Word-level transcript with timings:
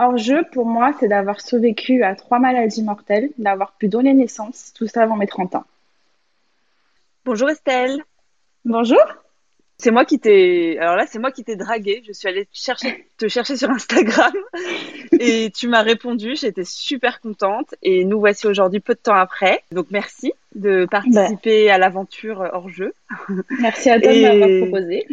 Hors-jeu, 0.00 0.44
pour 0.52 0.66
moi, 0.66 0.92
c'est 1.00 1.08
d'avoir 1.08 1.40
survécu 1.40 2.04
à 2.04 2.14
trois 2.14 2.38
maladies 2.38 2.84
mortelles, 2.84 3.30
d'avoir 3.36 3.72
pu 3.72 3.88
donner 3.88 4.14
naissance, 4.14 4.72
tout 4.72 4.86
ça 4.86 5.02
avant 5.02 5.16
mes 5.16 5.26
30 5.26 5.56
ans. 5.56 5.64
Bonjour 7.24 7.50
Estelle. 7.50 8.04
Bonjour. 8.64 9.02
C'est 9.80 9.92
moi 9.92 10.04
qui 10.04 10.18
t'ai. 10.18 10.76
Alors 10.78 10.96
là, 10.96 11.06
c'est 11.06 11.20
moi 11.20 11.30
qui 11.30 11.44
t'ai 11.44 11.54
dragué. 11.54 12.02
Je 12.06 12.12
suis 12.12 12.26
allée 12.26 12.48
chercher, 12.52 13.06
te 13.16 13.28
chercher 13.28 13.56
sur 13.56 13.70
Instagram 13.70 14.32
et 15.20 15.50
tu 15.54 15.68
m'as 15.68 15.82
répondu. 15.82 16.34
J'étais 16.34 16.64
super 16.64 17.20
contente 17.20 17.76
et 17.82 18.04
nous 18.04 18.18
voici 18.18 18.48
aujourd'hui 18.48 18.80
peu 18.80 18.94
de 18.94 18.98
temps 18.98 19.14
après. 19.14 19.62
Donc 19.70 19.86
merci 19.90 20.32
de 20.56 20.86
participer 20.90 21.66
bah. 21.66 21.74
à 21.74 21.78
l'aventure 21.78 22.48
hors 22.52 22.68
jeu. 22.68 22.92
Merci 23.60 23.90
à 23.90 24.00
toi 24.00 24.12
de 24.12 24.22
m'avoir 24.22 24.68
proposé. 24.68 25.06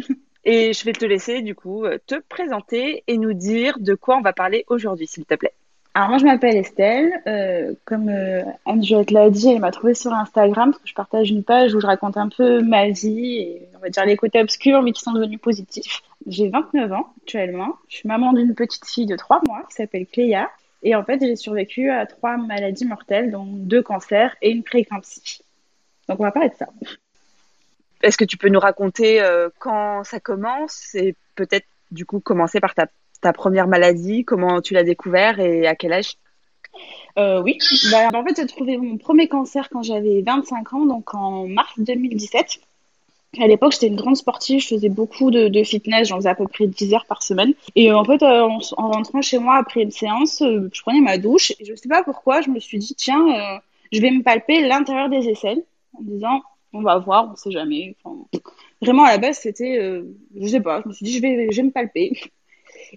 Et 0.44 0.72
je 0.72 0.84
vais 0.84 0.92
te 0.92 1.04
laisser 1.04 1.42
du 1.42 1.54
coup 1.54 1.84
te 2.06 2.16
présenter 2.28 3.04
et 3.06 3.18
nous 3.18 3.34
dire 3.34 3.78
de 3.78 3.94
quoi 3.94 4.16
on 4.16 4.22
va 4.22 4.32
parler 4.32 4.64
aujourd'hui, 4.68 5.06
s'il 5.06 5.24
te 5.24 5.34
plaît. 5.34 5.54
Alors 5.96 6.10
moi 6.10 6.18
je 6.18 6.26
m'appelle 6.26 6.58
Estelle, 6.58 7.22
euh, 7.26 7.72
comme 7.86 8.10
euh, 8.10 8.42
Anne-Juliette 8.66 9.10
l'a 9.12 9.30
dit, 9.30 9.48
elle 9.48 9.60
m'a 9.60 9.70
trouvée 9.70 9.94
sur 9.94 10.12
Instagram 10.12 10.70
parce 10.70 10.82
que 10.82 10.88
je 10.90 10.92
partage 10.92 11.30
une 11.30 11.42
page 11.42 11.72
où 11.72 11.80
je 11.80 11.86
raconte 11.86 12.18
un 12.18 12.28
peu 12.28 12.60
ma 12.60 12.90
vie 12.90 13.38
et 13.38 13.68
on 13.74 13.78
va 13.78 13.88
dire 13.88 14.04
les 14.04 14.18
côtés 14.18 14.38
obscurs 14.38 14.82
mais 14.82 14.92
qui 14.92 15.00
sont 15.00 15.14
devenus 15.14 15.40
positifs. 15.40 16.02
J'ai 16.26 16.50
29 16.50 16.92
ans 16.92 17.14
actuellement, 17.22 17.76
je 17.88 17.96
suis 17.96 18.08
maman 18.08 18.34
d'une 18.34 18.54
petite 18.54 18.84
fille 18.84 19.06
de 19.06 19.16
3 19.16 19.40
mois 19.46 19.62
qui 19.70 19.76
s'appelle 19.76 20.06
Cléa 20.06 20.50
et 20.82 20.94
en 20.94 21.02
fait 21.02 21.18
j'ai 21.18 21.34
survécu 21.34 21.88
à 21.88 22.04
trois 22.04 22.36
maladies 22.36 22.84
mortelles 22.84 23.30
dont 23.30 23.46
deux 23.46 23.82
cancers 23.82 24.36
et 24.42 24.50
une 24.50 24.64
prééclampsie. 24.64 25.40
Donc 26.10 26.20
on 26.20 26.24
va 26.24 26.30
parler 26.30 26.50
de 26.50 26.56
ça. 26.56 26.66
Est-ce 28.02 28.18
que 28.18 28.26
tu 28.26 28.36
peux 28.36 28.50
nous 28.50 28.60
raconter 28.60 29.22
euh, 29.22 29.48
quand 29.60 30.04
ça 30.04 30.20
commence 30.20 30.94
et 30.94 31.14
peut-être 31.36 31.66
du 31.90 32.04
coup 32.04 32.20
commencer 32.20 32.60
par 32.60 32.74
ta, 32.74 32.86
ta 33.20 33.32
première 33.32 33.68
maladie, 33.68 34.24
comment 34.24 34.60
tu 34.60 34.74
l'as 34.74 34.82
découvert 34.82 35.40
et 35.40 35.66
à 35.66 35.74
quel 35.74 35.92
âge? 35.92 36.16
Euh, 37.18 37.40
oui, 37.42 37.58
bah, 37.90 38.08
en 38.12 38.24
fait 38.24 38.36
j'ai 38.36 38.46
trouvé 38.46 38.76
mon 38.76 38.98
premier 38.98 39.28
cancer 39.28 39.68
quand 39.70 39.82
j'avais 39.82 40.22
25 40.22 40.72
ans, 40.74 40.84
donc 40.84 41.14
en 41.14 41.46
mars 41.46 41.72
2017. 41.78 42.58
À 43.38 43.46
l'époque, 43.46 43.72
j'étais 43.72 43.88
une 43.88 43.96
grande 43.96 44.16
sportive, 44.16 44.60
je 44.60 44.68
faisais 44.68 44.88
beaucoup 44.88 45.30
de, 45.30 45.62
fitness, 45.62 46.08
j'en 46.08 46.16
faisais 46.16 46.28
à 46.28 46.34
peu 46.34 46.46
près 46.46 46.66
10 46.66 46.94
heures 46.94 47.06
par 47.06 47.22
semaine. 47.22 47.52
Et 47.74 47.92
en 47.92 48.04
fait, 48.04 48.22
euh, 48.22 48.48
en, 48.76 48.88
rentrant 48.90 49.20
chez 49.20 49.38
moi 49.38 49.56
après 49.56 49.82
une 49.82 49.90
séance, 49.90 50.42
je 50.42 50.80
prenais 50.82 51.00
ma 51.00 51.18
douche 51.18 51.52
et 51.58 51.64
je 51.64 51.74
sais 51.74 51.88
pas 51.88 52.02
pourquoi, 52.02 52.40
je 52.40 52.50
me 52.50 52.60
suis 52.60 52.78
dit, 52.78 52.94
tiens, 52.94 53.60
je 53.92 54.00
vais 54.00 54.10
me 54.10 54.22
palper 54.22 54.66
l'intérieur 54.66 55.08
des 55.08 55.28
aisselles 55.28 55.62
en 55.98 56.02
disant, 56.02 56.42
on 56.72 56.82
va 56.82 56.98
voir, 56.98 57.30
on 57.32 57.36
sait 57.36 57.50
jamais. 57.50 57.96
vraiment, 58.82 59.04
à 59.04 59.12
la 59.12 59.18
base, 59.18 59.38
c'était, 59.38 59.78
euh, 59.78 60.02
je 60.38 60.46
sais 60.46 60.60
pas, 60.60 60.82
je 60.82 60.88
me 60.88 60.92
suis 60.92 61.04
dit, 61.04 61.12
je 61.12 61.22
vais, 61.22 61.48
je 61.50 61.56
vais 61.56 61.62
me 61.62 61.70
palper. 61.70 62.12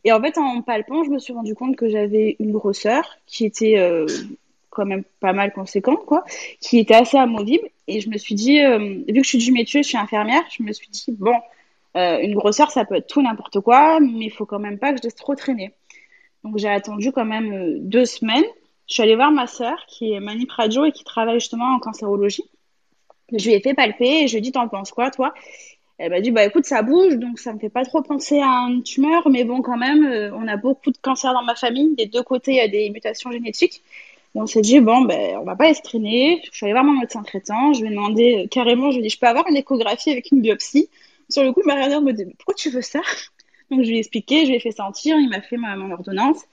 Et 0.03 0.11
en 0.11 0.21
fait, 0.21 0.37
en 0.37 0.61
palpant, 0.61 1.03
je 1.03 1.09
me 1.09 1.19
suis 1.19 1.33
rendu 1.33 1.55
compte 1.55 1.75
que 1.75 1.89
j'avais 1.89 2.35
une 2.39 2.51
grosseur 2.51 3.17
qui 3.25 3.45
était 3.45 3.77
euh, 3.77 4.05
quand 4.69 4.85
même 4.85 5.03
pas 5.19 5.33
mal 5.33 5.51
conséquente, 5.53 6.05
quoi, 6.05 6.23
qui 6.61 6.79
était 6.79 6.95
assez 6.95 7.17
amovible. 7.17 7.67
Et 7.87 8.01
je 8.01 8.09
me 8.09 8.17
suis 8.17 8.35
dit, 8.35 8.59
euh, 8.59 8.77
vu 8.77 9.13
que 9.13 9.23
je 9.23 9.29
suis 9.29 9.37
du 9.37 9.51
métier, 9.51 9.83
je 9.83 9.89
suis 9.89 9.97
infirmière, 9.97 10.43
je 10.55 10.63
me 10.63 10.71
suis 10.71 10.89
dit, 10.89 11.05
bon, 11.09 11.35
une 11.95 12.35
grosseur, 12.35 12.71
ça 12.71 12.85
peut 12.85 12.95
être 12.95 13.07
tout 13.07 13.21
n'importe 13.21 13.59
quoi, 13.59 13.99
mais 13.99 14.25
il 14.25 14.31
faut 14.31 14.45
quand 14.45 14.59
même 14.59 14.79
pas 14.79 14.93
que 14.93 14.99
je 14.99 15.03
laisse 15.03 15.15
trop 15.15 15.35
traîner. 15.35 15.73
Donc 16.43 16.57
j'ai 16.57 16.69
attendu 16.69 17.11
quand 17.11 17.25
même 17.25 17.79
deux 17.89 18.05
semaines. 18.05 18.45
Je 18.87 18.93
suis 18.93 19.03
allée 19.03 19.15
voir 19.15 19.31
ma 19.31 19.47
sœur 19.47 19.85
qui 19.87 20.13
est 20.13 20.19
manip 20.19 20.51
radio 20.51 20.85
et 20.85 20.91
qui 20.91 21.03
travaille 21.03 21.39
justement 21.39 21.75
en 21.75 21.79
cancérologie. 21.79 22.49
Je 23.31 23.45
lui 23.45 23.53
ai 23.53 23.59
fait 23.59 23.73
palper 23.73 24.23
et 24.23 24.27
je 24.27 24.33
lui 24.33 24.39
ai 24.39 24.41
dit, 24.41 24.51
t'en 24.51 24.67
penses 24.67 24.91
quoi, 24.91 25.11
toi? 25.11 25.33
Elle 26.00 26.11
m'a 26.11 26.22
dit, 26.22 26.31
bah 26.31 26.45
écoute, 26.45 26.64
ça 26.64 26.81
bouge, 26.81 27.17
donc 27.17 27.39
ça 27.39 27.52
me 27.52 27.59
fait 27.59 27.69
pas 27.69 27.83
trop 27.83 28.02
penser 28.02 28.39
à 28.39 28.67
une 28.69 28.83
tumeur, 28.83 29.30
mais 29.30 29.44
bon, 29.44 29.61
quand 29.61 29.77
même, 29.77 30.05
euh, 30.05 30.32
on 30.33 30.48
a 30.48 30.55
beaucoup 30.55 30.92
de 30.92 30.98
cancers 30.98 31.33
dans 31.33 31.43
ma 31.43 31.55
famille. 31.55 31.93
Des 31.95 32.05
deux 32.05 32.23
côtés, 32.23 32.52
il 32.52 32.58
y 32.58 32.61
a 32.61 32.70
des 32.70 32.89
mutations 32.89 33.32
génétiques. 33.32 33.83
on 34.33 34.45
s'est 34.45 34.61
dit, 34.61 34.80
bon, 34.80 35.02
ben, 35.02 35.38
on 35.42 35.43
va 35.43 35.58
pas 35.58 35.67
laisser 35.67 35.82
traîner. 35.82 36.42
Je 36.49 36.55
suis 36.55 36.65
allée 36.65 36.73
voir 36.73 36.86
mon 36.86 36.98
médecin 36.98 37.21
traitant. 37.21 37.73
Je 37.73 37.82
lui 37.82 37.88
ai 37.88 37.92
demandé 37.92 38.45
euh, 38.45 38.48
carrément, 38.48 38.92
je 38.92 38.98
lui 38.98 38.99
ai 38.99 39.09
dit, 39.09 39.14
je 39.14 39.20
peux 39.20 39.27
avoir 39.27 39.45
une 39.49 39.58
échographie 39.58 40.11
avec 40.11 40.32
une 40.32 40.39
biopsie? 40.39 40.89
Sur 41.27 41.43
le 41.43 41.52
coup, 41.52 41.61
m'a 41.65 41.76
regardé 41.76 41.99
me 41.99 42.14
dit, 42.14 42.26
pourquoi 42.38 42.54
tu 42.54 42.70
veux 42.70 42.82
ça? 42.82 43.02
Donc, 43.70 43.83
je 43.83 43.89
lui 43.89 43.98
ai 43.98 43.99
expliqué, 43.99 44.45
je 44.45 44.52
lui 44.52 44.55
ai 44.55 44.59
fait 44.61 44.71
sentir, 44.71 45.17
il 45.20 45.27
m'a 45.27 45.42
fait 45.42 45.58
ma, 45.58 45.76
mon 45.76 45.92
ordonnance. 45.92 46.45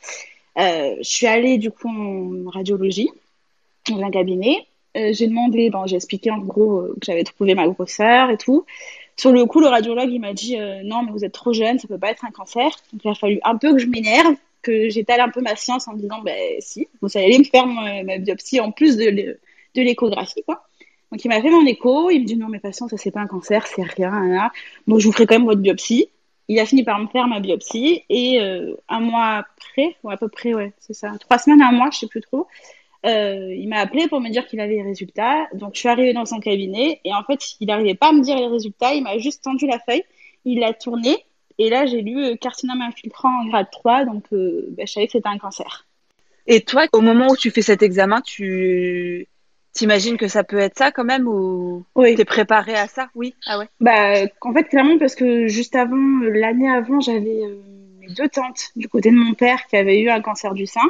Euh, 0.58 0.96
je 0.98 1.08
suis 1.08 1.28
allée, 1.28 1.58
du 1.58 1.70
coup, 1.70 1.88
en 1.88 2.50
radiologie, 2.50 3.10
dans 3.88 4.02
un 4.02 4.10
cabinet. 4.10 4.66
J'ai 4.96 5.26
demandé, 5.26 5.68
bon, 5.68 5.86
j'ai 5.86 5.96
expliqué 5.96 6.30
en 6.30 6.38
gros 6.38 6.84
que 6.94 7.04
j'avais 7.04 7.22
trouvé 7.22 7.54
ma 7.54 7.68
grosseur 7.68 8.30
et 8.30 8.38
tout. 8.38 8.64
Sur 9.18 9.32
le 9.32 9.46
coup, 9.46 9.60
le 9.60 9.68
radiologue, 9.68 10.10
il 10.10 10.20
m'a 10.20 10.34
dit 10.34 10.58
euh, 10.58 10.82
non, 10.84 11.02
mais 11.02 11.10
vous 11.10 11.24
êtes 11.24 11.32
trop 11.32 11.52
jeune, 11.52 11.78
ça 11.78 11.88
peut 11.88 11.98
pas 11.98 12.10
être 12.10 12.24
un 12.24 12.30
cancer. 12.30 12.70
Donc 12.92 13.02
il 13.04 13.10
a 13.10 13.14
fallu 13.14 13.40
un 13.44 13.56
peu 13.56 13.72
que 13.72 13.78
je 13.78 13.86
m'énerve, 13.86 14.36
que 14.62 14.90
j'étale 14.90 15.20
un 15.20 15.30
peu 15.30 15.40
ma 15.40 15.56
science 15.56 15.88
en 15.88 15.94
me 15.94 16.00
disant 16.00 16.20
ben 16.22 16.36
si, 16.60 16.86
vous 17.00 17.08
allez 17.16 17.38
me 17.38 17.44
faire 17.44 17.66
ma, 17.66 18.18
biopsie 18.18 18.60
en 18.60 18.72
plus 18.72 18.96
de, 18.96 19.38
l'échographie, 19.74 20.42
quoi. 20.44 20.66
Donc 21.12 21.24
il 21.24 21.28
m'a 21.28 21.40
fait 21.40 21.50
mon 21.50 21.64
écho, 21.64 22.10
il 22.10 22.20
me 22.20 22.26
dit 22.26 22.36
non 22.36 22.48
mais 22.48 22.58
patiente, 22.58 22.90
ça 22.90 22.96
c'est 22.96 23.10
pas 23.10 23.20
un 23.20 23.26
cancer, 23.26 23.66
c'est 23.66 23.82
rien, 23.82 24.10
rien. 24.10 24.50
Donc 24.86 24.98
je 24.98 25.06
vous 25.06 25.12
ferai 25.12 25.26
quand 25.26 25.36
même 25.36 25.46
votre 25.46 25.60
biopsie. 25.60 26.08
Il 26.48 26.58
a 26.60 26.66
fini 26.66 26.84
par 26.84 26.98
me 27.00 27.08
faire 27.08 27.26
ma 27.26 27.40
biopsie 27.40 28.04
et 28.08 28.38
un 28.88 29.00
mois 29.00 29.44
après, 29.46 29.96
ou 30.02 30.10
à 30.10 30.16
peu 30.16 30.28
près 30.28 30.52
ouais, 30.52 30.72
c'est 30.78 30.94
ça, 30.94 31.12
trois 31.20 31.38
semaines, 31.38 31.62
un 31.62 31.72
mois, 31.72 31.90
je 31.90 31.98
sais 31.98 32.06
plus 32.06 32.20
trop. 32.20 32.46
Euh, 33.06 33.54
il 33.54 33.68
m'a 33.68 33.78
appelé 33.78 34.08
pour 34.08 34.20
me 34.20 34.30
dire 34.30 34.46
qu'il 34.46 34.60
avait 34.60 34.74
les 34.74 34.82
résultats. 34.82 35.46
Donc, 35.54 35.74
je 35.74 35.80
suis 35.80 35.88
arrivée 35.88 36.12
dans 36.12 36.24
son 36.24 36.40
cabinet 36.40 37.00
et 37.04 37.14
en 37.14 37.22
fait, 37.22 37.56
il 37.60 37.68
n'arrivait 37.68 37.94
pas 37.94 38.08
à 38.08 38.12
me 38.12 38.20
dire 38.20 38.36
les 38.36 38.48
résultats. 38.48 38.94
Il 38.94 39.02
m'a 39.02 39.18
juste 39.18 39.44
tendu 39.44 39.66
la 39.66 39.78
feuille. 39.78 40.02
Il 40.44 40.60
l'a 40.60 40.72
tournée 40.72 41.24
et 41.58 41.70
là, 41.70 41.86
j'ai 41.86 42.02
lu 42.02 42.24
euh, 42.24 42.36
carcinome 42.36 42.82
infiltrant 42.82 43.42
en 43.42 43.46
grade 43.46 43.68
3. 43.70 44.04
Donc, 44.06 44.24
euh, 44.32 44.66
bah, 44.70 44.84
je 44.86 44.92
savais 44.92 45.06
que 45.06 45.12
c'était 45.12 45.28
un 45.28 45.38
cancer. 45.38 45.86
Et 46.48 46.60
toi, 46.60 46.86
au 46.92 47.00
moment 47.00 47.28
où 47.28 47.36
tu 47.36 47.50
fais 47.50 47.62
cet 47.62 47.82
examen, 47.82 48.20
tu 48.20 49.28
t'imagines 49.72 50.16
que 50.16 50.28
ça 50.28 50.42
peut 50.42 50.58
être 50.58 50.78
ça 50.78 50.90
quand 50.90 51.04
même 51.04 51.28
ou 51.28 51.84
oui. 51.96 52.14
t'es 52.14 52.24
préparée 52.24 52.76
à 52.76 52.88
ça? 52.88 53.08
Oui. 53.14 53.34
Ah 53.46 53.58
ouais. 53.58 53.68
Bah, 53.80 54.24
en 54.40 54.52
fait, 54.52 54.64
clairement, 54.64 54.98
parce 54.98 55.14
que 55.14 55.48
juste 55.48 55.76
avant, 55.76 56.20
l'année 56.22 56.70
avant, 56.70 57.00
j'avais 57.00 57.42
deux 58.08 58.28
tantes 58.28 58.70
du 58.76 58.88
côté 58.88 59.10
de 59.10 59.16
mon 59.16 59.34
père 59.34 59.66
qui 59.68 59.76
avaient 59.76 60.00
eu 60.00 60.10
un 60.10 60.20
cancer 60.20 60.54
du 60.54 60.66
sein. 60.66 60.88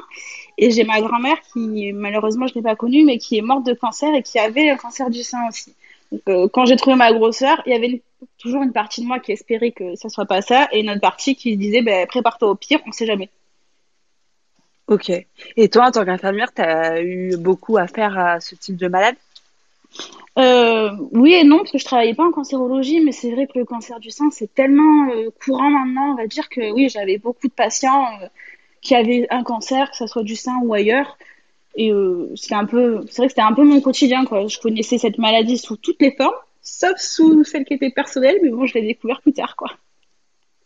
Et 0.58 0.70
j'ai 0.70 0.84
ma 0.84 1.00
grand-mère 1.00 1.36
qui, 1.52 1.92
malheureusement, 1.92 2.46
je 2.46 2.52
ne 2.52 2.56
l'ai 2.56 2.62
pas 2.62 2.76
connue, 2.76 3.04
mais 3.04 3.18
qui 3.18 3.38
est 3.38 3.42
morte 3.42 3.64
de 3.66 3.74
cancer 3.74 4.14
et 4.14 4.22
qui 4.22 4.38
avait 4.38 4.70
un 4.70 4.76
cancer 4.76 5.10
du 5.10 5.22
sein 5.22 5.46
aussi. 5.48 5.74
Donc, 6.12 6.22
euh, 6.28 6.48
quand 6.48 6.66
j'ai 6.66 6.76
trouvé 6.76 6.96
ma 6.96 7.12
grosseur, 7.12 7.60
il 7.66 7.72
y 7.72 7.74
avait 7.74 8.02
toujours 8.38 8.62
une 8.62 8.72
partie 8.72 9.02
de 9.02 9.06
moi 9.06 9.18
qui 9.18 9.32
espérait 9.32 9.72
que 9.72 9.96
ça 9.96 10.08
soit 10.08 10.26
pas 10.26 10.40
ça 10.40 10.68
et 10.72 10.80
une 10.80 10.90
autre 10.90 11.00
partie 11.00 11.34
qui 11.34 11.56
disait 11.56 11.82
ben, 11.82 12.06
prépare-toi 12.06 12.48
au 12.50 12.54
pire, 12.54 12.80
on 12.86 12.92
sait 12.92 13.06
jamais. 13.06 13.28
Ok. 14.86 15.10
Et 15.56 15.68
toi, 15.68 15.86
en 15.86 15.90
tant 15.90 16.04
qu'infirmière, 16.04 16.52
tu 16.54 16.62
as 16.62 17.02
eu 17.02 17.36
beaucoup 17.36 17.76
à 17.76 17.88
faire 17.88 18.16
à 18.16 18.40
ce 18.40 18.54
type 18.54 18.76
de 18.76 18.86
malade? 18.86 19.16
Euh, 20.38 20.90
oui 21.12 21.32
et 21.32 21.44
non, 21.44 21.58
parce 21.58 21.72
que 21.72 21.78
je 21.78 21.84
travaillais 21.84 22.14
pas 22.14 22.24
en 22.24 22.30
cancérologie, 22.30 23.00
mais 23.00 23.12
c'est 23.12 23.30
vrai 23.30 23.46
que 23.46 23.58
le 23.58 23.64
cancer 23.64 23.98
du 24.00 24.10
sein, 24.10 24.30
c'est 24.30 24.52
tellement 24.54 25.08
euh, 25.10 25.30
courant 25.42 25.70
maintenant, 25.70 26.12
on 26.12 26.14
va 26.14 26.26
dire 26.26 26.48
que 26.50 26.72
oui, 26.72 26.90
j'avais 26.90 27.16
beaucoup 27.16 27.48
de 27.48 27.52
patients 27.52 28.04
euh, 28.22 28.26
qui 28.82 28.94
avaient 28.94 29.26
un 29.30 29.42
cancer, 29.42 29.90
que 29.90 29.96
ce 29.96 30.06
soit 30.06 30.22
du 30.22 30.36
sein 30.36 30.58
ou 30.62 30.74
ailleurs. 30.74 31.16
Et 31.78 31.92
c'est 32.36 32.54
un 32.54 32.64
peu, 32.64 33.02
c'est 33.06 33.18
vrai 33.18 33.26
que 33.26 33.32
c'était 33.32 33.42
un 33.42 33.52
peu 33.52 33.62
mon 33.62 33.82
quotidien, 33.82 34.24
quoi. 34.24 34.46
Je 34.46 34.58
connaissais 34.58 34.96
cette 34.96 35.18
maladie 35.18 35.58
sous 35.58 35.76
toutes 35.76 36.00
les 36.00 36.10
formes, 36.10 36.32
sauf 36.62 36.96
sous 36.96 37.44
celle 37.44 37.66
qui 37.66 37.74
était 37.74 37.90
personnelle, 37.90 38.38
mais 38.42 38.48
bon, 38.48 38.64
je 38.64 38.72
l'ai 38.72 38.82
découvert 38.82 39.20
plus 39.20 39.34
tard, 39.34 39.56
quoi. 39.56 39.68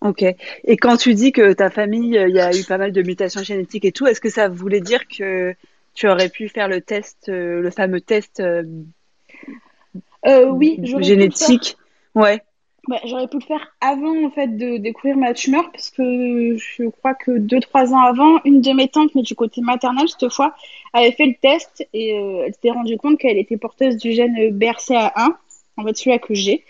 Ok. 0.03 0.23
Et 0.23 0.77
quand 0.77 0.97
tu 0.97 1.15
dis 1.15 1.33
que 1.33 1.53
ta 1.53 1.69
famille, 1.69 2.15
il 2.15 2.35
y 2.37 2.41
a 2.41 2.57
eu 2.57 2.63
pas 2.63 2.79
mal 2.79 2.93
de 2.93 3.03
mutations 3.03 3.43
génétiques 3.43 3.85
et 3.85 3.91
tout, 3.91 4.07
est-ce 4.07 4.21
que 4.21 4.31
ça 4.31 4.49
voulait 4.49 4.81
dire 4.81 5.09
que 5.09 5.53
tu 5.95 6.09
aurais 6.09 6.29
pu 6.29 6.49
faire 6.49 6.69
le 6.69 6.81
test, 6.81 7.25
le 7.27 7.71
fameux 7.71 8.01
test 8.01 8.41
euh, 10.27 10.47
oui, 10.47 10.79
génétique. 10.83 11.77
Ouais. 12.15 12.43
Bah, 12.89 12.97
j'aurais 13.05 13.29
pu 13.29 13.37
le 13.37 13.45
faire 13.45 13.75
avant 13.81 14.25
en 14.25 14.31
fait 14.31 14.57
de 14.57 14.79
découvrir 14.79 15.17
ma 15.17 15.35
tumeur 15.35 15.71
parce 15.71 15.91
que 15.91 16.57
je 16.57 16.89
crois 16.89 17.15
que 17.15 17.33
deux 17.33 17.61
trois 17.61 17.93
ans 17.93 18.01
avant, 18.01 18.41
une 18.45 18.63
de 18.63 18.73
mes 18.73 18.89
tantes, 18.89 19.11
mais 19.15 19.23
du 19.23 19.35
côté 19.35 19.61
maternel 19.61 20.09
cette 20.09 20.33
fois, 20.33 20.55
avait 20.95 21.13
fait 21.13 21.27
le 21.27 21.35
test 21.41 21.87
et 21.93 22.19
euh, 22.19 22.45
elle 22.47 22.55
s'était 22.55 22.71
rendue 22.71 22.97
compte 22.97 23.19
qu'elle 23.19 23.39
était 23.39 23.59
porteuse 23.59 23.97
du 23.97 24.13
gène 24.13 24.35
BRCA1, 24.59 25.35
en 25.77 25.85
fait 25.85 25.97
celui 25.97 26.19
que 26.21 26.35
j'ai. 26.35 26.65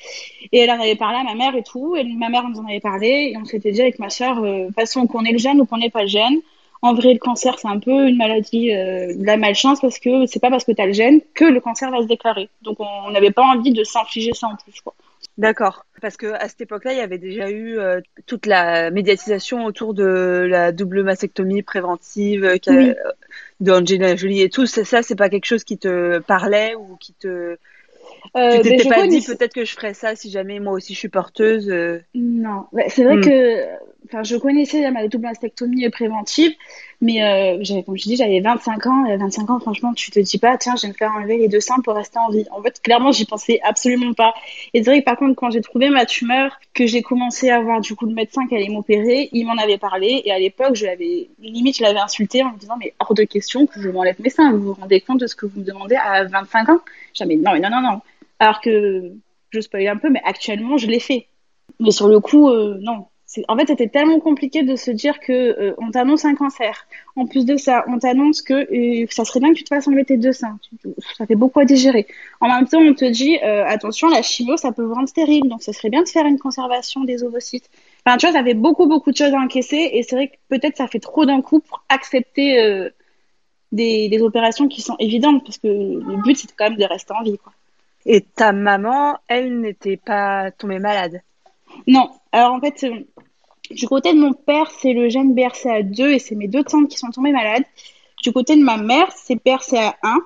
Et 0.51 0.59
elle 0.59 0.71
en 0.71 0.81
avait 0.81 0.97
parlé 0.97 1.19
à 1.19 1.23
ma 1.23 1.35
mère 1.35 1.55
et 1.55 1.63
tout, 1.63 1.95
et 1.95 2.03
ma 2.03 2.29
mère 2.29 2.49
nous 2.49 2.59
en 2.59 2.67
avait 2.67 2.81
parlé 2.81 3.31
et 3.33 3.37
on 3.37 3.45
s'était 3.45 3.71
dit 3.71 3.81
avec 3.81 4.01
ma 4.01 4.11
soeur, 4.11 4.43
euh, 4.43 4.69
façon 4.73 5.07
qu'on 5.07 5.25
ait 5.25 5.33
le 5.33 5.39
gène 5.39 5.61
ou 5.61 5.65
qu'on 5.65 5.79
n'ait 5.79 5.91
pas 5.91 6.03
le 6.03 6.09
gène, 6.09 6.41
en 6.83 6.95
vrai, 6.95 7.13
le 7.13 7.19
cancer, 7.19 7.59
c'est 7.59 7.69
un 7.69 7.79
peu 7.79 8.09
une 8.09 8.17
maladie 8.17 8.75
euh, 8.75 9.15
de 9.15 9.25
la 9.25 9.37
malchance 9.37 9.81
parce 9.81 9.99
que 9.99 10.27
c'est 10.27 10.41
pas 10.41 10.51
parce 10.51 10.65
que 10.65 10.73
tu 10.73 10.81
as 10.81 10.87
le 10.87 10.93
gène 10.93 11.21
que 11.35 11.45
le 11.45 11.61
cancer 11.61 11.91
va 11.91 12.01
se 12.01 12.07
déclarer. 12.07 12.49
Donc, 12.63 12.79
on 12.81 13.11
n'avait 13.11 13.33
pas 13.33 13.43
envie 13.43 13.73
de 13.73 13.85
s'infliger 13.85 14.33
ça 14.33 14.47
en 14.47 14.57
plus. 14.57 14.81
Quoi. 14.81 14.95
D'accord. 15.37 15.85
Parce 16.01 16.17
que 16.17 16.33
à 16.33 16.49
cette 16.49 16.63
époque-là, 16.63 16.93
il 16.93 16.99
y 16.99 17.03
avait 17.03 17.19
déjà 17.19 17.51
eu 17.51 17.79
euh, 17.79 18.01
toute 18.27 18.47
la 18.47 18.91
médiatisation 18.91 19.67
autour 19.67 19.93
de 19.93 20.47
la 20.49 20.73
double 20.73 21.03
mastectomie 21.03 21.63
préventive 21.63 22.45
euh, 22.45 22.57
oui. 22.69 22.95
d'Angelina 23.61 24.17
Jolie 24.17 24.41
et 24.41 24.49
tout. 24.49 24.65
Ça, 24.65 24.85
ça 24.85 25.03
c'est 25.03 25.17
pas 25.17 25.29
quelque 25.29 25.45
chose 25.45 25.65
qui 25.65 25.77
te 25.77 26.19
parlait 26.21 26.75
ou 26.77 26.97
qui 26.97 27.13
te 27.13 27.59
Euh, 28.37 28.57
tu 28.57 28.63
t'étais 28.63 28.89
ben, 28.89 28.95
pas 28.95 29.07
dit 29.07 29.23
peut-être 29.23 29.55
que 29.55 29.65
je 29.65 29.73
ferais 29.73 29.95
ça 29.95 30.15
si 30.17 30.31
jamais 30.31 30.61
moi 30.61 30.73
aussi 30.73 30.95
je 30.95 30.99
suis 30.99 31.09
porteuse 31.09 31.69
euh. 31.69 32.03
Non, 32.15 32.67
c'est 32.89 33.05
vrai 33.05 33.17
hmm. 33.17 33.25
que 33.25 33.67
enfin, 34.07 34.23
je 34.23 34.37
connaissais 34.37 34.91
ma 34.91 35.07
double 35.09 35.25
mastectomie 35.25 35.89
préventive, 35.91 36.53
mais 37.01 37.23
euh, 37.23 37.59
j'avais, 37.61 37.83
comme 37.83 37.97
je 37.97 38.05
dis, 38.05 38.17
j'avais 38.17 38.41
25 38.41 38.87
ans. 38.87 39.07
Et 39.07 39.13
à 39.13 39.17
25 39.17 39.51
ans, 39.51 39.61
franchement, 39.61 39.93
tu 39.95 40.11
te 40.11 40.19
dis 40.19 40.39
pas, 40.39 40.57
tiens, 40.59 40.75
je 40.77 40.83
vais 40.83 40.89
me 40.89 40.95
faire 40.95 41.13
enlever 41.13 41.39
les 41.39 41.49
deux 41.49 41.61
seins 41.61 41.81
pour 41.83 41.95
rester 41.95 42.19
en 42.19 42.31
vie. 42.31 42.45
En 42.51 42.63
fait, 42.63 42.81
clairement, 42.83 43.13
j'y 43.13 43.25
pensais 43.25 43.61
absolument 43.63 44.13
pas. 44.13 44.35
Et 44.75 44.83
c'est 44.83 44.91
vrai 44.91 45.01
que 45.01 45.05
par 45.05 45.17
contre, 45.17 45.35
quand 45.35 45.51
j'ai 45.51 45.61
trouvé 45.61 45.91
ma 45.91 46.07
tumeur, 46.07 46.59
que 46.75 46.87
j'ai 46.87 47.03
commencé 47.03 47.51
à 47.51 47.61
voir 47.61 47.81
du 47.81 47.95
coup 47.95 48.07
le 48.07 48.15
médecin 48.15 48.47
qui 48.47 48.55
allait 48.55 48.69
m'opérer, 48.69 49.29
il 49.33 49.47
m'en 49.47 49.57
avait 49.57 49.79
parlé. 49.79 50.23
Et 50.25 50.33
à 50.33 50.39
l'époque, 50.39 50.75
je 50.75 50.87
l'avais, 50.87 51.29
limite, 51.41 51.79
je 51.79 51.83
l'avais 51.83 52.01
insulté 52.01 52.43
en 52.43 52.53
me 52.53 52.59
disant, 52.59 52.75
mais 52.79 52.95
hors 52.99 53.15
de 53.15 53.25
question 53.25 53.67
que 53.67 53.81
je 53.81 53.89
m'enlève 53.89 54.17
mes 54.21 54.31
seins. 54.31 54.53
Vous 54.53 54.63
vous 54.63 54.75
rendez 54.75 55.01
compte 55.01 55.21
de 55.21 55.27
ce 55.27 55.37
que 55.37 55.47
vous 55.47 55.61
me 55.61 55.65
demandez 55.65 55.97
à 55.97 56.25
25 56.25 56.69
ans? 56.69 56.81
Jamais, 57.15 57.37
non, 57.37 57.55
non, 57.59 57.71
non, 57.71 57.83
non. 57.83 58.01
Alors 58.39 58.61
que, 58.61 59.13
je 59.51 59.61
spoil 59.61 59.89
un 59.89 59.97
peu, 59.97 60.11
mais 60.11 60.23
actuellement, 60.25 60.77
je 60.79 60.87
l'ai 60.87 61.01
fait. 61.01 61.27
Mais 61.79 61.91
sur 61.91 62.09
le 62.09 62.21
coup, 62.21 62.49
euh, 62.49 62.79
non. 62.81 63.07
En 63.47 63.57
fait, 63.57 63.67
c'était 63.69 63.87
tellement 63.87 64.19
compliqué 64.19 64.65
de 64.65 64.75
se 64.75 64.91
dire 64.91 65.21
que 65.21 65.33
euh, 65.33 65.75
on 65.79 65.93
t'annonce 65.93 66.25
un 66.25 66.35
cancer. 66.35 66.89
En 67.15 67.27
plus 67.27 67.47
de 67.47 67.57
ça, 67.57 67.85
on 67.87 68.01
t'annonce 68.01 68.43
que 68.43 68.55
euh, 68.55 69.07
ça 69.09 69.25
serait 69.25 69.39
bien 69.39 69.51
que 69.51 69.55
tu 69.55 69.63
te 69.63 69.69
fasses 69.69 69.87
enlever 69.87 70.05
tes 70.05 70.17
deux 70.17 70.33
seins. 70.33 70.59
Ça 71.17 71.27
fait 71.27 71.37
beaucoup 71.37 71.61
à 71.61 71.65
digérer. 71.65 72.09
En 72.41 72.49
même 72.49 72.67
temps, 72.67 72.81
on 72.81 72.93
te 72.93 73.05
dit 73.05 73.39
attention, 73.39 74.09
la 74.09 74.23
chimio, 74.23 74.57
ça 74.57 74.73
peut 74.73 74.83
vous 74.83 74.95
rendre 74.95 75.09
stérile, 75.09 75.49
donc 75.49 75.63
ce 75.63 75.71
serait 75.71 75.91
bien 75.91 76.03
de 76.03 76.09
faire 76.09 76.27
une 76.27 76.41
conservation 76.41 77.05
des 77.05 77.23
ovocytes. 77.23 77.71
Enfin, 78.05 78.17
tu 78.17 78.27
vois, 78.27 78.33
ça 78.37 78.43
fait 78.43 78.55
beaucoup, 78.55 78.89
beaucoup 78.89 79.13
de 79.13 79.17
choses 79.17 79.33
à 79.33 79.39
encaisser, 79.39 79.91
et 79.93 80.03
c'est 80.03 80.17
vrai 80.17 80.29
que 80.29 80.35
peut-être 80.49 80.77
ça 80.77 80.89
fait 80.89 80.99
trop 80.99 81.25
d'un 81.25 81.41
coup 81.41 81.61
pour 81.61 81.85
accepter 81.89 82.91
des, 83.73 84.09
des, 84.09 84.21
opérations 84.21 84.69
qui 84.69 84.83
sont 84.83 84.97
évidentes, 84.99 85.45
parce 85.45 85.59
que 85.59 85.69
le 85.69 86.23
but, 86.23 86.37
c'est 86.37 86.55
quand 86.57 86.71
même 86.71 86.79
de 86.79 86.85
rester 86.85 87.13
en 87.13 87.23
vie, 87.23 87.39
quoi. 87.39 87.53
Et 88.07 88.23
ta 88.23 88.53
maman, 88.53 89.19
elle 89.29 89.61
n'était 89.61 89.97
pas 89.97 90.51
tombée 90.53 90.79
malade? 90.79 91.23
Non. 91.87 92.11
Alors 92.33 92.53
en 92.53 92.61
fait, 92.61 92.85
euh, 92.85 93.07
du 93.71 93.87
côté 93.87 94.13
de 94.13 94.19
mon 94.19 94.33
père, 94.33 94.71
c'est 94.71 94.93
le 94.93 95.09
gène 95.09 95.35
BRCA2 95.35 96.11
et 96.11 96.19
c'est 96.19 96.35
mes 96.35 96.49
deux 96.49 96.65
tantes 96.65 96.89
qui 96.89 96.97
sont 96.97 97.11
tombées 97.11 97.33
malades. 97.33 97.65
Du 98.23 98.33
côté 98.33 98.57
de 98.57 98.63
ma 98.63 98.77
mère, 98.77 99.11
c'est 99.13 99.35
BRCA1 99.35 100.19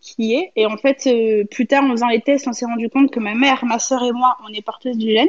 qui 0.00 0.34
est. 0.34 0.52
Et 0.56 0.66
en 0.66 0.76
fait, 0.76 1.06
euh, 1.06 1.44
plus 1.44 1.66
tard, 1.66 1.84
en 1.84 1.90
faisant 1.90 2.08
les 2.08 2.20
tests, 2.20 2.46
on 2.48 2.52
s'est 2.52 2.66
rendu 2.66 2.88
compte 2.88 3.10
que 3.10 3.20
ma 3.20 3.34
mère, 3.34 3.64
ma 3.64 3.78
soeur 3.78 4.02
et 4.02 4.12
moi, 4.12 4.36
on 4.46 4.52
est 4.52 4.62
porteuses 4.62 4.98
du 4.98 5.10
gène. 5.12 5.28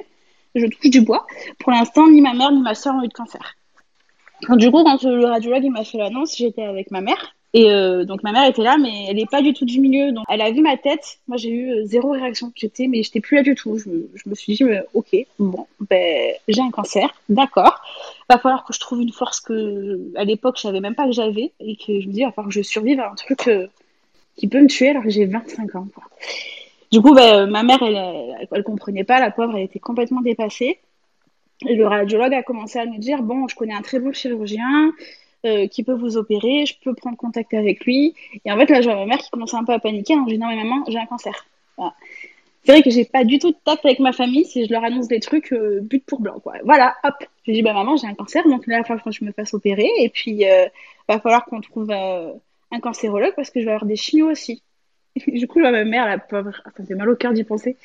Je 0.56 0.66
touche 0.68 0.90
du 0.90 1.02
bois. 1.02 1.26
Pour 1.60 1.72
l'instant, 1.72 2.08
ni 2.08 2.22
ma 2.22 2.34
mère 2.34 2.52
ni 2.52 2.62
ma 2.62 2.76
soeur 2.76 2.96
ont 2.96 3.04
eu 3.04 3.08
de 3.08 3.14
cancer. 3.14 3.56
du 4.50 4.70
coup, 4.72 4.84
quand 4.84 5.02
le 5.04 5.26
radiologue 5.26 5.66
m'a 5.70 5.84
fait 5.84 5.98
l'annonce, 5.98 6.38
j'étais 6.38 6.64
avec 6.64 6.92
ma 6.92 7.02
mère. 7.02 7.36
Et 7.56 7.72
euh, 7.72 8.04
donc 8.04 8.24
ma 8.24 8.32
mère 8.32 8.50
était 8.50 8.64
là, 8.64 8.78
mais 8.80 9.06
elle 9.10 9.20
est 9.20 9.30
pas 9.30 9.44
du 9.44 9.54
tout 9.54 9.66
du 9.66 9.80
milieu. 9.80 10.12
Donc 10.12 10.26
elle 10.28 10.42
a 10.42 10.50
vu 10.52 10.62
ma 10.62 10.76
tête. 10.76 11.20
Moi 11.28 11.38
j'ai 11.38 11.50
eu 11.50 11.72
euh, 11.72 11.86
zéro 11.86 12.12
réaction. 12.12 12.52
J'étais, 12.56 12.88
mais 12.88 13.04
j'étais 13.04 13.20
plus 13.20 13.36
là 13.36 13.44
du 13.44 13.54
tout. 13.54 13.78
Je, 13.78 13.90
me 13.90 14.34
suis 14.36 14.56
dit, 14.56 14.64
ok, 14.94 15.16
bon, 15.38 15.68
ben 15.80 16.34
j'ai 16.48 16.62
un 16.62 16.72
cancer, 16.72 17.14
d'accord. 17.30 17.80
Va 18.28 18.40
falloir 18.40 18.66
que 18.66 18.74
je 18.74 18.80
trouve 18.80 19.02
une 19.02 19.12
force 19.12 19.40
que 19.40 20.00
à 20.16 20.24
l'époque 20.24 20.56
je 20.58 20.64
savais 20.64 20.80
même 20.80 20.96
pas 20.96 21.06
que 21.06 21.12
j'avais 21.12 21.52
et 21.60 21.76
que 21.76 22.02
je 22.02 22.08
me 22.08 22.14
dis, 22.14 22.22
il 22.22 22.26
va 22.26 22.32
falloir 22.32 22.48
que 22.48 22.56
je 22.56 22.64
survive 22.64 23.00
à 23.00 23.12
un 23.12 23.16
truc 23.16 23.48
euh, 23.48 23.68
qui 24.36 24.48
peut 24.48 24.62
me 24.62 24.68
tuer 24.68 24.90
alors 24.90 25.04
que 25.04 25.12
j'ai 25.12 25.26
25 25.26 25.76
ans. 25.76 25.88
Du 26.92 27.02
coup, 27.02 27.14
ben, 27.14 27.48
ma 27.48 27.64
mère, 27.64 27.82
elle, 27.82 28.48
elle, 28.52 28.64
comprenait 28.64 29.04
pas. 29.04 29.20
La 29.20 29.32
pauvre, 29.32 29.56
elle 29.58 29.64
était 29.64 29.80
complètement 29.80 30.22
dépassée. 30.22 30.80
Et 31.68 31.76
le 31.76 31.88
radiologue 31.88 32.34
a 32.34 32.44
commencé 32.44 32.78
à 32.78 32.86
me 32.86 32.98
dire, 32.98 33.22
bon, 33.24 33.48
je 33.48 33.56
connais 33.56 33.74
un 33.74 33.82
très 33.82 34.00
bon 34.00 34.12
chirurgien. 34.12 34.92
Euh, 35.46 35.68
qui 35.68 35.84
peut 35.84 35.94
vous 35.94 36.16
opérer, 36.16 36.66
je 36.66 36.76
peux 36.82 36.94
prendre 36.94 37.18
contact 37.18 37.54
avec 37.54 37.84
lui. 37.84 38.14
Et 38.46 38.52
en 38.54 38.58
fait, 38.58 38.70
là, 38.70 38.80
je 38.80 38.88
vois 38.88 38.96
ma 38.96 39.06
mère 39.06 39.18
qui 39.18 39.30
commençait 39.30 39.58
un 39.58 39.66
peu 39.66 39.74
à 39.74 39.80
paniquer. 39.80 40.14
Hein. 40.14 40.24
Je 40.26 40.36
dis 40.36 40.40
non, 40.40 40.48
mais 40.48 40.56
maman, 40.56 40.86
j'ai 40.88 40.98
un 40.98 41.06
cancer. 41.06 41.46
C'est 42.64 42.72
vrai 42.72 42.82
que 42.82 42.90
j'ai 42.90 43.04
pas 43.04 43.26
du 43.26 43.40
tout 43.40 43.52
de 43.52 43.58
tact 43.66 43.86
avec 43.86 44.00
ma 44.00 44.14
famille 44.14 44.46
si 44.46 44.66
je 44.66 44.72
leur 44.72 44.86
annonce 44.86 45.10
des 45.10 45.20
trucs 45.20 45.52
euh, 45.52 45.82
but 45.82 46.06
pour 46.06 46.22
blanc. 46.22 46.42
Voilà, 46.64 46.96
hop. 47.04 47.16
Je 47.46 47.52
dis 47.52 47.62
bah 47.62 47.74
maman, 47.74 47.98
j'ai 47.98 48.08
un 48.08 48.14
cancer, 48.14 48.48
donc 48.48 48.68
là, 48.68 48.78
il 48.78 48.80
va 48.80 48.84
falloir 48.86 49.04
que 49.04 49.12
je 49.12 49.26
me 49.26 49.34
fasse 49.34 49.54
opérer. 49.54 49.90
Et 50.00 50.08
puis, 50.08 50.50
euh, 50.50 50.66
va 51.10 51.20
falloir 51.20 51.44
qu'on 51.46 51.60
trouve 51.60 51.92
euh, 51.92 52.32
un 52.72 52.80
cancérologue 52.80 53.34
parce 53.36 53.50
que 53.50 53.60
je 53.60 53.66
vais 53.66 53.72
avoir 53.72 53.86
des 53.86 53.98
chimios 53.98 54.32
aussi. 54.32 54.64
du 55.28 55.46
coup, 55.48 55.60
je 55.60 55.64
vois 55.64 55.72
ma 55.72 55.84
mère, 55.84 56.06
la 56.06 56.20
pauvre, 56.20 56.52
me 56.80 56.86
fait 56.86 56.96
mal 56.96 57.10
au 57.10 57.18
cœur 57.18 57.34
d'y 57.34 57.44
penser, 57.44 57.76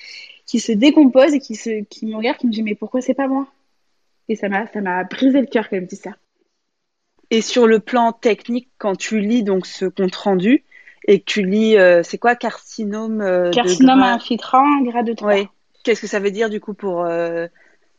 qui 0.46 0.60
se 0.60 0.70
décompose 0.70 1.34
et 1.34 1.40
qui, 1.40 1.56
me 2.06 2.16
regarde, 2.16 2.38
qui 2.38 2.46
me 2.46 2.52
dit 2.52 2.62
mais 2.62 2.76
pourquoi 2.76 3.00
c'est 3.00 3.14
pas 3.14 3.26
moi? 3.26 3.48
Et 4.28 4.36
ça 4.36 4.48
m'a, 4.48 4.68
ça 4.68 4.80
m'a 4.80 5.02
brisé 5.04 5.40
le 5.40 5.46
cœur 5.46 5.68
qu'elle 5.68 5.82
me 5.82 5.86
dise 5.86 6.02
ça. 6.02 6.12
Et 7.30 7.42
sur 7.42 7.66
le 7.66 7.78
plan 7.78 8.12
technique, 8.12 8.68
quand 8.78 8.96
tu 8.96 9.20
lis 9.20 9.42
donc 9.42 9.66
ce 9.66 9.84
compte 9.84 10.14
rendu 10.16 10.64
et 11.06 11.20
que 11.20 11.24
tu 11.24 11.42
lis, 11.42 11.76
euh, 11.76 12.02
c'est 12.02 12.18
quoi 12.18 12.34
carcinome 12.34 13.20
euh, 13.20 13.50
Carcinome 13.50 14.02
infiltrant, 14.02 14.80
grade 14.82 15.14
3. 15.14 15.34
Oui. 15.34 15.48
Qu'est-ce 15.84 16.00
que 16.00 16.06
ça 16.06 16.20
veut 16.20 16.30
dire 16.30 16.50
du 16.50 16.60
coup 16.60 16.74
pour 16.74 17.04
euh, 17.04 17.46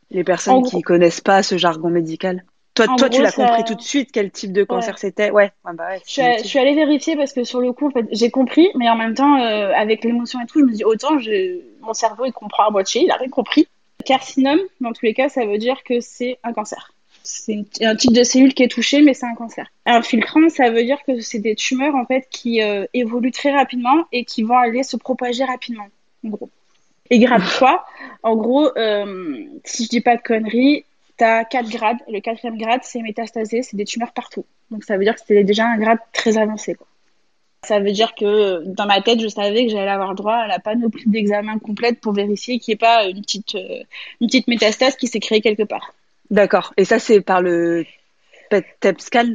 les 0.09 0.23
personnes 0.23 0.63
qui 0.63 0.81
connaissent 0.81 1.21
pas 1.21 1.43
ce 1.43 1.57
jargon 1.57 1.89
médical? 1.89 2.43
Toi, 2.73 2.87
toi 2.97 3.09
tu 3.09 3.21
l'as 3.21 3.31
compris 3.31 3.63
tout 3.65 3.75
de 3.75 3.81
suite 3.81 4.11
quel 4.11 4.31
type 4.31 4.53
de 4.53 4.63
cancer 4.63 4.97
c'était? 4.97 5.31
Ouais. 5.31 5.51
bah 5.63 5.73
ouais 5.89 6.01
je, 6.07 6.43
suis, 6.43 6.59
allée 6.59 6.75
vérifier 6.75 7.15
parce 7.15 7.33
que 7.33 7.43
sur 7.43 7.59
le 7.59 7.73
coup, 7.73 7.87
en 7.87 7.91
fait, 7.91 8.05
j'ai 8.11 8.31
compris, 8.31 8.69
mais 8.75 8.89
en 8.89 8.95
même 8.95 9.15
temps, 9.15 9.35
avec 9.35 10.03
l'émotion 10.03 10.39
et 10.41 10.45
tout, 10.45 10.59
je 10.59 10.65
me 10.65 10.71
dis 10.71 10.83
autant 10.83 11.19
je... 11.19 11.59
mon 11.81 11.93
cerveau 11.93 12.25
il 12.25 12.31
comprend 12.31 12.67
à 12.67 12.69
moitié, 12.69 13.03
il 13.03 13.11
a 13.11 13.15
rien 13.15 13.29
compris. 13.29 13.67
Carcinome, 14.05 14.61
dans 14.81 14.93
tous 14.93 15.05
les 15.05 15.13
cas, 15.13 15.29
ça 15.29 15.45
veut 15.45 15.57
dire 15.57 15.83
que 15.83 15.99
c'est 15.99 16.39
un 16.43 16.53
cancer 16.53 16.93
c'est 17.31 17.63
un 17.81 17.95
type 17.95 18.11
de 18.11 18.23
cellule 18.23 18.55
qui 18.55 18.63
est 18.63 18.69
touché, 18.69 19.01
mais 19.01 19.13
c'est 19.13 19.27
un 19.27 19.35
cancer. 19.35 19.71
Infiltrant, 19.85 20.49
ça 20.49 20.71
veut 20.71 20.83
dire 20.83 20.97
que 21.05 21.19
c'est 21.19 21.37
des 21.37 21.53
tumeurs 21.53 21.93
en 21.93 22.05
fait 22.05 22.27
qui 22.31 22.61
euh, 22.61 22.85
évoluent 22.95 23.31
très 23.31 23.51
rapidement 23.51 24.05
et 24.11 24.25
qui 24.25 24.41
vont 24.41 24.57
aller 24.57 24.81
se 24.81 24.97
propager 24.97 25.45
rapidement, 25.45 25.87
en 26.25 26.29
gros. 26.29 26.49
Et 27.11 27.19
grade 27.19 27.43
3, 27.43 27.85
en 28.23 28.35
gros, 28.35 28.75
euh, 28.77 29.45
si 29.63 29.83
je 29.85 29.89
dis 29.89 30.01
pas 30.01 30.17
de 30.17 30.21
conneries, 30.23 30.85
tu 31.19 31.23
as 31.23 31.45
4 31.45 31.69
grades. 31.69 31.99
Le 32.11 32.19
quatrième 32.19 32.57
grade, 32.57 32.81
c'est 32.83 33.01
métastasé, 33.01 33.61
c'est 33.61 33.77
des 33.77 33.85
tumeurs 33.85 34.11
partout. 34.11 34.45
Donc 34.71 34.83
ça 34.83 34.97
veut 34.97 35.03
dire 35.03 35.13
que 35.13 35.21
c'était 35.21 35.43
déjà 35.43 35.67
un 35.67 35.77
grade 35.77 35.99
très 36.13 36.37
avancé. 36.39 36.73
Quoi. 36.73 36.87
Ça 37.63 37.79
veut 37.79 37.91
dire 37.91 38.15
que 38.15 38.63
dans 38.65 38.87
ma 38.87 39.01
tête, 39.01 39.19
je 39.21 39.27
savais 39.27 39.67
que 39.67 39.71
j'allais 39.71 39.91
avoir 39.91 40.15
droit 40.15 40.35
à 40.35 40.47
la 40.47 40.57
panoplie 40.57 41.07
d'examens 41.07 41.59
complète 41.59 41.99
pour 41.99 42.13
vérifier 42.13 42.57
qu'il 42.57 42.71
n'y 42.71 42.75
ait 42.75 42.77
pas 42.77 43.05
une 43.05 43.21
petite, 43.21 43.53
euh, 43.53 43.83
une 44.19 44.27
petite 44.27 44.47
métastase 44.47 44.95
qui 44.95 45.05
s'est 45.05 45.19
créée 45.19 45.41
quelque 45.41 45.63
part. 45.63 45.93
D'accord. 46.29 46.73
Et 46.77 46.85
ça, 46.85 46.99
c'est 46.99 47.21
par 47.21 47.41
le 47.41 47.85
TEP 48.49 49.01
scan 49.01 49.29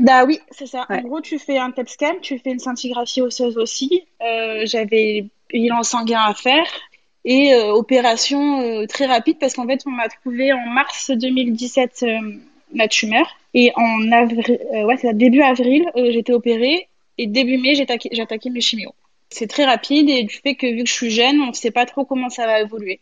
Bah 0.00 0.24
oui, 0.24 0.40
c'est 0.50 0.66
ça. 0.66 0.86
En 0.88 1.00
gros, 1.00 1.20
tu 1.20 1.38
fais 1.38 1.58
un 1.58 1.70
TEP 1.70 1.88
scan, 1.88 2.14
tu 2.22 2.38
fais 2.38 2.50
une 2.50 2.58
scintigraphie 2.58 3.22
osseuse 3.22 3.58
aussi. 3.58 4.04
Euh, 4.22 4.62
J'avais 4.64 5.26
bilan 5.52 5.82
sanguin 5.82 6.22
à 6.22 6.34
faire 6.34 6.66
et 7.24 7.52
euh, 7.52 7.72
opération 7.72 8.60
euh, 8.60 8.86
très 8.86 9.06
rapide 9.06 9.38
parce 9.38 9.54
qu'en 9.54 9.66
fait, 9.66 9.82
on 9.86 9.90
m'a 9.90 10.08
trouvé 10.08 10.52
en 10.52 10.66
mars 10.66 11.10
2017 11.10 12.02
euh, 12.02 12.20
la 12.74 12.88
tumeur 12.88 13.26
et 13.52 13.72
en 13.76 14.12
avril, 14.12 14.58
ouais, 14.72 14.96
c'est 14.96 15.16
début 15.16 15.42
avril, 15.42 15.90
j'étais 15.96 16.32
opérée 16.32 16.88
et 17.18 17.26
début 17.26 17.58
mai, 17.58 17.74
j'ai 17.74 17.82
attaqué, 17.82 18.08
attaqué 18.20 18.48
mes 18.48 18.60
chimios. 18.60 18.94
C'est 19.28 19.48
très 19.48 19.64
rapide 19.64 20.08
et 20.08 20.22
du 20.22 20.34
fait 20.36 20.54
que 20.54 20.66
vu 20.66 20.84
que 20.84 20.88
je 20.88 20.94
suis 20.94 21.10
jeune, 21.10 21.40
on 21.40 21.48
ne 21.48 21.52
sait 21.52 21.72
pas 21.72 21.84
trop 21.84 22.04
comment 22.04 22.28
ça 22.28 22.46
va 22.46 22.60
évoluer. 22.60 23.00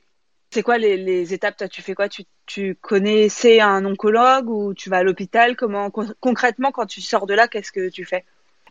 C'est 0.50 0.62
quoi 0.62 0.78
les, 0.78 1.34
étapes? 1.34 1.58
Toi, 1.58 1.68
tu 1.68 1.82
fais 1.82 1.94
quoi? 1.94 2.08
Tu, 2.08 2.24
tu 2.46 2.74
connaissais 2.74 3.60
un 3.60 3.84
oncologue 3.84 4.48
ou 4.48 4.74
tu 4.74 4.88
vas 4.88 4.98
à 4.98 5.02
l'hôpital? 5.02 5.56
Comment 5.56 5.90
concrètement, 5.90 6.72
quand 6.72 6.86
tu 6.86 7.00
sors 7.00 7.26
de 7.26 7.34
là, 7.34 7.48
qu'est-ce 7.48 7.72
que 7.72 7.90
tu 7.90 8.04
fais? 8.04 8.24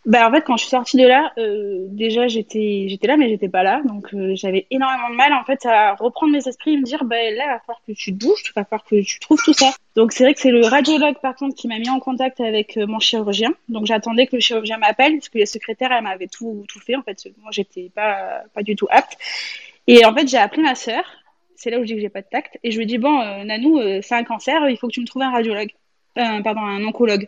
Bah 0.08 0.26
en 0.26 0.32
fait 0.32 0.42
quand 0.42 0.56
je 0.56 0.62
suis 0.62 0.70
sortie 0.70 0.96
de 0.96 1.06
là, 1.06 1.34
euh, 1.38 1.86
déjà 1.90 2.30
j'étais 2.30 2.88
là 3.04 3.18
mais 3.18 3.28
j'étais 3.28 3.50
pas 3.50 3.62
là 3.62 3.82
donc 3.84 4.14
euh, 4.14 4.36
j'avais 4.36 4.66
énormément 4.72 5.10
de 5.10 5.16
mal 5.16 5.34
en 5.34 5.44
fait 5.44 5.66
à 5.66 5.96
reprendre 5.96 6.32
mes 6.32 6.48
esprits 6.48 6.76
et 6.76 6.78
me 6.78 6.84
dire 6.84 7.04
bah 7.04 7.18
là 7.18 7.24
il 7.30 7.36
va 7.36 7.60
falloir 7.60 7.82
que 7.86 7.92
tu 7.92 8.18
te 8.18 8.26
bouges, 8.26 8.42
il 8.46 8.54
va 8.56 8.64
falloir 8.64 8.86
que 8.86 9.04
tu 9.04 9.20
trouves 9.20 9.44
tout 9.44 9.52
ça. 9.52 9.70
Donc 9.98 10.14
c'est 10.14 10.24
vrai 10.24 10.34
que 10.34 10.40
c'est 10.40 10.52
le 10.52 10.66
radiologue 10.66 11.20
par 11.22 11.36
contre 11.36 11.56
qui 11.56 11.68
m'a 11.68 11.78
mis 11.78 11.90
en 11.90 12.00
contact 12.00 12.40
avec 12.40 12.78
euh, 12.78 12.88
mon 12.88 13.00
chirurgien. 13.00 13.52
Donc 13.68 13.86
j'attendais 13.86 14.28
que 14.28 14.38
le 14.38 14.40
chirurgien 14.40 14.78
m'appelle 14.78 15.18
parce 15.18 15.28
que 15.28 15.40
les 15.40 15.46
secrétaires 15.46 15.92
elle 15.92 16.06
m'avait 16.06 16.28
tout 16.28 16.64
tout 16.70 16.80
fait 16.80 16.96
en 16.96 17.02
fait 17.02 17.28
moi 17.42 17.52
j'étais 17.52 17.92
pas 17.94 18.44
pas 18.54 18.64
du 18.64 18.78
tout 18.78 18.88
apte. 18.90 19.18
Et 19.88 20.06
en 20.06 20.16
fait 20.16 20.26
j'ai 20.26 20.38
appelé 20.38 20.64
ma 20.64 20.76
sœur 20.76 21.04
c'est 21.58 21.72
là 21.72 21.80
où 21.80 21.82
je 21.82 21.88
dis 21.88 21.96
que 21.96 22.02
j'ai 22.02 22.10
pas 22.10 22.22
de 22.22 22.28
tact. 22.30 22.58
Et 22.64 22.72
je 22.72 22.78
lui 22.78 22.86
dis, 22.86 22.98
bon, 22.98 23.20
euh, 23.20 23.44
Nanou, 23.44 23.80
euh, 23.80 24.00
c'est 24.02 24.16
un 24.16 24.24
cancer, 24.24 24.70
il 24.70 24.78
faut 24.78 24.88
que 24.88 24.94
tu 24.94 25.02
me 25.02 25.06
trouves 25.06 25.24
un 25.24 25.32
radiologue. 25.32 25.72
Euh, 26.18 26.42
pardon, 26.42 26.62
un 26.62 26.84
oncologue. 26.86 27.28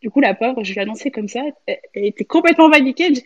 Du 0.00 0.10
coup, 0.10 0.20
la 0.20 0.34
pauvre, 0.34 0.62
je 0.62 0.72
lui 0.72 0.78
ai 0.78 0.82
annoncé 0.82 1.10
comme 1.10 1.28
ça. 1.28 1.40
Elle, 1.66 1.80
était 1.94 2.24
complètement 2.24 2.70
paniquée. 2.70 3.10
Dit, 3.10 3.24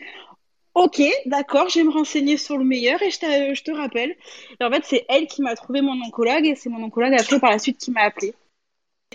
ok, 0.73 1.01
d'accord, 1.25 1.69
je 1.69 1.79
vais 1.79 1.85
me 1.85 1.91
renseigner 1.91 2.37
sur 2.37 2.57
le 2.57 2.63
meilleur 2.63 3.01
et 3.01 3.11
je 3.11 3.19
te, 3.19 3.53
je 3.53 3.63
te 3.63 3.71
rappelle. 3.71 4.15
Et 4.59 4.63
en 4.63 4.71
fait, 4.71 4.83
c'est 4.83 5.05
elle 5.07 5.27
qui 5.27 5.41
m'a 5.41 5.55
trouvé 5.55 5.81
mon 5.81 6.01
oncologue 6.05 6.45
et 6.45 6.55
c'est 6.55 6.69
mon 6.69 6.83
oncologue 6.83 7.13
après 7.13 7.39
par 7.39 7.51
la 7.51 7.59
suite 7.59 7.77
qui 7.77 7.91
m'a 7.91 8.01
appelé. 8.01 8.33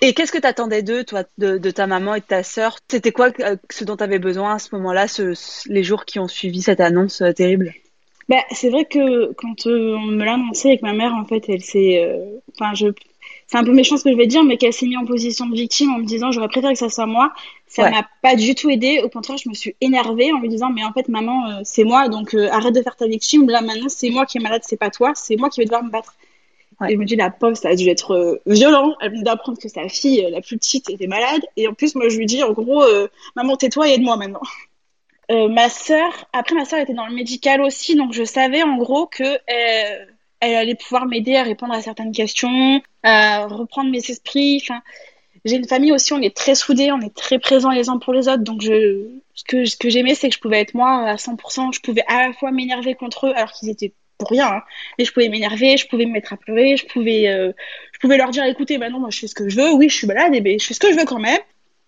Et 0.03 0.15
qu'est-ce 0.15 0.33
que 0.33 0.39
tu 0.39 0.47
attendais 0.47 0.83
d'eux, 0.83 1.05
toi, 1.05 1.25
de, 1.37 1.59
ta 1.71 1.87
maman 1.87 2.15
et 2.15 2.21
de 2.21 2.25
ta 2.25 2.43
sœur? 2.43 2.79
C'était 2.91 3.13
quoi 3.13 3.29
ce 3.71 3.85
dont 3.85 3.97
tu 3.97 4.05
avais 4.05 4.19
besoin 4.19 4.55
à 4.55 4.59
ce 4.59 4.75
moment-là, 4.77 5.07
les 5.67 5.83
jours 5.83 6.07
qui 6.07 6.19
ont 6.19 6.29
suivi 6.29 6.63
cette 6.63 6.81
annonce 6.81 7.23
terrible? 7.37 7.75
Bah, 8.31 8.43
c'est 8.53 8.71
vrai 8.71 8.85
que 8.87 9.33
quand 9.35 9.67
euh, 9.67 9.97
on 9.97 10.07
me 10.07 10.25
l'a 10.25 10.35
annoncé 10.35 10.69
avec 10.69 10.83
ma 10.83 10.93
mère, 10.95 11.15
en 11.15 11.25
fait, 11.27 11.45
elle 11.49 11.63
s'est. 11.63 12.03
Euh, 12.03 12.39
enfin, 12.55 12.73
je. 12.75 12.87
c'est 13.47 13.59
un 13.59 13.65
peu 13.65 13.73
méchant 13.73 13.97
ce 13.97 14.05
que 14.05 14.11
je 14.13 14.17
vais 14.17 14.27
dire, 14.27 14.45
mais 14.45 14.57
qu'elle 14.57 14.73
s'est 14.73 14.87
mise 14.87 14.97
en 14.99 15.05
position 15.07 15.47
de 15.47 15.55
victime 15.55 15.91
en 15.93 15.99
me 15.99 16.05
disant 16.05 16.31
j'aurais 16.33 16.49
préféré 16.49 16.73
que 16.75 16.79
ça 16.79 16.89
soit 16.89 17.07
moi. 17.07 17.33
Ça 17.67 17.85
Ouais. 17.85 17.91
m'a 17.91 18.07
pas 18.23 18.37
du 18.37 18.55
tout 18.55 18.71
aidé. 18.71 19.01
Au 19.05 19.09
contraire, 19.09 19.37
je 19.39 19.49
me 19.49 19.55
suis 19.55 19.75
énervée 19.81 20.33
en 20.33 20.41
lui 20.41 20.49
disant 20.49 20.71
mais 20.71 20.85
en 20.85 20.93
fait 20.93 21.09
maman 21.09 21.49
euh, 21.51 21.61
c'est 21.65 21.85
moi 21.85 22.09
donc 22.09 22.35
euh, 22.35 22.49
arrête 22.51 22.75
de 22.75 22.83
faire 22.83 22.97
ta 22.97 23.07
victime. 23.07 23.49
Là 23.49 23.61
maintenant 23.63 23.89
c'est 23.89 24.11
moi 24.11 24.27
qui 24.27 24.39
est 24.39 24.41
malade, 24.41 24.63
c'est 24.65 24.77
pas 24.79 24.91
toi, 24.91 25.13
c'est 25.15 25.37
moi 25.37 25.51
qui 25.51 25.61
vais 25.61 25.67
devoir 25.67 25.85
me 25.85 25.91
battre. 25.91 26.15
Ouais. 26.81 26.91
Et 26.91 26.95
je 26.95 26.99
me 26.99 27.05
dis 27.05 27.17
la 27.17 27.31
pauvre 27.31 27.57
ça 27.57 27.69
a 27.71 27.75
dû 27.77 27.89
être 27.89 28.13
euh, 28.15 28.41
violent. 28.47 28.95
Elle 29.01 29.11
venait 29.13 29.23
d'apprendre 29.25 29.59
que 29.59 29.69
sa 29.69 29.89
fille 29.89 30.27
la 30.31 30.41
plus 30.41 30.57
petite 30.59 30.89
était 30.91 31.07
malade 31.09 31.43
et 31.57 31.69
en 31.69 31.75
plus 31.75 31.95
moi 31.97 32.09
je 32.09 32.17
lui 32.19 32.27
dis 32.27 32.43
en 32.43 32.53
gros 32.53 32.83
euh, 32.85 33.09
maman 33.37 33.57
tais-toi 33.57 33.89
et 33.89 33.95
aide-moi 33.95 34.17
maintenant. 34.17 34.41
Euh, 35.31 35.49
ma 35.49 35.69
sœur, 35.69 36.29
après 36.33 36.55
ma 36.57 36.65
sœur 36.65 36.81
était 36.81 36.95
dans 36.95 37.07
le 37.07 37.15
médical 37.15 37.61
aussi, 37.61 37.95
donc 37.95 38.13
je 38.13 38.25
savais 38.25 38.63
en 38.65 38.77
gros 38.77 39.07
que 39.07 39.23
euh, 39.23 40.07
elle 40.41 40.55
allait 40.57 40.75
pouvoir 40.75 41.07
m'aider 41.07 41.37
à 41.37 41.45
répondre 41.45 41.73
à 41.73 41.81
certaines 41.83 42.11
questions, 42.11 42.83
à 43.05 43.47
reprendre 43.47 43.91
mes 43.91 43.99
esprits. 43.99 44.61
Enfin, 44.63 44.83
j'ai 45.45 45.57
une 45.57 45.69
famille 45.69 45.93
aussi, 45.93 46.13
on 46.13 46.21
est 46.21 46.35
très 46.37 46.57
soudés, 46.57 46.91
on 46.91 47.01
est 47.01 47.15
très 47.15 47.39
présents 47.39 47.71
les 47.71 47.89
uns 47.89 47.99
pour 47.99 48.13
les 48.13 48.29
autres. 48.29 48.43
Donc 48.43 48.63
ce 48.63 49.77
que 49.77 49.89
j'aimais, 49.89 50.15
c'est 50.15 50.31
que 50.31 50.35
je 50.35 50.41
pouvais 50.41 50.61
être 50.61 50.75
moi 50.75 51.09
à 51.09 51.15
100%. 51.15 51.73
Je 51.75 51.81
pouvais 51.81 52.03
à 52.09 52.27
la 52.27 52.33
fois 52.33 52.51
m'énerver 52.51 52.95
contre 52.95 53.29
eux, 53.29 53.33
alors 53.37 53.53
qu'ils 53.53 53.71
étaient 53.71 53.93
pour 54.19 54.31
rien, 54.31 54.49
hein. 54.49 54.63
mais 54.99 55.05
je 55.05 55.13
pouvais 55.13 55.29
m'énerver, 55.29 55.77
je 55.77 55.89
pouvais 55.89 56.05
me 56.05 56.13
mettre 56.13 56.33
à 56.33 56.37
pleurer, 56.37 56.77
je 56.77 56.87
pouvais, 56.87 57.29
euh, 57.29 57.53
je 57.93 57.99
pouvais 58.01 58.19
leur 58.19 58.31
dire, 58.31 58.45
écoutez, 58.45 58.77
bah 58.79 58.91
non, 58.91 59.01
moi 59.01 59.09
je 59.11 59.19
fais 59.19 59.27
ce 59.27 59.35
que 59.35 59.49
je 59.49 59.57
veux. 59.57 59.73
Oui, 59.73 59.89
je 59.89 59.97
suis 59.97 60.07
malade, 60.07 60.35
et 60.35 60.41
ben 60.41 60.59
je 60.59 60.67
fais 60.67 60.75
ce 60.75 60.81
que 60.81 60.93
je 60.93 60.99
veux 60.99 61.07
quand 61.07 61.21
même. 61.21 61.39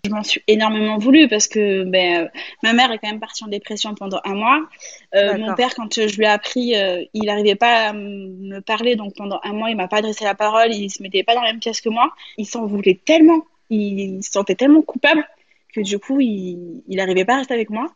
Je 0.04 0.10
m'en 0.10 0.24
suis 0.24 0.42
énormément 0.48 0.98
voulu 0.98 1.28
parce 1.28 1.46
que 1.46 1.84
ben, 1.84 2.24
euh, 2.24 2.28
ma 2.64 2.72
mère 2.72 2.90
est 2.90 2.98
quand 2.98 3.08
même 3.08 3.20
partie 3.20 3.44
en 3.44 3.46
dépression 3.46 3.94
pendant 3.94 4.20
un 4.24 4.34
mois. 4.34 4.68
Euh, 5.14 5.38
mon 5.38 5.54
père, 5.54 5.76
quand 5.76 5.94
je 5.94 6.16
lui 6.16 6.24
ai 6.24 6.28
appris, 6.28 6.74
euh, 6.74 7.04
il 7.14 7.26
n'arrivait 7.26 7.54
pas 7.54 7.90
à 7.90 7.92
me 7.92 8.58
parler, 8.58 8.96
donc 8.96 9.14
pendant 9.14 9.38
un 9.44 9.52
mois, 9.52 9.70
il 9.70 9.76
m'a 9.76 9.86
pas 9.86 9.98
adressé 9.98 10.24
la 10.24 10.34
parole, 10.34 10.74
il 10.74 10.90
se 10.90 11.04
mettait 11.04 11.22
pas 11.22 11.36
dans 11.36 11.42
la 11.42 11.52
même 11.52 11.60
pièce 11.60 11.80
que 11.80 11.88
moi. 11.88 12.12
Il 12.36 12.46
s'en 12.46 12.66
voulait 12.66 12.98
tellement, 13.04 13.44
il 13.70 14.24
se 14.24 14.32
sentait 14.32 14.56
tellement 14.56 14.82
coupable 14.82 15.24
que 15.72 15.80
du 15.80 16.00
coup, 16.00 16.20
il 16.20 16.82
n'arrivait 16.88 17.24
pas 17.24 17.34
à 17.34 17.38
rester 17.38 17.54
avec 17.54 17.70
moi. 17.70 17.86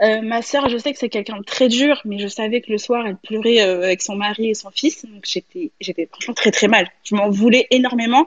Euh, 0.00 0.22
ma 0.22 0.40
sœur, 0.40 0.70
je 0.70 0.78
sais 0.78 0.94
que 0.94 0.98
c'est 0.98 1.10
quelqu'un 1.10 1.36
de 1.36 1.44
très 1.44 1.68
dur, 1.68 2.00
mais 2.06 2.18
je 2.18 2.28
savais 2.28 2.62
que 2.62 2.72
le 2.72 2.78
soir, 2.78 3.06
elle 3.06 3.16
pleurait 3.16 3.60
euh, 3.60 3.82
avec 3.82 4.00
son 4.00 4.16
mari 4.16 4.48
et 4.48 4.54
son 4.54 4.70
fils, 4.70 5.04
donc 5.04 5.24
j'étais, 5.26 5.72
j'étais 5.78 6.06
franchement 6.06 6.32
très 6.32 6.52
très 6.52 6.68
mal. 6.68 6.88
Je 7.04 7.14
m'en 7.14 7.28
voulais 7.28 7.66
énormément 7.70 8.26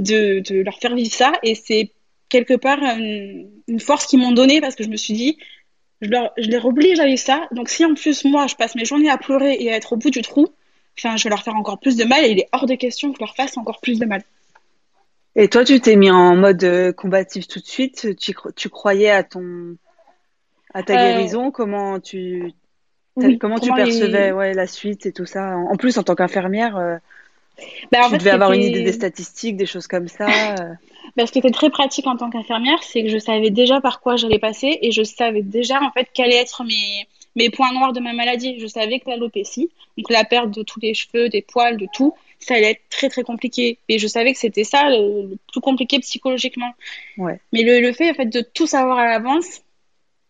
de, 0.00 0.40
de 0.40 0.60
leur 0.60 0.78
faire 0.78 0.94
vivre 0.94 1.12
ça, 1.12 1.32
et 1.42 1.54
c'est 1.54 1.92
quelque 2.34 2.56
part 2.66 2.80
une, 2.82 3.50
une 3.68 3.80
force 3.88 4.04
qu'ils 4.06 4.20
m'ont 4.22 4.32
donnée 4.40 4.60
parce 4.60 4.74
que 4.76 4.84
je 4.86 4.92
me 4.94 4.96
suis 5.04 5.14
dit, 5.14 5.32
je, 6.00 6.08
leur, 6.14 6.32
je 6.36 6.48
les 6.48 6.58
oblige 6.70 6.98
à 6.98 7.06
vivre 7.06 7.24
ça, 7.30 7.38
donc 7.56 7.68
si 7.68 7.84
en 7.84 7.94
plus 7.94 8.24
moi, 8.24 8.46
je 8.46 8.56
passe 8.60 8.74
mes 8.74 8.86
journées 8.90 9.12
à 9.16 9.18
pleurer 9.26 9.54
et 9.62 9.70
à 9.72 9.76
être 9.76 9.92
au 9.92 9.96
bout 9.96 10.10
du 10.10 10.22
trou, 10.22 10.44
enfin, 10.98 11.16
je 11.16 11.24
vais 11.24 11.30
leur 11.30 11.42
faire 11.46 11.56
encore 11.62 11.78
plus 11.84 11.96
de 11.96 12.04
mal, 12.04 12.24
et 12.24 12.30
il 12.34 12.38
est 12.40 12.48
hors 12.52 12.66
de 12.66 12.76
question 12.84 13.10
que 13.10 13.18
je 13.18 13.24
leur 13.26 13.34
fasse 13.36 13.56
encore 13.56 13.80
plus 13.80 13.98
de 13.98 14.06
mal. 14.12 14.22
Et 15.34 15.48
toi, 15.48 15.64
tu 15.64 15.80
t'es 15.80 15.96
mis 15.96 16.10
en 16.10 16.36
mode 16.36 16.62
euh, 16.64 16.92
combatif 16.92 17.48
tout 17.48 17.60
de 17.60 17.70
suite? 17.76 18.16
Tu, 18.18 18.34
tu 18.54 18.68
croyais 18.68 19.10
à 19.10 19.22
ton, 19.22 19.76
à 20.74 20.82
ta 20.82 20.94
Euh, 20.94 20.96
guérison? 20.96 21.50
Comment 21.50 22.00
tu, 22.00 22.52
Oui, 23.16 23.38
comment 23.38 23.58
tu 23.58 23.72
percevais, 23.72 24.32
ouais, 24.32 24.52
la 24.52 24.66
suite 24.66 25.06
et 25.06 25.12
tout 25.12 25.26
ça? 25.26 25.56
En 25.56 25.72
en 25.72 25.76
plus, 25.76 25.96
en 25.98 26.02
tant 26.02 26.14
qu'infirmière, 26.14 26.76
euh, 26.76 26.96
Bah, 27.90 28.00
en 28.00 28.04
tu 28.04 28.10
fait, 28.10 28.18
devais 28.18 28.30
avoir 28.30 28.52
une 28.52 28.62
idée 28.62 28.82
des 28.82 28.92
statistiques, 28.92 29.56
des 29.56 29.66
choses 29.66 29.86
comme 29.86 30.08
ça. 30.08 30.26
euh. 30.60 30.74
Bah, 31.16 31.26
ce 31.26 31.32
qui 31.32 31.38
était 31.38 31.50
très 31.50 31.70
pratique 31.70 32.06
en 32.06 32.16
tant 32.16 32.30
qu'infirmière, 32.30 32.82
c'est 32.82 33.02
que 33.02 33.08
je 33.08 33.18
savais 33.18 33.50
déjà 33.50 33.80
par 33.80 34.00
quoi 34.00 34.16
j'allais 34.16 34.38
passer 34.38 34.78
et 34.80 34.92
je 34.92 35.02
savais 35.02 35.42
déjà 35.42 35.80
en 35.82 35.90
fait 35.90 36.08
quels 36.14 36.26
allaient 36.26 36.36
être 36.36 36.64
mes, 36.64 37.06
mes 37.36 37.50
points 37.50 37.72
noirs 37.72 37.92
de 37.92 38.00
ma 38.00 38.12
maladie. 38.12 38.58
Je 38.58 38.66
savais 38.66 38.98
que 38.98 39.10
l'alopécie, 39.10 39.70
donc 39.98 40.10
la 40.10 40.24
perte 40.24 40.50
de 40.50 40.62
tous 40.62 40.80
les 40.80 40.94
cheveux, 40.94 41.28
des 41.28 41.42
poils, 41.42 41.76
de 41.76 41.86
tout, 41.92 42.14
ça 42.38 42.54
allait 42.54 42.72
être 42.72 42.82
très 42.90 43.08
très 43.08 43.22
compliqué. 43.22 43.78
Et 43.88 43.98
je 43.98 44.06
savais 44.06 44.32
que 44.32 44.38
c'était 44.38 44.64
ça 44.64 44.88
le, 44.88 45.30
le 45.30 45.38
plus 45.50 45.60
compliqué 45.60 45.98
psychologiquement. 46.00 46.72
Ouais. 47.18 47.40
Mais 47.52 47.62
le, 47.62 47.80
le 47.80 47.92
fait 47.92 48.10
en 48.10 48.14
fait 48.14 48.26
de 48.26 48.40
tout 48.40 48.66
savoir 48.66 48.98
à 48.98 49.06
l'avance, 49.06 49.62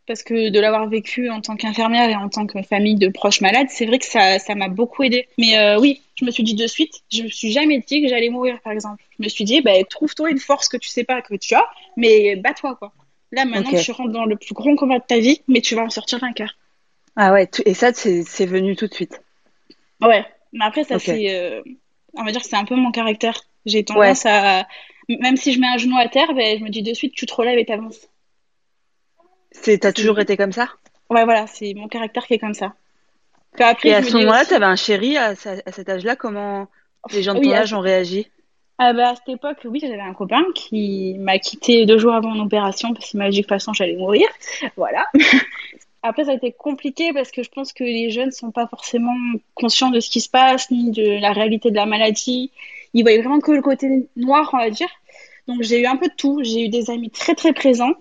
parce 0.06 0.22
que 0.22 0.50
de 0.50 0.60
l'avoir 0.60 0.88
vécu 0.88 1.30
en 1.30 1.40
tant 1.40 1.56
qu'infirmière 1.56 2.08
et 2.08 2.16
en 2.16 2.28
tant 2.28 2.46
que 2.46 2.60
famille 2.62 2.96
de 2.96 3.08
proches 3.08 3.40
malades, 3.40 3.68
c'est 3.70 3.86
vrai 3.86 3.98
que 3.98 4.06
ça 4.06 4.38
ça 4.38 4.54
m'a 4.54 4.68
beaucoup 4.68 5.02
aidé. 5.02 5.28
Mais 5.38 5.56
euh, 5.58 5.78
oui, 5.78 6.02
je 6.22 6.26
me 6.26 6.30
suis 6.30 6.44
dit 6.44 6.54
de 6.54 6.68
suite, 6.68 7.02
je 7.10 7.24
me 7.24 7.28
suis 7.28 7.50
jamais 7.50 7.80
dit 7.80 8.00
que 8.00 8.08
j'allais 8.08 8.30
mourir 8.30 8.60
par 8.62 8.72
exemple. 8.72 9.02
Je 9.18 9.24
me 9.24 9.28
suis 9.28 9.44
dit 9.44 9.60
bah 9.60 9.72
trouve-toi 9.90 10.30
une 10.30 10.38
force 10.38 10.68
que 10.68 10.76
tu 10.76 10.88
sais 10.88 11.02
pas 11.02 11.20
que 11.20 11.34
tu 11.34 11.54
as, 11.54 11.68
mais 11.96 12.36
bats-toi 12.36 12.76
quoi. 12.76 12.92
Là 13.32 13.44
maintenant 13.44 13.72
tu 13.72 13.90
rentres 13.90 14.12
dans 14.12 14.24
le 14.24 14.36
plus 14.36 14.54
grand 14.54 14.76
combat 14.76 15.00
de 15.00 15.04
ta 15.04 15.18
vie, 15.18 15.42
mais 15.48 15.60
tu 15.60 15.74
vas 15.74 15.82
en 15.82 15.90
sortir 15.90 16.20
vainqueur. 16.20 16.56
Ah 17.16 17.32
ouais, 17.32 17.50
et 17.66 17.74
ça, 17.74 17.92
c'est 17.92 18.46
venu 18.46 18.76
tout 18.76 18.86
de 18.86 18.94
suite. 18.94 19.20
Ouais, 20.00 20.24
mais 20.52 20.64
après 20.64 20.84
ça 20.84 20.98
c'est 21.00 21.34
euh, 21.34 21.60
on 22.14 22.22
va 22.22 22.30
dire 22.30 22.44
c'est 22.44 22.56
un 22.56 22.64
peu 22.64 22.76
mon 22.76 22.92
caractère. 22.92 23.42
J'ai 23.66 23.84
tendance 23.84 24.24
à 24.24 24.66
même 25.08 25.36
si 25.36 25.52
je 25.52 25.58
mets 25.58 25.66
un 25.66 25.76
genou 25.76 25.98
à 25.98 26.08
terre, 26.08 26.32
ben, 26.34 26.56
je 26.56 26.64
me 26.64 26.70
dis 26.70 26.82
de 26.82 26.94
suite 26.94 27.14
tu 27.14 27.26
te 27.26 27.34
relèves 27.34 27.58
et 27.58 27.66
t'avances. 27.66 28.08
C'est, 29.50 29.78
t'as 29.78 29.92
toujours 29.92 30.20
été 30.20 30.36
comme 30.36 30.52
ça? 30.52 30.68
Ouais 31.10 31.24
voilà, 31.24 31.48
c'est 31.48 31.74
mon 31.74 31.88
caractère 31.88 32.26
qui 32.26 32.34
est 32.34 32.38
comme 32.38 32.54
ça. 32.54 32.74
Puis 33.54 33.64
après, 33.64 33.88
Et 33.90 33.94
à 33.94 34.02
ce 34.02 34.16
moment-là, 34.16 34.44
tu 34.44 34.54
avais 34.54 34.64
un 34.64 34.76
chéri 34.76 35.16
à, 35.16 35.34
ce- 35.34 35.48
à 35.66 35.72
cet 35.72 35.88
âge-là. 35.88 36.16
Comment 36.16 36.68
les 37.12 37.22
gens 37.22 37.34
de 37.34 37.40
Oui, 37.40 37.46
ton 37.46 37.52
âge 37.52 37.74
ont 37.74 37.80
réagi? 37.80 38.28
Ah 38.78 38.92
bah, 38.92 39.10
à 39.10 39.14
cette 39.16 39.28
époque, 39.28 39.58
oui, 39.64 39.78
j'avais 39.80 40.00
un 40.00 40.14
copain 40.14 40.42
qui 40.54 41.14
m'a 41.18 41.38
quitté 41.38 41.86
deux 41.86 41.98
jours 41.98 42.14
avant 42.14 42.30
mon 42.30 42.44
opération 42.44 42.92
parce 42.94 43.10
qu'il 43.10 43.18
m'a 43.18 43.28
dit 43.30 43.36
que 43.36 43.42
de 43.42 43.42
toute 43.42 43.48
façon 43.50 43.72
j'allais 43.72 43.96
mourir. 43.96 44.26
Voilà. 44.76 45.06
Après, 46.02 46.24
ça 46.24 46.32
a 46.32 46.34
été 46.34 46.52
compliqué 46.52 47.12
parce 47.12 47.30
que 47.30 47.42
je 47.44 47.50
pense 47.50 47.72
que 47.72 47.84
les 47.84 48.10
jeunes 48.10 48.32
sont 48.32 48.50
pas 48.50 48.66
forcément 48.66 49.14
conscients 49.54 49.90
de 49.90 50.00
ce 50.00 50.10
qui 50.10 50.20
se 50.20 50.28
passe 50.28 50.70
ni 50.70 50.90
de 50.90 51.20
la 51.20 51.32
réalité 51.32 51.70
de 51.70 51.76
la 51.76 51.86
maladie. 51.86 52.50
Ils 52.94 53.02
voyaient 53.02 53.18
vraiment 53.20 53.40
que 53.40 53.52
le 53.52 53.62
côté 53.62 54.08
noir, 54.16 54.50
on 54.52 54.58
va 54.58 54.70
dire. 54.70 54.88
Donc 55.46 55.62
j'ai 55.62 55.80
eu 55.80 55.86
un 55.86 55.96
peu 55.96 56.08
de 56.08 56.14
tout. 56.16 56.40
J'ai 56.42 56.64
eu 56.64 56.68
des 56.68 56.90
amis 56.90 57.10
très 57.10 57.34
très 57.34 57.52
présents 57.52 57.94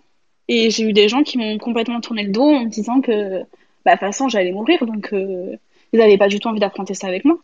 et 0.47 0.71
j'ai 0.71 0.83
eu 0.83 0.93
des 0.93 1.09
gens 1.09 1.21
qui 1.23 1.37
m'ont 1.37 1.57
complètement 1.59 2.01
tourné 2.01 2.23
le 2.23 2.31
dos 2.31 2.49
en 2.49 2.61
me 2.61 2.69
disant 2.69 3.01
que 3.01 3.43
bah, 3.85 3.93
de 3.93 3.99
toute 3.99 4.07
façon 4.07 4.29
j'allais 4.29 4.51
mourir 4.51 4.85
donc 4.85 5.13
euh, 5.13 5.55
ils 5.93 5.99
n'avaient 5.99 6.17
pas 6.17 6.27
du 6.27 6.39
tout 6.39 6.47
envie 6.47 6.59
d'affronter 6.59 6.93
ça 6.93 7.07
avec 7.07 7.25
moi. 7.25 7.37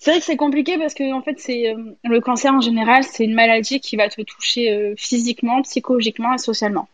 C'est 0.00 0.10
vrai 0.10 0.20
que 0.20 0.26
c'est 0.26 0.36
compliqué 0.36 0.78
parce 0.78 0.94
que 0.94 1.12
en 1.12 1.22
fait 1.22 1.38
c'est 1.38 1.68
euh, 1.68 1.76
le 2.04 2.20
cancer 2.20 2.52
en 2.52 2.60
général, 2.60 3.04
c'est 3.04 3.24
une 3.24 3.34
maladie 3.34 3.80
qui 3.80 3.96
va 3.96 4.08
te 4.08 4.20
toucher 4.22 4.72
euh, 4.72 4.94
physiquement, 4.96 5.62
psychologiquement 5.62 6.34
et 6.34 6.38
socialement. 6.38 6.88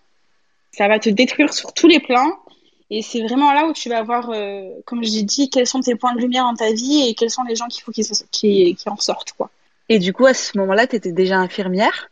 Ça 0.72 0.88
va 0.88 0.98
te 0.98 1.08
détruire 1.08 1.52
sur 1.52 1.72
tous 1.72 1.88
les 1.88 2.00
plans 2.00 2.32
et 2.90 3.02
c'est 3.02 3.22
vraiment 3.22 3.52
là 3.52 3.66
où 3.66 3.72
tu 3.72 3.88
vas 3.88 4.02
voir, 4.02 4.30
euh, 4.30 4.68
comme 4.84 5.04
je 5.04 5.10
l'ai 5.10 5.22
dit, 5.22 5.50
quels 5.50 5.66
sont 5.66 5.80
tes 5.80 5.94
points 5.94 6.14
de 6.14 6.20
lumière 6.20 6.44
dans 6.44 6.54
ta 6.54 6.72
vie 6.72 7.06
et 7.08 7.14
quels 7.14 7.30
sont 7.30 7.42
les 7.44 7.54
gens 7.54 7.66
qu'il 7.68 7.82
faut 7.82 7.92
qu'ils 7.92 8.06
qui, 8.30 8.74
qui 8.74 8.88
en 8.88 8.96
sortent 8.96 9.32
quoi. 9.32 9.50
Et 9.90 9.98
du 9.98 10.12
coup, 10.12 10.26
à 10.26 10.34
ce 10.34 10.56
moment-là, 10.58 10.86
tu 10.86 10.96
étais 10.96 11.12
déjà 11.12 11.36
infirmière? 11.38 12.10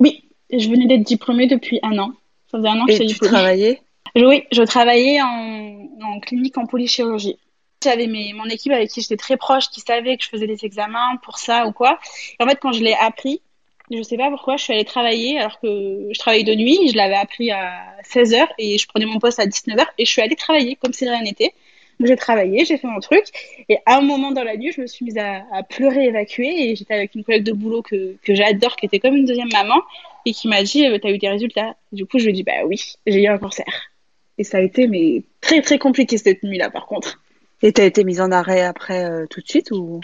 Oui, 0.00 0.24
je 0.50 0.68
venais 0.68 0.86
d'être 0.86 1.02
diplômée 1.02 1.46
depuis 1.46 1.78
un 1.82 1.98
an. 1.98 2.12
Ça 2.50 2.58
faisait 2.58 2.68
un 2.68 2.80
an 2.80 2.86
que 2.86 2.92
et 2.92 2.94
j'étais 2.94 3.06
tu 3.06 3.12
diplômée. 3.14 3.32
travaillais? 3.32 3.82
Oui, 4.16 4.44
je 4.52 4.62
travaillais 4.62 5.20
en, 5.22 6.20
clinique 6.20 6.56
en 6.56 6.66
polychirurgie. 6.66 7.36
J'avais 7.82 8.06
mon 8.06 8.46
équipe 8.46 8.72
avec 8.72 8.90
qui 8.90 9.00
j'étais 9.00 9.16
très 9.16 9.36
proche, 9.36 9.68
qui 9.70 9.80
savait 9.80 10.16
que 10.16 10.24
je 10.24 10.28
faisais 10.28 10.46
des 10.46 10.64
examens 10.64 11.16
pour 11.22 11.38
ça 11.38 11.66
ou 11.66 11.72
quoi. 11.72 11.98
Et 12.38 12.42
en 12.42 12.48
fait, 12.48 12.58
quand 12.60 12.72
je 12.72 12.82
l'ai 12.82 12.94
appris, 12.94 13.42
je 13.90 14.02
sais 14.02 14.16
pas 14.16 14.30
pourquoi, 14.30 14.56
je 14.56 14.62
suis 14.64 14.72
allée 14.72 14.84
travailler 14.84 15.38
alors 15.38 15.60
que 15.60 16.08
je 16.10 16.18
travaillais 16.18 16.44
de 16.44 16.54
nuit. 16.54 16.78
Je 16.90 16.96
l'avais 16.96 17.16
appris 17.16 17.50
à 17.50 17.82
16h 18.04 18.46
et 18.58 18.78
je 18.78 18.86
prenais 18.86 19.04
mon 19.04 19.18
poste 19.18 19.40
à 19.40 19.46
19h 19.46 19.84
et 19.98 20.04
je 20.04 20.10
suis 20.10 20.22
allée 20.22 20.36
travailler 20.36 20.76
comme 20.76 20.92
si 20.92 21.08
rien 21.08 21.22
n'était. 21.22 21.52
J'ai 22.00 22.16
travaillé, 22.16 22.64
j'ai 22.64 22.78
fait 22.78 22.88
mon 22.88 23.00
truc 23.00 23.24
et 23.68 23.78
à 23.86 23.98
un 23.98 24.00
moment 24.00 24.32
dans 24.32 24.42
la 24.42 24.56
nuit, 24.56 24.72
je 24.72 24.80
me 24.80 24.86
suis 24.86 25.04
mise 25.04 25.18
à, 25.18 25.44
à 25.52 25.62
pleurer, 25.62 26.06
évacuer 26.06 26.70
et 26.70 26.76
j'étais 26.76 26.94
avec 26.94 27.14
une 27.14 27.24
collègue 27.24 27.44
de 27.44 27.52
boulot 27.52 27.82
que, 27.82 28.16
que 28.22 28.34
j'adore, 28.34 28.76
qui 28.76 28.86
était 28.86 28.98
comme 28.98 29.16
une 29.16 29.26
deuxième 29.26 29.50
maman 29.52 29.80
et 30.24 30.32
qui 30.32 30.48
m'a 30.48 30.62
dit 30.62 30.86
euh, 30.86 30.98
T'as 30.98 31.10
eu 31.10 31.18
des 31.18 31.28
résultats 31.28 31.76
Du 31.92 32.06
coup, 32.06 32.18
je 32.18 32.24
lui 32.24 32.30
ai 32.30 32.32
dit 32.32 32.42
Bah 32.42 32.64
oui, 32.64 32.94
j'ai 33.06 33.22
eu 33.22 33.28
un 33.28 33.38
cancer. 33.38 33.93
Et 34.38 34.44
ça 34.44 34.58
a 34.58 34.60
été 34.60 34.86
mais 34.88 35.22
très 35.40 35.62
très 35.62 35.78
compliqué 35.78 36.18
cette 36.18 36.42
nuit-là 36.42 36.70
par 36.70 36.86
contre. 36.86 37.20
Et 37.62 37.72
t'as 37.72 37.84
été 37.84 38.04
mise 38.04 38.20
en 38.20 38.30
arrêt 38.30 38.62
après 38.62 39.04
euh, 39.04 39.26
tout 39.28 39.40
de 39.40 39.48
suite 39.48 39.70
ou? 39.70 40.00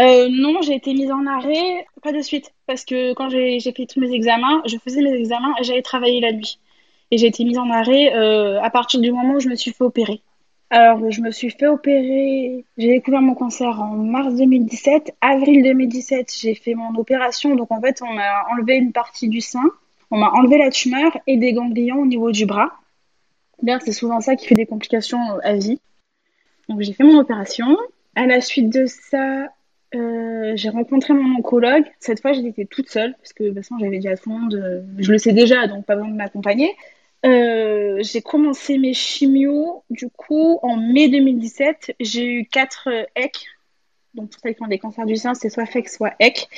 Euh, 0.00 0.28
non, 0.30 0.62
j'ai 0.62 0.74
été 0.74 0.94
mise 0.94 1.10
en 1.10 1.26
arrêt, 1.26 1.84
pas 2.02 2.12
de 2.12 2.20
suite, 2.20 2.52
parce 2.66 2.84
que 2.84 3.14
quand 3.14 3.28
j'ai 3.30 3.58
fait 3.60 3.86
tous 3.86 3.98
mes 3.98 4.12
examens, 4.12 4.62
je 4.64 4.76
faisais 4.78 5.02
mes 5.02 5.14
examens 5.14 5.54
et 5.60 5.64
j'allais 5.64 5.82
travailler 5.82 6.20
la 6.20 6.32
nuit. 6.32 6.60
Et 7.10 7.18
j'ai 7.18 7.26
été 7.26 7.44
mise 7.44 7.58
en 7.58 7.68
arrêt 7.70 8.14
euh, 8.14 8.62
à 8.62 8.70
partir 8.70 9.00
du 9.00 9.10
moment 9.10 9.34
où 9.34 9.40
je 9.40 9.48
me 9.48 9.56
suis 9.56 9.72
fait 9.72 9.82
opérer. 9.82 10.20
Alors, 10.70 11.10
je 11.10 11.20
me 11.22 11.30
suis 11.30 11.50
fait 11.50 11.66
opérer, 11.66 12.64
j'ai 12.76 12.88
découvert 12.88 13.22
mon 13.22 13.34
cancer 13.34 13.80
en 13.80 13.96
mars 13.96 14.34
2017. 14.34 15.14
Avril 15.20 15.62
2017, 15.62 16.32
j'ai 16.38 16.54
fait 16.54 16.74
mon 16.74 16.94
opération. 16.96 17.56
Donc, 17.56 17.72
en 17.72 17.80
fait, 17.80 18.02
on 18.02 18.12
m'a 18.12 18.44
enlevé 18.52 18.76
une 18.76 18.92
partie 18.92 19.28
du 19.28 19.40
sein, 19.40 19.70
on 20.10 20.18
m'a 20.18 20.30
enlevé 20.30 20.58
la 20.58 20.70
tumeur 20.70 21.16
et 21.26 21.38
des 21.38 21.54
ganglions 21.54 22.00
au 22.00 22.06
niveau 22.06 22.30
du 22.30 22.44
bras. 22.44 22.70
D'ailleurs, 23.62 23.82
c'est 23.82 23.92
souvent 23.92 24.20
ça 24.20 24.36
qui 24.36 24.46
fait 24.46 24.54
des 24.54 24.66
complications 24.66 25.32
euh, 25.32 25.38
à 25.42 25.54
vie. 25.54 25.80
Donc, 26.68 26.80
j'ai 26.80 26.92
fait 26.92 27.04
mon 27.04 27.18
opération. 27.18 27.76
À 28.14 28.26
la 28.26 28.40
suite 28.40 28.70
de 28.70 28.86
ça, 28.86 29.48
euh, 29.94 30.52
j'ai 30.54 30.68
rencontré 30.68 31.14
mon 31.14 31.38
oncologue. 31.38 31.84
Cette 31.98 32.20
fois, 32.20 32.32
j'étais 32.32 32.66
toute 32.66 32.88
seule, 32.90 33.14
parce 33.16 33.32
que 33.32 33.44
de 33.44 33.48
toute 33.48 33.58
façon, 33.58 33.76
j'avais 33.78 33.98
dit 33.98 34.08
à 34.08 34.16
tout 34.16 34.30
le 34.30 34.36
monde, 34.36 34.54
euh, 34.54 34.82
je 34.98 35.10
le 35.10 35.18
sais 35.18 35.32
déjà, 35.32 35.66
donc 35.66 35.86
pas 35.86 35.94
besoin 35.94 36.10
de 36.10 36.16
m'accompagner. 36.16 36.74
J'ai 37.24 38.22
commencé 38.22 38.78
mes 38.78 38.94
chimios, 38.94 39.82
du 39.90 40.08
coup, 40.08 40.58
en 40.62 40.76
mai 40.76 41.08
2017. 41.08 41.96
J'ai 42.00 42.24
eu 42.24 42.46
quatre 42.46 42.88
euh, 42.88 43.04
EC. 43.16 43.32
Donc, 44.14 44.30
pour 44.30 44.40
celles 44.40 44.54
qui 44.54 44.62
ont 44.62 44.68
des 44.68 44.78
cancers 44.78 45.06
du 45.06 45.16
sein, 45.16 45.34
c'est 45.34 45.48
soit 45.48 45.66
FEC, 45.66 45.88
soit 45.88 46.14
EC. 46.20 46.48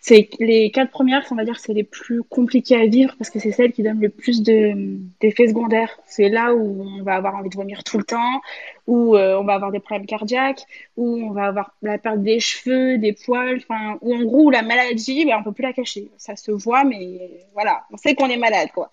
C'est 0.00 0.30
les 0.40 0.70
quatre 0.70 0.90
premières, 0.90 1.26
on 1.30 1.34
va 1.34 1.44
dire, 1.44 1.60
c'est 1.60 1.74
les 1.74 1.84
plus 1.84 2.22
compliquées 2.22 2.76
à 2.76 2.86
vivre 2.86 3.14
parce 3.18 3.28
que 3.28 3.38
c'est 3.38 3.52
celles 3.52 3.72
qui 3.72 3.82
donnent 3.82 4.00
le 4.00 4.08
plus 4.08 4.42
d'effets 4.42 5.48
secondaires. 5.48 5.90
C'est 6.06 6.30
là 6.30 6.54
où 6.54 6.82
on 6.82 7.02
va 7.02 7.16
avoir 7.16 7.36
envie 7.36 7.50
de 7.50 7.56
vomir 7.56 7.84
tout 7.84 7.98
le 7.98 8.04
temps, 8.04 8.40
où 8.86 9.14
euh, 9.14 9.38
on 9.38 9.44
va 9.44 9.54
avoir 9.54 9.70
des 9.72 9.80
problèmes 9.80 10.06
cardiaques, 10.06 10.64
où 10.96 11.18
on 11.18 11.32
va 11.32 11.44
avoir 11.46 11.76
la 11.82 11.98
perte 11.98 12.22
des 12.22 12.40
cheveux, 12.40 12.96
des 12.96 13.12
poils, 13.12 13.58
enfin, 13.58 13.98
où 14.00 14.14
en 14.14 14.22
gros 14.24 14.50
la 14.50 14.62
maladie, 14.62 15.26
ben, 15.26 15.36
on 15.38 15.42
peut 15.42 15.52
plus 15.52 15.64
la 15.64 15.74
cacher. 15.74 16.10
Ça 16.16 16.34
se 16.34 16.50
voit, 16.50 16.84
mais 16.84 17.44
voilà, 17.52 17.84
on 17.92 17.98
sait 17.98 18.14
qu'on 18.14 18.30
est 18.30 18.38
malade, 18.38 18.70
quoi. 18.72 18.90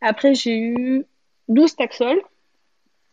Après, 0.00 0.34
j'ai 0.34 0.56
eu 0.56 1.04
12 1.48 1.76
taxols. 1.76 2.22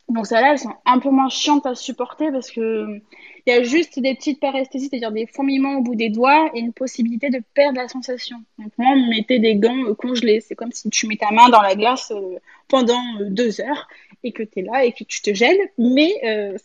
Donc 0.07 0.27
ça 0.27 0.39
là, 0.39 0.51
elles 0.51 0.59
sont 0.59 0.75
un 0.85 0.99
peu 0.99 1.09
moins 1.09 1.29
chiantes 1.29 1.65
à 1.65 1.73
supporter 1.73 2.31
parce 2.31 2.51
que 2.51 3.01
il 3.47 3.53
y 3.53 3.57
a 3.57 3.63
juste 3.63 3.99
des 3.99 4.15
petites 4.15 4.39
paresthésies, 4.39 4.89
c'est-à-dire 4.89 5.11
des 5.11 5.27
fourmillements 5.27 5.77
au 5.77 5.81
bout 5.81 5.95
des 5.95 6.09
doigts 6.09 6.49
et 6.55 6.59
une 6.59 6.73
possibilité 6.73 7.29
de 7.29 7.41
perdre 7.53 7.79
la 7.79 7.87
sensation. 7.87 8.37
Donc 8.57 8.71
moi, 8.77 8.89
on 8.95 9.09
mettait 9.09 9.37
des 9.37 9.55
gants 9.55 9.85
euh, 9.85 9.93
congelés. 9.93 10.41
C'est 10.41 10.55
comme 10.55 10.71
si 10.71 10.89
tu 10.89 11.07
mets 11.07 11.17
ta 11.17 11.31
main 11.31 11.49
dans 11.49 11.61
la 11.61 11.75
glace 11.75 12.11
euh, 12.11 12.37
pendant 12.67 13.01
euh, 13.19 13.29
deux 13.29 13.61
heures 13.61 13.87
et 14.23 14.31
que 14.31 14.41
tu 14.41 14.59
es 14.59 14.61
là 14.63 14.83
et 14.83 14.93
que 14.93 15.03
tu 15.03 15.21
te 15.21 15.33
gèles, 15.33 15.59
mais 15.77 16.11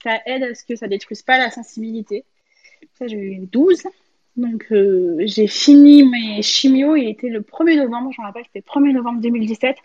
ça 0.03 0.21
aide 0.25 0.43
à 0.43 0.55
ce 0.55 0.65
que 0.65 0.75
ça 0.77 0.89
détruise 0.89 1.21
pas 1.21 1.37
la 1.37 1.51
sensibilité. 1.51 2.25
Ça, 2.99 3.07
j'ai 3.07 3.19
eu 3.19 3.39
12. 3.41 3.83
Donc 4.37 4.67
j'ai 4.71 5.47
fini 5.47 6.05
mes 6.05 6.41
chimios, 6.41 6.97
il 6.97 7.09
était 7.09 7.29
le 7.29 7.41
1er 7.41 7.77
novembre, 7.77 8.11
j'en 8.17 8.23
rappelle, 8.23 8.45
c'était 8.45 8.65
le 8.67 8.81
1er 8.81 8.93
novembre 8.95 9.21
2017 9.21 9.77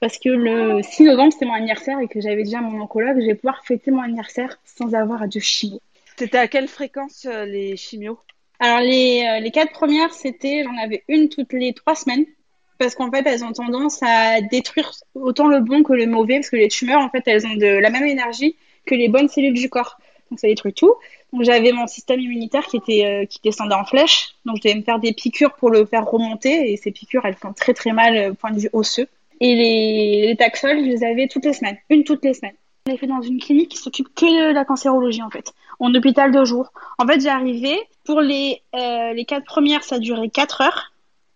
parce 0.00 0.18
que 0.18 0.30
le 0.30 0.82
6 0.82 1.04
novembre, 1.04 1.32
c'était 1.32 1.46
mon 1.46 1.54
anniversaire 1.54 2.00
et 2.00 2.08
que 2.08 2.20
j'avais 2.20 2.42
déjà 2.42 2.60
mon 2.60 2.80
oncologue, 2.80 3.20
je 3.20 3.26
vais 3.26 3.34
pouvoir 3.34 3.62
fêter 3.64 3.90
mon 3.90 4.02
anniversaire 4.02 4.58
sans 4.64 4.94
avoir 4.94 5.22
à 5.22 5.26
de 5.26 5.38
chimio. 5.38 5.80
C'était 6.16 6.38
à 6.38 6.48
quelle 6.48 6.68
fréquence 6.68 7.26
euh, 7.26 7.44
les 7.44 7.76
chimios? 7.76 8.18
Alors, 8.58 8.80
les, 8.80 9.24
euh, 9.26 9.40
les 9.40 9.50
quatre 9.50 9.72
premières, 9.72 10.12
c'était, 10.12 10.64
j'en 10.64 10.76
avais 10.76 11.02
une 11.08 11.28
toutes 11.28 11.52
les 11.52 11.72
trois 11.72 11.94
semaines. 11.94 12.24
Parce 12.78 12.94
qu'en 12.94 13.10
fait, 13.10 13.22
elles 13.26 13.44
ont 13.44 13.52
tendance 13.52 14.02
à 14.02 14.40
détruire 14.40 14.90
autant 15.14 15.48
le 15.48 15.60
bon 15.60 15.82
que 15.82 15.92
le 15.92 16.06
mauvais, 16.06 16.36
parce 16.36 16.48
que 16.48 16.56
les 16.56 16.68
tumeurs, 16.68 17.00
en 17.00 17.10
fait, 17.10 17.22
elles 17.26 17.46
ont 17.46 17.54
de 17.54 17.66
la 17.66 17.90
même 17.90 18.06
énergie 18.06 18.56
que 18.86 18.94
les 18.94 19.08
bonnes 19.08 19.28
cellules 19.28 19.54
du 19.54 19.68
corps. 19.68 19.98
Donc, 20.30 20.40
ça 20.40 20.48
détruit 20.48 20.72
tout. 20.72 20.94
Donc, 21.32 21.44
j'avais 21.44 21.72
mon 21.72 21.86
système 21.86 22.20
immunitaire 22.20 22.64
qui 22.66 22.78
était 22.78 23.04
euh, 23.04 23.26
qui 23.26 23.40
descendait 23.42 23.74
en 23.74 23.84
flèche. 23.84 24.34
Donc, 24.46 24.56
je 24.56 24.68
devais 24.68 24.78
me 24.78 24.82
faire 24.84 24.98
des 24.98 25.12
piqûres 25.12 25.54
pour 25.54 25.70
le 25.70 25.84
faire 25.84 26.06
remonter. 26.06 26.72
Et 26.72 26.76
ces 26.78 26.90
piqûres, 26.90 27.24
elles 27.26 27.36
font 27.36 27.52
très 27.52 27.74
très 27.74 27.92
mal 27.92 28.30
au 28.30 28.34
point 28.34 28.50
de 28.50 28.60
vue 28.60 28.70
osseux. 28.72 29.08
Et 29.40 29.54
les, 29.54 30.26
les 30.26 30.36
taxols, 30.36 30.80
je 30.80 30.84
les 30.84 31.04
avais 31.04 31.28
toutes 31.28 31.44
les 31.44 31.52
semaines, 31.52 31.78
une 31.88 32.04
toutes 32.04 32.24
les 32.24 32.34
semaines. 32.34 32.56
Je 32.86 32.92
l'ai 32.92 32.98
fait 32.98 33.06
dans 33.06 33.20
une 33.22 33.40
clinique 33.40 33.70
qui 33.70 33.78
s'occupe 33.78 34.08
que 34.14 34.48
de 34.48 34.54
la 34.54 34.64
cancérologie 34.64 35.22
en 35.22 35.30
fait, 35.30 35.52
en 35.78 35.94
hôpital 35.94 36.32
de 36.32 36.44
jour. 36.44 36.72
En 36.98 37.06
fait, 37.06 37.20
j'arrivais 37.20 37.78
pour 38.04 38.20
les 38.20 38.62
euh, 38.74 39.12
les 39.12 39.24
quatre 39.24 39.44
premières, 39.44 39.84
ça 39.84 39.98
durait 39.98 40.30
quatre 40.30 40.60
heures 40.60 40.92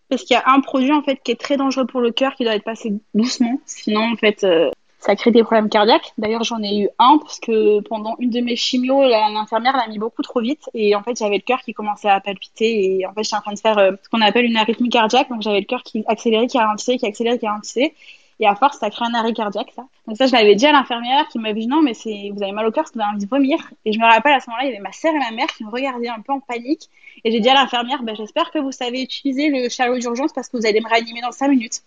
parce 0.08 0.22
qu'il 0.22 0.34
y 0.34 0.38
a 0.38 0.44
un 0.46 0.60
produit 0.60 0.92
en 0.92 1.02
fait 1.02 1.20
qui 1.22 1.32
est 1.32 1.40
très 1.40 1.56
dangereux 1.56 1.86
pour 1.86 2.00
le 2.00 2.12
cœur 2.12 2.34
qui 2.34 2.44
doit 2.44 2.54
être 2.54 2.64
passé 2.64 2.92
doucement, 3.14 3.58
sinon 3.66 4.12
en 4.12 4.16
fait 4.16 4.44
euh, 4.44 4.70
ça 5.04 5.16
crée 5.16 5.30
des 5.30 5.42
problèmes 5.42 5.68
cardiaques. 5.68 6.12
D'ailleurs, 6.16 6.44
j'en 6.44 6.62
ai 6.62 6.78
eu 6.80 6.88
un 6.98 7.18
parce 7.18 7.38
que 7.38 7.80
pendant 7.80 8.16
une 8.20 8.30
de 8.30 8.40
mes 8.40 8.56
chimios, 8.56 9.02
l'infirmière 9.02 9.76
l'a 9.76 9.86
mis 9.88 9.98
beaucoup 9.98 10.22
trop 10.22 10.40
vite 10.40 10.70
et 10.72 10.96
en 10.96 11.02
fait, 11.02 11.18
j'avais 11.18 11.36
le 11.36 11.42
cœur 11.42 11.60
qui 11.60 11.74
commençait 11.74 12.08
à 12.08 12.20
palpiter 12.20 13.00
et 13.00 13.06
en 13.06 13.12
fait, 13.12 13.22
j'étais 13.22 13.36
en 13.36 13.42
train 13.42 13.52
de 13.52 13.58
faire 13.58 13.76
euh, 13.76 13.92
ce 14.02 14.08
qu'on 14.08 14.22
appelle 14.22 14.46
une 14.46 14.56
arythmie 14.56 14.88
cardiaque. 14.88 15.28
Donc, 15.28 15.42
j'avais 15.42 15.60
le 15.60 15.66
cœur 15.66 15.82
qui 15.82 16.04
accélérait, 16.06 16.46
qui 16.46 16.56
ralentissait, 16.56 16.96
qui 16.96 17.04
accélérait, 17.04 17.38
qui 17.38 17.46
ralentissait. 17.46 17.92
Et 18.40 18.46
à 18.46 18.54
force, 18.54 18.78
ça 18.78 18.88
crée 18.88 19.04
un 19.04 19.12
arrêt 19.12 19.34
cardiaque, 19.34 19.72
ça. 19.76 19.84
Donc 20.08 20.16
ça, 20.16 20.26
je 20.26 20.32
l'avais 20.32 20.54
dit 20.54 20.66
à 20.66 20.72
l'infirmière 20.72 21.28
qui 21.28 21.38
m'a 21.38 21.52
dit 21.52 21.66
non, 21.66 21.82
mais 21.82 21.92
c'est, 21.92 22.30
vous 22.34 22.42
avez 22.42 22.52
mal 22.52 22.66
au 22.66 22.72
cœur, 22.72 22.84
vous 22.92 22.98
avez 22.98 23.10
envie 23.10 23.24
de 23.24 23.30
vomir. 23.30 23.58
Et 23.84 23.92
je 23.92 23.98
me 23.98 24.06
rappelle 24.06 24.32
à 24.32 24.40
ce 24.40 24.48
moment-là, 24.48 24.66
il 24.66 24.70
y 24.70 24.72
avait 24.72 24.82
ma 24.82 24.92
sœur 24.92 25.12
et 25.14 25.18
ma 25.18 25.30
mère 25.30 25.46
qui 25.48 25.64
me 25.64 25.70
regardaient 25.70 26.08
un 26.08 26.20
peu 26.20 26.32
en 26.32 26.40
panique. 26.40 26.88
Et 27.24 27.30
j'ai 27.30 27.40
dit 27.40 27.48
à 27.48 27.54
l'infirmière, 27.54 28.02
ben, 28.02 28.16
j'espère 28.16 28.50
que 28.50 28.58
vous 28.58 28.72
savez 28.72 29.02
utiliser 29.02 29.50
le 29.50 29.68
chariot 29.68 29.98
d'urgence 29.98 30.32
parce 30.32 30.48
que 30.48 30.56
vous 30.56 30.66
allez 30.66 30.80
me 30.80 30.88
réanimer 30.88 31.20
dans 31.20 31.30
5 31.30 31.48
minutes. 31.48 31.82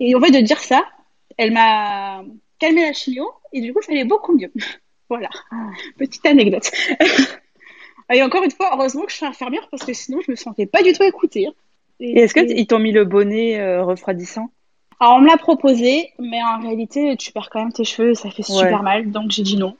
Et 0.00 0.14
en 0.14 0.20
fait, 0.20 0.32
de 0.32 0.40
dire 0.40 0.58
ça, 0.58 0.82
elle 1.38 1.52
m'a 1.52 2.22
calmer 2.58 2.82
la 2.82 2.92
chimio 2.92 3.30
et 3.52 3.60
du 3.60 3.72
coup 3.72 3.82
ça 3.82 3.92
allait 3.92 4.04
beaucoup 4.04 4.36
mieux. 4.36 4.52
voilà, 5.08 5.28
petite 5.96 6.24
anecdote. 6.26 6.70
et 8.12 8.22
encore 8.22 8.42
une 8.42 8.50
fois, 8.50 8.70
heureusement 8.74 9.02
que 9.02 9.10
je 9.10 9.16
suis 9.16 9.26
infirmière 9.26 9.66
parce 9.70 9.84
que 9.84 9.92
sinon 9.92 10.20
je 10.24 10.30
me 10.30 10.36
sentais 10.36 10.66
pas 10.66 10.82
du 10.82 10.92
tout 10.92 11.02
écoutée. 11.02 11.46
Hein. 11.46 11.52
Et, 12.00 12.20
est-ce 12.20 12.34
qu'ils 12.34 12.66
t'ont 12.66 12.78
mis 12.78 12.92
le 12.92 13.04
bonnet 13.04 13.60
euh, 13.60 13.84
refroidissant? 13.84 14.50
Alors 15.00 15.16
on 15.16 15.20
me 15.20 15.26
l'a 15.26 15.36
proposé, 15.36 16.12
mais 16.18 16.42
en 16.42 16.60
réalité 16.60 17.16
tu 17.16 17.32
perds 17.32 17.50
quand 17.50 17.60
même 17.60 17.72
tes 17.72 17.84
cheveux 17.84 18.14
ça 18.14 18.30
fait 18.30 18.42
super 18.42 18.82
mal, 18.82 19.10
donc 19.10 19.30
j'ai 19.30 19.42
dit 19.42 19.56
non. 19.56 19.76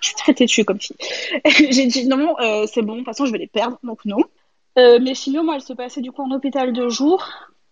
Je 0.00 0.08
suis 0.08 0.16
très 0.16 0.34
têtue 0.34 0.64
comme 0.64 0.80
fille. 0.80 0.96
j'ai 1.70 1.86
dit 1.86 2.06
non, 2.06 2.36
euh, 2.40 2.66
c'est 2.66 2.82
bon, 2.82 2.92
de 2.92 2.98
toute 2.98 3.06
façon 3.06 3.26
je 3.26 3.32
vais 3.32 3.38
les 3.38 3.46
perdre, 3.46 3.78
donc 3.82 4.04
non. 4.04 4.18
Euh, 4.78 4.98
mes 5.00 5.14
chimios, 5.14 5.42
moi, 5.42 5.54
elles 5.54 5.62
se 5.62 5.72
passaient 5.72 6.02
du 6.02 6.12
coup 6.12 6.22
en 6.22 6.30
hôpital 6.30 6.72
de 6.72 6.88
jour. 6.88 7.26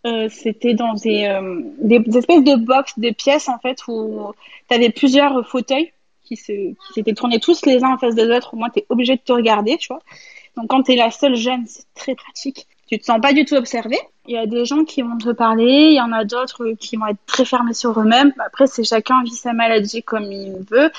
Euh, 0.06 0.28
c'était 0.30 0.74
dans 0.74 0.92
des, 0.94 1.24
euh, 1.24 1.62
des, 1.78 2.02
espèces 2.18 2.44
de 2.44 2.56
box, 2.56 2.98
des 2.98 3.12
pièces 3.12 3.48
en 3.48 3.58
fait 3.58 3.78
où 3.88 4.32
tu 4.68 4.74
avais 4.74 4.90
plusieurs 4.90 5.48
fauteuils 5.48 5.92
qui 6.24 6.36
s'étaient 6.36 7.14
tournés 7.14 7.40
tous 7.40 7.64
les 7.64 7.82
uns 7.84 7.94
en 7.94 7.98
face 7.98 8.14
des 8.14 8.24
autres. 8.24 8.54
Au 8.54 8.56
moins, 8.56 8.70
tu 8.70 8.80
es 8.80 8.86
obligé 8.88 9.16
de 9.16 9.20
te 9.20 9.32
regarder, 9.32 9.76
tu 9.76 9.88
vois. 9.88 10.00
Donc, 10.56 10.68
quand 10.68 10.82
tu 10.82 10.92
es 10.92 10.96
la 10.96 11.10
seule 11.10 11.36
jeune, 11.36 11.64
c'est 11.66 11.84
très 11.94 12.14
pratique. 12.14 12.66
Tu 12.86 12.98
te 12.98 13.04
sens 13.04 13.20
pas 13.20 13.32
du 13.32 13.44
tout 13.44 13.54
observé. 13.54 13.96
Il 14.26 14.34
y 14.34 14.38
a 14.38 14.46
des 14.46 14.64
gens 14.64 14.84
qui 14.84 15.02
vont 15.02 15.18
te 15.18 15.30
parler, 15.30 15.88
il 15.90 15.94
y 15.94 16.00
en 16.00 16.12
a 16.12 16.24
d'autres 16.24 16.72
qui 16.78 16.96
vont 16.96 17.06
être 17.06 17.18
très 17.26 17.44
fermés 17.44 17.74
sur 17.74 17.98
eux-mêmes. 17.98 18.32
Après, 18.38 18.66
c'est 18.66 18.84
chacun 18.84 19.22
vit 19.22 19.34
sa 19.34 19.52
maladie 19.52 20.02
comme 20.02 20.30
il 20.32 20.56
veut. 20.70 20.90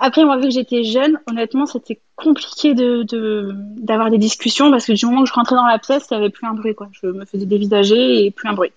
Après, 0.00 0.24
moi, 0.24 0.36
vu 0.36 0.44
que 0.44 0.50
j'étais 0.50 0.84
jeune, 0.84 1.20
honnêtement, 1.28 1.66
c'était 1.66 2.00
compliqué 2.16 2.74
d'avoir 2.74 4.10
des 4.10 4.18
discussions 4.18 4.70
parce 4.70 4.86
que 4.86 4.92
du 4.92 5.06
moment 5.06 5.22
que 5.22 5.28
je 5.28 5.34
rentrais 5.34 5.56
dans 5.56 5.66
la 5.66 5.78
pièce, 5.78 6.06
il 6.10 6.16
n'y 6.16 6.24
avait 6.24 6.30
plus 6.30 6.46
un 6.46 6.54
bruit. 6.54 6.74
Je 6.92 7.06
me 7.08 7.24
faisais 7.24 7.46
dévisager 7.46 8.24
et 8.24 8.30
plus 8.30 8.48
un 8.48 8.54
bruit. 8.54 8.72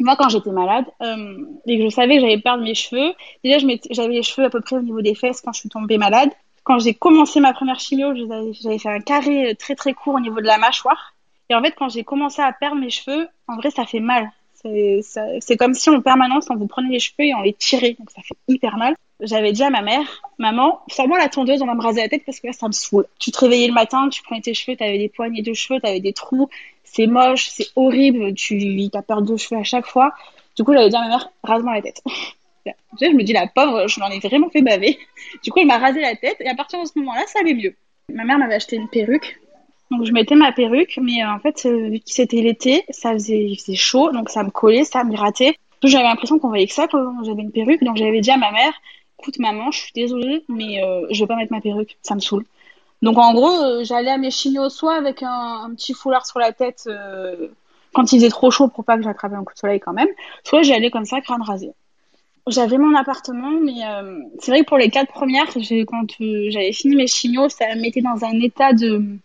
Moi, 0.00 0.14
quand 0.16 0.28
j'étais 0.28 0.50
malade 0.50 0.84
euh, 1.02 1.38
et 1.66 1.78
que 1.78 1.84
je 1.84 1.88
savais 1.88 2.16
que 2.16 2.20
j'allais 2.20 2.38
perdre 2.38 2.62
mes 2.62 2.74
cheveux, 2.74 3.12
déjà, 3.42 3.58
j'avais 3.90 4.14
les 4.14 4.22
cheveux 4.22 4.46
à 4.46 4.50
peu 4.50 4.60
près 4.60 4.76
au 4.76 4.82
niveau 4.82 5.02
des 5.02 5.14
fesses 5.14 5.40
quand 5.40 5.52
je 5.52 5.60
suis 5.60 5.68
tombée 5.68 5.98
malade. 5.98 6.30
Quand 6.62 6.78
j'ai 6.78 6.94
commencé 6.94 7.40
ma 7.40 7.52
première 7.52 7.80
chimio, 7.80 8.14
j'avais 8.14 8.78
fait 8.78 8.88
un 8.88 9.00
carré 9.00 9.56
très 9.58 9.74
très 9.74 9.94
court 9.94 10.14
au 10.14 10.20
niveau 10.20 10.40
de 10.40 10.46
la 10.46 10.58
mâchoire. 10.58 11.14
Et 11.50 11.54
en 11.54 11.62
fait, 11.62 11.72
quand 11.72 11.88
j'ai 11.88 12.04
commencé 12.04 12.42
à 12.42 12.52
perdre 12.52 12.76
mes 12.76 12.90
cheveux, 12.90 13.26
en 13.48 13.56
vrai, 13.56 13.70
ça 13.70 13.86
fait 13.86 14.00
mal. 14.00 14.30
C'est 14.62 15.56
comme 15.58 15.74
si 15.74 15.88
en 15.88 16.00
permanence 16.00 16.46
on 16.50 16.56
vous 16.56 16.66
prenait 16.66 16.90
les 16.90 17.00
cheveux 17.00 17.24
et 17.24 17.34
on 17.34 17.42
les 17.42 17.54
tirait, 17.54 17.96
donc 17.98 18.10
ça 18.10 18.22
fait 18.22 18.36
hyper 18.48 18.76
mal. 18.76 18.94
J'avais 19.20 19.52
dit 19.52 19.62
à 19.62 19.70
ma 19.70 19.82
mère, 19.82 20.22
maman, 20.38 20.80
sors-moi 20.88 21.18
la 21.18 21.28
tondeuse, 21.28 21.60
on 21.60 21.66
va 21.66 21.74
me 21.74 21.82
raser 21.82 22.02
la 22.02 22.08
tête 22.08 22.24
parce 22.24 22.38
que 22.38 22.46
là 22.46 22.52
ça 22.52 22.68
me 22.68 22.72
saoule. 22.72 23.06
Tu 23.18 23.32
te 23.32 23.38
réveillais 23.38 23.66
le 23.66 23.74
matin, 23.74 24.08
tu 24.08 24.22
prenais 24.22 24.40
tes 24.40 24.54
cheveux, 24.54 24.76
t'avais 24.76 24.98
des 24.98 25.08
poignées 25.08 25.42
de 25.42 25.52
cheveux, 25.54 25.80
t'avais 25.80 26.00
des 26.00 26.12
trous, 26.12 26.48
c'est 26.84 27.06
moche, 27.06 27.48
c'est 27.48 27.66
horrible, 27.74 28.34
tu 28.34 28.88
as 28.94 29.02
peur 29.02 29.22
de 29.22 29.36
cheveux 29.36 29.60
à 29.60 29.64
chaque 29.64 29.86
fois. 29.86 30.12
Du 30.56 30.62
coup 30.62 30.72
j'avais 30.72 30.88
dit 30.88 30.96
à 30.96 31.00
ma 31.00 31.08
mère, 31.08 31.30
rase-moi 31.42 31.74
la 31.74 31.82
tête. 31.82 32.02
je 33.00 33.06
me 33.08 33.22
dis 33.22 33.32
la 33.32 33.48
pauvre, 33.48 33.88
je 33.88 33.98
m'en 33.98 34.08
ai 34.08 34.20
vraiment 34.20 34.50
fait 34.50 34.62
baver. 34.62 34.98
Du 35.42 35.50
coup 35.50 35.58
elle 35.58 35.66
m'a 35.66 35.78
rasé 35.78 36.00
la 36.00 36.14
tête 36.14 36.36
et 36.40 36.48
à 36.48 36.54
partir 36.54 36.80
de 36.80 36.86
ce 36.86 36.96
moment-là 36.98 37.24
ça 37.26 37.40
allait 37.40 37.54
mieux. 37.54 37.74
Ma 38.14 38.24
mère 38.24 38.38
m'avait 38.38 38.54
acheté 38.54 38.76
une 38.76 38.88
perruque 38.88 39.38
donc 39.90 40.04
je 40.04 40.12
mettais 40.12 40.34
ma 40.34 40.52
perruque, 40.52 40.98
mais 41.02 41.22
euh, 41.22 41.30
en 41.32 41.38
fait, 41.38 41.66
euh, 41.66 41.88
vu 41.88 41.98
que 42.00 42.04
c'était 42.06 42.42
l'été, 42.42 42.84
ça 42.90 43.12
faisait 43.12 43.56
chaud, 43.74 44.12
donc 44.12 44.28
ça 44.28 44.42
me 44.42 44.50
collait, 44.50 44.84
ça 44.84 45.02
me 45.04 45.12
grattait. 45.12 45.54
J'avais 45.82 46.04
l'impression 46.04 46.38
qu'on 46.38 46.48
voyait 46.48 46.66
que 46.66 46.74
ça 46.74 46.88
quand 46.88 47.24
j'avais 47.24 47.42
une 47.42 47.52
perruque, 47.52 47.82
donc 47.82 47.96
j'avais 47.96 48.20
dit 48.20 48.30
à 48.30 48.36
ma 48.36 48.50
mère, 48.50 48.72
écoute 49.18 49.38
maman, 49.38 49.70
je 49.70 49.78
suis 49.78 49.92
désolée, 49.94 50.44
mais 50.48 50.82
euh, 50.82 51.06
je 51.10 51.20
vais 51.20 51.26
pas 51.26 51.36
mettre 51.36 51.52
ma 51.52 51.60
perruque, 51.60 51.96
ça 52.02 52.14
me 52.14 52.20
saoule. 52.20 52.44
Donc 53.02 53.18
en 53.18 53.32
gros, 53.32 53.84
j'allais 53.84 54.10
à 54.10 54.18
mes 54.18 54.30
chimios 54.30 54.70
soit 54.70 54.94
avec 54.94 55.22
un, 55.22 55.70
petit 55.76 55.94
foulard 55.94 56.26
sur 56.26 56.40
la 56.40 56.52
tête 56.52 56.88
quand 57.94 58.12
il 58.12 58.18
faisait 58.18 58.28
trop 58.28 58.50
chaud 58.50 58.66
pour 58.68 58.84
pas 58.84 58.96
que 58.96 59.04
j'attrape 59.04 59.32
un 59.34 59.44
coup 59.44 59.54
de 59.54 59.58
soleil 59.58 59.78
quand 59.78 59.92
même, 59.92 60.08
soit 60.42 60.62
j'allais 60.62 60.90
comme 60.90 61.04
ça 61.04 61.20
crâne 61.20 61.42
rasé. 61.42 61.70
J'avais 62.48 62.76
mon 62.76 62.96
appartement, 62.96 63.52
mais 63.52 63.82
c'est 64.40 64.50
vrai 64.50 64.62
que 64.62 64.66
pour 64.66 64.78
les 64.78 64.90
quatre 64.90 65.12
premières, 65.12 65.46
quand 65.46 66.08
j'avais 66.48 66.72
fini 66.72 66.96
mes 66.96 67.06
chimios, 67.06 67.48
ça 67.50 67.72
me 67.76 67.80
mettait 67.82 68.00
dans 68.02 68.24
un 68.24 68.40
état 68.40 68.72
de 68.72 69.18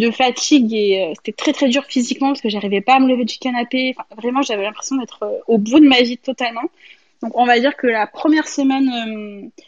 de 0.00 0.10
fatigue 0.10 0.72
et 0.72 1.02
euh, 1.02 1.12
c'était 1.16 1.32
très 1.32 1.52
très 1.52 1.68
dur 1.68 1.84
physiquement 1.84 2.28
parce 2.28 2.40
que 2.40 2.48
j'arrivais 2.48 2.80
pas 2.80 2.94
à 2.94 3.00
me 3.00 3.08
lever 3.08 3.24
du 3.24 3.38
canapé. 3.38 3.94
Vraiment, 4.16 4.42
j'avais 4.42 4.62
l'impression 4.62 4.96
d'être 4.96 5.22
euh, 5.22 5.38
au 5.46 5.58
bout 5.58 5.78
de 5.80 5.86
ma 5.86 6.00
vie 6.02 6.18
totalement. 6.18 6.62
Donc, 7.22 7.36
on 7.36 7.44
va 7.44 7.58
dire 7.60 7.76
que 7.76 7.86
la 7.86 8.06
première 8.06 8.48
semaine 8.48 8.88
euh, 8.88 9.62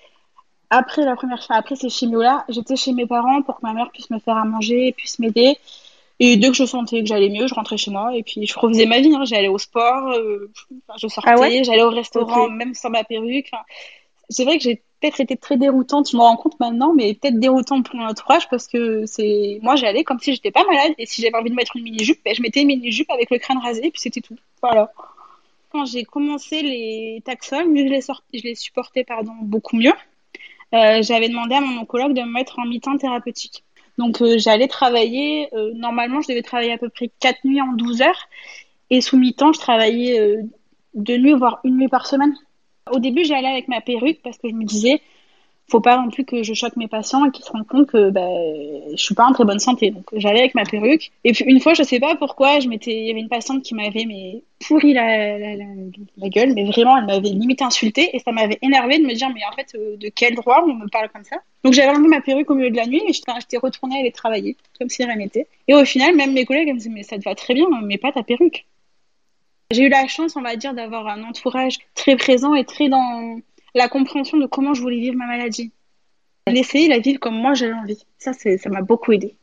après 0.70 1.04
la 1.04 1.16
première, 1.16 1.44
après 1.50 1.76
ces 1.76 1.90
chimios-là, 1.90 2.44
j'étais 2.48 2.76
chez 2.76 2.92
mes 2.92 3.06
parents 3.06 3.42
pour 3.42 3.56
que 3.56 3.60
ma 3.62 3.74
mère 3.74 3.90
puisse 3.92 4.10
me 4.10 4.18
faire 4.18 4.36
à 4.36 4.44
manger, 4.44 4.92
puisse 4.96 5.18
m'aider. 5.18 5.58
Et 6.18 6.36
dès 6.36 6.48
que 6.48 6.54
je 6.54 6.64
sentais 6.64 7.00
que 7.00 7.06
j'allais 7.06 7.28
mieux, 7.28 7.46
je 7.46 7.54
rentrais 7.54 7.76
chez 7.76 7.90
moi 7.90 8.16
et 8.16 8.22
puis 8.22 8.46
je 8.46 8.58
refaisais 8.58 8.86
ma 8.86 9.00
vie. 9.00 9.14
Hein. 9.14 9.24
J'allais 9.24 9.48
au 9.48 9.58
sport, 9.58 10.12
je 10.96 11.08
sortais, 11.08 11.30
ah 11.30 11.62
j'allais 11.62 11.82
au 11.82 11.90
restaurant, 11.90 12.48
même 12.48 12.74
sans 12.74 12.90
ma 12.90 13.04
perruque. 13.04 13.50
c'est 14.30 14.44
vrai 14.44 14.56
que 14.56 14.64
j'ai 14.64 14.82
peut-être 15.02 15.20
été 15.20 15.36
très 15.36 15.56
déroutante, 15.56 16.10
je 16.10 16.16
me 16.16 16.22
rends 16.22 16.36
compte 16.36 16.58
maintenant, 16.60 16.94
mais 16.94 17.14
peut-être 17.14 17.38
déroutante 17.38 17.84
pour 17.84 17.96
mon 17.96 18.06
entourage 18.06 18.48
parce 18.48 18.68
que 18.68 19.04
c'est 19.04 19.58
moi 19.62 19.74
j'allais 19.74 20.04
comme 20.04 20.20
si 20.20 20.32
j'étais 20.32 20.52
pas 20.52 20.64
malade 20.64 20.92
et 20.96 21.06
si 21.06 21.22
j'avais 21.22 21.36
envie 21.36 21.50
de 21.50 21.56
mettre 21.56 21.76
une 21.76 21.82
mini 21.82 22.04
jupe, 22.04 22.20
ben, 22.24 22.34
je 22.34 22.40
mettais 22.40 22.60
une 22.62 22.68
mini 22.68 22.92
jupe 22.92 23.10
avec 23.10 23.30
le 23.30 23.38
crâne 23.38 23.58
rasé 23.58 23.86
et 23.86 23.90
puis 23.90 24.00
c'était 24.00 24.20
tout. 24.20 24.36
Voilà. 24.62 24.92
Quand 25.72 25.86
j'ai 25.86 26.04
commencé 26.04 26.62
les 26.62 27.22
taxols, 27.24 27.74
je 27.74 28.42
les, 28.42 28.54
supportais 28.54 29.06
beaucoup 29.42 29.76
mieux. 29.76 29.94
Euh, 30.74 31.02
j'avais 31.02 31.28
demandé 31.28 31.54
à 31.54 31.60
mon 31.62 31.80
oncologue 31.80 32.14
de 32.14 32.20
me 32.20 32.32
mettre 32.32 32.58
en 32.58 32.66
mi-temps 32.66 32.98
thérapeutique. 32.98 33.64
Donc 33.98 34.22
j'allais 34.36 34.68
travailler, 34.68 35.48
normalement 35.74 36.20
je 36.22 36.28
devais 36.28 36.42
travailler 36.42 36.72
à 36.72 36.78
peu 36.78 36.88
près 36.88 37.10
4 37.20 37.44
nuits 37.44 37.60
en 37.60 37.72
12 37.72 38.02
heures. 38.02 38.28
Et 38.90 39.00
sous 39.00 39.16
mi-temps, 39.16 39.52
je 39.52 39.60
travaillais 39.60 40.38
deux 40.94 41.16
nuits, 41.16 41.32
voire 41.32 41.60
une 41.64 41.78
nuit 41.78 41.88
par 41.88 42.06
semaine. 42.06 42.34
Au 42.90 42.98
début, 42.98 43.24
j'allais 43.24 43.48
avec 43.48 43.68
ma 43.68 43.80
perruque 43.80 44.20
parce 44.22 44.38
que 44.38 44.48
je 44.48 44.54
me 44.54 44.64
disais, 44.64 45.00
faut 45.70 45.80
pas 45.80 45.96
non 45.96 46.10
plus 46.10 46.24
que 46.24 46.42
je 46.42 46.52
choque 46.52 46.76
mes 46.76 46.88
patients 46.88 47.24
et 47.24 47.30
qu'ils 47.30 47.44
se 47.44 47.50
rendent 47.50 47.66
compte 47.66 47.86
que 47.86 48.10
bah, 48.10 48.28
je 48.90 49.02
suis 49.02 49.14
pas 49.14 49.24
en 49.24 49.32
très 49.32 49.44
bonne 49.44 49.58
santé. 49.58 49.90
Donc 49.90 50.04
j'allais 50.14 50.40
avec 50.40 50.54
ma 50.54 50.64
perruque. 50.64 51.10
Et 51.24 51.32
puis 51.32 51.44
une 51.46 51.60
fois, 51.60 51.74
je 51.74 51.82
sais 51.82 52.00
pas 52.00 52.14
pourquoi, 52.16 52.58
il 52.58 52.70
y 52.70 53.10
avait 53.10 53.20
une 53.20 53.28
patiente 53.28 53.62
qui 53.62 53.74
m'avait 53.74 54.04
mais 54.06 54.42
pourri 54.66 54.92
la, 54.92 55.38
gueule, 56.28 56.52
mais 56.54 56.64
vraiment, 56.64 56.96
elle 56.98 57.06
m'avait 57.06 57.28
limite 57.28 57.62
insultée 57.62 58.10
et 58.14 58.18
ça 58.18 58.32
m'avait 58.32 58.58
énervé 58.62 58.98
de 58.98 59.04
me 59.04 59.14
dire 59.14 59.28
mais 59.34 59.40
en 59.50 59.54
fait 59.54 59.74
euh, 59.74 59.96
de 59.96 60.08
quel 60.14 60.34
droit 60.34 60.62
on 60.66 60.74
me 60.74 60.88
parle 60.88 61.08
comme 61.08 61.24
ça? 61.24 61.36
Donc 61.64 61.72
j'avais 61.72 61.90
enlevé 61.90 62.08
ma 62.08 62.20
perruque 62.20 62.50
au 62.50 62.54
milieu 62.54 62.70
de 62.70 62.76
la 62.76 62.86
nuit 62.86 63.02
et 63.08 63.12
j'étais 63.12 63.58
retournée 63.58 64.00
aller 64.00 64.12
travailler 64.12 64.56
comme 64.78 64.88
si 64.88 65.04
rien 65.04 65.16
n'était. 65.16 65.46
Et 65.68 65.74
au 65.74 65.84
final, 65.84 66.14
même 66.16 66.32
mes 66.32 66.44
collègues 66.44 66.68
me 66.68 66.74
disaient 66.74 66.90
mais 66.90 67.02
ça 67.02 67.18
te 67.18 67.24
va 67.24 67.34
très 67.34 67.54
bien, 67.54 67.66
mais 67.82 67.98
pas 67.98 68.12
ta 68.12 68.22
perruque. 68.22 68.66
J'ai 69.70 69.84
eu 69.84 69.88
la 69.88 70.06
chance, 70.06 70.36
on 70.36 70.42
va 70.42 70.56
dire, 70.56 70.74
d'avoir 70.74 71.06
un 71.08 71.24
entourage 71.24 71.78
très 71.94 72.14
présent 72.16 72.54
et 72.54 72.64
très 72.64 72.90
dans 72.90 73.40
la 73.74 73.88
compréhension 73.88 74.38
de 74.38 74.46
comment 74.46 74.74
je 74.74 74.82
voulais 74.82 75.00
vivre 75.00 75.16
ma 75.16 75.26
maladie. 75.26 75.72
L'essayer, 76.46 76.88
la 76.88 76.98
vivre 76.98 77.20
comme 77.20 77.36
moi 77.36 77.54
j'avais 77.54 77.72
envie. 77.72 78.04
Ça, 78.18 78.32
ça 78.32 78.68
m'a 78.68 78.82
beaucoup 78.82 79.12
aidé. 79.12 79.36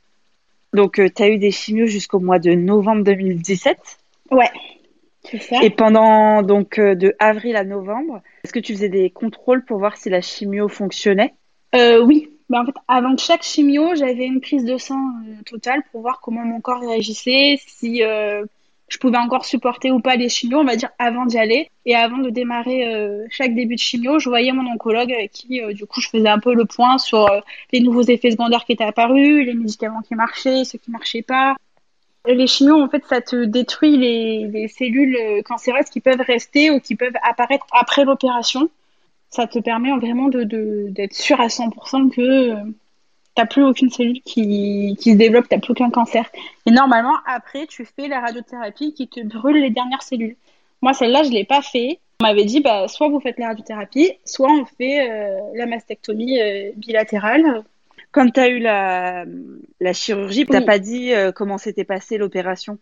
Donc, 0.74 1.00
euh, 1.00 1.10
tu 1.14 1.24
as 1.24 1.30
eu 1.30 1.38
des 1.38 1.52
chimios 1.52 1.88
jusqu'au 1.88 2.20
mois 2.20 2.40
de 2.40 2.52
novembre 2.52 3.04
2017 3.04 3.78
Ouais. 4.32 4.50
Ça. 5.42 5.64
Et 5.64 5.70
pendant 5.70 6.44
donc 6.44 6.78
euh, 6.80 6.96
de 6.96 7.16
avril 7.20 7.56
à 7.56 7.64
novembre, 7.64 8.22
est-ce 8.44 8.54
que 8.54 8.60
tu 8.60 8.74
faisais 8.74 8.90
des 8.90 9.10
contrôles 9.10 9.66
pour 9.66 9.80
voir 9.80 9.98
si 9.98 10.10
la 10.10 10.22
chimio 10.22 10.68
fonctionnait? 10.68 11.34
Euh, 11.76 12.04
Oui. 12.04 12.30
Ben, 12.50 12.62
en 12.62 12.66
fait, 12.66 12.76
avant 12.88 13.16
chaque 13.18 13.44
chimio, 13.44 13.94
j'avais 13.96 14.26
une 14.26 14.42
prise 14.42 14.66
de 14.66 14.78
sang 14.78 15.00
totale 15.46 15.84
pour 15.92 16.02
voir 16.02 16.20
comment 16.20 16.44
mon 16.44 16.62
corps 16.62 16.82
réagissait, 16.82 17.60
si 17.68 18.02
je 18.90 18.98
pouvais 18.98 19.18
encore 19.18 19.46
supporter 19.46 19.92
ou 19.92 20.00
pas 20.00 20.16
les 20.16 20.30
chimios, 20.30 20.60
on 20.60 20.64
va 20.64 20.76
dire, 20.76 20.90
avant 20.98 21.26
d'y 21.26 21.38
aller. 21.38 21.70
Et 21.86 21.96
avant 21.96 22.18
de 22.18 22.30
démarrer 22.30 22.94
euh, 22.94 23.26
chaque 23.30 23.54
début 23.56 23.76
de 23.76 23.80
chimio, 23.80 24.20
je 24.20 24.30
voyais 24.30 24.52
mon 24.52 24.70
oncologue 24.72 25.12
avec 25.12 25.32
qui, 25.32 25.62
euh, 25.62 25.74
du 25.74 25.86
coup, 25.86 26.02
je 26.02 26.10
faisais 26.10 26.28
un 26.28 26.40
peu 26.40 26.54
le 26.54 26.66
point 26.66 26.98
sur 26.98 27.32
euh, 27.32 27.40
les 27.72 27.80
nouveaux 27.80 28.02
effets 28.02 28.32
secondaires 28.32 28.66
qui 28.66 28.74
étaient 28.74 28.84
apparus, 28.84 29.46
les 29.46 29.54
médicaments 29.54 30.02
qui 30.02 30.16
marchaient, 30.16 30.66
ceux 30.66 30.80
qui 30.80 30.92
marchaient 30.92 31.22
pas. 31.22 31.56
Les 32.26 32.48
chimios, 32.48 32.82
en 32.82 32.90
fait, 32.90 33.04
ça 33.06 33.22
te 33.22 33.46
détruit 33.46 33.96
les, 33.96 34.48
les 34.48 34.68
cellules 34.68 35.18
cancéreuses 35.46 35.90
qui 35.90 36.02
peuvent 36.02 36.22
rester 36.22 36.70
ou 36.70 36.80
qui 36.80 36.96
peuvent 36.96 37.16
apparaître 37.24 37.66
après 37.72 38.04
l'opération. 38.04 38.70
Ça 39.30 39.48
te 39.48 39.60
permet 39.60 39.92
vraiment 39.96 40.28
d'être 40.30 41.14
sûr 41.14 41.40
à 41.40 41.48
100% 41.48 42.10
que 42.10 42.56
t'as 43.40 43.46
plus 43.46 43.64
aucune 43.64 43.90
cellule 43.90 44.22
qui, 44.22 44.98
qui 45.00 45.14
se 45.14 45.18
développe, 45.18 45.48
t'as 45.48 45.60
plus 45.60 45.72
aucun 45.72 45.90
cancer. 45.90 46.26
Et 46.66 46.72
normalement, 46.72 47.16
après, 47.26 47.68
tu 47.68 47.86
fais 47.86 48.10
la 48.10 48.20
radiothérapie 48.20 48.94
qui 48.94 49.08
te 49.08 49.22
brûle 49.22 49.62
les 49.62 49.70
dernières 49.70 50.02
cellules. 50.02 50.36
Moi, 50.82 50.92
celle-là, 50.92 51.24
je 51.24 51.30
l'ai 51.30 51.46
pas 51.46 51.62
fait. 51.62 52.00
On 52.20 52.28
m'avait 52.28 52.44
dit, 52.44 52.60
bah, 52.60 52.90
soit 52.90 53.08
vous 53.08 53.22
faites 53.22 53.40
la 53.40 53.48
radiothérapie, 53.48 54.12
soit 54.26 54.52
on 54.52 54.66
fait 54.66 55.10
euh, 55.10 55.40
la 55.56 55.68
mastectomie 55.68 56.42
euh, 56.42 56.72
bilatérale. 56.76 57.64
Quand 58.12 58.30
tu 58.30 58.42
as 58.42 58.50
eu 58.50 58.60
la, 58.60 59.24
la 59.80 59.94
chirurgie, 59.94 60.46
tu 60.46 60.52
t'as 60.52 60.62
pas 60.62 60.80
dit 60.80 61.14
euh, 61.14 61.32
comment 61.32 61.58
s'était 61.58 61.86
passée 61.86 62.18
l'opération? 62.18 62.78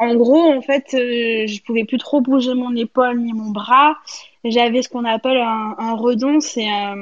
En 0.00 0.16
gros, 0.16 0.52
en 0.52 0.60
fait, 0.60 0.86
je 0.90 1.62
pouvais 1.62 1.84
plus 1.84 1.98
trop 1.98 2.20
bouger 2.20 2.54
mon 2.54 2.74
épaule 2.74 3.20
ni 3.20 3.32
mon 3.32 3.50
bras. 3.50 3.94
J'avais 4.42 4.82
ce 4.82 4.88
qu'on 4.88 5.04
appelle 5.04 5.36
un, 5.36 5.76
un 5.78 5.94
redon, 5.94 6.40
c'est 6.40 6.68
un 6.68 6.96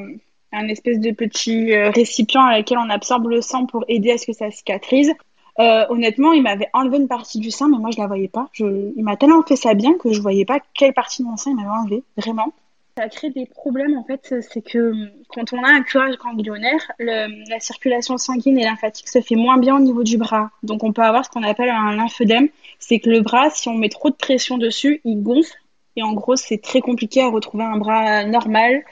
un 0.53 0.69
espèce 0.69 1.01
de 1.01 1.11
petit 1.11 1.73
euh, 1.73 1.91
récipient 1.91 2.43
à 2.43 2.53
laquelle 2.53 2.79
on 2.79 2.91
absorbe 2.91 3.29
le 3.29 3.41
sang 3.41 3.67
pour 3.67 3.85
aider 3.89 4.13
à 4.13 4.19
ce 4.19 4.27
que 4.27 4.33
ça 4.33 4.51
cicatrise. 4.51 5.13
Euh, 5.59 5.85
honnêtement, 5.89 6.33
il 6.33 6.43
m'avait 6.43 6.69
enlevé 6.73 6.99
une 6.99 7.09
partie 7.09 7.41
du 7.41 7.51
sein, 7.51 7.69
mais 7.69 7.79
moi 7.79 7.91
je 7.91 7.99
la 7.99 8.07
voyais 8.07 8.29
pas. 8.29 8.49
Je... 8.53 8.93
Il 8.97 9.03
m'a 9.03 9.17
tellement 9.17 9.43
fait 9.43 9.57
ça 9.57 9.75
bien 9.75 9.95
que 9.95 10.13
je 10.13 10.21
voyais 10.21 10.45
pas 10.45 10.61
quelle 10.75 10.95
partie 10.95 11.23
de 11.23 11.29
mon 11.29 11.37
sein 11.37 11.51
il 11.51 11.57
m'avait 11.57 11.69
enlevé, 11.69 12.03
vraiment. 12.17 12.53
Ça 12.97 13.09
crée 13.09 13.31
des 13.31 13.47
problèmes 13.47 13.97
en 13.97 14.03
fait, 14.03 14.35
c'est 14.41 14.61
que 14.61 14.93
quand 15.29 15.53
on 15.53 15.63
a 15.63 15.69
un 15.69 15.83
curage 15.83 16.17
ganglionnaire, 16.17 16.81
la 16.99 17.61
circulation 17.61 18.19
sanguine 18.19 18.59
et 18.59 18.65
lymphatique 18.65 19.07
se 19.09 19.21
fait 19.21 19.37
moins 19.37 19.57
bien 19.57 19.77
au 19.77 19.79
niveau 19.79 20.03
du 20.03 20.17
bras. 20.17 20.51
Donc 20.65 20.83
on 20.83 20.93
peut 20.93 21.03
avoir 21.03 21.25
ce 21.25 21.31
qu'on 21.31 21.45
appelle 21.45 21.71
un 21.71 21.95
lymphœdème, 21.95 22.49
c'est 22.81 22.99
que 22.99 23.09
le 23.09 23.21
bras, 23.21 23.51
si 23.51 23.69
on 23.69 23.75
met 23.75 23.89
trop 23.89 24.11
de 24.11 24.17
pression 24.17 24.59
dessus, 24.59 25.01
il 25.05 25.23
gonfle 25.23 25.55
et 25.95 26.03
en 26.03 26.13
gros 26.13 26.35
c'est 26.35 26.59
très 26.59 26.81
compliqué 26.81 27.23
à 27.23 27.29
retrouver 27.29 27.63
un 27.63 27.79
bras 27.79 28.25
normal 28.25 28.83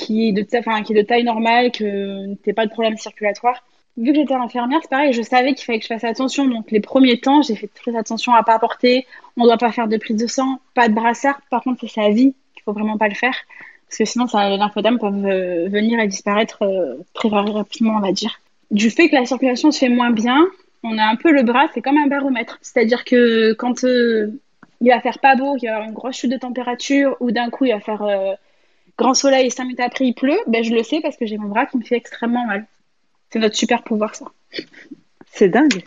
qui 0.00 0.28
est 0.28 0.32
de, 0.32 1.02
taille 1.02 1.24
normale, 1.24 1.70
que 1.70 2.34
t'es 2.36 2.52
pas 2.52 2.66
de 2.66 2.70
problème 2.70 2.96
circulatoire. 2.96 3.62
Vu 3.96 4.12
que 4.12 4.18
j'étais 4.18 4.34
infirmière, 4.34 4.78
c'est 4.82 4.90
pareil, 4.90 5.12
je 5.12 5.22
savais 5.22 5.52
qu'il 5.54 5.64
fallait 5.64 5.78
que 5.78 5.84
je 5.84 5.88
fasse 5.88 6.04
attention. 6.04 6.46
Donc 6.46 6.70
les 6.70 6.80
premiers 6.80 7.18
temps, 7.18 7.42
j'ai 7.42 7.54
fait 7.54 7.68
très 7.68 7.94
attention 7.96 8.32
à 8.32 8.42
pas 8.42 8.54
apporter. 8.54 9.06
On 9.36 9.44
doit 9.44 9.58
pas 9.58 9.72
faire 9.72 9.88
de 9.88 9.96
prise 9.96 10.16
de 10.16 10.26
sang, 10.26 10.60
pas 10.74 10.88
de 10.88 10.94
brassard. 10.94 11.40
Par 11.50 11.62
contre, 11.62 11.80
c'est 11.82 12.00
sa 12.00 12.08
vie 12.08 12.34
qu'il 12.54 12.62
faut 12.64 12.72
vraiment 12.72 12.96
pas 12.96 13.08
le 13.08 13.14
faire. 13.14 13.34
Parce 13.88 13.98
que 13.98 14.04
sinon, 14.04 14.26
les 14.32 14.56
lymphodames 14.56 14.98
peuvent 14.98 15.26
euh, 15.26 15.68
venir 15.68 15.98
et 15.98 16.06
disparaître 16.06 16.62
euh, 16.62 16.94
très 17.12 17.28
rapidement, 17.28 17.96
on 17.96 18.00
va 18.00 18.12
dire. 18.12 18.40
Du 18.70 18.88
fait 18.88 19.08
que 19.08 19.16
la 19.16 19.26
circulation 19.26 19.72
se 19.72 19.80
fait 19.80 19.88
moins 19.88 20.12
bien, 20.12 20.46
on 20.84 20.96
a 20.96 21.04
un 21.04 21.16
peu 21.16 21.32
le 21.32 21.42
bras, 21.42 21.66
c'est 21.74 21.82
comme 21.82 21.98
un 21.98 22.06
baromètre. 22.06 22.58
C'est-à-dire 22.62 23.04
que 23.04 23.52
quand 23.54 23.84
euh, 23.84 24.40
il 24.80 24.88
va 24.88 25.00
faire 25.00 25.18
pas 25.18 25.34
beau, 25.34 25.56
qu'il 25.56 25.64
y 25.64 25.68
avoir 25.68 25.88
une 25.88 25.92
grosse 25.92 26.16
chute 26.16 26.30
de 26.30 26.36
température, 26.38 27.16
ou 27.18 27.32
d'un 27.32 27.50
coup 27.50 27.64
il 27.64 27.72
va 27.72 27.80
faire 27.80 28.02
grand 29.00 29.14
soleil 29.14 29.46
et 29.46 29.50
5 29.50 29.64
minutes 29.64 29.80
après 29.80 30.06
il 30.06 30.14
pleut, 30.14 30.38
ben 30.46 30.62
je 30.62 30.72
le 30.72 30.82
sais 30.82 31.00
parce 31.00 31.16
que 31.16 31.26
j'ai 31.26 31.38
mon 31.38 31.48
bras 31.48 31.66
qui 31.66 31.78
me 31.78 31.82
fait 31.82 31.96
extrêmement 31.96 32.44
mal. 32.46 32.66
C'est 33.30 33.38
notre 33.38 33.56
super 33.56 33.82
pouvoir 33.82 34.14
ça. 34.14 34.26
C'est 35.32 35.48
dingue. 35.48 35.82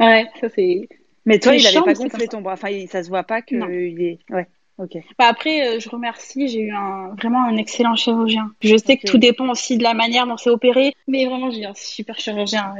Ouais, 0.00 0.26
ça 0.40 0.48
c'est. 0.54 0.88
Mais 1.24 1.38
toi, 1.38 1.54
il 1.56 1.62
n'avait 1.62 1.82
pas 1.82 1.94
gonflé 1.94 2.28
ton 2.28 2.40
bras. 2.40 2.52
Enfin, 2.52 2.68
ça 2.88 3.02
se 3.02 3.08
voit 3.08 3.24
pas 3.24 3.42
que 3.42 3.54
il 3.54 4.00
est. 4.02 4.18
Ouais. 4.30 4.46
Ok. 4.78 4.92
Bah 5.18 5.26
après, 5.28 5.66
euh, 5.66 5.80
je 5.80 5.88
remercie. 5.88 6.48
J'ai 6.48 6.60
eu 6.60 6.72
un 6.72 7.14
vraiment 7.16 7.44
un 7.44 7.56
excellent 7.56 7.96
chirurgien. 7.96 8.52
Je 8.60 8.76
sais 8.76 8.98
que 8.98 9.06
tout 9.06 9.18
dépend 9.18 9.48
aussi 9.48 9.78
de 9.78 9.82
la 9.82 9.94
manière 9.94 10.26
dont 10.26 10.36
c'est 10.36 10.50
opéré, 10.50 10.94
mais 11.08 11.24
vraiment 11.26 11.50
j'ai 11.50 11.64
un 11.64 11.74
super 11.74 12.18
chirurgien. 12.18 12.74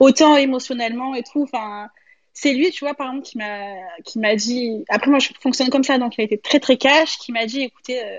Autant 0.00 0.36
émotionnellement 0.36 1.14
et 1.14 1.22
tout. 1.22 1.42
Enfin, 1.42 1.88
c'est 2.32 2.54
lui, 2.54 2.70
tu 2.70 2.84
vois, 2.84 2.94
par 2.94 3.08
exemple, 3.08 3.26
qui 3.26 3.38
m'a 3.38 3.74
qui 4.04 4.18
m'a 4.18 4.34
dit. 4.34 4.84
Après, 4.88 5.10
moi, 5.10 5.18
je 5.20 5.28
fonctionne 5.40 5.68
comme 5.68 5.84
ça, 5.84 5.98
donc 5.98 6.16
il 6.16 6.22
a 6.22 6.24
été 6.24 6.38
très 6.38 6.58
très 6.58 6.78
cash. 6.78 7.18
Qui 7.18 7.32
m'a 7.32 7.46
dit, 7.46 7.62
écoutez, 7.62 8.02
euh, 8.02 8.18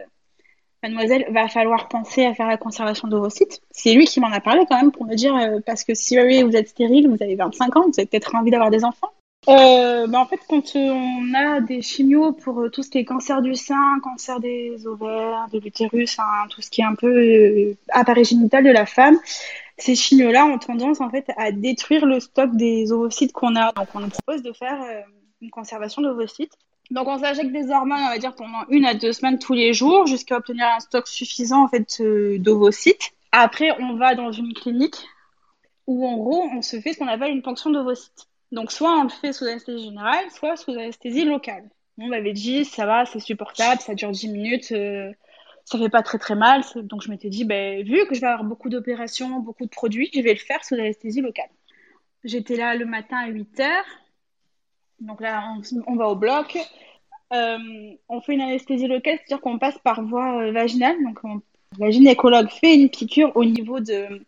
mademoiselle, 0.84 1.26
va 1.32 1.48
falloir 1.48 1.88
penser 1.88 2.26
à 2.26 2.34
faire 2.34 2.48
la 2.48 2.58
conservation 2.58 3.08
sites. 3.30 3.62
C'est 3.72 3.94
lui 3.94 4.06
qui 4.06 4.20
m'en 4.20 4.32
a 4.32 4.40
parlé 4.40 4.66
quand 4.70 4.78
même 4.78 4.92
pour 4.92 5.06
me 5.06 5.16
dire, 5.16 5.36
euh, 5.36 5.60
parce 5.66 5.84
que 5.84 5.94
si 5.94 6.18
vous 6.18 6.56
êtes 6.56 6.70
stérile, 6.70 7.10
vous 7.10 7.22
avez 7.22 7.36
25 7.36 7.76
ans, 7.76 7.86
vous 7.88 7.94
avez 7.98 8.06
peut-être 8.06 8.36
envie 8.36 8.52
d'avoir 8.52 8.70
des 8.70 8.84
enfants. 8.84 9.12
Euh, 9.50 10.08
bah 10.08 10.20
en 10.20 10.26
fait, 10.26 10.42
quand 10.50 10.76
on 10.76 11.34
a 11.34 11.62
des 11.62 11.82
chimios 11.82 12.34
pour 12.34 12.60
euh, 12.60 12.70
tout 12.70 12.84
ce 12.84 12.90
qui 12.90 12.98
est 12.98 13.06
cancer 13.06 13.42
du 13.42 13.56
sein, 13.56 14.00
cancer 14.04 14.42
des 14.42 14.86
ovaires, 14.86 15.48
de 15.54 15.60
l'utérus, 15.60 16.18
tout 16.50 16.62
ce 16.62 16.70
qui 16.70 16.82
est 16.82 16.86
un 16.86 16.96
peu 16.96 17.08
euh, 17.08 17.78
appareil 17.90 18.26
génital 18.26 18.66
de 18.66 18.72
la 18.72 18.86
femme, 18.86 19.18
ces 19.78 19.96
chimios-là 19.96 20.46
ont 20.46 20.58
tendance 20.58 21.00
en 21.00 21.10
fait 21.10 21.32
à 21.38 21.54
détruire 21.54 22.06
le 22.06 22.20
stock 22.20 22.56
des 22.58 22.92
ovocytes 22.92 23.32
qu'on 23.32 23.56
a. 23.56 23.72
Donc, 23.72 23.88
on 23.96 24.02
nous 24.02 24.10
propose 24.10 24.42
de 24.44 24.52
faire 24.52 24.80
une 25.40 25.50
conservation 25.50 26.02
d'ovocytes 26.02 26.58
donc 26.92 27.08
on 27.08 27.18
s'injecte 27.18 27.52
des 27.52 27.70
hormones, 27.70 28.00
on 28.00 28.10
va 28.10 28.18
dire 28.18 28.34
pendant 28.36 28.66
une 28.70 28.86
à 28.86 28.94
deux 28.94 29.12
semaines 29.12 29.40
tous 29.40 29.54
les 29.54 29.74
jours, 29.74 30.08
jusqu'à 30.08 30.38
obtenir 30.38 30.66
un 30.76 30.80
stock 30.80 31.08
suffisant 31.08 31.64
en 31.64 31.68
fait 31.68 32.00
euh, 32.00 32.40
d'ovocytes. 32.40 33.12
Après, 33.32 33.72
on 33.82 33.96
va 33.96 34.16
dans 34.16 34.32
une 34.32 34.54
clinique 34.54 34.96
où 35.86 36.08
en 36.08 36.18
gros 36.18 36.44
on 36.54 36.62
se 36.62 36.80
fait 36.80 36.94
ce 36.94 37.00
qu'on 37.00 37.08
appelle 37.08 37.32
une 37.32 37.42
ponction 37.42 37.70
d'ovocytes. 37.72 38.28
Donc 38.52 38.72
soit 38.72 38.98
on 38.98 39.04
le 39.04 39.10
fait 39.10 39.34
sous 39.34 39.46
anesthésie 39.46 39.84
générale, 39.84 40.32
soit 40.32 40.56
sous 40.56 40.72
anesthésie 40.72 41.26
locale. 41.26 41.70
On 41.98 42.08
m'avait 42.08 42.34
dit 42.34 42.64
ça 42.64 42.86
va, 42.86 43.06
c'est 43.06 43.20
supportable, 43.20 43.82
ça 43.82 43.94
dure 43.94 44.12
10 44.12 44.30
minutes, 44.30 44.72
euh, 44.72 45.12
ça 45.66 45.78
fait 45.78 45.90
pas 45.90 46.04
très 46.04 46.20
très 46.20 46.36
mal. 46.36 46.64
Donc 46.76 47.02
je 47.02 47.10
m'étais 47.10 47.30
dit 47.30 47.44
ben 47.44 47.84
vu 47.84 48.06
que 48.08 48.16
je 48.16 48.22
vais 48.22 48.28
avoir 48.28 48.46
beaucoup 48.46 48.70
d'opérations, 48.70 49.40
beaucoup 49.40 49.66
de 49.66 49.70
produits, 49.70 50.10
je 50.14 50.22
vais 50.22 50.34
le 50.34 50.40
faire 50.40 50.64
sous 50.64 50.76
anesthésie 50.76 51.20
locale. 51.20 51.50
J'étais 52.24 52.56
là 52.56 52.76
le 52.76 52.86
matin 52.86 53.18
à 53.18 53.28
8 53.28 53.60
heures. 53.60 53.86
Donc 55.00 55.22
là, 55.22 55.44
on, 55.86 55.96
va 55.96 56.08
au 56.08 56.16
bloc. 56.16 56.58
Euh, 57.34 57.58
on 58.10 58.22
fait 58.22 58.34
une 58.34 58.42
anesthésie 58.42 58.88
locale, 58.88 59.18
c'est-à-dire 59.18 59.42
qu'on 59.42 59.60
passe 59.60 59.78
par 59.80 60.02
voie 60.04 60.42
euh, 60.42 60.52
vaginale. 60.52 60.96
Donc 61.04 61.20
la 61.78 61.92
gynécologue 61.92 62.50
fait 62.50 62.76
une 62.76 62.90
piqûre 62.90 63.32
au 63.36 63.46
niveau 63.46 63.80
de, 63.80 64.26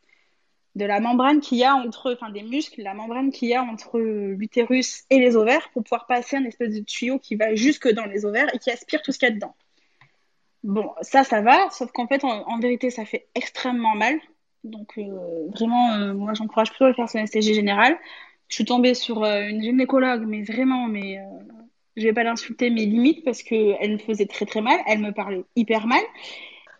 la 0.75 0.99
membrane 0.99 1.41
qu'il 1.41 1.57
y 1.57 1.63
a 1.63 1.75
entre, 1.75 2.13
enfin 2.13 2.29
des 2.29 2.43
muscles, 2.43 2.81
la 2.83 2.93
membrane 2.93 3.31
qu'il 3.31 3.49
y 3.49 3.55
a 3.55 3.63
entre 3.63 3.99
l'utérus 3.99 5.05
et 5.09 5.19
les 5.19 5.35
ovaires 5.35 5.69
pour 5.73 5.83
pouvoir 5.83 6.05
passer 6.05 6.37
un 6.37 6.45
espèce 6.45 6.73
de 6.73 6.79
tuyau 6.79 7.19
qui 7.19 7.35
va 7.35 7.55
jusque 7.55 7.91
dans 7.91 8.05
les 8.05 8.25
ovaires 8.25 8.53
et 8.53 8.59
qui 8.59 8.69
aspire 8.69 9.01
tout 9.01 9.11
ce 9.11 9.19
qu'il 9.19 9.29
y 9.29 9.31
a 9.31 9.35
dedans. 9.35 9.55
Bon, 10.63 10.91
ça, 11.01 11.23
ça 11.23 11.41
va, 11.41 11.69
sauf 11.71 11.91
qu'en 11.91 12.07
fait, 12.07 12.23
en, 12.23 12.59
vérité, 12.59 12.89
ça 12.89 13.05
fait 13.05 13.27
extrêmement 13.33 13.95
mal. 13.95 14.19
Donc, 14.65 14.97
euh, 14.97 15.47
vraiment, 15.53 16.13
moi, 16.13 16.33
j'encourage 16.33 16.69
plutôt 16.69 16.85
à 16.85 16.93
faire 16.93 17.09
sous 17.09 17.17
anesthésie 17.17 17.53
générale 17.53 17.97
je 18.49 18.55
suis 18.55 18.65
tombée 18.65 18.93
sur 18.93 19.23
euh, 19.23 19.47
une 19.47 19.61
gynécologue, 19.61 20.25
mais 20.27 20.43
vraiment, 20.43 20.87
mais 20.87 21.19
euh, 21.19 21.23
je 21.95 22.03
vais 22.03 22.13
pas 22.13 22.23
l'insulter, 22.23 22.69
mais 22.69 22.85
limite 22.85 23.23
parce 23.23 23.41
que 23.41 23.75
elle 23.79 23.93
me 23.93 23.97
faisait 23.97 24.25
très 24.25 24.45
très 24.45 24.61
mal, 24.61 24.79
elle 24.87 24.99
me 24.99 25.11
parlait 25.11 25.45
hyper 25.55 25.87
mal. 25.87 26.01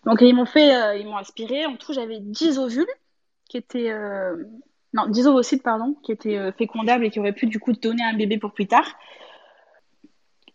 Donc 0.06 0.18
ils 0.22 0.36
m'ont 0.36 0.46
fait, 0.46 0.76
euh, 0.76 0.98
ils 0.98 1.06
m'ont 1.06 1.18
aspiré. 1.18 1.66
En 1.66 1.78
tout, 1.78 1.94
j'avais 1.94 2.20
10 2.20 2.60
ovules 2.60 2.88
qui 3.48 3.58
étaient 3.58 3.92
non, 4.94 5.08
10 5.08 5.28
ovocytes, 5.28 5.64
pardon, 5.64 5.96
qui 6.04 6.12
étaient 6.12 6.38
euh, 6.38 6.52
fécondables 6.52 7.06
et 7.06 7.10
qui 7.10 7.20
auraient 7.20 7.34
pu 7.34 7.46
du 7.46 7.60
coup 7.60 7.74
donner 7.74 8.04
un 8.04 8.16
bébé 8.16 8.38
pour 8.38 8.54
plus 8.54 8.68
tard. 8.68 8.98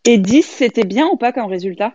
Et 0.04 0.18
10, 0.18 0.42
c'était 0.42 0.84
bien 0.84 1.06
ou 1.06 1.16
pas 1.16 1.32
comme 1.32 1.46
résultat? 1.46 1.94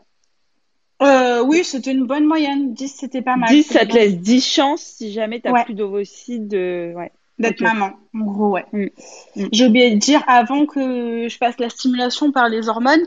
Euh, 1.01 1.43
Oui, 1.43 1.63
c'était 1.63 1.91
une 1.91 2.05
bonne 2.05 2.25
moyenne. 2.25 2.73
10, 2.73 2.87
c'était 2.87 3.21
pas 3.21 3.35
mal. 3.35 3.49
10, 3.49 3.63
ça 3.63 3.85
te 3.85 3.93
laisse 3.93 4.17
10 4.17 4.45
chances 4.45 4.81
si 4.81 5.11
jamais 5.11 5.41
tu 5.41 5.51
n'as 5.51 5.63
plus 5.63 5.73
d'ovocytes 5.73 6.47
de... 6.47 6.93
Ouais. 6.95 7.11
D'être 7.39 7.61
maman, 7.61 7.93
en 8.13 8.19
gros, 8.19 8.49
ouais. 8.49 8.65
Mm. 8.73 8.87
Mm. 9.35 9.47
J'ai 9.51 9.65
oublié 9.65 9.91
de 9.91 9.95
dire, 9.95 10.23
avant 10.27 10.65
que 10.65 11.27
je 11.29 11.37
fasse 11.37 11.57
la 11.57 11.69
stimulation 11.69 12.31
par 12.31 12.49
les 12.49 12.67
hormones, 12.67 13.03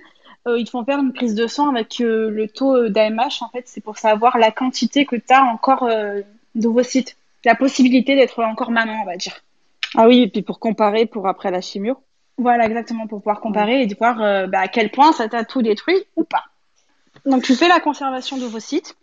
euh, 0.49 0.59
ils 0.59 0.65
te 0.65 0.71
font 0.71 0.85
faire 0.85 0.99
une 0.99 1.13
prise 1.13 1.35
de 1.35 1.47
sang 1.47 1.69
avec 1.69 2.01
euh, 2.01 2.31
le 2.31 2.49
taux 2.49 2.89
d'AMH. 2.89 3.43
En 3.43 3.51
fait, 3.51 3.65
c'est 3.67 3.83
pour 3.83 3.99
savoir 3.99 4.39
la 4.39 4.51
quantité 4.51 5.05
que 5.05 5.17
tu 5.17 5.33
as 5.33 5.43
encore 5.43 5.89
d'ovocytes. 6.55 7.17
La 7.45 7.55
possibilité 7.55 8.15
d'être 8.17 8.43
encore 8.43 8.71
maman, 8.71 9.03
on 9.03 9.07
va 9.07 9.17
dire. 9.17 9.35
Ah 9.95 10.09
oui, 10.09 10.23
et 10.23 10.29
puis 10.29 10.43
pour 10.43 10.59
comparer 10.59 11.07
pour 11.07 11.29
après 11.29 11.51
la 11.51 11.61
chimio 11.61 11.99
Voilà, 12.39 12.65
exactement, 12.65 13.07
pour 13.07 13.19
pouvoir 13.19 13.41
comparer 13.41 13.83
et 13.83 13.87
de 13.87 13.95
voir 13.95 14.49
bah, 14.49 14.61
à 14.61 14.69
quel 14.69 14.91
point 14.91 15.13
ça 15.13 15.29
t'a 15.29 15.45
tout 15.45 15.61
détruit 15.61 15.99
ou 16.17 16.25
pas. 16.25 16.45
Donc 17.27 17.43
tu 17.43 17.55
fais 17.55 17.69
la 17.69 17.81
conservation 17.81 18.39
d'ovocytes 18.39 18.97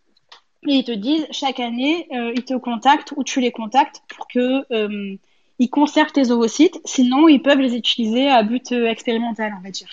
et 0.68 0.74
ils 0.74 0.84
te 0.84 0.92
disent 0.92 1.26
chaque 1.32 1.60
année, 1.60 2.08
euh, 2.14 2.34
ils 2.36 2.44
te 2.44 2.54
contactent 2.56 3.14
ou 3.16 3.24
tu 3.24 3.40
les 3.40 3.52
contactes 3.52 4.02
pour 4.10 4.28
que 4.28 4.66
euh, 4.74 5.16
ils 5.58 5.70
conservent 5.70 6.12
tes 6.12 6.32
ovocytes. 6.32 6.80
Sinon, 6.86 7.28
ils 7.28 7.42
peuvent 7.42 7.60
les 7.60 7.76
utiliser 7.76 8.30
à 8.30 8.44
but 8.44 8.72
euh, 8.72 8.88
expérimental, 8.88 9.54
on 9.58 9.64
va 9.64 9.72
dire. 9.72 9.88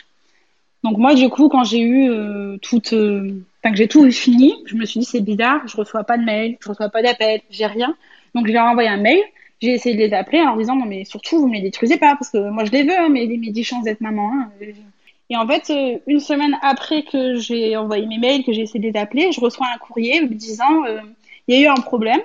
Donc 0.82 0.98
moi, 0.98 1.14
du 1.14 1.28
coup, 1.28 1.48
quand 1.48 1.64
j'ai 1.64 1.80
eu 1.80 2.10
euh, 2.10 2.58
toute, 2.58 2.92
enfin 2.92 3.70
que 3.70 3.76
j'ai 3.76 3.88
tout 3.88 4.10
fini, 4.10 4.54
je 4.66 4.74
me 4.74 4.84
suis 4.84 5.00
dit 5.00 5.06
c'est 5.06 5.20
bizarre, 5.20 5.66
je 5.66 5.76
reçois 5.76 6.04
pas 6.04 6.18
de 6.18 6.24
mail, 6.24 6.56
je 6.60 6.68
reçois 6.68 6.88
pas 6.88 7.02
d'appel, 7.02 7.40
j'ai 7.50 7.66
rien. 7.66 7.96
Donc 8.34 8.46
je 8.46 8.52
leur 8.52 8.66
ai 8.66 8.68
envoyé 8.68 8.88
un 8.88 8.98
mail. 8.98 9.22
J'ai 9.62 9.70
essayé 9.70 9.94
de 9.96 10.00
les 10.00 10.12
appeler 10.12 10.40
en 10.42 10.46
leur 10.46 10.58
disant 10.58 10.76
non 10.76 10.84
mais 10.84 11.04
surtout 11.06 11.40
vous 11.40 11.48
me 11.48 11.54
les 11.54 11.62
détruisez 11.62 11.96
pas 11.96 12.14
parce 12.14 12.30
que 12.30 12.50
moi 12.50 12.66
je 12.66 12.72
les 12.72 12.82
veux 12.82 12.98
hein, 12.98 13.08
mais 13.08 13.26
mes 13.26 13.50
10 13.50 13.64
chances 13.64 13.84
d'être 13.84 14.02
maman. 14.02 14.30
Hein, 14.34 14.50
et 15.28 15.36
en 15.36 15.46
fait, 15.46 15.70
euh, 15.70 15.98
une 16.06 16.20
semaine 16.20 16.56
après 16.62 17.02
que 17.02 17.36
j'ai 17.36 17.76
envoyé 17.76 18.06
mes 18.06 18.18
mails, 18.18 18.44
que 18.44 18.52
j'ai 18.52 18.62
essayé 18.62 18.80
de 18.80 18.92
les 18.92 18.98
appeler, 18.98 19.32
je 19.32 19.40
reçois 19.40 19.66
un 19.74 19.78
courrier 19.78 20.20
me 20.20 20.34
disant 20.34 20.84
euh, 20.84 21.00
il 21.48 21.56
y 21.56 21.58
a 21.58 21.62
eu 21.62 21.66
un 21.66 21.80
problème, 21.80 22.20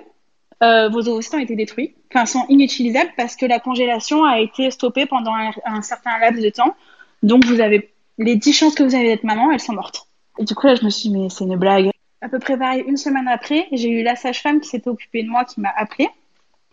euh, 0.62 0.90
vos 0.90 1.08
ovocytes 1.08 1.34
ont 1.34 1.40
été 1.40 1.56
détruits, 1.56 1.96
enfin 2.14 2.28
sont 2.28 2.46
inutilisables 2.50 3.12
parce 3.18 3.36
que 3.36 3.48
la 3.48 3.60
congélation 3.60 4.24
a 4.24 4.40
été 4.40 4.70
stoppée 4.70 5.08
pendant 5.08 5.34
un, 5.34 5.82
certain 5.82 6.20
laps 6.20 6.44
de 6.44 6.50
temps. 6.50 6.76
Donc 7.24 7.44
vous 7.46 7.60
avez 7.60 7.92
les 8.20 8.36
10 8.36 8.54
chances 8.54 8.76
que 8.76 8.84
vous 8.84 8.94
avez 8.94 9.08
d'être 9.08 9.24
maman, 9.24 9.52
elles 9.52 9.60
sont 9.60 9.74
mortes. 9.74 10.08
Et 10.38 10.44
du 10.44 10.54
coup 10.54 10.68
là, 10.68 10.76
je 10.76 10.86
me 10.86 10.92
suis 10.92 11.10
dit 11.10 11.18
mais 11.18 11.30
c'est 11.30 11.46
une 11.46 11.56
blague. 11.56 11.90
À 12.22 12.30
peu 12.30 12.38
près 12.38 12.56
pareil, 12.56 12.84
une 12.88 12.98
semaine 12.98 13.28
après, 13.28 13.68
j'ai 13.72 13.90
eu 13.90 14.04
la 14.04 14.16
sage-femme 14.16 14.62
qui 14.62 14.70
s'était 14.70 14.90
occupée 14.90 15.24
de 15.24 15.30
moi, 15.30 15.44
qui 15.44 15.60
m'a 15.60 15.74
appelée 15.76 16.10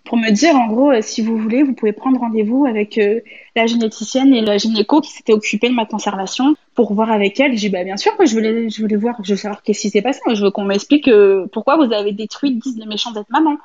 pour 0.09 0.16
me 0.16 0.31
dire, 0.31 0.57
en 0.57 0.68
gros, 0.68 0.90
euh, 0.90 1.03
si 1.03 1.21
vous 1.21 1.37
voulez, 1.37 1.62
vous 1.62 1.75
pouvez 1.75 1.92
prendre 1.92 2.18
rendez-vous 2.18 2.64
avec 2.64 2.97
euh, 2.97 3.21
la 3.55 3.66
généticienne 3.66 4.33
et 4.33 4.40
la 4.40 4.57
gynéco 4.57 5.03
qui 5.03 5.11
s'était 5.11 5.35
occupée 5.35 5.68
de 5.68 5.75
ma 5.75 5.85
conservation 5.85 6.57
pour 6.75 6.94
voir 6.94 7.12
avec 7.12 7.38
elle. 7.38 7.53
J'ai 7.53 7.68
dit, 7.68 7.68
bah, 7.68 7.85
bien 7.85 7.99
sûr, 7.99 8.12
je 8.18 8.33
voulais, 8.33 8.71
je 8.71 8.81
voulais 8.81 8.97
voir, 8.97 9.16
je 9.23 9.35
veux 9.35 9.37
savoir 9.37 9.62
qu'est-ce 9.62 9.83
qui 9.83 9.90
s'est 9.90 10.01
passé. 10.01 10.21
Je 10.33 10.42
veux 10.42 10.51
qu'on 10.51 10.64
m'explique 10.64 11.09
euh, 11.09 11.47
pourquoi 11.53 11.77
vous 11.77 11.92
avez 11.92 12.12
détruit 12.12 12.53
10 12.53 12.77
des 12.77 12.87
méchants 12.87 13.12
d'être 13.12 13.29
maman. 13.29 13.59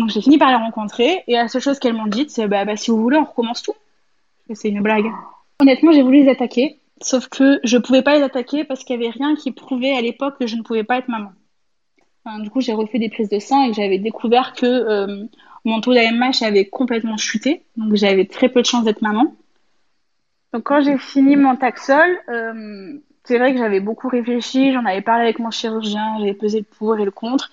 Donc, 0.00 0.10
j'ai 0.10 0.20
fini 0.20 0.38
par 0.38 0.48
les 0.48 0.56
rencontrer 0.56 1.22
et 1.28 1.34
la 1.34 1.46
seule 1.46 1.62
chose 1.62 1.78
qu'elles 1.78 1.94
m'ont 1.94 2.08
dit, 2.08 2.26
c'est, 2.28 2.48
bah, 2.48 2.64
bah, 2.64 2.76
si 2.76 2.90
vous 2.90 3.00
voulez, 3.00 3.18
on 3.18 3.24
recommence 3.24 3.62
tout. 3.62 3.74
C'est 4.54 4.70
une 4.70 4.82
blague. 4.82 5.06
Honnêtement, 5.60 5.92
j'ai 5.92 6.02
voulu 6.02 6.24
les 6.24 6.28
attaquer, 6.28 6.80
sauf 7.00 7.28
que 7.28 7.60
je 7.62 7.78
pouvais 7.78 8.02
pas 8.02 8.16
les 8.16 8.24
attaquer 8.24 8.64
parce 8.64 8.82
qu'il 8.82 9.00
y 9.00 9.04
avait 9.04 9.16
rien 9.16 9.36
qui 9.36 9.52
prouvait 9.52 9.92
à 9.92 10.00
l'époque 10.00 10.36
que 10.40 10.48
je 10.48 10.56
ne 10.56 10.62
pouvais 10.62 10.84
pas 10.84 10.98
être 10.98 11.08
maman. 11.08 11.30
du 12.40 12.50
coup, 12.50 12.60
j'ai 12.60 12.72
refait 12.72 12.98
des 12.98 13.08
prises 13.08 13.28
de 13.28 13.38
sang 13.38 13.68
et 13.68 13.72
j'avais 13.72 13.98
découvert 13.98 14.52
que 14.52 15.28
mon 15.66 15.80
taux 15.80 15.92
d'AMH 15.92 16.42
avait 16.42 16.66
complètement 16.66 17.16
chuté, 17.16 17.64
donc 17.76 17.96
j'avais 17.96 18.24
très 18.24 18.48
peu 18.48 18.62
de 18.62 18.66
chance 18.66 18.84
d'être 18.84 19.02
maman. 19.02 19.34
Donc 20.52 20.62
quand 20.62 20.80
j'ai 20.80 20.96
fini 20.96 21.34
mon 21.34 21.56
taxol, 21.56 22.18
euh, 22.28 22.94
c'est 23.24 23.38
vrai 23.38 23.52
que 23.52 23.58
j'avais 23.58 23.80
beaucoup 23.80 24.08
réfléchi, 24.08 24.72
j'en 24.72 24.84
avais 24.86 25.02
parlé 25.02 25.24
avec 25.24 25.40
mon 25.40 25.50
chirurgien, 25.50 26.18
j'avais 26.20 26.34
pesé 26.34 26.60
le 26.60 26.64
pour 26.64 26.96
et 26.96 27.04
le 27.04 27.10
contre, 27.10 27.50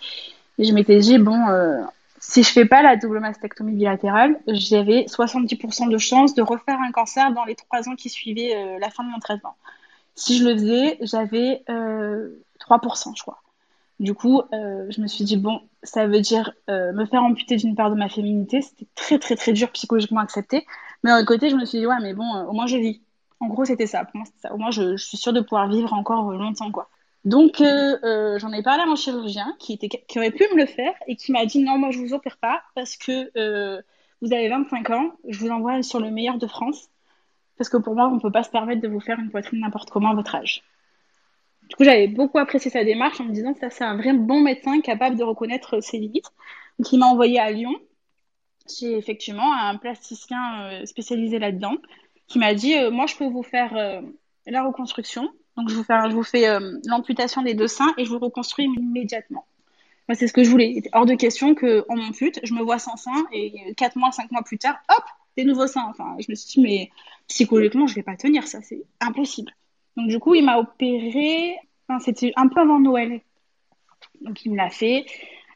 et 0.60 0.63
je 0.63 0.73
m'étais 0.73 0.99
dit 0.99 1.17
bon, 1.17 1.47
euh, 1.49 1.82
si 2.19 2.43
je 2.43 2.52
fais 2.52 2.65
pas 2.65 2.84
la 2.84 2.97
double 2.97 3.19
mastectomie 3.19 3.73
bilatérale, 3.73 4.39
j'avais 4.47 5.06
70% 5.06 5.89
de 5.89 5.97
chance 5.97 6.36
de 6.36 6.43
refaire 6.43 6.80
un 6.80 6.91
cancer 6.91 7.34
dans 7.34 7.45
les 7.45 7.56
trois 7.56 7.89
ans 7.89 7.95
qui 7.95 8.10
suivaient 8.10 8.56
euh, 8.56 8.78
la 8.80 8.91
fin 8.91 9.04
de 9.04 9.10
mon 9.10 9.19
traitement. 9.19 9.56
Si 10.13 10.38
je 10.38 10.47
le 10.47 10.54
faisais, 10.54 10.97
j'avais 11.02 11.63
3%, 11.67 13.17
je 13.17 13.21
crois. 13.23 13.43
Du 14.04 14.13
coup, 14.13 14.42
euh, 14.52 14.86
je 14.89 15.00
me 15.00 15.08
suis 15.08 15.24
dit, 15.24 15.38
bon, 15.38 15.62
ça 15.82 16.08
veut 16.08 16.20
dire 16.20 16.52
euh, 16.70 16.92
me 16.92 17.06
faire 17.06 17.24
amputer 17.24 17.56
d'une 17.56 17.74
part 17.74 17.89
de 17.89 17.96
ma 17.96 18.10
féminité. 18.10 18.62
C'était 18.62 18.86
très, 18.96 19.18
très, 19.18 19.38
très 19.38 19.54
dur 19.54 19.72
psychologiquement 19.72 20.20
accepter. 20.20 20.66
Mais 21.04 21.12
d'un 21.12 21.24
côté, 21.24 21.50
je 21.50 21.56
me 21.56 21.63
suis 21.63 21.80
dit, 21.80 21.88
ouais, 21.88 21.96
mais 22.02 22.13
bon, 22.13 22.26
euh, 22.36 22.44
au 22.44 22.52
moins 22.52 22.68
je 22.68 22.76
vis. 22.76 23.02
En 23.39 23.48
gros, 23.48 23.63
c'était 23.63 23.88
ça. 23.88 24.04
Pour. 24.04 24.22
Au 24.52 24.58
moins, 24.58 24.72
je, 24.72 24.98
suis 24.98 25.16
sûre 25.16 25.32
de 25.32 25.39
pouvoir 25.39 25.70
vivre 25.70 25.94
encore 25.94 26.34
longtemps, 26.34 26.70
quoi. 26.70 26.89
Donc, 27.24 27.60
j'en 27.60 28.52
ai 28.52 28.62
parlé 28.62 28.84
à 28.84 28.86
mon 28.86 28.98
chirurgien 28.98 29.56
qui 29.58 29.80
aurait 30.18 30.32
pu 30.32 30.44
me 30.54 30.60
le 30.60 30.66
faire 30.66 30.94
et 31.08 31.16
qui 31.16 31.32
m'a 31.32 31.46
dit, 31.46 31.60
non, 31.63 31.78
moi, 31.78 31.92
je 31.92 32.00
vous 32.00 32.13
opère 32.13 32.36
pas 32.38 32.62
parce 32.76 32.98
que 32.98 33.32
vous 34.22 34.34
avez 34.34 34.50
25 34.50 34.89
ans, 34.89 35.12
je 35.30 35.39
vous 35.39 35.50
envoie 35.50 35.82
sur 35.82 36.02
le 36.02 36.12
meilleur 36.12 36.38
de 36.38 36.48
France. 36.48 36.89
Parce 37.58 37.70
que 37.70 37.78
pour 37.78 37.96
moi, 37.96 38.10
on 38.10 38.16
ne 38.16 38.20
peut 38.20 38.32
pas 38.32 38.44
se 38.44 38.50
permettre 38.50 38.82
de 38.82 38.89
vous 38.89 39.00
faire 39.00 39.18
une 39.20 39.30
poitrine 39.30 39.62
n'importe 39.62 39.92
comment 39.92 40.12
à 40.12 40.16
votre 40.16 40.36
âge. 40.36 40.62
Du 41.69 41.76
coup, 41.76 41.84
j'avais 41.84 42.08
beaucoup 42.08 42.38
apprécié 42.38 42.69
sa 42.69 42.84
démarche 42.84 43.19
en 43.19 43.26
me 43.26 43.32
disant 43.32 43.54
que 43.54 43.60
ça, 43.60 43.69
c'est 43.69 43.84
un 43.84 43.97
vrai 43.97 44.13
bon 44.13 44.41
médecin 44.41 44.82
capable 44.82 45.17
de 45.17 45.23
reconnaître 45.23 45.82
ses 45.82 45.97
limites. 45.97 46.28
Donc, 46.78 46.91
il 46.91 46.99
m'a 46.99 47.08
envoyé 47.08 47.39
à 47.39 47.52
Lyon, 47.52 47.76
chez 48.69 48.97
effectivement 48.97 49.54
un 49.54 49.78
plasticien 49.78 50.62
euh, 50.62 50.86
spécialisé 50.86 51.39
là-dedans, 51.39 51.76
qui 52.28 52.39
m'a 52.39 52.54
dit 52.54 52.76
euh, 52.76 52.91
Moi, 52.91 53.06
je 53.08 53.15
peux 53.15 53.28
vous 53.28 53.43
faire 53.43 53.76
euh, 53.76 54.02
la 54.45 54.63
reconstruction. 54.63 55.30
Donc, 55.58 55.69
je 55.69 55.76
vous 55.76 56.23
fais, 56.23 56.47
l'amputation 56.86 57.43
des 57.43 57.54
deux 57.54 57.67
seins 57.67 57.93
et 57.97 58.06
je 58.06 58.10
vous 58.10 58.17
reconstruis 58.17 58.65
immédiatement. 58.65 59.45
Moi, 60.10 60.15
c'est 60.15 60.28
ce 60.28 60.34
que 60.34 60.43
je 60.43 60.49
voulais. 60.49 60.82
Hors 60.93 61.06
de 61.06 61.13
question 61.13 61.54
qu'on 61.54 61.95
m'ampute, 61.95 62.39
je 62.43 62.54
me 62.54 62.63
vois 62.63 62.80
sans 62.80 62.97
sein 62.97 63.26
et 63.32 63.73
4 63.78 63.95
mois, 63.95 64.12
5 64.12 64.32
mois 64.32 64.41
plus 64.41 64.58
tard, 64.58 64.76
hop, 64.89 65.04
des 65.38 65.45
nouveaux 65.45 65.67
seins. 65.67 65.86
Enfin, 65.89 66.15
je 66.19 66.26
me 66.30 66.36
suis 66.36 66.54
dit, 66.54 66.62
mais 66.62 66.91
psychologiquement, 67.28 67.86
je 67.86 67.93
vais 67.93 68.04
pas 68.04 68.15
tenir 68.15 68.47
ça, 68.47 68.62
c'est 68.63 68.84
impossible. 68.99 69.54
Donc 69.98 70.08
du 70.08 70.20
coup, 70.20 70.36
il 70.36 70.44
m'a 70.44 70.58
opéré, 70.58 71.56
enfin, 71.88 72.00
c'était 72.00 72.34
un 72.36 72.48
peu 72.48 72.62
avant 72.62 72.80
Noël. 72.80 73.22
Donc 74.22 74.46
il 74.46 74.52
me 74.52 74.58
l'a 74.58 74.70
fait. 74.70 75.06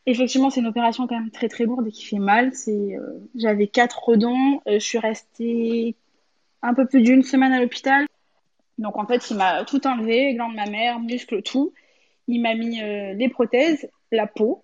Effectivement, 0.05 0.49
c'est 0.49 0.61
une 0.61 0.67
opération 0.67 1.05
quand 1.07 1.19
même 1.19 1.31
très 1.31 1.49
très 1.49 1.65
lourde 1.65 1.87
et 1.87 1.91
qui 1.91 2.05
fait 2.05 2.19
mal. 2.19 2.53
C'est, 2.53 2.71
euh, 2.71 3.19
j'avais 3.35 3.67
quatre 3.67 4.03
redons, 4.03 4.61
euh, 4.67 4.73
je 4.73 4.79
suis 4.79 4.99
restée 4.99 5.95
un 6.61 6.73
peu 6.73 6.85
plus 6.85 7.01
d'une 7.01 7.23
semaine 7.23 7.51
à 7.51 7.59
l'hôpital. 7.59 8.05
Donc 8.77 8.97
en 8.97 9.05
fait, 9.05 9.29
il 9.29 9.37
m'a 9.37 9.65
tout 9.65 9.85
enlevé, 9.85 10.33
glandes 10.33 10.55
mammaires, 10.55 10.99
muscles, 10.99 11.41
tout. 11.41 11.73
Il 12.27 12.41
m'a 12.41 12.55
mis 12.55 12.81
euh, 12.81 13.13
les 13.13 13.29
prothèses, 13.29 13.89
la 14.11 14.27
peau. 14.27 14.63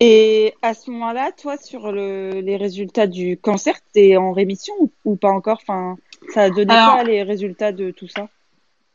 Et 0.00 0.52
à 0.60 0.74
ce 0.74 0.90
moment-là, 0.90 1.32
toi, 1.32 1.56
sur 1.56 1.90
le, 1.90 2.40
les 2.40 2.56
résultats 2.56 3.06
du 3.06 3.38
cancer, 3.38 3.74
t'es 3.94 4.16
en 4.16 4.32
rémission 4.32 4.74
ou, 5.04 5.16
pas 5.16 5.30
encore? 5.30 5.58
Enfin, 5.62 5.96
ça 6.34 6.42
a 6.42 6.50
donné 6.50 6.66
quoi 6.66 7.02
les 7.02 7.22
résultats 7.22 7.72
de 7.72 7.92
tout 7.92 8.08
ça? 8.08 8.28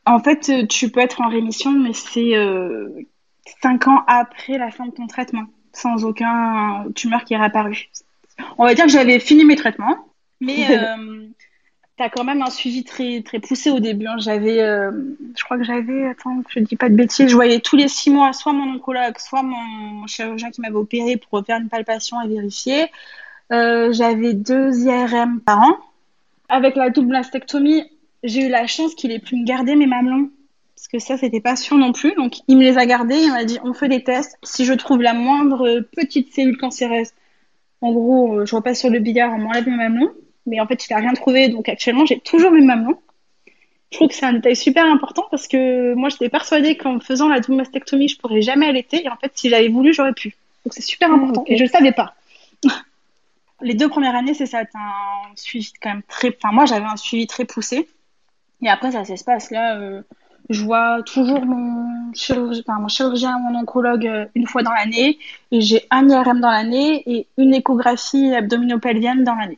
En 0.05 0.19
fait, 0.19 0.49
euh, 0.49 0.65
tu 0.65 0.89
peux 0.89 0.99
être 0.99 1.21
en 1.21 1.29
rémission, 1.29 1.71
mais 1.71 1.93
c'est 1.93 2.35
euh, 2.35 2.89
5 3.61 3.87
ans 3.87 4.03
après 4.07 4.57
la 4.57 4.71
fin 4.71 4.85
de 4.87 4.91
ton 4.91 5.07
traitement, 5.07 5.45
sans 5.73 6.05
aucun 6.05 6.85
tumeur 6.95 7.23
qui 7.23 7.33
est 7.33 7.37
réapparu. 7.37 7.89
On 8.57 8.65
va 8.65 8.73
dire 8.73 8.85
que 8.85 8.91
j'avais 8.91 9.19
fini 9.19 9.45
mes 9.45 9.55
traitements, 9.55 10.07
mais 10.39 10.65
euh, 10.71 11.27
tu 11.97 12.03
as 12.03 12.09
quand 12.09 12.23
même 12.23 12.41
un 12.41 12.49
suivi 12.49 12.83
très, 12.83 13.21
très 13.21 13.39
poussé 13.39 13.69
au 13.69 13.79
début. 13.79 14.07
Hein. 14.07 14.17
J'avais, 14.17 14.59
euh, 14.59 14.91
je 15.37 15.43
crois 15.43 15.57
que 15.57 15.63
j'avais, 15.63 16.07
attends, 16.07 16.41
je 16.49 16.59
dis 16.59 16.75
pas 16.75 16.89
de 16.89 16.95
bêtises, 16.95 17.29
je 17.29 17.35
voyais 17.35 17.59
tous 17.59 17.75
les 17.75 17.87
6 17.87 18.09
mois 18.09 18.33
soit 18.33 18.53
mon 18.53 18.73
oncologue, 18.73 19.19
soit 19.19 19.43
mon 19.43 20.07
chirurgien 20.07 20.49
qui 20.49 20.61
m'avait 20.61 20.75
opéré 20.75 21.17
pour 21.17 21.39
refaire 21.39 21.59
une 21.59 21.69
palpation 21.69 22.19
et 22.21 22.27
vérifier. 22.27 22.87
j'avais 23.51 24.33
deux 24.33 24.79
IRM 24.79 25.41
par 25.41 25.61
an. 25.61 25.77
Avec 26.49 26.75
la 26.75 26.89
double 26.89 27.13
mastectomie, 27.13 27.85
j'ai 28.23 28.45
eu 28.45 28.49
la 28.49 28.67
chance 28.67 28.95
qu'il 28.95 29.11
ait 29.11 29.19
pu 29.19 29.35
me 29.35 29.45
garder 29.45 29.75
mes 29.75 29.87
mamelons. 29.87 30.29
Parce 30.75 30.87
que 30.87 30.99
ça, 30.99 31.17
c'était 31.17 31.41
pas 31.41 31.55
sûr 31.55 31.77
non 31.77 31.91
plus. 31.91 32.13
Donc, 32.15 32.37
il 32.47 32.57
me 32.57 32.63
les 32.63 32.77
a 32.77 32.85
gardés. 32.85 33.17
Il 33.17 33.31
m'a 33.31 33.45
dit, 33.45 33.59
on 33.63 33.73
fait 33.73 33.87
des 33.87 34.03
tests. 34.03 34.37
Si 34.43 34.65
je 34.65 34.73
trouve 34.73 35.01
la 35.01 35.13
moindre 35.13 35.81
petite 35.95 36.33
cellule 36.33 36.57
cancéreuse, 36.57 37.11
en 37.81 37.91
gros, 37.91 38.39
euh, 38.39 38.45
je 38.45 38.55
repasse 38.55 38.79
sur 38.79 38.89
le 38.89 38.99
billard, 38.99 39.31
on 39.33 39.37
m'enlève 39.37 39.67
mes 39.67 39.77
mamelons. 39.77 40.11
Mais 40.47 40.59
en 40.59 40.65
fait, 40.65 40.87
il 40.87 40.93
a 40.93 40.97
rien 40.97 41.13
trouvé. 41.13 41.49
Donc, 41.49 41.69
actuellement, 41.69 42.05
j'ai 42.05 42.19
toujours 42.19 42.51
mes 42.51 42.61
mamelons. 42.61 42.97
Je 43.91 43.97
trouve 43.97 44.07
que 44.07 44.15
c'est 44.15 44.25
un 44.25 44.33
détail 44.33 44.55
super 44.55 44.85
important 44.85 45.25
parce 45.29 45.47
que 45.47 45.93
moi, 45.93 46.09
j'étais 46.09 46.29
persuadée 46.29 46.77
qu'en 46.77 46.99
faisant 46.99 47.27
la 47.27 47.41
double 47.41 47.57
mastectomie, 47.57 48.07
je 48.07 48.17
pourrais 48.17 48.41
jamais 48.41 48.65
allaiter. 48.65 49.03
Et 49.03 49.09
en 49.09 49.17
fait, 49.17 49.31
si 49.35 49.49
j'avais 49.49 49.67
voulu, 49.67 49.93
j'aurais 49.93 50.13
pu. 50.13 50.35
Donc, 50.65 50.73
c'est 50.73 50.81
super 50.81 51.11
important. 51.11 51.43
Et 51.45 51.57
je 51.57 51.63
le 51.63 51.69
savais 51.69 51.91
pas. 51.91 52.15
Les 53.61 53.75
deux 53.75 53.89
premières 53.89 54.15
années, 54.15 54.33
c'est 54.33 54.47
ça, 54.47 54.61
un 54.73 55.35
suivi 55.35 55.71
quand 55.79 55.89
même 55.89 56.03
très. 56.07 56.35
Enfin, 56.35 56.51
moi, 56.51 56.65
j'avais 56.65 56.85
un 56.85 56.97
suivi 56.97 57.27
très 57.27 57.45
poussé. 57.45 57.87
Et 58.61 58.69
après, 58.69 58.91
ça 58.91 59.03
s'espace. 59.05 59.51
Là, 59.51 59.77
euh, 59.77 60.01
je 60.49 60.63
vois 60.63 61.01
toujours 61.03 61.45
mon 61.45 62.13
chirurgien, 62.13 62.63
enfin, 62.67 62.79
mon 62.79 62.87
chirurgien, 62.87 63.39
mon 63.39 63.59
oncologue 63.59 64.05
euh, 64.05 64.25
une 64.35 64.45
fois 64.47 64.63
dans 64.63 64.71
l'année. 64.71 65.17
Et 65.51 65.61
j'ai 65.61 65.83
un 65.89 66.07
IRM 66.09 66.39
dans 66.41 66.51
l'année 66.51 67.03
et 67.05 67.27
une 67.37 67.53
échographie 67.53 68.33
abdominopelvienne 68.33 69.23
dans 69.23 69.35
l'année. 69.35 69.57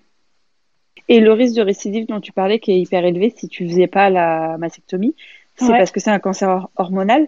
Et 1.10 1.20
le 1.20 1.34
risque 1.34 1.56
de 1.56 1.62
récidive 1.62 2.08
dont 2.08 2.22
tu 2.22 2.32
parlais, 2.32 2.60
qui 2.60 2.72
est 2.72 2.80
hyper 2.80 3.04
élevé 3.04 3.34
si 3.36 3.50
tu 3.50 3.68
faisais 3.68 3.88
pas 3.88 4.10
la 4.10 4.58
mastectomie, 4.58 5.16
c'est 5.56 5.66
Ouais. 5.66 5.78
parce 5.78 5.92
que 5.92 6.00
c'est 6.00 6.12
un 6.12 6.20
cancer 6.20 6.68
hormonal? 6.78 7.28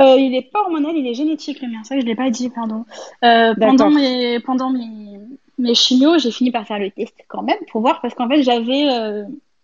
Euh, 0.00 0.16
il 0.18 0.34
est 0.34 0.50
pas 0.50 0.60
hormonal, 0.60 0.94
il 0.96 1.06
est 1.06 1.14
génétique 1.14 1.60
le 1.62 1.68
mien. 1.68 1.78
C'est 1.84 1.94
vrai 1.94 2.00
que 2.00 2.06
je 2.06 2.10
l'ai 2.10 2.16
pas 2.16 2.30
dit, 2.30 2.50
pardon. 2.50 2.84
Pendant 3.22 3.90
mes 3.90 4.40
pendant 4.40 4.70
mes 4.70 5.20
mes 5.58 5.74
chimios, 5.74 6.18
j'ai 6.18 6.30
fini 6.30 6.50
par 6.50 6.66
faire 6.66 6.78
le 6.78 6.90
test 6.90 7.14
quand 7.28 7.42
même 7.42 7.58
pour 7.70 7.80
voir 7.82 8.00
parce 8.00 8.14
qu'en 8.14 8.28
fait 8.28 8.42
j'avais 8.42 8.88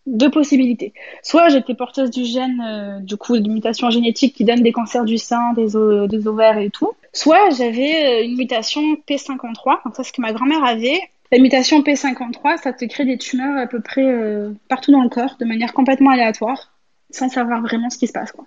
deux 0.06 0.30
possibilités. 0.30 0.92
Soit 1.22 1.48
j'étais 1.48 1.74
porteuse 1.74 2.10
du 2.10 2.24
gène 2.24 2.62
euh, 2.64 3.00
du 3.00 3.16
coup 3.16 3.38
d'une 3.38 3.52
mutation 3.52 3.90
génétique 3.90 4.34
qui 4.34 4.44
donne 4.44 4.62
des 4.62 4.72
cancers 4.72 5.04
du 5.04 5.18
sein, 5.18 5.52
des 5.52 5.76
ovaires 5.76 6.58
et 6.58 6.70
tout. 6.70 6.92
Soit 7.12 7.50
j'avais 7.50 8.22
euh, 8.22 8.24
une 8.24 8.36
mutation 8.36 8.80
P53. 9.08 9.84
Donc 9.84 9.96
ça 9.96 10.02
c'est 10.02 10.04
ce 10.04 10.12
que 10.12 10.20
ma 10.20 10.32
grand-mère 10.32 10.64
avait. 10.64 11.00
La 11.32 11.38
mutation 11.38 11.80
P53, 11.80 12.62
ça 12.62 12.72
te 12.72 12.84
crée 12.84 13.04
des 13.04 13.18
tumeurs 13.18 13.58
à 13.58 13.66
peu 13.66 13.80
près 13.80 14.04
euh, 14.04 14.52
partout 14.68 14.92
dans 14.92 15.02
le 15.02 15.08
corps 15.08 15.36
de 15.40 15.44
manière 15.44 15.72
complètement 15.72 16.10
aléatoire, 16.10 16.72
sans 17.10 17.28
savoir 17.28 17.60
vraiment 17.62 17.90
ce 17.90 17.98
qui 17.98 18.06
se 18.06 18.12
passe 18.12 18.30
quoi. 18.30 18.46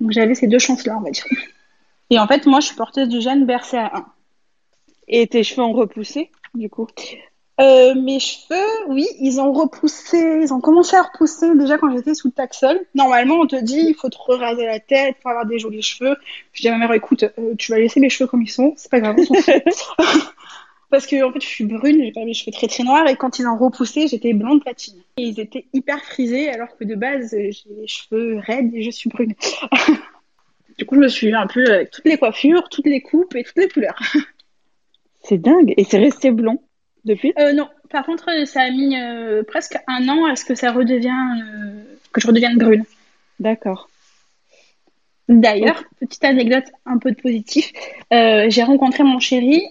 Donc 0.00 0.12
j'avais 0.12 0.34
ces 0.34 0.46
deux 0.46 0.58
chances-là, 0.58 0.96
on 0.96 1.02
va 1.02 1.10
dire. 1.10 1.26
Et 2.10 2.18
en 2.18 2.26
fait, 2.26 2.46
moi, 2.46 2.60
je 2.60 2.66
suis 2.66 2.76
porteuse 2.76 3.08
du 3.08 3.20
gène 3.20 3.46
BRCA1. 3.46 4.04
Et 5.08 5.26
tes 5.26 5.44
cheveux 5.44 5.62
ont 5.62 5.72
repoussé, 5.72 6.30
du 6.54 6.68
coup? 6.68 6.88
Euh, 7.60 7.94
mes 7.94 8.20
cheveux, 8.20 8.88
oui, 8.88 9.06
ils 9.20 9.38
ont 9.38 9.52
repoussé, 9.52 10.40
ils 10.42 10.52
ont 10.54 10.60
commencé 10.60 10.96
à 10.96 11.02
repousser 11.02 11.54
déjà 11.56 11.76
quand 11.76 11.94
j'étais 11.94 12.14
sous 12.14 12.30
Taxol. 12.30 12.80
Normalement, 12.94 13.36
on 13.40 13.46
te 13.46 13.56
dit, 13.56 13.84
il 13.88 13.94
faut 13.94 14.08
te 14.08 14.16
raser 14.32 14.64
la 14.64 14.80
tête, 14.80 15.16
il 15.18 15.22
faut 15.22 15.28
avoir 15.28 15.44
des 15.44 15.58
jolis 15.58 15.82
cheveux. 15.82 16.16
Je 16.52 16.62
dis 16.62 16.68
à 16.68 16.72
ma 16.72 16.78
mère, 16.78 16.92
écoute, 16.92 17.24
euh, 17.24 17.54
tu 17.58 17.72
vas 17.72 17.78
laisser 17.78 18.00
mes 18.00 18.08
cheveux 18.08 18.28
comme 18.28 18.40
ils 18.40 18.50
sont, 18.50 18.72
c'est 18.76 18.90
pas 18.90 19.00
grave. 19.00 19.16
Parce 20.90 21.06
que 21.06 21.22
en 21.22 21.32
fait, 21.32 21.40
je 21.40 21.46
suis 21.46 21.64
brune, 21.64 22.02
j'ai 22.02 22.12
pas 22.12 22.24
mes 22.24 22.32
cheveux 22.32 22.50
très 22.50 22.66
très 22.66 22.82
noirs, 22.82 23.06
et 23.06 23.16
quand 23.16 23.38
ils 23.38 23.46
ont 23.46 23.58
repoussé, 23.58 24.08
j'étais 24.08 24.32
blonde 24.32 24.62
platine. 24.62 25.02
Et 25.18 25.24
ils 25.24 25.38
étaient 25.38 25.66
hyper 25.74 26.02
frisés, 26.02 26.48
alors 26.48 26.74
que 26.78 26.84
de 26.84 26.94
base, 26.94 27.34
euh, 27.34 27.50
j'ai 27.50 27.74
les 27.78 27.86
cheveux 27.86 28.38
raides 28.38 28.74
et 28.74 28.82
je 28.82 28.90
suis 28.90 29.10
brune. 29.10 29.34
du 30.78 30.86
coup, 30.86 30.94
je 30.94 31.00
me 31.00 31.08
suis 31.08 31.34
un 31.34 31.46
peu 31.46 31.70
avec 31.70 31.90
toutes 31.90 32.06
les 32.06 32.16
coiffures, 32.16 32.70
toutes 32.70 32.86
les 32.86 33.02
coupes 33.02 33.34
et 33.34 33.44
toutes 33.44 33.58
les 33.58 33.68
couleurs. 33.68 34.00
C'est 35.22 35.36
dingue. 35.36 35.74
Et 35.76 35.84
c'est 35.84 35.98
resté 35.98 36.30
blond 36.30 36.58
depuis? 37.04 37.32
Euh, 37.38 37.52
non, 37.52 37.68
par 37.90 38.06
contre, 38.06 38.30
euh, 38.30 38.44
ça 38.46 38.62
a 38.62 38.70
mis 38.70 38.96
euh, 38.96 39.42
presque 39.42 39.76
un 39.86 40.08
an 40.08 40.24
à 40.26 40.36
ce 40.36 40.44
que 40.44 40.54
ça 40.54 40.72
redevienne, 40.72 41.44
euh, 41.44 41.96
que 42.12 42.20
je 42.20 42.26
redevienne 42.26 42.56
brune. 42.56 42.84
D'accord. 43.38 43.88
D'ailleurs, 45.28 45.84
petite 46.00 46.24
anecdote 46.24 46.64
un 46.86 46.98
peu 46.98 47.12
de 47.12 47.20
positif, 47.20 47.70
j'ai 48.10 48.62
rencontré 48.64 49.04
mon 49.04 49.20
chéri 49.20 49.62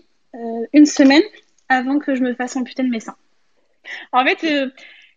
une 0.72 0.86
semaine 0.86 1.22
avant 1.68 2.00
que 2.00 2.16
je 2.16 2.22
me 2.22 2.34
fasse 2.34 2.56
amputer 2.56 2.82
de 2.82 2.88
mes 2.88 3.02
seins. 3.02 3.18
En 4.14 4.24
fait, 4.24 4.72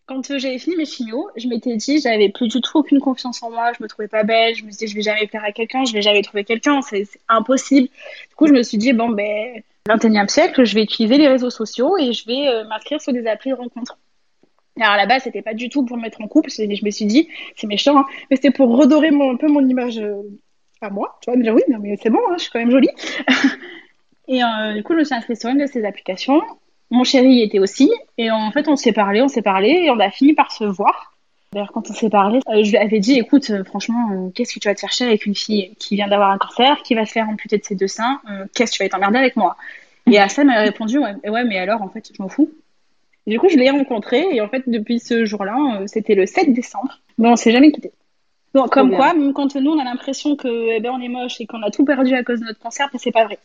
quand 0.07 0.37
j'avais 0.37 0.59
fini 0.59 0.75
mes 0.75 0.85
chimios, 0.85 1.31
je 1.37 1.47
m'étais 1.47 1.77
dit, 1.77 2.01
j'avais 2.01 2.29
plus 2.29 2.49
du 2.49 2.61
tout 2.61 2.79
aucune 2.79 2.99
confiance 2.99 3.41
en 3.45 3.53
moi, 3.53 3.73
je 3.79 3.83
me 3.85 3.89
trouvais 3.89 4.09
pas 4.09 4.25
belle, 4.25 4.57
je 4.57 4.65
me 4.65 4.71
disais, 4.71 4.89
je 4.89 4.97
vais 4.97 5.03
jamais 5.03 5.29
plaire 5.29 5.45
à 5.45 5.53
quelqu'un, 5.53 5.85
je 5.85 5.93
vais 5.93 6.03
jamais 6.03 6.23
trouver 6.23 6.43
quelqu'un, 6.43 6.83
c'est 6.83 7.05
c'est 7.05 7.21
impossible. 7.29 7.87
Du 8.29 8.35
coup, 8.35 8.49
je 8.49 8.53
me 8.53 8.65
suis 8.65 8.79
dit, 8.79 8.93
bon, 8.93 9.11
ben, 9.11 9.63
21e 9.89 10.29
siècle, 10.29 10.65
je 10.65 10.75
vais 10.75 10.83
utiliser 10.83 11.19
les 11.19 11.29
réseaux 11.29 11.51
sociaux 11.51 11.99
et 11.99 12.13
je 12.13 12.27
vais 12.27 12.49
euh, 12.49 12.65
m'inscrire 12.65 13.01
sur 13.01 13.13
des 13.13 13.27
applis 13.27 13.51
de 13.51 13.57
rencontres. 13.57 13.99
Alors 14.81 14.97
là-bas, 14.97 15.19
c'était 15.21 15.43
pas 15.43 15.55
du 15.55 15.69
tout 15.69 15.85
pour 15.85 15.97
me 15.97 16.03
mettre 16.03 16.21
en 16.21 16.29
couple, 16.29 16.51
je 16.51 16.85
me 16.85 16.91
suis 16.91 17.05
dit, 17.05 17.29
c'est 17.57 17.67
méchant, 17.67 17.99
hein, 17.99 18.07
mais 18.31 18.37
c'était 18.37 18.53
pour 18.53 18.77
redorer 18.77 19.09
un 19.09 19.37
peu 19.37 19.49
mon 19.49 19.67
image 19.67 19.99
euh, 19.99 20.23
à 20.81 20.89
moi, 20.89 21.19
tu 21.21 21.31
vois, 21.31 21.41
dire 21.41 21.55
oui, 21.55 21.63
non, 21.69 21.79
mais 21.81 21.97
c'est 22.03 22.11
bon, 22.11 22.21
hein, 22.31 22.35
je 22.39 22.45
suis 22.45 22.51
quand 22.51 22.59
même 22.59 22.71
jolie. 22.71 22.89
et 24.29 24.43
euh, 24.43 24.75
du 24.75 24.83
coup, 24.83 24.95
je 24.95 24.99
me 24.99 25.05
suis 25.05 25.15
inscrite 25.15 25.39
sur 25.39 25.51
une 25.51 25.59
de 25.59 25.67
ces 25.67 25.85
applications. 25.85 26.41
Mon 26.91 27.05
chéri 27.05 27.35
y 27.35 27.43
était 27.43 27.59
aussi, 27.59 27.91
et 28.19 28.31
en 28.31 28.51
fait, 28.51 28.69
on 28.69 28.77
s'est 28.77 28.93
parlé, 28.93 29.21
on 29.21 29.29
s'est 29.29 29.43
parlé, 29.43 29.69
et 29.69 29.91
on 29.91 29.99
a 29.99 30.11
fini 30.11 30.33
par 30.33 30.53
se 30.53 30.65
voir. 30.65 31.12
D'ailleurs, 31.53 31.73
quand 31.73 31.91
on 31.91 31.93
s'est 31.93 32.09
parlé, 32.09 32.41
euh, 32.49 32.65
je 32.65 32.71
lui 32.71 32.79
avais 32.79 32.99
dit, 32.99 33.19
écoute, 33.19 33.51
euh, 33.51 33.63
franchement, 33.63 34.11
euh, 34.11 34.31
qu'est-ce 34.31 34.55
que 34.55 34.59
tu 34.59 34.69
vas 34.69 34.75
te 34.75 34.81
faire 34.81 34.91
chier 34.91 35.07
avec 35.07 35.27
une 35.27 35.35
fille 35.35 35.75
qui 35.79 35.97
vient 35.97 36.09
d'avoir 36.09 36.31
un 36.31 36.39
cancer, 36.39 36.83
qui 36.83 36.95
va 36.95 37.05
se 37.05 37.13
faire 37.13 37.29
amputer 37.29 37.59
de 37.59 37.65
ses 37.65 37.75
deux 37.75 37.89
seins, 37.89 38.21
qu'est-ce 38.55 38.73
que 38.73 38.77
tu 38.79 38.83
vas 38.83 38.89
t'emmerder 38.89 39.19
avec 39.19 39.37
moi? 39.37 39.57
Et 40.11 40.19
à 40.19 40.29
ça, 40.29 40.43
elle 40.43 40.49
m'a 40.49 40.61
répondu, 40.61 40.99
ouais, 40.99 41.15
ouais, 41.29 41.45
mais 41.45 41.59
alors, 41.59 41.83
en 41.83 41.89
fait, 41.89 42.11
je 42.13 42.23
m'en 42.23 42.29
fous. 42.29 42.51
Et 43.27 43.31
du 43.31 43.39
coup, 43.39 43.49
je 43.51 43.57
l'ai 43.57 43.71
rencontré, 43.71 44.25
et 44.33 44.41
en 44.41 44.49
fait, 44.49 44.63
depuis 44.67 44.99
ce 44.99 45.27
jour-là, 45.27 45.83
c'était 45.87 46.15
le 46.15 46.25
7 46.25 46.55
décembre, 46.55 47.01
mais 47.19 47.29
on 47.29 47.37
s'est 47.37 47.53
jamais 47.53 47.71
quitté. 47.71 47.93
Donc, 48.55 48.71
comme 48.71 48.89
bien. 48.89 48.99
quoi, 48.99 49.15
même 49.15 49.35
quand 49.35 49.55
nous, 49.55 49.73
on 49.73 49.79
a 49.79 49.85
l'impression 49.85 50.37
que, 50.37 50.75
eh 50.75 50.81
ben, 50.81 50.91
on 50.91 51.01
est 51.01 51.09
moche 51.09 51.41
et 51.41 51.47
qu'on 51.47 51.63
a 51.63 51.71
tout 51.71 51.85
perdu 51.85 52.15
à 52.15 52.25
cause 52.25 52.41
de 52.41 52.47
notre 52.47 52.61
cancer, 52.61 52.89
ben, 52.91 52.99
c'est 52.99 53.13
pas 53.13 53.25
vrai. 53.25 53.39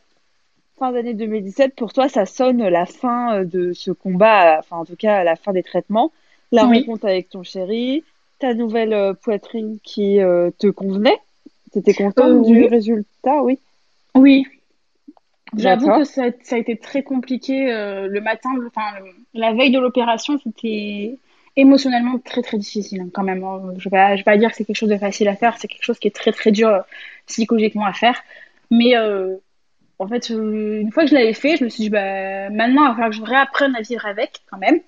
Fin 0.80 0.94
d'année 0.94 1.14
2017, 1.14 1.76
pour 1.76 1.92
toi, 1.92 2.08
ça 2.08 2.26
sonne 2.26 2.66
la 2.68 2.86
fin 2.86 3.44
de 3.44 3.74
ce 3.74 3.92
combat, 3.92 4.60
enfin 4.60 4.78
en 4.78 4.86
tout 4.86 4.96
cas 4.96 5.24
la 5.24 5.36
fin 5.36 5.52
des 5.52 5.64
traitements, 5.64 6.12
la 6.52 6.66
Oui. 6.66 6.80
rencontre 6.80 7.06
avec 7.06 7.30
ton 7.30 7.44
chéri, 7.44 8.04
ta 8.40 8.54
nouvelle 8.54 8.94
euh, 8.94 9.14
poitrine 9.14 9.80
qui 9.84 10.20
euh, 10.20 10.52
te 10.58 10.68
convenait. 10.68 11.18
T'étais 11.72 11.94
contente 11.94 12.28
Euh, 12.28 12.42
du 12.44 12.62
oui. 12.62 12.68
résultat, 12.68 13.42
oui. 13.44 13.60
Oui. 14.16 14.46
J'avoue 15.56 15.88
que 16.00 16.04
ça, 16.04 16.24
ça 16.44 16.56
a 16.56 16.60
été 16.60 16.76
très 16.78 17.04
compliqué 17.04 17.66
le 17.68 18.20
matin, 18.20 18.50
enfin 18.68 18.82
la 19.34 19.54
veille 19.54 19.72
de 19.72 19.80
l'opération, 19.80 20.38
c'était 20.44 21.18
émotionnellement 21.56 22.20
très 22.20 22.42
très 22.42 22.58
difficile 22.58 23.02
hein, 23.02 23.10
quand 23.14 23.24
même. 23.24 23.44
hein. 23.44 23.74
Je 23.78 23.86
vais 23.86 23.90
pas, 23.90 24.12
je 24.16 24.20
vais 24.20 24.24
pas 24.26 24.38
dire 24.38 24.50
que 24.52 24.58
c'est 24.58 24.66
quelque 24.66 24.76
chose 24.76 24.90
de 24.90 24.98
facile 24.98 25.28
à 25.30 25.36
faire, 25.36 25.58
c'est 25.58 25.68
quelque 25.68 25.84
chose 25.84 26.00
qui 26.00 26.08
est 26.10 26.16
très 26.16 26.32
très 26.34 26.52
dur 26.52 26.68
euh, 26.68 26.82
psychologiquement 27.28 27.86
à 27.86 27.94
faire. 27.94 28.22
Mais 28.72 28.98
euh, 28.98 29.36
en 30.00 30.08
fait, 30.08 30.32
euh, 30.32 30.82
une 30.82 30.92
fois 30.92 31.04
que 31.04 31.10
je 31.10 31.16
l'avais 31.16 31.34
fait, 31.34 31.56
je 31.58 31.64
me 31.64 31.70
suis 31.70 31.84
dit 31.84 31.90
bah 31.90 32.50
maintenant 32.50 32.84
il 32.84 32.88
va 32.90 32.94
falloir 32.96 33.10
que 33.10 33.16
je 33.16 33.24
réapprenne 33.24 33.76
à 33.76 33.82
vivre 33.82 34.06
avec 34.06 34.42
quand 34.52 34.58
même. 34.58 34.82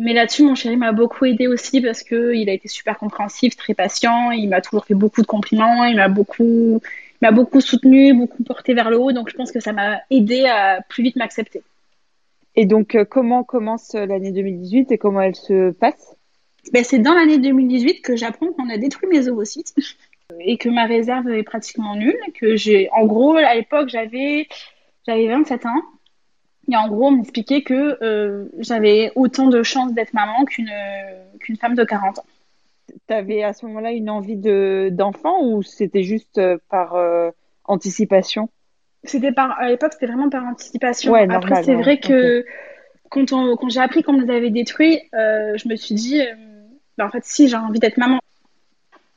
Mais 0.00 0.14
là-dessus, 0.14 0.44
mon 0.44 0.54
chéri 0.54 0.78
m'a 0.78 0.92
beaucoup 0.92 1.26
aidé 1.26 1.46
aussi 1.46 1.82
parce 1.82 2.02
que 2.02 2.34
il 2.34 2.48
a 2.48 2.54
été 2.54 2.68
super 2.68 2.96
compréhensif, 2.96 3.54
très 3.54 3.74
patient. 3.74 4.30
Il 4.30 4.48
m'a 4.48 4.62
toujours 4.62 4.86
fait 4.86 4.94
beaucoup 4.94 5.20
de 5.20 5.26
compliments. 5.26 5.84
Il 5.84 5.96
m'a 5.96 6.08
beaucoup, 6.08 6.80
m'a 7.20 7.32
beaucoup 7.32 7.60
soutenu, 7.60 8.14
beaucoup 8.14 8.42
porté 8.42 8.72
vers 8.72 8.88
le 8.88 8.98
haut. 8.98 9.12
Donc, 9.12 9.28
je 9.28 9.36
pense 9.36 9.52
que 9.52 9.60
ça 9.60 9.74
m'a 9.74 10.00
aidé 10.08 10.46
à 10.46 10.80
plus 10.88 11.02
vite 11.02 11.16
m'accepter. 11.16 11.62
Et 12.56 12.64
donc, 12.64 12.94
euh, 12.94 13.04
comment 13.04 13.44
commence 13.44 13.94
euh, 13.94 14.06
l'année 14.06 14.32
2018 14.32 14.90
et 14.90 14.96
comment 14.96 15.20
elle 15.20 15.34
se 15.34 15.70
passe? 15.72 16.16
Ben, 16.72 16.82
c'est 16.82 16.98
dans 16.98 17.12
l'année 17.12 17.38
2018 17.38 18.00
que 18.00 18.16
j'apprends 18.16 18.52
qu'on 18.52 18.70
a 18.70 18.78
détruit 18.78 19.10
mes 19.10 19.28
ovocytes 19.28 19.74
et 20.40 20.56
que 20.56 20.70
ma 20.70 20.86
réserve 20.86 21.28
est 21.28 21.42
pratiquement 21.42 21.94
nulle. 21.94 22.18
Que 22.40 22.56
j'ai, 22.56 22.88
en 22.92 23.04
gros, 23.04 23.36
à 23.36 23.54
l'époque, 23.54 23.90
j'avais, 23.90 24.48
j'avais 25.06 25.28
27 25.28 25.66
ans. 25.66 25.82
Et 26.68 26.76
en 26.76 26.88
gros, 26.88 27.08
on 27.08 27.12
m'expliquait 27.12 27.62
que 27.62 27.98
euh, 28.02 28.48
j'avais 28.58 29.12
autant 29.14 29.48
de 29.48 29.62
chances 29.62 29.92
d'être 29.92 30.12
maman 30.12 30.44
qu'une 30.44 30.70
qu'une 31.40 31.56
femme 31.56 31.74
de 31.74 31.84
40 31.84 32.18
ans. 32.20 32.24
T'avais 33.06 33.42
à 33.42 33.52
ce 33.52 33.66
moment-là 33.66 33.92
une 33.92 34.10
envie 34.10 34.36
de 34.36 34.88
d'enfant 34.92 35.42
ou 35.42 35.62
c'était 35.62 36.02
juste 36.02 36.38
euh, 36.38 36.58
par 36.68 36.94
euh, 36.94 37.30
anticipation? 37.64 38.48
C'était 39.04 39.32
par, 39.32 39.58
à 39.58 39.68
l'époque, 39.68 39.92
c'était 39.94 40.06
vraiment 40.06 40.28
par 40.28 40.44
anticipation. 40.44 41.12
Ouais, 41.12 41.26
Après, 41.30 41.62
c'est 41.62 41.74
ouais, 41.74 41.82
vrai 41.82 41.98
que 41.98 42.44
quand 43.08 43.32
on, 43.32 43.56
quand 43.56 43.68
j'ai 43.70 43.80
appris 43.80 44.02
qu'on 44.02 44.12
nous 44.12 44.30
avait 44.30 44.50
détruits, 44.50 45.00
euh, 45.14 45.56
je 45.56 45.68
me 45.68 45.76
suis 45.76 45.94
dit, 45.94 46.20
bah, 46.98 47.06
en 47.06 47.10
fait, 47.10 47.24
si, 47.24 47.48
j'ai 47.48 47.56
envie 47.56 47.80
d'être 47.80 47.96
maman. 47.96 48.20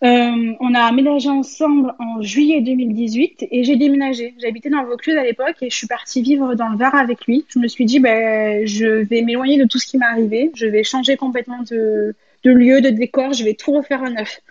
Euh, 0.04 0.54
on 0.60 0.74
a 0.74 0.82
aménagé 0.82 1.30
ensemble 1.30 1.94
en 1.98 2.22
juillet 2.22 2.60
2018 2.60 3.48
et 3.50 3.64
j'ai 3.64 3.78
déménagé. 3.78 4.34
J'habitais 4.38 4.70
dans 4.70 4.82
le 4.82 4.88
Vaucluse 4.90 5.16
à 5.16 5.24
l'époque 5.24 5.56
et 5.62 5.70
je 5.70 5.76
suis 5.76 5.88
partie 5.88 6.22
vivre 6.22 6.56
dans 6.56 6.68
le 6.68 6.78
Var 6.78 6.94
avec 6.94 7.26
lui. 7.26 7.46
Je 7.48 7.60
me 7.60 7.70
suis 7.70 7.86
dit, 7.86 8.00
ben, 8.00 8.66
je 8.68 8.86
vais 8.86 9.22
m'éloigner 9.22 9.58
de 9.58 9.66
tout 9.66 9.80
ce 9.80 9.88
qui 9.88 9.98
m'est 9.98 10.06
arrivé. 10.06 10.52
Je 10.56 10.66
vais 10.66 10.84
changer 10.84 11.16
complètement 11.16 11.64
de, 11.64 12.16
de 12.44 12.52
lieu, 12.52 12.82
de 12.82 12.90
décor. 12.90 13.32
Je 13.32 13.46
vais 13.46 13.54
tout 13.54 13.72
refaire 13.72 14.04
à 14.04 14.10
neuf. 14.10 14.42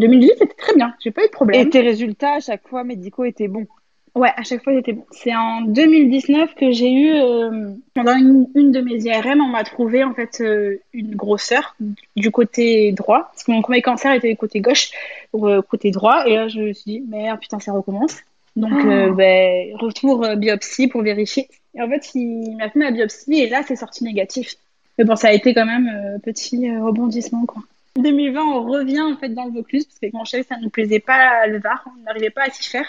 2018, 0.00 0.32
c'était 0.38 0.54
très 0.54 0.74
bien. 0.74 0.94
J'ai 1.00 1.10
pas 1.10 1.22
eu 1.22 1.26
de 1.26 1.32
problème. 1.32 1.60
Et 1.60 1.68
tes 1.68 1.80
résultats 1.80 2.34
à 2.34 2.40
chaque 2.40 2.66
fois 2.66 2.82
médicaux 2.82 3.24
étaient 3.24 3.48
bons? 3.48 3.66
Ouais, 4.14 4.30
à 4.36 4.42
chaque 4.42 4.62
fois, 4.62 4.72
c'était 4.74 4.92
bon. 4.92 5.06
C'est 5.10 5.34
en 5.34 5.62
2019 5.62 6.54
que 6.54 6.70
j'ai 6.72 6.90
eu, 6.90 7.10
euh, 7.12 7.72
pendant 7.94 8.16
une, 8.16 8.46
une 8.54 8.72
de 8.72 8.80
mes 8.80 8.96
IRM, 9.04 9.40
on 9.40 9.48
m'a 9.48 9.64
trouvé 9.64 10.04
en 10.04 10.14
fait 10.14 10.40
euh, 10.40 10.80
une 10.92 11.14
grosseur 11.14 11.76
du 12.16 12.30
côté 12.30 12.92
droit, 12.92 13.28
parce 13.32 13.44
que 13.44 13.52
mon 13.52 13.62
premier 13.62 13.82
cancer 13.82 14.12
était 14.12 14.30
du 14.30 14.36
côté 14.36 14.60
gauche, 14.60 14.90
euh, 15.34 15.62
côté 15.62 15.90
droit, 15.90 16.26
et 16.26 16.34
là 16.34 16.48
je 16.48 16.60
me 16.60 16.72
suis 16.72 16.90
dit, 16.90 17.04
merde, 17.08 17.40
putain, 17.40 17.60
ça 17.60 17.72
recommence. 17.72 18.16
Donc, 18.56 18.72
euh, 18.72 19.12
ben, 19.12 19.76
retour 19.76 20.26
biopsie 20.36 20.88
pour 20.88 21.02
vérifier. 21.02 21.48
Et 21.74 21.82
en 21.82 21.88
fait, 21.88 22.10
il 22.14 22.56
m'a 22.56 22.68
fait 22.70 22.78
ma 22.78 22.90
biopsie, 22.90 23.34
et 23.34 23.48
là, 23.48 23.62
c'est 23.66 23.76
sorti 23.76 24.02
négatif. 24.02 24.54
Mais 24.96 25.04
bon, 25.04 25.14
ça 25.14 25.28
a 25.28 25.32
été 25.32 25.54
quand 25.54 25.66
même 25.66 26.18
petit 26.24 26.68
rebondissement, 26.76 27.46
quoi. 27.46 27.62
En 27.96 28.02
2020, 28.02 28.40
on 28.42 28.62
revient 28.62 29.00
en 29.00 29.16
fait 29.16 29.28
dans 29.28 29.44
le 29.44 29.52
Vaucluse, 29.52 29.84
parce 29.84 29.98
que 30.00 30.16
mon 30.16 30.24
chef, 30.24 30.46
ça 30.48 30.56
nous 30.60 30.70
plaisait 30.70 30.98
pas 30.98 31.46
le 31.46 31.60
Var, 31.60 31.84
on 31.86 32.02
n'arrivait 32.02 32.30
pas 32.30 32.42
à 32.42 32.50
s'y 32.50 32.68
faire. 32.68 32.86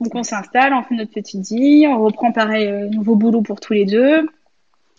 Donc 0.00 0.14
on 0.14 0.22
s'installe, 0.22 0.72
on 0.72 0.82
fait 0.82 0.94
notre 0.94 1.12
petite 1.12 1.46
vie, 1.46 1.86
on 1.88 2.02
reprend 2.02 2.32
pareil 2.32 2.66
euh, 2.66 2.88
nouveau 2.88 3.16
boulot 3.16 3.42
pour 3.42 3.60
tous 3.60 3.72
les 3.72 3.84
deux. 3.84 4.28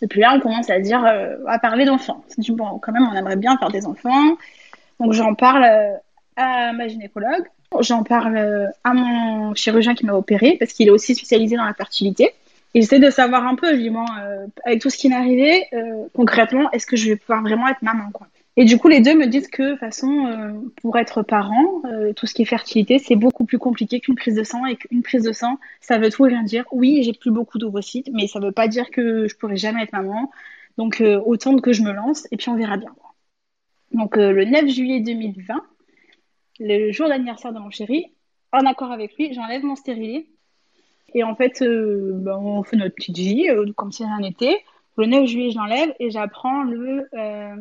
Et 0.00 0.06
puis 0.06 0.20
là, 0.20 0.34
on 0.36 0.40
commence 0.40 0.70
à 0.70 0.78
dire, 0.78 1.04
euh, 1.04 1.36
à 1.46 1.58
parler 1.58 1.84
d'enfants. 1.84 2.24
Bon, 2.50 2.78
quand 2.78 2.92
même, 2.92 3.08
on 3.10 3.14
aimerait 3.14 3.36
bien 3.36 3.56
faire 3.58 3.70
des 3.70 3.86
enfants. 3.86 4.36
Donc 5.00 5.12
j'en 5.12 5.34
parle 5.34 5.64
euh, 5.64 5.94
à 6.36 6.72
ma 6.72 6.88
gynécologue, 6.88 7.46
j'en 7.80 8.02
parle 8.04 8.70
à 8.84 8.94
mon 8.94 9.54
chirurgien 9.54 9.94
qui 9.94 10.06
m'a 10.06 10.14
opéré, 10.14 10.56
parce 10.58 10.72
qu'il 10.72 10.86
est 10.86 10.92
aussi 10.92 11.14
spécialisé 11.14 11.56
dans 11.56 11.64
la 11.64 11.74
fertilité. 11.74 12.32
Et 12.74 12.82
j'essaie 12.82 13.00
de 13.00 13.10
savoir 13.10 13.46
un 13.46 13.56
peu, 13.56 13.74
je 13.74 13.80
dis, 13.80 13.90
avec 14.64 14.80
tout 14.80 14.90
ce 14.90 14.96
qui 14.96 15.08
m'est 15.08 15.16
arrivé, 15.16 15.66
concrètement, 16.14 16.70
est-ce 16.70 16.86
que 16.86 16.96
je 16.96 17.08
vais 17.08 17.16
pouvoir 17.16 17.42
vraiment 17.42 17.66
être 17.66 17.82
maman, 17.82 18.10
quoi. 18.12 18.28
Et 18.60 18.64
du 18.64 18.76
coup, 18.76 18.88
les 18.88 19.00
deux 19.00 19.14
me 19.14 19.26
disent 19.26 19.46
que, 19.48 19.62
de 19.62 19.70
toute 19.70 19.78
façon, 19.78 20.26
euh, 20.26 20.52
pour 20.82 20.98
être 20.98 21.22
parent, 21.22 21.82
tout 22.16 22.26
ce 22.26 22.34
qui 22.34 22.42
est 22.42 22.44
fertilité, 22.44 22.98
c'est 22.98 23.14
beaucoup 23.14 23.44
plus 23.44 23.58
compliqué 23.58 24.00
qu'une 24.00 24.16
prise 24.16 24.34
de 24.34 24.42
sang. 24.42 24.66
Et 24.66 24.74
qu'une 24.76 25.02
prise 25.02 25.22
de 25.22 25.32
sang, 25.32 25.58
ça 25.80 25.98
veut 25.98 26.10
tout 26.10 26.26
et 26.26 26.30
rien 26.30 26.42
dire. 26.42 26.64
Oui, 26.72 27.02
j'ai 27.04 27.12
plus 27.12 27.30
beaucoup 27.30 27.58
d'ovocytes, 27.58 28.10
mais 28.12 28.26
ça 28.26 28.40
veut 28.40 28.52
pas 28.52 28.66
dire 28.66 28.90
que 28.90 29.28
je 29.28 29.36
pourrai 29.36 29.56
jamais 29.56 29.84
être 29.84 29.92
maman. 29.92 30.30
Donc, 30.76 31.02
autant 31.24 31.56
que 31.58 31.72
je 31.72 31.82
me 31.82 31.92
lance, 31.92 32.26
et 32.32 32.36
puis 32.36 32.48
on 32.48 32.56
verra 32.56 32.76
bien. 32.76 32.94
Donc, 33.92 34.16
le 34.16 34.44
9 34.44 34.68
juillet 34.68 35.00
2020, 35.00 35.54
le 36.60 36.92
jour 36.92 37.08
d'anniversaire 37.08 37.52
de 37.52 37.60
mon 37.60 37.70
chéri, 37.70 38.12
en 38.52 38.66
accord 38.66 38.90
avec 38.90 39.16
lui, 39.16 39.32
j'enlève 39.34 39.62
mon 39.62 39.76
stérilet 39.76 40.26
et 41.14 41.24
en 41.24 41.34
fait, 41.34 41.62
euh, 41.62 42.12
ben, 42.14 42.36
on 42.36 42.62
fait 42.62 42.76
notre 42.76 42.94
petite 42.94 43.16
vie 43.16 43.48
euh, 43.48 43.72
comme 43.72 43.92
si 43.92 44.04
rien 44.04 44.20
n'était. 44.20 44.62
Le 44.96 45.06
9 45.06 45.26
juillet, 45.26 45.50
je 45.50 45.56
l'enlève 45.56 45.94
et 46.00 46.10
j'apprends 46.10 46.64
le, 46.64 47.08
euh, 47.14 47.56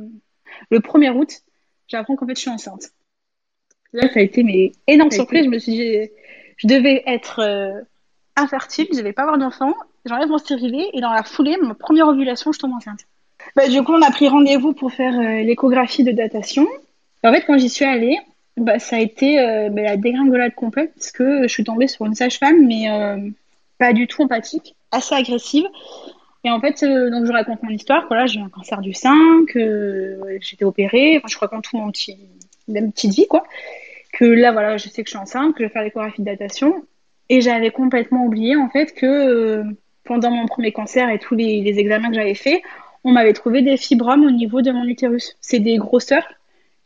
le 0.70 0.80
1er 0.80 1.12
août, 1.12 1.32
j'apprends 1.88 2.16
qu'en 2.16 2.26
fait, 2.28 2.36
je 2.36 2.42
suis 2.42 2.50
enceinte. 2.50 2.92
Là, 3.94 4.08
ça 4.14 4.20
a 4.20 4.24
été 4.24 4.44
mes 4.44 4.72
énorme 4.88 5.12
surprise. 5.12 5.46
Je 5.46 5.50
me 5.50 5.60
suis 5.60 5.72
dit, 5.72 6.10
je 6.58 6.68
devais 6.68 7.04
être 7.06 7.86
infertile, 8.36 8.88
je 8.92 8.98
devais 8.98 9.14
pas 9.14 9.24
avoir 9.24 9.38
d'enfant. 9.38 9.74
J'enlève 10.06 10.28
mon 10.28 10.38
stérilet 10.38 10.90
et 10.94 11.02
dans 11.02 11.12
la 11.12 11.24
foulée, 11.24 11.56
ma 11.62 11.74
première 11.74 12.08
ovulation, 12.08 12.52
je 12.52 12.60
tombe 12.60 12.74
enceinte. 12.74 13.00
Bah, 13.56 13.68
du 13.68 13.82
coup, 13.84 13.94
on 13.94 14.02
a 14.02 14.12
pris 14.12 14.28
rendez-vous 14.28 14.74
pour 14.74 14.92
faire 14.92 15.14
l'échographie 15.44 16.04
de 16.04 16.12
datation. 16.12 16.68
En 17.24 17.34
fait, 17.34 17.44
quand 17.46 17.58
j'y 17.58 17.70
suis 17.70 17.86
allée, 17.86 18.20
bah, 18.58 18.80
ça 18.80 18.96
a 18.96 19.00
été 19.00 19.40
euh, 19.40 19.70
bah, 19.70 19.84
la 19.84 19.98
dégringolade 19.98 20.56
complète 20.56 20.92
parce 20.96 21.12
que 21.12 21.44
je 21.44 21.48
suis 21.48 21.64
tombée 21.64 21.88
sur 21.88 22.06
une 22.06 22.16
sage-femme, 22.16 22.66
mais 22.66 22.90
euh, 22.90 23.30
pas 23.78 23.94
du 23.94 24.08
tout 24.08 24.24
empathique, 24.24 24.76
assez 24.92 25.14
agressive. 25.14 25.66
Et 26.48 26.50
en 26.50 26.62
fait, 26.62 26.82
euh, 26.84 27.10
donc 27.10 27.26
je 27.26 27.32
raconte 27.34 27.62
mon 27.62 27.72
histoire. 27.72 28.06
Voilà, 28.08 28.26
j'ai 28.26 28.40
un 28.40 28.48
cancer 28.48 28.80
du 28.80 28.94
sein, 28.94 29.44
que 29.50 30.18
j'étais 30.40 30.64
opérée. 30.64 31.18
Enfin, 31.18 31.28
je 31.28 31.38
raconte 31.38 31.66
tout 31.66 31.76
mon 31.76 31.92
petit, 31.92 32.18
même 32.70 32.94
petite 32.94 33.14
vie, 33.14 33.28
quoi. 33.28 33.44
Que 34.14 34.24
là, 34.24 34.54
voilà, 34.54 34.78
je 34.78 34.88
sais 34.88 35.04
que 35.04 35.10
je 35.10 35.12
suis 35.12 35.20
enceinte, 35.20 35.56
que 35.56 35.64
je 35.64 35.68
vais 35.68 35.74
faire 35.74 35.84
l'échographie 35.84 36.22
de 36.22 36.26
datation. 36.26 36.86
Et 37.28 37.42
j'avais 37.42 37.70
complètement 37.70 38.24
oublié, 38.24 38.56
en 38.56 38.70
fait, 38.70 38.94
que 38.94 39.62
pendant 40.06 40.32
mon 40.32 40.46
premier 40.46 40.72
cancer 40.72 41.10
et 41.10 41.20
tous 41.20 41.36
les, 41.36 41.60
les 41.60 41.80
examens 41.80 42.08
que 42.08 42.16
j'avais 42.16 42.34
faits, 42.34 42.62
on 43.04 43.12
m'avait 43.12 43.34
trouvé 43.34 43.62
des 43.62 43.76
fibromes 43.76 44.24
au 44.24 44.32
niveau 44.32 44.62
de 44.62 44.72
mon 44.72 44.86
utérus. 44.86 45.36
C'est 45.42 45.60
des 45.60 45.76
grosseurs 45.76 46.30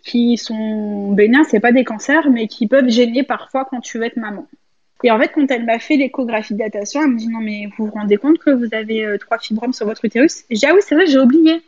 qui 0.03 0.37
sont 0.37 1.11
bénins, 1.11 1.43
c'est 1.43 1.59
pas 1.59 1.71
des 1.71 1.83
cancers, 1.83 2.31
mais 2.31 2.47
qui 2.47 2.65
peuvent 2.65 2.89
gêner 2.89 3.21
parfois 3.21 3.65
quand 3.65 3.79
tu 3.79 3.99
veux 3.99 4.05
être 4.05 4.17
maman. 4.17 4.47
Et 5.03 5.11
en 5.11 5.19
fait, 5.19 5.29
quand 5.29 5.49
elle 5.49 5.65
m'a 5.65 5.79
fait 5.79 5.95
l'échographie 5.95 6.53
de 6.53 6.59
datation, 6.59 7.01
elle 7.01 7.11
me 7.11 7.17
dit 7.17 7.27
non 7.27 7.39
mais 7.39 7.67
vous 7.77 7.85
vous 7.85 7.91
rendez 7.91 8.17
compte 8.17 8.37
que 8.37 8.51
vous 8.51 8.67
avez 8.73 9.05
euh, 9.05 9.17
trois 9.17 9.39
fibromes 9.39 9.73
sur 9.73 9.85
votre 9.85 10.05
utérus? 10.05 10.43
Dis 10.49 10.65
ah 10.65 10.73
oui 10.73 10.81
c'est 10.81 10.95
vrai 10.95 11.07
j'ai 11.07 11.19
oublié. 11.19 11.53
Elle 11.53 11.61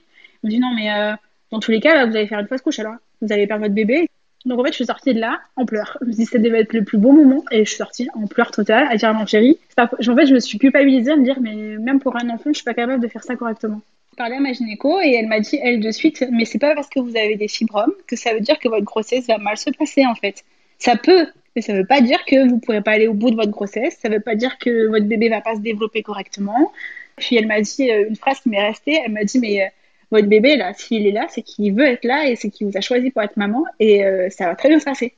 me 0.43 0.49
dit 0.49 0.59
non 0.59 0.73
mais 0.75 0.91
euh, 0.91 1.13
dans 1.51 1.59
tous 1.59 1.71
les 1.71 1.79
cas 1.79 1.95
là, 1.95 2.05
vous 2.05 2.15
allez 2.15 2.27
faire 2.27 2.39
une 2.39 2.47
fausse 2.47 2.61
couche 2.61 2.79
alors, 2.79 2.95
vous 3.21 3.31
allez 3.31 3.47
perdre 3.47 3.63
votre 3.63 3.75
bébé. 3.75 4.09
Donc 4.45 4.59
en 4.59 4.63
fait 4.63 4.71
je 4.71 4.75
suis 4.75 4.85
sortie 4.85 5.13
de 5.13 5.19
là 5.19 5.39
en 5.55 5.65
pleurs. 5.65 5.97
Je 6.01 6.07
me 6.07 6.11
dis 6.11 6.25
ça 6.25 6.37
devait 6.37 6.61
être 6.61 6.73
le 6.73 6.83
plus 6.83 6.97
beau 6.97 7.11
moment 7.11 7.43
et 7.51 7.65
je 7.65 7.69
suis 7.69 7.77
sortie 7.77 8.07
en 8.13 8.27
pleurs 8.27 8.51
total 8.51 8.87
à 8.89 8.97
dire 8.97 9.09
à 9.09 9.13
mon 9.13 9.25
chéri. 9.25 9.57
En 9.77 9.87
fait 9.87 10.25
je 10.25 10.33
me 10.33 10.39
suis 10.39 10.59
culpabilisée 10.59 11.11
à 11.11 11.15
me 11.15 11.23
dire 11.23 11.39
mais 11.41 11.55
même 11.77 11.99
pour 11.99 12.15
un 12.17 12.29
enfant 12.29 12.49
je 12.51 12.57
suis 12.57 12.63
pas 12.63 12.73
capable 12.73 13.01
de 13.01 13.07
faire 13.07 13.23
ça 13.23 13.35
correctement 13.35 13.81
parlé 14.15 14.35
à 14.35 14.39
ma 14.39 14.53
gynéco 14.53 14.99
et 15.01 15.13
elle 15.13 15.27
m'a 15.27 15.39
dit, 15.39 15.59
elle 15.61 15.79
de 15.79 15.91
suite, 15.91 16.25
mais 16.31 16.45
c'est 16.45 16.59
pas 16.59 16.75
parce 16.75 16.89
que 16.89 16.99
vous 16.99 17.15
avez 17.15 17.35
des 17.35 17.47
fibromes 17.47 17.93
que 18.07 18.15
ça 18.15 18.33
veut 18.33 18.39
dire 18.39 18.59
que 18.59 18.67
votre 18.67 18.85
grossesse 18.85 19.27
va 19.27 19.37
mal 19.37 19.57
se 19.57 19.69
passer 19.71 20.05
en 20.05 20.15
fait. 20.15 20.43
Ça 20.77 20.95
peut, 20.95 21.27
mais 21.55 21.61
ça 21.61 21.73
veut 21.73 21.85
pas 21.85 22.01
dire 22.01 22.23
que 22.25 22.47
vous 22.49 22.59
pourrez 22.59 22.81
pas 22.81 22.91
aller 22.91 23.07
au 23.07 23.13
bout 23.13 23.29
de 23.29 23.35
votre 23.35 23.51
grossesse. 23.51 23.97
Ça 24.01 24.09
veut 24.09 24.19
pas 24.19 24.35
dire 24.35 24.57
que 24.57 24.87
votre 24.87 25.05
bébé 25.05 25.29
va 25.29 25.41
pas 25.41 25.55
se 25.55 25.61
développer 25.61 26.01
correctement. 26.01 26.71
Puis 27.17 27.35
elle 27.35 27.47
m'a 27.47 27.61
dit 27.61 27.91
euh, 27.91 28.07
une 28.09 28.15
phrase 28.15 28.39
qui 28.39 28.49
m'est 28.49 28.65
restée. 28.65 28.99
Elle 29.05 29.11
m'a 29.11 29.23
dit, 29.23 29.39
mais 29.39 29.63
euh, 29.63 29.67
votre 30.11 30.27
bébé 30.27 30.55
là, 30.55 30.73
s'il 30.73 31.05
est 31.05 31.11
là, 31.11 31.27
c'est 31.29 31.43
qu'il 31.43 31.73
veut 31.73 31.85
être 31.85 32.05
là 32.05 32.27
et 32.27 32.35
c'est 32.35 32.49
qu'il 32.49 32.67
vous 32.67 32.77
a 32.77 32.81
choisi 32.81 33.11
pour 33.11 33.21
être 33.21 33.37
maman 33.37 33.63
et 33.79 34.05
euh, 34.05 34.29
ça 34.29 34.47
va 34.47 34.55
très 34.55 34.69
bien 34.69 34.79
se 34.79 34.85
passer. 34.85 35.13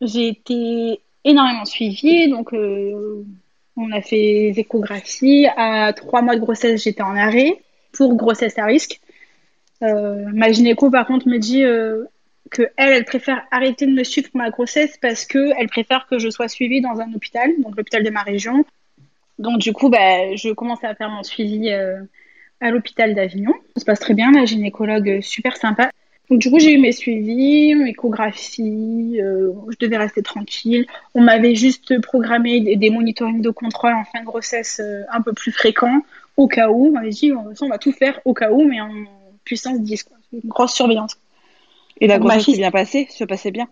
J'ai 0.00 0.28
été 0.28 1.00
énormément 1.24 1.64
suivie, 1.64 2.28
donc 2.28 2.52
on 2.52 3.92
a 3.92 4.00
fait 4.02 4.52
des 4.52 4.60
échographies. 4.60 5.46
À 5.56 5.92
trois 5.94 6.20
mois 6.20 6.36
de 6.36 6.40
grossesse, 6.40 6.84
j'étais 6.84 7.02
en 7.02 7.16
arrêt 7.16 7.56
pour 7.92 8.14
grossesse 8.14 8.58
à 8.58 8.66
risque. 8.66 9.00
Ma 9.80 10.52
gynéco, 10.52 10.90
par 10.90 11.06
contre, 11.06 11.26
me 11.28 11.38
dit 11.38 11.64
que 12.50 12.62
elle, 12.76 12.92
elle 12.92 13.04
préfère 13.04 13.46
arrêter 13.50 13.86
de 13.86 13.92
me 13.92 14.04
suivre 14.04 14.30
pour 14.30 14.38
ma 14.38 14.50
grossesse 14.50 14.96
parce 15.00 15.24
que 15.24 15.52
elle 15.58 15.68
préfère 15.68 16.06
que 16.08 16.18
je 16.18 16.30
sois 16.30 16.48
suivie 16.48 16.80
dans 16.80 17.00
un 17.00 17.12
hôpital, 17.12 17.50
donc 17.62 17.76
l'hôpital 17.76 18.02
de 18.02 18.10
ma 18.10 18.22
région. 18.22 18.64
Donc 19.38 19.58
du 19.58 19.72
coup, 19.72 19.88
bah, 19.88 20.34
je 20.34 20.50
commence 20.52 20.82
à 20.84 20.94
faire 20.94 21.10
mon 21.10 21.22
suivi 21.22 21.70
euh, 21.70 22.00
à 22.60 22.70
l'hôpital 22.70 23.14
d'Avignon. 23.14 23.52
Ça 23.74 23.80
se 23.80 23.84
passe 23.84 24.00
très 24.00 24.14
bien, 24.14 24.32
la 24.32 24.44
gynécologue 24.44 25.20
super 25.20 25.56
sympa. 25.56 25.90
Donc 26.30 26.40
du 26.40 26.50
coup, 26.50 26.58
j'ai 26.58 26.72
eu 26.72 26.78
mes 26.78 26.92
suivis, 26.92 27.74
mes 27.74 27.90
échographie, 27.90 29.18
je 29.18 29.76
devais 29.78 29.96
rester 29.96 30.22
tranquille. 30.22 30.86
On 31.14 31.20
m'avait 31.20 31.54
juste 31.54 32.00
programmé 32.00 32.60
des, 32.60 32.76
des 32.76 32.90
monitorings 32.90 33.42
de 33.42 33.50
contrôle 33.50 33.92
en 33.92 34.04
fin 34.04 34.20
de 34.20 34.24
grossesse 34.24 34.80
un 35.10 35.20
peu 35.20 35.32
plus 35.32 35.52
fréquents 35.52 36.00
au 36.36 36.48
cas 36.48 36.68
où. 36.70 36.88
On 36.88 36.92
m'avait 36.92 37.10
dit, 37.10 37.32
on 37.32 37.68
va 37.68 37.78
tout 37.78 37.92
faire 37.92 38.20
au 38.24 38.34
cas 38.34 38.50
où, 38.50 38.64
mais 38.64 38.80
en 38.80 38.90
puissance 39.44 39.80
10, 39.80 40.02
quoi. 40.02 40.16
Une 40.32 40.40
grosse 40.48 40.74
surveillance. 40.74 41.16
Et 42.00 42.06
la 42.06 42.18
grossesse 42.18 42.44
s'est 42.44 42.56
bien 42.56 42.70
passée, 42.70 43.06
se 43.10 43.24
passait 43.24 43.50
bien? 43.50 43.68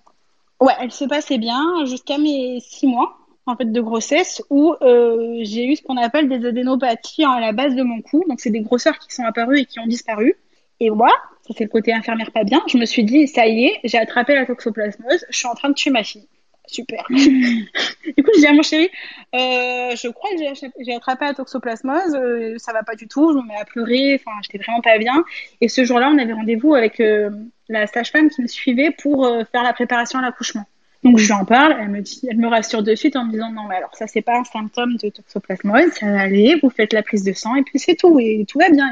Ouais, 0.61 0.73
elle 0.81 0.93
se 0.93 1.05
passait 1.05 1.39
bien 1.39 1.85
jusqu'à 1.85 2.19
mes 2.19 2.59
6 2.61 2.87
mois 2.87 3.19
en 3.47 3.57
fait 3.57 3.71
de 3.71 3.81
grossesse 3.81 4.43
où 4.51 4.75
euh, 4.81 5.39
j'ai 5.43 5.67
eu 5.67 5.77
ce 5.77 5.83
qu'on 5.83 5.97
appelle 5.97 6.29
des 6.29 6.47
adénopathies 6.47 7.25
à 7.25 7.41
la 7.41 7.53
base 7.53 7.75
de 7.75 7.83
mon 7.83 8.01
cou. 8.01 8.25
Donc 8.29 8.41
c'est 8.41 8.51
des 8.51 8.63
grosseurs 8.63 8.99
qui 8.99 9.15
sont 9.15 9.25
apparues 9.25 9.61
et 9.61 9.65
qui 9.67 9.81
ont 9.81 9.87
disparu. 9.87 10.35
Et 10.81 10.91
moi, 10.91 11.13
ça 11.47 11.55
c'est 11.57 11.65
le 11.65 11.71
côté 11.71 11.93
infirmière 11.93 12.33
pas 12.33 12.45
bien, 12.45 12.63
je 12.67 12.79
me 12.79 12.87
suis 12.87 13.05
dit 13.05 13.29
ça 13.29 13.47
y 13.47 13.67
est, 13.67 13.81
j'ai 13.85 13.99
attrapé 13.99 14.35
la 14.35 14.45
toxoplasmose, 14.47 15.25
je 15.31 15.37
suis 15.37 15.47
en 15.47 15.55
train 15.55 15.69
de 15.69 15.75
tuer 15.75 15.91
ma 15.91 16.03
fille. 16.03 16.27
Super. 16.67 17.05
du 17.11 18.23
coup, 18.25 18.31
je 18.35 18.41
dis 18.41 18.47
à 18.47 18.53
mon 18.55 18.63
chéri, 18.63 18.89
euh, 19.35 19.95
je 19.95 20.09
crois 20.09 20.31
que 20.31 20.83
j'ai 20.85 20.95
attrapé 20.95 21.27
la 21.27 21.35
toxoplasmose, 21.35 22.15
euh, 22.15 22.55
ça 22.57 22.73
va 22.73 22.83
pas 22.83 22.95
du 22.95 23.07
tout, 23.07 23.33
je 23.33 23.39
me 23.39 23.47
mets 23.47 23.57
à 23.57 23.67
pleurer, 23.67 24.15
enfin, 24.19 24.37
j'étais 24.43 24.59
vraiment 24.59 24.81
pas 24.81 24.97
bien. 24.99 25.25
Et 25.61 25.69
ce 25.69 25.85
jour-là, 25.85 26.11
on 26.13 26.19
avait 26.19 26.33
rendez-vous 26.33 26.75
avec 26.75 27.01
euh, 27.01 27.31
la 27.69 27.87
sage-femme 27.87 28.31
qui 28.31 28.43
me 28.43 28.47
suivait 28.47 28.91
pour 28.91 29.25
euh, 29.25 29.45
faire 29.51 29.63
la 29.63 29.73
préparation 29.73 30.19
à 30.19 30.23
l'accouchement. 30.23 30.65
Donc 31.03 31.19
je 31.19 31.27
lui 31.27 31.33
en 31.33 31.45
parle, 31.45 31.77
elle 31.79 31.91
me 31.91 32.01
dit, 32.01 32.27
elle 32.31 32.39
me 32.39 32.49
rassure 32.49 32.83
de 32.83 32.95
suite 32.95 33.15
en 33.15 33.27
me 33.27 33.33
disant 33.33 33.53
non 33.53 33.65
mais 33.69 33.77
alors 33.77 33.95
ça 33.95 34.07
c'est 34.07 34.23
pas 34.23 34.39
un 34.39 34.45
symptôme 34.45 34.97
de 34.97 35.11
toxoplasmose, 35.11 35.93
ça 35.93 36.07
va 36.11 36.21
aller, 36.21 36.59
vous 36.63 36.71
faites 36.71 36.95
la 36.95 37.03
prise 37.03 37.25
de 37.25 37.35
sang 37.35 37.57
et 37.57 37.63
puis 37.63 37.79
c'est 37.79 37.95
tout 37.95 38.19
et 38.19 38.47
tout 38.49 38.59
va 38.59 38.71
bien. 38.71 38.91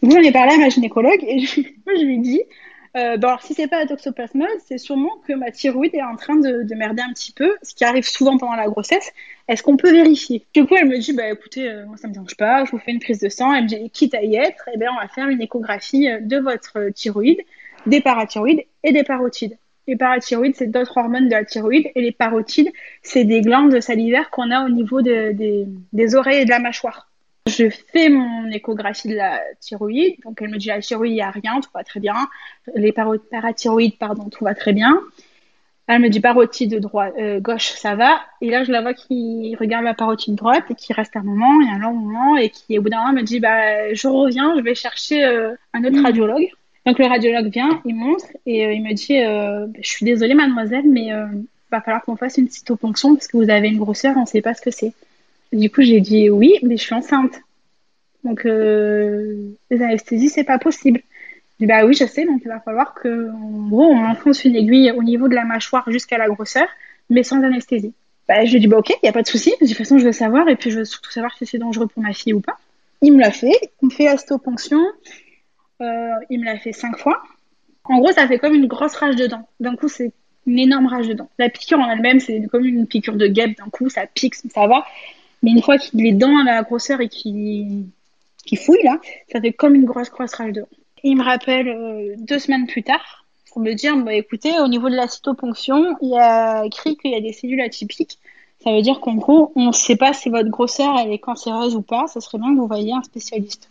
Donc 0.00 0.12
j'en 0.12 0.20
ai 0.20 0.30
parlé 0.30 0.54
à 0.54 0.58
ma 0.58 0.68
gynécologue 0.68 1.24
et 1.26 1.40
je, 1.40 1.60
je 1.86 2.04
lui 2.04 2.18
dis 2.20 2.42
euh, 2.96 3.16
alors 3.16 3.42
si 3.42 3.54
c'est 3.54 3.68
pas 3.68 3.80
la 3.80 3.86
toxoplasmose, 3.86 4.48
c'est 4.66 4.78
sûrement 4.78 5.18
que 5.26 5.32
ma 5.32 5.50
thyroïde 5.50 5.94
est 5.94 6.02
en 6.02 6.16
train 6.16 6.36
de, 6.36 6.62
de, 6.62 6.74
merder 6.74 7.02
un 7.02 7.12
petit 7.12 7.32
peu, 7.32 7.54
ce 7.62 7.74
qui 7.74 7.84
arrive 7.84 8.06
souvent 8.06 8.38
pendant 8.38 8.54
la 8.54 8.66
grossesse. 8.66 9.12
Est-ce 9.46 9.62
qu'on 9.62 9.76
peut 9.76 9.92
vérifier? 9.92 10.46
Du 10.54 10.66
coup, 10.66 10.74
elle 10.76 10.88
me 10.88 10.98
dit, 10.98 11.12
bah 11.12 11.30
écoutez, 11.30 11.68
euh, 11.68 11.86
moi 11.86 11.96
ça 11.96 12.08
me 12.08 12.14
dérange 12.14 12.36
pas, 12.36 12.64
je 12.64 12.70
vous 12.70 12.78
fais 12.78 12.92
une 12.92 13.00
prise 13.00 13.20
de 13.20 13.28
sang. 13.28 13.52
Elle 13.54 13.64
me 13.64 13.68
dit, 13.68 13.90
quitte 13.90 14.14
à 14.14 14.22
y 14.22 14.36
être, 14.36 14.68
eh 14.72 14.78
bien, 14.78 14.90
on 14.92 15.00
va 15.00 15.08
faire 15.08 15.28
une 15.28 15.42
échographie 15.42 16.08
euh, 16.08 16.20
de 16.20 16.38
votre 16.38 16.88
thyroïde, 16.94 17.40
des 17.88 18.00
parathyroïdes 18.00 18.64
et 18.84 18.92
des 18.92 19.04
parotides. 19.04 19.56
Les 19.86 19.96
parathyroïdes, 19.96 20.54
c'est 20.54 20.66
d'autres 20.66 20.96
hormones 20.98 21.28
de 21.28 21.32
la 21.32 21.44
thyroïde, 21.44 21.86
et 21.94 22.02
les 22.02 22.12
parotides, 22.12 22.70
c'est 23.02 23.24
des 23.24 23.40
glandes 23.40 23.80
salivaires 23.80 24.28
qu'on 24.30 24.50
a 24.50 24.64
au 24.64 24.68
niveau 24.68 25.00
de, 25.00 25.32
des, 25.32 25.66
des 25.92 26.14
oreilles 26.14 26.42
et 26.42 26.44
de 26.44 26.50
la 26.50 26.58
mâchoire. 26.58 27.08
Je 27.46 27.70
fais 27.70 28.10
mon 28.10 28.50
échographie 28.50 29.08
de 29.08 29.16
la 29.16 29.40
thyroïde. 29.60 30.16
Donc, 30.24 30.42
elle 30.42 30.50
me 30.50 30.58
dit 30.58 30.68
la 30.68 30.80
thyroïde, 30.80 31.12
il 31.12 31.14
n'y 31.14 31.22
a 31.22 31.30
rien, 31.30 31.60
tout 31.60 31.70
va 31.74 31.82
très 31.82 32.00
bien. 32.00 32.14
Les 32.74 32.92
parathyroïdes, 32.92 33.96
pardon, 33.96 34.28
tout 34.28 34.44
va 34.44 34.54
très 34.54 34.74
bien. 34.74 35.00
Elle 35.86 36.02
me 36.02 36.10
dit 36.10 36.20
parotide 36.20 36.78
droite, 36.80 37.14
euh, 37.18 37.40
gauche, 37.40 37.70
ça 37.70 37.94
va. 37.94 38.20
Et 38.42 38.50
là, 38.50 38.62
je 38.64 38.70
la 38.70 38.82
vois 38.82 38.92
qui 38.92 39.56
regarde 39.58 39.84
la 39.84 39.94
parotide 39.94 40.34
droite 40.34 40.64
et 40.68 40.74
qui 40.74 40.92
reste 40.92 41.16
un 41.16 41.22
moment, 41.22 41.62
et 41.62 41.70
un 41.70 41.78
long 41.78 41.94
moment, 41.94 42.36
et 42.36 42.50
qui, 42.50 42.78
au 42.78 42.82
bout 42.82 42.90
d'un 42.90 42.98
moment, 42.98 43.14
me 43.14 43.22
dit 43.22 43.40
bah, 43.40 43.94
je 43.94 44.06
reviens, 44.06 44.54
je 44.54 44.60
vais 44.60 44.74
chercher 44.74 45.24
euh, 45.24 45.54
un 45.72 45.82
autre 45.84 45.96
mmh. 45.96 46.04
radiologue. 46.04 46.50
Donc, 46.88 46.98
le 46.98 47.04
radiologue 47.04 47.52
vient, 47.52 47.82
il 47.84 47.94
montre, 47.94 48.24
et 48.46 48.64
euh, 48.64 48.72
il 48.72 48.82
me 48.82 48.94
dit 48.94 49.18
je 49.82 49.86
suis 49.86 50.06
désolée, 50.06 50.32
mademoiselle, 50.32 50.88
mais 50.88 51.08
il 51.08 51.44
va 51.70 51.82
falloir 51.82 52.02
qu'on 52.02 52.16
fasse 52.16 52.38
une 52.38 52.48
cytoponction 52.48 53.14
parce 53.14 53.28
que 53.28 53.36
vous 53.36 53.50
avez 53.50 53.68
une 53.68 53.76
grosseur, 53.76 54.16
on 54.16 54.22
ne 54.22 54.26
sait 54.26 54.40
pas 54.40 54.54
ce 54.54 54.62
que 54.62 54.70
c'est. 54.70 54.94
Du 55.52 55.68
coup, 55.68 55.82
j'ai 55.82 56.00
dit 56.00 56.30
oui, 56.30 56.54
mais 56.62 56.78
je 56.78 56.82
suis 56.84 56.94
enceinte. 56.94 57.42
Donc, 58.24 58.46
euh, 58.46 59.50
les 59.70 59.82
anesthésies, 59.82 60.30
c'est 60.30 60.44
pas 60.44 60.58
possible. 60.58 61.02
Je 61.60 61.64
dis 61.64 61.66
bah 61.66 61.84
oui, 61.84 61.92
je 61.92 62.06
sais, 62.06 62.24
donc 62.24 62.40
il 62.42 62.48
va 62.48 62.58
falloir 62.60 62.94
que, 62.94 63.28
on 63.34 64.04
enfonce 64.06 64.46
une 64.46 64.56
aiguille 64.56 64.90
au 64.92 65.02
niveau 65.02 65.28
de 65.28 65.34
la 65.34 65.44
mâchoire 65.44 65.84
jusqu'à 65.90 66.16
la 66.16 66.28
grosseur, 66.28 66.68
mais 67.10 67.22
sans 67.22 67.42
anesthésie. 67.42 67.92
Bah, 68.28 68.46
je 68.46 68.52
lui 68.54 68.60
dis 68.60 68.66
bah 68.66 68.78
ok, 68.78 68.88
il 68.88 69.00
n'y 69.02 69.10
a 69.10 69.12
pas 69.12 69.20
de 69.20 69.28
souci. 69.28 69.52
De 69.60 69.66
toute 69.66 69.76
façon, 69.76 69.98
je 69.98 70.06
veux 70.06 70.12
savoir, 70.12 70.48
et 70.48 70.56
puis 70.56 70.70
je 70.70 70.78
veux 70.78 70.84
surtout 70.86 71.10
savoir 71.10 71.36
si 71.36 71.44
c'est 71.44 71.58
dangereux 71.58 71.86
pour 71.86 72.02
ma 72.02 72.14
fille 72.14 72.32
ou 72.32 72.40
pas. 72.40 72.56
Il 73.02 73.12
me 73.12 73.20
l'a 73.20 73.30
fait. 73.30 73.52
Il 73.82 73.88
me 73.88 73.90
fait 73.90 74.08
astoponction. 74.08 74.80
Euh, 74.80 75.27
il 75.80 76.40
me 76.40 76.44
l'a 76.44 76.58
fait 76.58 76.72
cinq 76.72 76.98
fois. 76.98 77.22
En 77.84 77.98
gros, 77.98 78.12
ça 78.12 78.26
fait 78.28 78.38
comme 78.38 78.54
une 78.54 78.66
grosse 78.66 78.94
rage 78.96 79.16
de 79.16 79.26
dents. 79.26 79.48
D'un 79.60 79.76
coup, 79.76 79.88
c'est 79.88 80.12
une 80.46 80.58
énorme 80.58 80.86
rage 80.86 81.08
de 81.08 81.14
dents. 81.14 81.30
La 81.38 81.48
piqûre 81.48 81.78
en 81.78 81.90
elle-même, 81.90 82.20
c'est 82.20 82.42
comme 82.50 82.64
une 82.64 82.86
piqûre 82.86 83.16
de 83.16 83.26
guêpe. 83.26 83.56
D'un 83.58 83.70
coup, 83.70 83.88
ça 83.88 84.06
pique, 84.06 84.34
ça 84.34 84.66
va. 84.66 84.84
Mais 85.42 85.50
une 85.50 85.62
fois 85.62 85.78
qu'il 85.78 86.04
est 86.06 86.12
dans 86.12 86.42
la 86.42 86.62
grosseur 86.62 87.00
et 87.00 87.08
qu'il 87.08 87.86
fouille, 88.56 88.82
là, 88.82 88.98
ça 89.32 89.40
fait 89.40 89.52
comme 89.52 89.74
une 89.74 89.84
grosse 89.84 90.10
croissance 90.10 90.38
rage 90.38 90.52
de 90.52 90.64
il 91.04 91.16
me 91.16 91.22
rappelle 91.22 91.68
euh, 91.68 92.14
deux 92.18 92.38
semaines 92.38 92.66
plus 92.66 92.82
tard 92.82 93.24
pour 93.52 93.62
me 93.62 93.72
dire, 93.72 93.96
bah, 93.98 94.14
écoutez, 94.14 94.58
au 94.60 94.68
niveau 94.68 94.88
de 94.88 94.96
la 94.96 95.08
cytoponction, 95.08 95.96
il 96.02 96.10
y 96.10 96.18
a 96.18 96.64
écrit 96.64 96.96
qu'il 96.96 97.12
y 97.12 97.14
a 97.14 97.20
des 97.20 97.32
cellules 97.32 97.60
atypiques. 97.60 98.18
Ça 98.62 98.72
veut 98.72 98.82
dire 98.82 99.00
qu'en 99.00 99.14
gros, 99.14 99.52
on 99.54 99.68
ne 99.68 99.72
sait 99.72 99.96
pas 99.96 100.12
si 100.12 100.28
votre 100.28 100.50
grosseur 100.50 100.96
elle 100.98 101.12
est 101.12 101.18
cancéreuse 101.18 101.76
ou 101.76 101.82
pas. 101.82 102.06
Ça 102.08 102.20
serait 102.20 102.38
bien 102.38 102.52
que 102.52 102.58
vous 102.58 102.66
voyiez 102.66 102.92
un 102.92 103.02
spécialiste. 103.02 103.70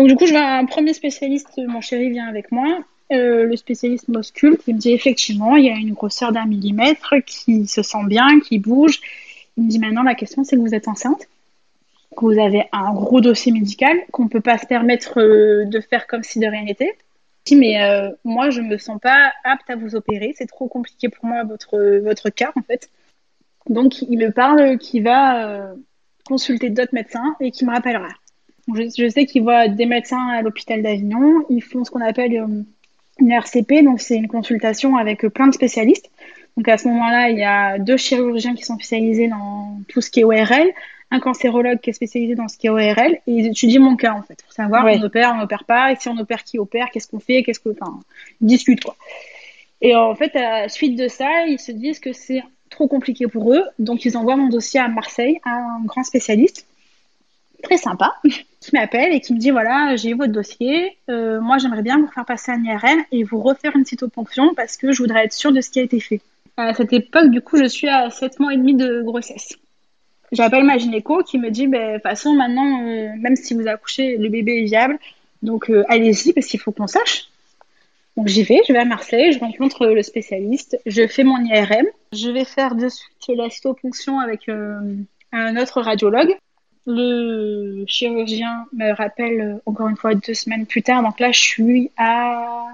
Donc 0.00 0.08
du 0.08 0.16
coup, 0.16 0.24
je 0.24 0.32
vais 0.32 0.38
un 0.38 0.64
premier 0.64 0.94
spécialiste, 0.94 1.60
mon 1.68 1.82
chéri 1.82 2.08
vient 2.08 2.26
avec 2.26 2.50
moi, 2.50 2.78
euh, 3.12 3.44
le 3.44 3.54
spécialiste 3.54 4.08
Moscule, 4.08 4.56
qui 4.56 4.72
me 4.72 4.78
dit 4.78 4.92
effectivement, 4.92 5.56
il 5.56 5.66
y 5.66 5.68
a 5.68 5.74
une 5.74 5.92
grosseur 5.92 6.32
d'un 6.32 6.46
millimètre, 6.46 7.16
qui 7.26 7.66
se 7.66 7.82
sent 7.82 8.06
bien, 8.06 8.40
qui 8.40 8.58
bouge. 8.58 8.98
Il 9.58 9.64
me 9.64 9.68
dit 9.68 9.78
maintenant, 9.78 10.02
la 10.02 10.14
question 10.14 10.42
c'est 10.42 10.56
que 10.56 10.62
vous 10.62 10.74
êtes 10.74 10.88
enceinte, 10.88 11.28
que 12.16 12.24
vous 12.24 12.38
avez 12.40 12.64
un 12.72 12.94
gros 12.94 13.20
dossier 13.20 13.52
médical, 13.52 13.94
qu'on 14.10 14.24
ne 14.24 14.30
peut 14.30 14.40
pas 14.40 14.56
se 14.56 14.64
permettre 14.64 15.20
euh, 15.20 15.66
de 15.66 15.80
faire 15.82 16.06
comme 16.06 16.22
si 16.22 16.38
de 16.38 16.46
rien 16.46 16.64
n'était. 16.64 16.96
Mais 17.52 17.82
euh, 17.82 18.10
moi, 18.24 18.48
je 18.48 18.62
me 18.62 18.78
sens 18.78 18.98
pas 19.02 19.34
apte 19.44 19.68
à 19.68 19.76
vous 19.76 19.96
opérer. 19.96 20.32
C'est 20.34 20.46
trop 20.46 20.66
compliqué 20.66 21.10
pour 21.10 21.26
moi 21.26 21.44
votre 21.44 21.76
votre 22.02 22.30
cas 22.30 22.52
en 22.56 22.62
fait. 22.62 22.88
Donc, 23.68 24.00
il 24.00 24.16
me 24.16 24.30
parle 24.30 24.78
qu'il 24.78 25.02
va 25.02 25.74
consulter 26.24 26.70
d'autres 26.70 26.94
médecins 26.94 27.36
et 27.40 27.50
qu'il 27.50 27.66
me 27.66 27.74
rappellera. 27.74 28.08
Je, 28.74 29.08
sais 29.08 29.26
qu'il 29.26 29.42
voit 29.42 29.68
des 29.68 29.86
médecins 29.86 30.28
à 30.28 30.42
l'hôpital 30.42 30.82
d'Avignon. 30.82 31.44
Ils 31.48 31.62
font 31.62 31.84
ce 31.84 31.90
qu'on 31.90 32.00
appelle 32.00 32.36
euh, 32.36 32.62
une 33.20 33.30
RCP, 33.30 33.82
donc 33.82 34.00
c'est 34.00 34.16
une 34.16 34.28
consultation 34.28 34.96
avec 34.96 35.26
plein 35.28 35.48
de 35.48 35.54
spécialistes. 35.54 36.10
Donc 36.56 36.68
à 36.68 36.78
ce 36.78 36.88
moment-là, 36.88 37.30
il 37.30 37.38
y 37.38 37.44
a 37.44 37.78
deux 37.78 37.96
chirurgiens 37.96 38.54
qui 38.54 38.64
sont 38.64 38.74
spécialisés 38.74 39.28
dans 39.28 39.78
tout 39.88 40.00
ce 40.00 40.10
qui 40.10 40.20
est 40.20 40.24
ORL, 40.24 40.70
un 41.10 41.20
cancérologue 41.20 41.80
qui 41.80 41.90
est 41.90 41.94
spécialisé 41.94 42.34
dans 42.34 42.48
ce 42.48 42.58
qui 42.58 42.66
est 42.66 42.70
ORL, 42.70 43.14
et 43.14 43.20
ils 43.26 43.46
étudient 43.46 43.80
mon 43.80 43.96
cas 43.96 44.12
en 44.12 44.22
fait, 44.22 44.42
pour 44.42 44.52
savoir 44.52 44.84
on 44.84 45.02
opère, 45.02 45.32
on 45.34 45.38
n'opère 45.38 45.64
pas, 45.64 45.92
et 45.92 45.96
si 45.96 46.08
on 46.08 46.16
opère, 46.18 46.44
qui 46.44 46.58
opère, 46.58 46.90
qu'est-ce 46.92 47.08
qu'on 47.08 47.20
fait, 47.20 47.42
qu'est-ce 47.42 47.60
que, 47.60 47.70
enfin, 47.70 48.00
ils 48.40 48.46
discutent 48.46 48.84
quoi. 48.84 48.96
Et 49.80 49.94
en 49.96 50.14
fait, 50.14 50.36
à 50.36 50.62
la 50.62 50.68
suite 50.68 50.96
de 50.96 51.08
ça, 51.08 51.46
ils 51.46 51.58
se 51.58 51.72
disent 51.72 52.00
que 52.00 52.12
c'est 52.12 52.42
trop 52.68 52.86
compliqué 52.86 53.26
pour 53.26 53.52
eux, 53.54 53.64
donc 53.78 54.04
ils 54.04 54.16
envoient 54.16 54.36
mon 54.36 54.48
dossier 54.48 54.80
à 54.80 54.88
Marseille, 54.88 55.40
à 55.44 55.50
un 55.50 55.84
grand 55.84 56.04
spécialiste 56.04 56.66
très 57.62 57.76
sympa 57.76 58.14
qui 58.60 58.74
m'appelle 58.74 59.12
et 59.12 59.20
qui 59.20 59.32
me 59.32 59.38
dit 59.38 59.50
voilà 59.50 59.96
j'ai 59.96 60.10
eu 60.10 60.14
votre 60.14 60.32
dossier 60.32 60.98
euh, 61.08 61.40
moi 61.40 61.56
j'aimerais 61.58 61.82
bien 61.82 61.98
vous 61.98 62.06
faire 62.08 62.26
passer 62.26 62.52
un 62.52 62.62
IRM 62.62 63.04
et 63.10 63.24
vous 63.24 63.40
refaire 63.40 63.74
une 63.74 63.86
cytoponction 63.86 64.54
parce 64.54 64.76
que 64.76 64.92
je 64.92 65.02
voudrais 65.02 65.24
être 65.24 65.32
sûre 65.32 65.50
de 65.50 65.60
ce 65.62 65.70
qui 65.70 65.80
a 65.80 65.82
été 65.82 65.98
fait. 65.98 66.20
À 66.58 66.74
cette 66.74 66.92
époque 66.92 67.30
du 67.30 67.40
coup 67.40 67.56
je 67.56 67.64
suis 67.64 67.88
à 67.88 68.10
7 68.10 68.38
mois 68.38 68.52
et 68.52 68.58
demi 68.58 68.74
de 68.74 69.02
grossesse. 69.02 69.56
J'appelle 70.30 70.64
ma 70.64 70.76
gynéco 70.76 71.22
qui 71.22 71.38
me 71.38 71.50
dit 71.50 71.66
ben, 71.66 71.88
de 71.88 71.94
toute 71.94 72.02
façon 72.02 72.34
maintenant 72.34 72.86
euh, 72.86 73.08
même 73.18 73.34
si 73.34 73.54
vous 73.54 73.66
accouchez 73.66 74.18
le 74.18 74.28
bébé 74.28 74.60
est 74.60 74.64
viable. 74.64 74.98
Donc 75.42 75.70
euh, 75.70 75.84
allez-y 75.88 76.34
parce 76.34 76.46
qu'il 76.46 76.60
faut 76.60 76.70
qu'on 76.70 76.86
sache. 76.86 77.28
Donc 78.18 78.28
j'y 78.28 78.42
vais, 78.42 78.60
je 78.68 78.74
vais 78.74 78.80
à 78.80 78.84
Marseille, 78.84 79.32
je 79.32 79.38
rencontre 79.38 79.86
le 79.86 80.02
spécialiste, 80.02 80.78
je 80.84 81.06
fais 81.06 81.24
mon 81.24 81.38
IRM, 81.42 81.86
je 82.12 82.28
vais 82.28 82.44
faire 82.44 82.74
de 82.74 82.88
suite 82.88 83.08
la 83.28 83.48
cytoponction 83.48 84.18
avec 84.18 84.50
un 85.32 85.56
autre 85.56 85.80
radiologue 85.80 86.36
le 86.86 87.84
chirurgien 87.86 88.66
me 88.72 88.92
rappelle 88.92 89.40
euh, 89.40 89.62
encore 89.66 89.88
une 89.88 89.96
fois 89.96 90.14
deux 90.14 90.34
semaines 90.34 90.66
plus 90.66 90.82
tard. 90.82 91.02
Donc 91.02 91.20
là, 91.20 91.32
je 91.32 91.40
suis 91.40 91.90
à, 91.96 92.66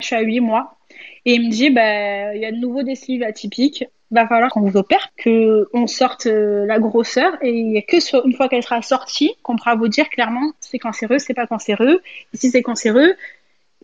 je 0.00 0.06
suis 0.06 0.16
à 0.16 0.20
huit 0.20 0.40
mois. 0.40 0.76
Et 1.24 1.34
il 1.34 1.46
me 1.46 1.50
dit, 1.50 1.70
bah, 1.70 2.34
il 2.34 2.40
y 2.40 2.46
a 2.46 2.52
de 2.52 2.56
nouveau 2.56 2.82
des 2.82 2.94
cellules 2.94 3.24
atypiques. 3.24 3.84
Va 4.10 4.26
falloir 4.26 4.50
qu'on 4.50 4.62
vous 4.62 4.78
opère, 4.78 5.10
que 5.18 5.68
on 5.74 5.86
sorte 5.86 6.26
euh, 6.26 6.64
la 6.64 6.78
grosseur. 6.78 7.36
Et 7.42 7.50
il 7.50 7.76
a 7.76 7.82
que 7.82 8.26
une 8.26 8.32
fois 8.32 8.48
qu'elle 8.48 8.62
sera 8.62 8.80
sortie 8.80 9.34
qu'on 9.42 9.56
pourra 9.56 9.74
vous 9.74 9.88
dire 9.88 10.08
clairement 10.08 10.52
c'est 10.60 10.78
cancéreux, 10.78 11.18
c'est 11.18 11.34
pas 11.34 11.46
cancéreux. 11.46 12.00
Et 12.32 12.36
si 12.38 12.48
c'est 12.48 12.62
cancéreux, 12.62 13.14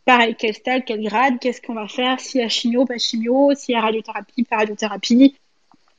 pareil, 0.06 0.34
quel 0.38 0.54
stade, 0.54 0.84
quel 0.86 1.02
grade, 1.02 1.34
qu'est-ce 1.40 1.60
qu'on 1.60 1.74
va 1.74 1.88
faire, 1.88 2.20
s'il 2.20 2.40
y 2.40 2.44
a 2.44 2.48
chimio, 2.48 2.86
pas 2.86 2.96
chimio, 2.96 3.52
s'il 3.54 3.74
y 3.74 3.76
a 3.76 3.82
radiothérapie, 3.82 4.44
pas 4.44 4.56
radiothérapie? 4.56 5.34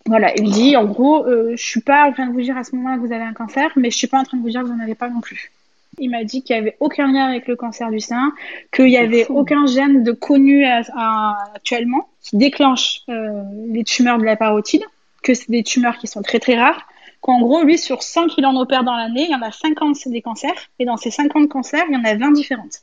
Voilà, 0.08 0.36
il 0.36 0.52
dit 0.52 0.78
en 0.78 0.86
gros, 0.86 1.26
euh, 1.26 1.54
je 1.56 1.66
suis 1.66 1.82
pas 1.82 2.06
en 2.06 2.14
train 2.14 2.28
de 2.28 2.32
vous 2.32 2.42
dire 2.42 2.56
à 2.56 2.64
ce 2.64 2.76
moment-là 2.76 2.98
que 2.98 3.02
vous 3.02 3.12
avez 3.12 3.24
un 3.24 3.34
cancer, 3.34 3.72
mais 3.76 3.90
je 3.90 3.98
suis 3.98 4.08
pas 4.08 4.20
en 4.20 4.24
train 4.24 4.38
de 4.38 4.44
vous 4.44 4.50
dire 4.50 4.62
que 4.62 4.68
vous 4.68 4.74
n'en 4.74 4.84
avez 4.84 4.96
pas 4.96 5.10
non 5.10 5.20
plus. 5.20 5.52
Il 5.98 6.12
m'a 6.12 6.24
dit 6.24 6.44
qu'il 6.44 6.56
y 6.56 6.60
avait 6.60 6.76
aucun 6.80 7.12
lien 7.12 7.26
avec 7.26 7.48
le 7.48 7.56
cancer 7.56 7.90
du 7.90 8.00
sein, 8.00 8.34
qu'il 8.72 8.90
y 8.90 8.98
avait 8.98 9.26
aucun 9.28 9.66
gène 9.66 10.04
de 10.04 10.12
connu 10.12 10.66
actuellement 10.66 12.10
qui 12.22 12.38
déclenche 12.38 13.02
euh, 13.10 13.44
les 13.70 13.84
tumeurs 13.84 14.18
de 14.18 14.26
la 14.26 14.36
parotide, 14.36 14.84
que 15.24 15.34
c'est 15.34 15.50
des 15.50 15.64
tumeurs 15.64 15.98
qui 15.98 16.08
sont 16.08 16.22
très 16.22 16.40
très 16.40 16.60
rares, 16.60 16.86
qu'en 17.22 17.40
gros, 17.40 17.64
lui, 17.64 17.78
sur 17.78 18.04
100 18.04 18.28
qu'il 18.28 18.46
en 18.46 18.56
opère 18.60 18.84
dans 18.84 18.96
l'année, 18.96 19.24
il 19.24 19.32
y 19.32 19.36
en 19.36 19.42
a 19.42 19.52
50 19.52 19.96
c'est 19.96 20.12
des 20.12 20.22
cancers, 20.22 20.70
et 20.78 20.86
dans 20.86 20.98
ces 20.98 21.12
50 21.12 21.50
cancers, 21.50 21.86
il 21.90 21.96
y 21.96 21.98
en 21.98 22.04
a 22.04 22.16
20 22.16 22.32
différentes. 22.32 22.82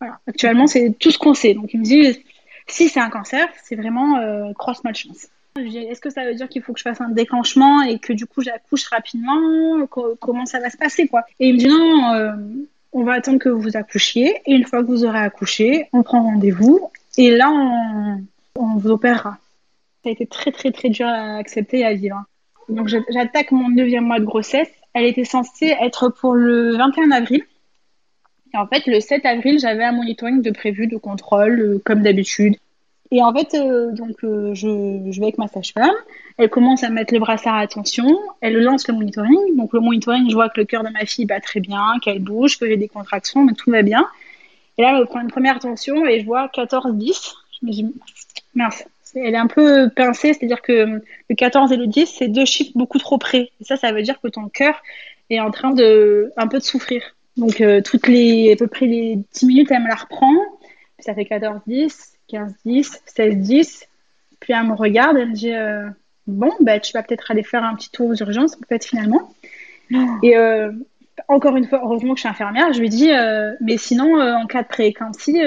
Voilà. 0.00 0.18
Actuellement, 0.26 0.66
c'est 0.66 0.96
tout 0.98 1.10
ce 1.10 1.18
qu'on 1.18 1.34
sait. 1.34 1.54
Donc 1.54 1.74
il 1.74 1.80
me 1.80 1.84
dit, 1.84 2.24
si 2.66 2.88
c'est 2.88 3.00
un 3.00 3.10
cancer, 3.10 3.48
c'est 3.64 3.76
vraiment 3.76 4.16
euh, 4.18 4.52
cross 4.54 4.82
malchance. 4.84 5.28
Est-ce 5.56 6.00
que 6.00 6.10
ça 6.10 6.24
veut 6.24 6.34
dire 6.34 6.48
qu'il 6.48 6.62
faut 6.62 6.72
que 6.72 6.80
je 6.80 6.82
fasse 6.82 7.00
un 7.00 7.10
déclenchement 7.10 7.82
et 7.82 8.00
que 8.00 8.12
du 8.12 8.26
coup 8.26 8.42
j'accouche 8.42 8.86
rapidement? 8.88 9.86
Comment 9.86 10.46
ça 10.46 10.58
va 10.58 10.68
se 10.68 10.76
passer 10.76 11.06
quoi? 11.06 11.24
Et 11.38 11.48
il 11.48 11.54
me 11.54 11.58
dit 11.60 11.68
non, 11.68 12.12
euh, 12.12 12.32
on 12.92 13.04
va 13.04 13.12
attendre 13.12 13.38
que 13.38 13.48
vous 13.48 13.76
accouchiez 13.76 14.42
et 14.46 14.52
une 14.52 14.64
fois 14.64 14.82
que 14.82 14.88
vous 14.88 15.04
aurez 15.04 15.20
accouché, 15.20 15.86
on 15.92 16.02
prend 16.02 16.24
rendez-vous 16.24 16.90
et 17.16 17.30
là 17.30 17.52
on, 18.56 18.76
vous 18.76 18.90
opérera. 18.90 19.38
Ça 20.02 20.08
a 20.08 20.12
été 20.12 20.26
très 20.26 20.50
très 20.50 20.72
très 20.72 20.88
dur 20.88 21.06
à 21.06 21.36
accepter 21.36 21.78
et 21.78 21.84
à 21.84 21.94
vivre. 21.94 22.24
Donc 22.68 22.88
j'attaque 22.88 23.52
mon 23.52 23.68
neuvième 23.68 24.06
mois 24.06 24.18
de 24.18 24.24
grossesse. 24.24 24.70
Elle 24.92 25.04
était 25.04 25.24
censée 25.24 25.72
être 25.80 26.08
pour 26.08 26.34
le 26.34 26.76
21 26.76 27.12
avril. 27.12 27.44
Et 28.52 28.56
en 28.56 28.66
fait, 28.66 28.86
le 28.86 29.00
7 29.00 29.24
avril, 29.26 29.58
j'avais 29.58 29.82
un 29.82 29.92
monitoring 29.92 30.40
de 30.40 30.50
prévu 30.52 30.86
de 30.86 30.96
contrôle, 30.96 31.60
euh, 31.60 31.82
comme 31.84 32.02
d'habitude. 32.02 32.54
Et 33.14 33.22
en 33.22 33.32
fait, 33.32 33.54
euh, 33.54 33.92
donc, 33.92 34.24
euh, 34.24 34.54
je, 34.54 34.66
vais 35.20 35.22
avec 35.22 35.38
ma 35.38 35.46
sage-femme. 35.46 35.94
Elle 36.36 36.50
commence 36.50 36.82
à 36.82 36.90
mettre 36.90 37.14
le 37.14 37.20
brassard 37.20 37.54
à 37.54 37.64
tension. 37.68 38.18
Elle 38.40 38.60
lance 38.60 38.88
le 38.88 38.94
monitoring. 38.94 39.54
Donc, 39.56 39.72
le 39.72 39.78
monitoring, 39.78 40.28
je 40.28 40.34
vois 40.34 40.48
que 40.48 40.58
le 40.58 40.64
cœur 40.64 40.82
de 40.82 40.88
ma 40.88 41.06
fille 41.06 41.24
bat 41.24 41.38
très 41.38 41.60
bien, 41.60 41.92
qu'elle 42.02 42.18
bouge, 42.18 42.58
que 42.58 42.66
j'ai 42.66 42.76
des 42.76 42.88
contractions, 42.88 43.44
mais 43.44 43.52
tout 43.52 43.70
va 43.70 43.82
bien. 43.82 44.04
Et 44.78 44.82
là, 44.82 44.98
elle 44.98 45.06
prend 45.06 45.20
une 45.20 45.30
première 45.30 45.60
tension 45.60 46.04
et 46.04 46.18
je 46.18 46.26
vois 46.26 46.48
14-10. 46.48 47.34
Je 47.60 47.66
me 47.66 47.70
dis, 47.70 47.94
mince, 48.56 48.84
elle 49.14 49.34
est 49.34 49.36
un 49.36 49.46
peu 49.46 49.88
pincée, 49.90 50.32
c'est-à-dire 50.34 50.60
que 50.60 51.00
le 51.30 51.34
14 51.36 51.70
et 51.70 51.76
le 51.76 51.86
10, 51.86 52.16
c'est 52.18 52.26
deux 52.26 52.46
chiffres 52.46 52.72
beaucoup 52.74 52.98
trop 52.98 53.18
près. 53.18 53.52
Et 53.60 53.64
ça, 53.64 53.76
ça 53.76 53.92
veut 53.92 54.02
dire 54.02 54.20
que 54.20 54.26
ton 54.26 54.48
cœur 54.48 54.74
est 55.30 55.38
en 55.38 55.52
train 55.52 55.70
de 55.70 56.32
un 56.36 56.48
peu 56.48 56.58
de 56.58 56.64
souffrir. 56.64 57.00
Donc, 57.36 57.60
euh, 57.60 57.80
toutes 57.80 58.08
les, 58.08 58.54
à 58.54 58.56
peu 58.56 58.66
près 58.66 58.86
les 58.86 59.20
10 59.34 59.46
minutes, 59.46 59.70
elle 59.70 59.84
me 59.84 59.88
la 59.88 59.94
reprend. 59.94 60.34
Ça 60.98 61.14
fait 61.14 61.22
14-10. 61.22 62.13
15-10, 62.30 63.00
16-10. 63.16 63.84
Puis 64.40 64.52
elle 64.52 64.66
me 64.66 64.74
regarde, 64.74 65.16
elle 65.16 65.30
me 65.30 65.34
dit 65.34 65.52
euh, 65.52 65.88
Bon, 66.26 66.50
bah, 66.60 66.80
tu 66.80 66.92
vas 66.92 67.02
peut-être 67.02 67.30
aller 67.30 67.42
faire 67.42 67.64
un 67.64 67.74
petit 67.74 67.90
tour 67.90 68.08
aux 68.08 68.14
urgences, 68.14 68.56
en 68.56 68.66
fait, 68.68 68.84
finalement. 68.84 69.32
Et 70.22 70.36
euh, 70.36 70.72
encore 71.28 71.56
une 71.56 71.66
fois, 71.66 71.80
heureusement 71.84 72.14
que 72.14 72.18
je 72.18 72.22
suis 72.22 72.28
infirmière, 72.28 72.72
je 72.72 72.80
lui 72.80 72.88
dis 72.88 73.12
euh, 73.12 73.52
Mais 73.60 73.76
sinon, 73.76 74.20
en 74.20 74.46
cas 74.46 74.62
de 74.62 74.68
prééclampsie, 74.68 75.40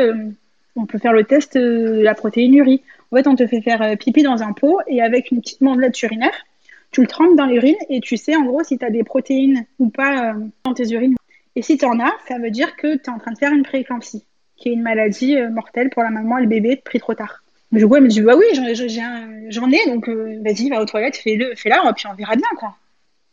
on 0.75 0.85
peut 0.85 0.99
faire 0.99 1.13
le 1.13 1.23
test 1.23 1.57
de 1.57 2.01
la 2.01 2.15
protéine 2.15 2.53
URI. 2.55 2.83
En 3.11 3.15
fait, 3.15 3.27
on 3.27 3.35
te 3.35 3.47
fait 3.47 3.61
faire 3.61 3.97
pipi 3.97 4.21
dans 4.21 4.43
un 4.43 4.53
pot 4.53 4.79
et 4.87 5.01
avec 5.01 5.31
une 5.31 5.41
petite 5.41 5.61
mandelette 5.61 6.01
urinaire, 6.03 6.45
tu 6.91 7.01
le 7.01 7.07
trempes 7.07 7.35
dans 7.35 7.45
l'urine 7.45 7.75
et 7.89 7.99
tu 7.99 8.17
sais 8.17 8.35
en 8.35 8.43
gros 8.43 8.63
si 8.63 8.77
tu 8.77 8.85
as 8.85 8.89
des 8.89 9.03
protéines 9.03 9.65
ou 9.79 9.89
pas 9.89 10.33
dans 10.65 10.73
tes 10.73 10.89
urines. 10.91 11.15
Et 11.55 11.61
si 11.61 11.77
tu 11.77 11.85
en 11.85 11.99
as, 11.99 12.13
ça 12.27 12.37
veut 12.37 12.51
dire 12.51 12.75
que 12.75 12.95
tu 12.95 13.03
es 13.03 13.09
en 13.09 13.17
train 13.17 13.31
de 13.31 13.37
faire 13.37 13.51
une 13.51 13.63
prééclampsie 13.63 14.23
qui 14.57 14.69
est 14.69 14.73
une 14.73 14.81
maladie 14.81 15.37
euh, 15.37 15.49
mortelle 15.49 15.89
pour 15.89 16.03
la 16.03 16.09
maman 16.09 16.39
et 16.39 16.41
le 16.41 16.47
bébé 16.47 16.75
pris 16.75 16.99
trop 16.99 17.13
tard. 17.13 17.43
Du 17.71 17.87
coup, 17.87 17.95
elle 17.95 18.03
me 18.03 18.07
dit, 18.07 18.21
bah 18.21 18.35
oui, 18.35 18.45
j'en 18.53 19.71
ai, 19.71 19.85
donc 19.87 20.07
euh, 20.07 20.39
vas-y, 20.43 20.69
va 20.69 20.81
aux 20.81 20.85
toilettes, 20.85 21.17
fais-le, 21.17 21.53
fais-la, 21.55 21.93
puis 21.93 22.07
on 22.07 22.15
verra 22.15 22.35
bien, 22.35 22.47
quoi. 22.57 22.75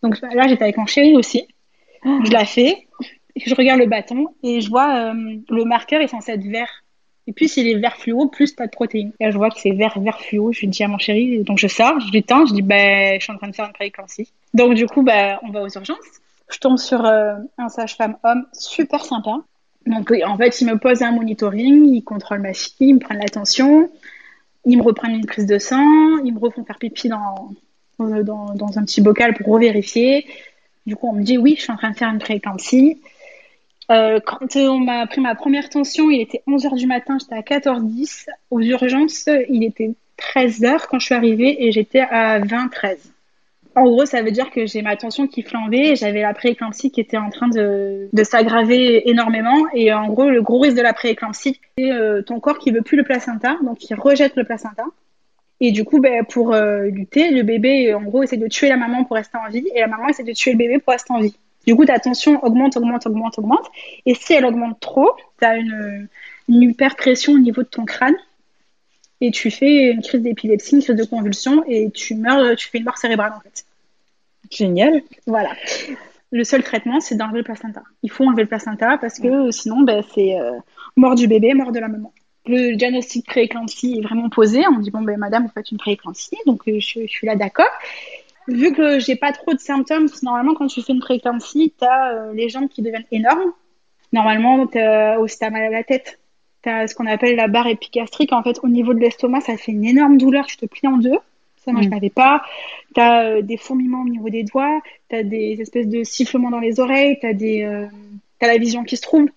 Donc 0.02 0.20
là, 0.20 0.48
j'étais 0.48 0.64
avec 0.64 0.76
mon 0.76 0.86
chéri 0.86 1.16
aussi. 1.16 1.46
Je 2.04 2.30
la 2.30 2.44
fais, 2.44 2.86
je 3.36 3.54
regarde 3.54 3.80
le 3.80 3.86
bâton 3.86 4.26
et 4.42 4.60
je 4.60 4.68
vois 4.68 5.12
euh, 5.12 5.36
le 5.48 5.64
marqueur 5.64 6.02
est 6.02 6.08
censé 6.08 6.32
être 6.32 6.44
vert. 6.44 6.68
Et 7.26 7.32
plus 7.32 7.56
il 7.56 7.66
est 7.66 7.76
vert 7.76 7.96
fluo, 7.96 8.28
plus 8.28 8.54
t'as 8.54 8.66
de 8.66 8.70
protéines. 8.70 9.12
Là, 9.18 9.30
je 9.30 9.38
vois 9.38 9.48
que 9.48 9.58
c'est 9.58 9.70
vert, 9.70 9.98
vert 9.98 10.20
fluo. 10.20 10.52
Je 10.52 10.60
lui 10.60 10.68
dis 10.68 10.84
à 10.84 10.88
mon 10.88 10.98
chéri, 10.98 11.42
donc 11.42 11.58
je 11.58 11.66
sors, 11.66 11.98
je 12.00 12.12
lui 12.12 12.22
tends, 12.22 12.44
je 12.44 12.52
dis, 12.52 12.60
bah, 12.60 13.16
je 13.16 13.22
suis 13.22 13.32
en 13.32 13.38
train 13.38 13.48
de 13.48 13.54
faire 13.54 13.64
une 13.64 13.72
prééclampsie. 13.72 14.28
Donc 14.52 14.74
du 14.74 14.86
coup, 14.86 15.02
bah, 15.02 15.40
on 15.42 15.50
va 15.50 15.62
aux 15.62 15.70
urgences. 15.70 16.20
Je 16.50 16.58
tombe 16.58 16.76
sur 16.76 17.02
un 17.06 17.68
sage-femme 17.70 18.18
homme 18.22 18.44
super 18.52 19.02
sympa 19.02 19.38
donc, 19.86 20.12
en 20.24 20.36
fait, 20.36 20.60
ils 20.60 20.66
me 20.66 20.78
posent 20.78 21.02
un 21.02 21.12
monitoring, 21.12 21.94
ils 21.94 22.02
contrôlent 22.02 22.40
ma 22.40 22.54
fille, 22.54 22.88
ils 22.88 22.94
me 22.94 23.00
prennent 23.00 23.18
l'attention, 23.18 23.90
ils 24.64 24.78
me 24.78 24.82
reprennent 24.82 25.14
une 25.14 25.26
prise 25.26 25.46
de 25.46 25.58
sang, 25.58 26.18
ils 26.24 26.32
me 26.32 26.38
refont 26.38 26.64
faire 26.64 26.78
pipi 26.78 27.08
dans, 27.08 27.52
dans, 27.98 28.54
dans 28.54 28.78
un 28.78 28.84
petit 28.84 29.00
bocal 29.00 29.34
pour 29.34 29.48
revérifier. 29.48 30.26
Du 30.86 30.96
coup, 30.96 31.08
on 31.08 31.12
me 31.12 31.22
dit 31.22 31.38
oui, 31.38 31.54
je 31.56 31.62
suis 31.62 31.72
en 31.72 31.76
train 31.76 31.90
de 31.90 31.96
faire 31.96 32.10
une 32.10 32.18
prééclampsie. 32.18 33.00
Euh, 33.90 34.20
quand 34.24 34.56
on 34.56 34.78
m'a 34.78 35.06
pris 35.06 35.20
ma 35.20 35.34
première 35.34 35.68
tension, 35.68 36.10
il 36.10 36.20
était 36.20 36.42
11h 36.46 36.76
du 36.76 36.86
matin, 36.86 37.18
j'étais 37.20 37.34
à 37.34 37.42
14h10. 37.42 38.26
Aux 38.50 38.60
urgences, 38.60 39.28
il 39.50 39.64
était 39.64 39.94
13h 40.18 40.86
quand 40.88 40.98
je 40.98 41.06
suis 41.06 41.14
arrivée 41.14 41.66
et 41.66 41.72
j'étais 41.72 42.00
à 42.00 42.40
20h13. 42.40 42.96
En 43.76 43.84
gros, 43.84 44.06
ça 44.06 44.22
veut 44.22 44.30
dire 44.30 44.50
que 44.50 44.66
j'ai 44.66 44.82
ma 44.82 44.96
tension 44.96 45.26
qui 45.26 45.42
flambait, 45.42 45.96
j'avais 45.96 46.22
la 46.22 46.32
prééclampsie 46.32 46.92
qui 46.92 47.00
était 47.00 47.16
en 47.16 47.30
train 47.30 47.48
de, 47.48 48.08
s'aggraver 48.22 49.08
énormément. 49.10 49.66
Et 49.74 49.92
en 49.92 50.06
gros, 50.06 50.30
le 50.30 50.42
gros 50.42 50.60
risque 50.60 50.76
de 50.76 50.82
la 50.82 50.92
prééclampsie, 50.92 51.60
c'est 51.76 51.90
euh, 51.90 52.22
ton 52.22 52.38
corps 52.38 52.58
qui 52.58 52.70
veut 52.70 52.82
plus 52.82 52.96
le 52.96 53.02
placenta, 53.02 53.56
donc 53.64 53.90
il 53.90 53.94
rejette 53.94 54.36
le 54.36 54.44
placenta. 54.44 54.84
Et 55.60 55.72
du 55.72 55.84
coup, 55.84 56.00
ben, 56.00 56.24
pour 56.24 56.52
euh, 56.52 56.84
lutter, 56.84 57.30
le 57.30 57.42
bébé, 57.42 57.94
en 57.94 58.02
gros, 58.02 58.22
essaie 58.22 58.36
de 58.36 58.46
tuer 58.46 58.68
la 58.68 58.76
maman 58.76 59.04
pour 59.04 59.16
rester 59.16 59.38
en 59.38 59.50
vie, 59.50 59.66
et 59.74 59.80
la 59.80 59.88
maman 59.88 60.08
essaie 60.08 60.24
de 60.24 60.32
tuer 60.32 60.52
le 60.52 60.58
bébé 60.58 60.78
pour 60.78 60.92
rester 60.92 61.12
en 61.12 61.20
vie. 61.20 61.34
Du 61.66 61.74
coup, 61.74 61.84
ta 61.84 61.98
tension 61.98 62.44
augmente, 62.44 62.76
augmente, 62.76 63.06
augmente, 63.06 63.38
augmente. 63.38 63.66
Et 64.06 64.14
si 64.14 64.34
elle 64.34 64.44
augmente 64.44 64.78
trop, 64.78 65.10
tu 65.38 65.44
as 65.46 65.56
une, 65.56 66.08
une 66.48 66.62
hyperpression 66.62 67.32
au 67.32 67.38
niveau 67.38 67.62
de 67.62 67.68
ton 67.68 67.84
crâne, 67.84 68.16
et 69.20 69.30
tu 69.30 69.50
fais 69.50 69.90
une 69.90 70.02
crise 70.02 70.22
d'épilepsie, 70.22 70.76
une 70.76 70.82
crise 70.82 70.96
de 70.96 71.04
convulsion, 71.04 71.64
et 71.66 71.90
tu 71.90 72.14
meurs, 72.14 72.54
tu 72.56 72.68
fais 72.68 72.78
une 72.78 72.84
mort 72.84 72.98
cérébrale 72.98 73.32
en 73.36 73.40
fait. 73.40 73.63
Génial. 74.50 75.02
Voilà. 75.26 75.50
Le 76.32 76.44
seul 76.44 76.62
traitement, 76.62 77.00
c'est 77.00 77.14
d'enlever 77.14 77.38
le 77.38 77.44
placenta. 77.44 77.82
Il 78.02 78.10
faut 78.10 78.24
enlever 78.24 78.42
le 78.42 78.48
placenta 78.48 78.98
parce 78.98 79.18
que 79.18 79.50
sinon, 79.50 79.82
ben, 79.82 80.02
c'est 80.14 80.38
euh, 80.38 80.58
mort 80.96 81.14
du 81.14 81.28
bébé, 81.28 81.54
mort 81.54 81.72
de 81.72 81.78
la 81.78 81.88
maman. 81.88 82.12
Le 82.46 82.74
diagnostic 82.74 83.26
prééclampsie 83.26 83.98
est 83.98 84.02
vraiment 84.02 84.28
posé. 84.28 84.66
On 84.66 84.78
dit 84.78 84.90
bon 84.90 85.02
ben 85.02 85.16
madame, 85.16 85.44
vous 85.44 85.52
faites 85.54 85.70
une 85.70 85.78
prééclampsie, 85.78 86.36
donc 86.46 86.62
euh, 86.68 86.78
je, 86.78 87.06
suis 87.06 87.26
là 87.26 87.36
d'accord. 87.36 87.70
Vu 88.48 88.72
que 88.72 88.98
j'ai 88.98 89.16
pas 89.16 89.32
trop 89.32 89.54
de 89.54 89.60
symptômes, 89.60 90.08
normalement 90.22 90.54
quand 90.54 90.66
tu 90.66 90.82
fais 90.82 90.92
une 90.92 91.00
prééclampsie, 91.00 91.72
tu 91.78 91.86
as 91.86 92.12
euh, 92.12 92.34
les 92.34 92.48
jambes 92.50 92.68
qui 92.68 92.82
deviennent 92.82 93.06
énormes. 93.10 93.52
Normalement, 94.12 94.66
tu 94.66 94.78
as 94.78 95.18
aussi 95.20 95.38
mal 95.40 95.62
à 95.62 95.70
la 95.70 95.82
tête. 95.84 96.20
Tu 96.62 96.68
as 96.68 96.86
ce 96.86 96.94
qu'on 96.94 97.06
appelle 97.06 97.36
la 97.36 97.48
barre 97.48 97.66
épigastrique. 97.66 98.32
En 98.32 98.42
fait, 98.42 98.58
au 98.62 98.68
niveau 98.68 98.92
de 98.92 99.00
l'estomac, 99.00 99.40
ça 99.40 99.56
fait 99.56 99.72
une 99.72 99.84
énorme 99.84 100.18
douleur. 100.18 100.46
Tu 100.46 100.56
te 100.56 100.66
plies 100.66 100.86
en 100.86 100.98
deux. 100.98 101.18
Ça, 101.64 101.72
moi, 101.72 101.82
je 101.82 101.88
mm. 101.88 101.90
n'avais 101.90 102.10
pas. 102.10 102.42
Tu 102.94 103.00
as 103.00 103.24
euh, 103.24 103.42
des 103.42 103.56
fourmillements 103.56 104.02
au 104.02 104.08
niveau 104.08 104.28
des 104.28 104.44
doigts, 104.44 104.80
tu 105.08 105.16
as 105.16 105.22
des 105.22 105.60
espèces 105.60 105.88
de 105.88 106.04
sifflements 106.04 106.50
dans 106.50 106.60
les 106.60 106.80
oreilles, 106.80 107.18
tu 107.20 107.26
as, 107.26 107.30
euh, 107.30 107.86
la 108.40 108.58
vision 108.58 108.84
qui 108.84 108.96
se 108.96 109.02
trouble. 109.02 109.32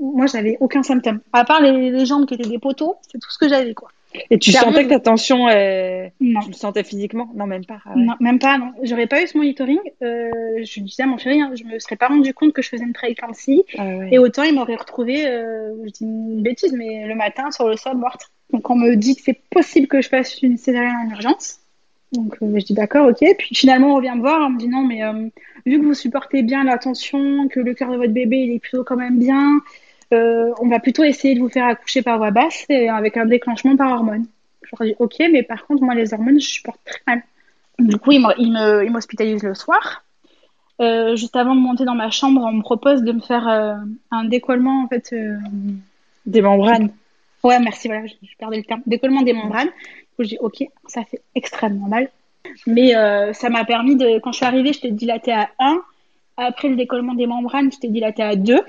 Moi, 0.00 0.26
j'avais 0.26 0.56
aucun 0.60 0.82
symptôme. 0.82 1.20
À 1.32 1.44
part 1.44 1.60
les, 1.60 2.06
jambes 2.06 2.26
qui 2.26 2.34
étaient 2.34 2.48
des 2.48 2.58
poteaux, 2.58 2.96
c'est 3.02 3.18
tout 3.18 3.30
ce 3.30 3.38
que 3.38 3.48
j'avais, 3.48 3.74
quoi. 3.74 3.88
Et 4.28 4.38
tu 4.38 4.50
sentais 4.50 4.84
que 4.84 4.88
ta 4.88 4.98
tension, 4.98 5.46
non. 5.46 6.40
tu 6.40 6.48
le 6.48 6.54
sentais 6.54 6.82
physiquement? 6.82 7.30
Non, 7.34 7.46
même 7.46 7.64
pas. 7.64 7.78
Ah 7.84 7.92
non, 7.94 8.14
même 8.18 8.40
pas, 8.40 8.58
non. 8.58 8.72
J'aurais 8.82 9.06
pas 9.06 9.22
eu 9.22 9.28
ce 9.28 9.38
monitoring. 9.38 9.78
Euh, 10.02 10.30
je 10.64 10.80
disais 10.80 11.04
à 11.04 11.06
mon 11.06 11.16
chéri, 11.16 11.40
hein, 11.40 11.52
je 11.54 11.62
me 11.64 11.78
serais 11.78 11.94
pas 11.94 12.08
rendu 12.08 12.34
compte 12.34 12.52
que 12.52 12.60
je 12.60 12.68
faisais 12.68 12.82
une 12.82 12.92
prééclampsie. 12.92 13.62
Ah 13.78 13.84
Et 14.10 14.18
autant, 14.18 14.42
il 14.42 14.54
m'aurait 14.54 14.76
retrouvé, 14.76 15.22
je 15.22 15.90
dis 15.90 16.04
une 16.04 16.42
bêtise, 16.42 16.72
mais 16.72 17.06
le 17.06 17.14
matin, 17.14 17.50
sur 17.50 17.68
le 17.68 17.76
sol, 17.76 17.96
morte. 17.96 18.30
Donc, 18.52 18.68
on 18.68 18.74
me 18.74 18.96
dit 18.96 19.14
que 19.14 19.22
c'est 19.22 19.40
possible 19.50 19.86
que 19.86 20.00
je 20.00 20.08
fasse 20.08 20.42
une 20.42 20.56
césarienne 20.56 20.96
en 21.06 21.10
urgence. 21.14 21.59
Donc 22.12 22.36
euh, 22.42 22.58
je 22.58 22.64
dis 22.64 22.74
d'accord, 22.74 23.08
ok. 23.08 23.24
Puis 23.38 23.54
finalement, 23.54 23.94
on 23.94 24.00
vient 24.00 24.16
me 24.16 24.20
voir, 24.20 24.46
on 24.46 24.50
me 24.50 24.58
dit 24.58 24.68
non, 24.68 24.84
mais 24.84 25.04
euh, 25.04 25.28
vu 25.64 25.80
que 25.80 25.84
vous 25.84 25.94
supportez 25.94 26.42
bien 26.42 26.64
la 26.64 26.78
tension, 26.78 27.48
que 27.48 27.60
le 27.60 27.74
cœur 27.74 27.90
de 27.90 27.96
votre 27.96 28.12
bébé 28.12 28.38
il 28.38 28.54
est 28.54 28.58
plutôt 28.58 28.84
quand 28.84 28.96
même 28.96 29.18
bien, 29.18 29.60
euh, 30.12 30.50
on 30.60 30.68
va 30.68 30.80
plutôt 30.80 31.04
essayer 31.04 31.34
de 31.34 31.40
vous 31.40 31.48
faire 31.48 31.66
accoucher 31.66 32.02
par 32.02 32.18
voie 32.18 32.32
basse 32.32 32.66
et 32.68 32.88
avec 32.88 33.16
un 33.16 33.26
déclenchement 33.26 33.76
par 33.76 33.92
hormones. 33.92 34.26
Je 34.62 34.70
leur 34.78 34.88
dis 34.88 34.96
ok, 34.98 35.16
mais 35.30 35.42
par 35.42 35.66
contre, 35.66 35.82
moi 35.82 35.94
les 35.94 36.12
hormones, 36.12 36.40
je 36.40 36.48
supporte 36.48 36.80
très 36.84 37.00
mal. 37.06 37.22
Du 37.78 37.96
coup, 37.96 38.12
il 38.12 38.90
m'hospitalise 38.90 39.42
le 39.42 39.54
soir. 39.54 40.04
juste 41.14 41.36
avant 41.36 41.54
de 41.54 41.60
monter 41.60 41.84
dans 41.84 41.94
ma 41.94 42.10
chambre, 42.10 42.42
on 42.44 42.52
me 42.52 42.62
propose 42.62 43.02
de 43.02 43.12
me 43.12 43.20
faire 43.20 43.46
un 44.10 44.24
décollement 44.24 44.82
en 44.82 44.88
fait 44.88 45.14
des 46.26 46.42
membranes. 46.42 46.90
Ouais, 47.42 47.58
merci, 47.58 47.88
voilà, 47.88 48.06
je, 48.06 48.12
je 48.22 48.36
perdais 48.36 48.58
le 48.58 48.64
terme. 48.64 48.82
Décollement 48.84 49.22
des 49.22 49.32
membranes 49.32 49.70
je 50.24 50.30
dis, 50.30 50.38
ok, 50.40 50.64
ça 50.86 51.04
fait 51.04 51.20
extrêmement 51.34 51.88
mal. 51.88 52.10
Mais 52.66 52.96
euh, 52.96 53.32
ça 53.32 53.50
m'a 53.50 53.64
permis 53.64 53.96
de, 53.96 54.18
quand 54.20 54.32
je 54.32 54.38
suis 54.38 54.46
arrivée, 54.46 54.72
je 54.72 54.80
t'ai 54.80 54.90
dilaté 54.90 55.32
à 55.32 55.50
1. 55.58 55.80
Après 56.36 56.68
le 56.68 56.76
décollement 56.76 57.14
des 57.14 57.26
membranes, 57.26 57.70
je 57.72 57.78
t'ai 57.78 57.88
dilaté 57.88 58.22
à 58.22 58.36
2. 58.36 58.60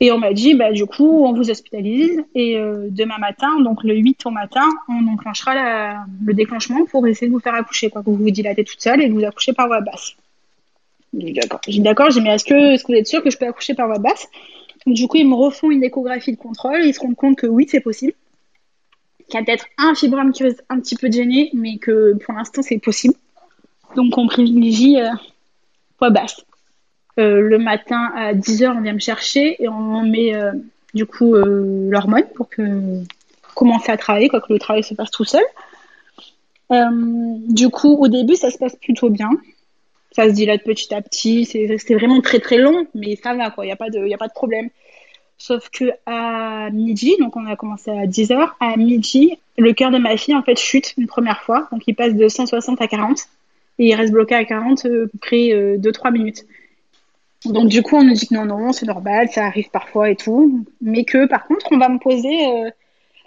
Et 0.00 0.10
on 0.10 0.18
m'a 0.18 0.32
dit, 0.32 0.54
bah, 0.54 0.72
du 0.72 0.86
coup, 0.86 1.24
on 1.24 1.32
vous 1.32 1.50
hospitalise. 1.50 2.22
Et 2.34 2.56
euh, 2.56 2.88
demain 2.90 3.18
matin, 3.18 3.60
donc 3.60 3.84
le 3.84 3.94
8 3.94 4.26
au 4.26 4.30
matin, 4.30 4.68
on 4.88 5.06
enclenchera 5.12 6.04
le 6.24 6.34
déclenchement 6.34 6.84
pour 6.86 7.06
essayer 7.06 7.28
de 7.28 7.32
vous 7.32 7.40
faire 7.40 7.54
accoucher. 7.54 7.90
Quoi, 7.90 8.02
que 8.02 8.10
vous 8.10 8.16
vous 8.16 8.30
dilatez 8.30 8.64
toute 8.64 8.80
seule 8.80 9.02
et 9.02 9.08
que 9.08 9.12
vous 9.12 9.24
accouchez 9.24 9.52
par 9.52 9.66
voie 9.66 9.80
basse. 9.80 10.16
D'accord. 11.12 11.60
J'ai 11.66 11.74
dit 11.74 11.80
d'accord, 11.80 12.10
j'ai 12.10 12.20
mais 12.20 12.30
est-ce 12.30 12.44
que, 12.44 12.74
est-ce 12.74 12.82
que 12.82 12.92
vous 12.92 12.98
êtes 12.98 13.06
sûr 13.06 13.22
que 13.22 13.30
je 13.30 13.38
peux 13.38 13.46
accoucher 13.46 13.74
par 13.74 13.86
voie 13.86 13.98
basse? 13.98 14.28
Du 14.86 15.06
coup, 15.06 15.16
ils 15.16 15.28
me 15.28 15.34
refont 15.34 15.70
une 15.70 15.84
échographie 15.84 16.32
de 16.32 16.36
contrôle. 16.36 16.84
Ils 16.84 16.92
se 16.92 17.00
rendent 17.00 17.14
compte 17.14 17.36
que 17.36 17.46
oui, 17.46 17.66
c'est 17.68 17.80
possible 17.80 18.14
qu'il 19.28 19.38
y 19.38 19.42
a 19.42 19.44
peut-être 19.44 19.66
un 19.78 19.94
fibrome 19.94 20.32
qui 20.32 20.42
reste 20.42 20.64
un 20.68 20.80
petit 20.80 20.96
peu 20.96 21.10
gêné, 21.10 21.50
mais 21.54 21.78
que 21.78 22.14
pour 22.24 22.34
l'instant 22.34 22.62
c'est 22.62 22.78
possible. 22.78 23.14
Donc 23.96 24.16
on 24.18 24.26
privilégie 24.26 25.00
euh, 25.00 25.10
poids 25.98 26.10
basse. 26.10 26.44
Euh, 27.18 27.40
le 27.40 27.58
matin 27.58 28.10
à 28.16 28.34
10h, 28.34 28.76
on 28.76 28.80
vient 28.80 28.92
me 28.92 28.98
chercher 28.98 29.62
et 29.62 29.68
on 29.68 30.02
met 30.02 30.34
euh, 30.34 30.52
du 30.94 31.06
coup 31.06 31.34
euh, 31.34 31.88
l'hormone 31.88 32.24
pour 32.34 32.48
que 32.48 32.62
commencer 33.54 33.92
à 33.92 33.96
travailler, 33.96 34.28
quoi 34.28 34.40
que 34.40 34.52
le 34.52 34.58
travail 34.58 34.82
se 34.82 34.94
passe 34.94 35.12
tout 35.12 35.24
seul. 35.24 35.44
du 37.48 37.68
coup, 37.68 37.94
au 37.94 38.08
début, 38.08 38.34
ça 38.34 38.50
se 38.50 38.58
passe 38.58 38.74
plutôt 38.74 39.10
bien. 39.10 39.30
Ça 40.10 40.28
se 40.28 40.34
dilate 40.34 40.64
petit 40.64 40.92
à 40.92 41.00
petit. 41.02 41.44
C'était 41.44 41.94
vraiment 41.94 42.20
très 42.20 42.40
très 42.40 42.58
long, 42.58 42.86
mais 42.94 43.16
ça 43.16 43.34
va, 43.34 43.50
quoi. 43.50 43.64
Il 43.64 43.68
n'y 43.68 43.72
a, 43.72 44.14
a 44.14 44.18
pas 44.18 44.28
de 44.28 44.32
problème. 44.32 44.70
Sauf 45.38 45.68
que 45.68 45.92
à 46.06 46.70
midi, 46.70 47.16
donc 47.18 47.36
on 47.36 47.46
a 47.46 47.56
commencé 47.56 47.90
à 47.90 48.06
10h, 48.06 48.52
à 48.60 48.76
midi, 48.76 49.36
le 49.58 49.72
cœur 49.72 49.90
de 49.90 49.98
ma 49.98 50.16
fille 50.16 50.34
en 50.34 50.42
fait 50.42 50.58
chute 50.58 50.94
une 50.96 51.06
première 51.06 51.42
fois, 51.42 51.68
donc 51.72 51.82
il 51.86 51.94
passe 51.94 52.14
de 52.14 52.28
160 52.28 52.80
à 52.80 52.86
40 52.86 53.18
et 53.78 53.88
il 53.88 53.94
reste 53.94 54.12
bloqué 54.12 54.34
à 54.34 54.44
40 54.44 54.86
euh, 54.86 55.10
près 55.20 55.76
2-3 55.76 56.12
minutes. 56.12 56.44
Donc 57.44 57.68
du 57.68 57.82
coup 57.82 57.96
on 57.96 58.04
nous 58.04 58.14
dit 58.14 58.26
que 58.26 58.34
non 58.34 58.46
non 58.46 58.72
c'est 58.72 58.86
normal, 58.86 59.28
ça 59.30 59.44
arrive 59.44 59.68
parfois 59.70 60.10
et 60.10 60.16
tout, 60.16 60.64
mais 60.80 61.04
que 61.04 61.26
par 61.26 61.46
contre 61.46 61.66
on 61.72 61.78
va 61.78 61.88
me 61.88 61.98
poser 61.98 62.46
euh, 62.46 62.70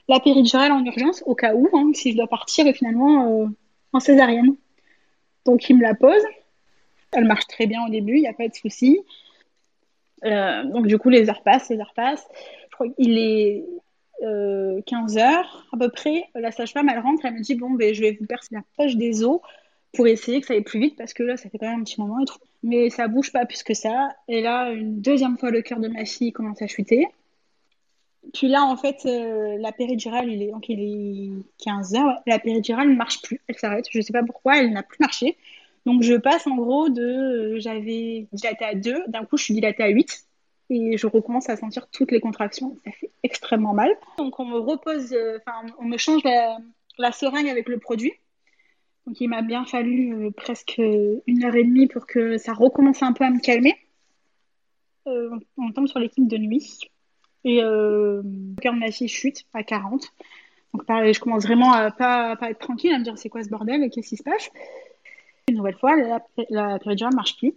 la 0.07 0.19
péridurale 0.19 0.71
en 0.71 0.83
urgence 0.83 1.23
au 1.27 1.35
cas 1.35 1.53
où, 1.53 1.69
hein, 1.73 1.91
si 1.93 2.13
je 2.13 2.17
dois 2.17 2.27
partir 2.27 2.65
finalement 2.73 3.43
euh, 3.43 3.45
en 3.93 3.99
césarienne. 3.99 4.55
Donc 5.45 5.69
il 5.69 5.77
me 5.77 5.83
la 5.83 5.93
pose, 5.93 6.23
elle 7.11 7.25
marche 7.25 7.45
très 7.47 7.67
bien 7.67 7.85
au 7.85 7.89
début, 7.89 8.15
il 8.15 8.21
n'y 8.21 8.27
a 8.27 8.33
pas 8.33 8.47
de 8.47 8.55
souci. 8.55 8.99
Euh, 10.25 10.63
donc 10.63 10.87
du 10.87 10.97
coup, 10.97 11.09
les 11.09 11.29
heures 11.29 11.43
passent, 11.43 11.69
les 11.69 11.79
heures 11.79 11.93
passent. 11.95 12.27
Je 12.69 12.75
crois 12.75 12.89
qu'il 12.89 13.17
est 13.17 13.63
euh, 14.23 14.81
15 14.85 15.17
heures 15.17 15.67
à 15.71 15.77
peu 15.77 15.89
près. 15.89 16.25
La 16.35 16.51
sage-femme, 16.51 16.89
elle 16.89 16.99
rentre, 16.99 17.25
elle 17.25 17.35
me 17.35 17.41
dit 17.41 17.55
bon, 17.55 17.71
ben, 17.71 17.93
je 17.93 18.01
vais 18.01 18.17
vous 18.19 18.25
percer 18.25 18.55
la 18.55 18.63
poche 18.75 18.95
des 18.95 19.23
os 19.23 19.39
pour 19.93 20.07
essayer 20.07 20.41
que 20.41 20.47
ça 20.47 20.53
aille 20.53 20.61
plus 20.61 20.79
vite 20.79 20.95
parce 20.97 21.13
que 21.13 21.23
là, 21.23 21.37
ça 21.37 21.49
fait 21.49 21.57
quand 21.57 21.69
même 21.69 21.81
un 21.81 21.83
petit 21.83 21.99
moment 22.01 22.19
et 22.19 22.25
tout. 22.25 22.37
Mais 22.63 22.89
ça 22.89 23.07
bouge 23.07 23.31
pas 23.31 23.45
plus 23.45 23.63
que 23.63 23.73
ça. 23.73 24.09
Et 24.27 24.41
là, 24.41 24.71
une 24.71 25.01
deuxième 25.01 25.37
fois, 25.37 25.51
le 25.51 25.61
cœur 25.61 25.79
de 25.79 25.87
ma 25.87 26.05
fille 26.05 26.31
commence 26.31 26.61
à 26.61 26.67
chuter. 26.67 27.07
Puis 28.33 28.47
là, 28.47 28.63
en 28.63 28.75
fait, 28.75 29.05
euh, 29.05 29.57
la 29.59 29.71
péridurale, 29.71 30.29
il 30.29 30.43
est, 30.43 30.51
donc 30.51 30.67
il 30.69 30.81
est 30.81 31.63
15 31.63 31.95
heures. 31.95 32.21
La 32.25 32.39
péridurale 32.39 32.89
ne 32.89 32.95
marche 32.95 33.21
plus. 33.21 33.39
Elle 33.47 33.57
s'arrête. 33.57 33.85
Je 33.89 34.01
sais 34.01 34.13
pas 34.13 34.23
pourquoi, 34.23 34.57
elle 34.57 34.71
n'a 34.71 34.83
plus 34.83 34.97
marché. 34.99 35.37
Donc 35.87 36.03
je 36.03 36.15
passe 36.15 36.45
en 36.47 36.57
gros 36.57 36.89
de 36.89 37.01
euh, 37.01 37.59
j'avais 37.61 38.27
dilaté 38.33 38.65
à 38.65 38.75
2, 38.75 39.05
d'un 39.07 39.23
coup 39.23 39.37
je 39.37 39.45
suis 39.45 39.53
dilatée 39.53 39.83
à 39.83 39.87
8 39.87 40.25
et 40.69 40.97
je 40.97 41.07
recommence 41.07 41.47
à 41.47 41.55
sentir 41.55 41.87
toutes 41.89 42.11
les 42.11 42.19
contractions. 42.19 42.75
Ça 42.83 42.91
fait 42.91 43.09
extrêmement 43.23 43.73
mal. 43.73 43.89
Donc 44.17 44.37
on 44.37 44.43
me 44.43 44.57
repose, 44.57 45.13
euh, 45.13 45.37
enfin 45.37 45.65
on 45.79 45.85
me 45.85 45.95
change 45.95 46.21
la, 46.25 47.11
seringue 47.13 47.47
avec 47.47 47.69
le 47.69 47.79
produit. 47.79 48.11
Donc 49.05 49.21
il 49.21 49.29
m'a 49.29 49.41
bien 49.41 49.63
fallu 49.63 50.13
euh, 50.13 50.29
presque 50.29 50.75
une 50.77 51.45
heure 51.45 51.55
et 51.55 51.63
demie 51.63 51.87
pour 51.87 52.05
que 52.05 52.37
ça 52.37 52.51
recommence 52.51 53.01
un 53.01 53.13
peu 53.13 53.23
à 53.23 53.29
me 53.29 53.39
calmer. 53.39 53.73
on 55.05 55.71
tombe 55.73 55.87
sur 55.87 55.99
l'équipe 55.99 56.27
de 56.27 56.37
nuit 56.37 56.81
et 57.45 57.61
le 57.61 58.23
cœur 58.61 58.73
de 58.73 58.79
ma 58.79 58.91
fille 58.91 59.07
chute 59.07 59.45
à 59.53 59.63
40. 59.63 60.03
Donc 60.73 60.83
je 60.89 61.19
commence 61.21 61.43
vraiment 61.43 61.71
à 61.71 61.91
pas, 61.91 62.35
pas 62.35 62.49
être 62.51 62.59
tranquille, 62.59 62.93
à 62.93 62.99
me 62.99 63.05
dire 63.05 63.17
c'est 63.17 63.29
quoi 63.29 63.41
ce 63.41 63.47
bordel? 63.47 63.81
Et 63.83 63.89
qu'est-ce 63.89 64.09
qui 64.09 64.17
se 64.17 64.23
passe? 64.23 64.51
Une 65.49 65.55
nouvelle 65.55 65.77
fois, 65.77 65.95
la, 66.49 66.79
péridurale 66.79 67.11
ne 67.11 67.15
marche 67.15 67.37
plus. 67.37 67.53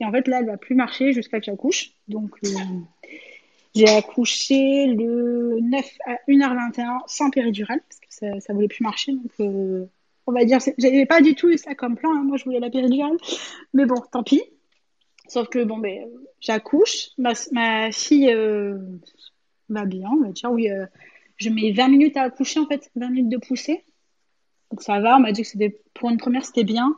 Et 0.00 0.04
en 0.04 0.10
fait, 0.10 0.26
là, 0.26 0.40
elle 0.40 0.46
ne 0.46 0.50
va 0.50 0.56
plus 0.56 0.74
marcher 0.74 1.12
jusqu'à 1.12 1.38
que 1.38 1.46
j'accouche. 1.46 1.92
Donc, 2.08 2.32
euh, 2.44 2.48
j'ai 3.76 3.88
accouché 3.88 4.86
le 4.86 5.60
9 5.60 5.84
à 6.06 6.16
1h21 6.26 6.98
sans 7.06 7.30
péridurale, 7.30 7.80
parce 7.88 8.00
que 8.00 8.40
ça 8.40 8.52
ne 8.52 8.54
voulait 8.54 8.68
plus 8.68 8.82
marcher. 8.82 9.12
Donc, 9.12 9.30
euh, 9.38 9.86
on 10.26 10.32
va 10.32 10.44
dire, 10.44 10.58
j'avais 10.78 11.06
pas 11.06 11.20
du 11.20 11.36
tout 11.36 11.56
ça 11.56 11.76
comme 11.76 11.96
plan. 11.96 12.10
Hein. 12.10 12.24
Moi, 12.24 12.38
je 12.38 12.44
voulais 12.44 12.58
la 12.58 12.70
péridurale. 12.70 13.16
Mais 13.72 13.86
bon, 13.86 14.02
tant 14.10 14.24
pis. 14.24 14.42
Sauf 15.28 15.48
que, 15.48 15.62
bon, 15.62 15.78
ben, 15.78 16.08
j'accouche. 16.40 17.10
Ma, 17.18 17.34
ma, 17.52 17.92
fille 17.92 18.32
euh, 18.32 18.78
va 19.68 19.84
bien, 19.84 20.08
on 20.10 20.24
va 20.24 20.32
dire. 20.32 20.50
Oui, 20.50 20.68
je 21.36 21.50
mets 21.50 21.70
20 21.70 21.88
minutes 21.88 22.16
à 22.16 22.22
accoucher, 22.22 22.58
en 22.58 22.66
fait, 22.66 22.90
20 22.96 23.10
minutes 23.10 23.28
de 23.28 23.38
poussée. 23.38 23.84
Donc 24.70 24.82
ça 24.82 25.00
va, 25.00 25.16
on 25.16 25.20
m'a 25.20 25.32
dit 25.32 25.42
que 25.42 25.48
pour 25.94 26.10
une 26.10 26.18
première 26.18 26.44
c'était 26.44 26.64
bien. 26.64 26.94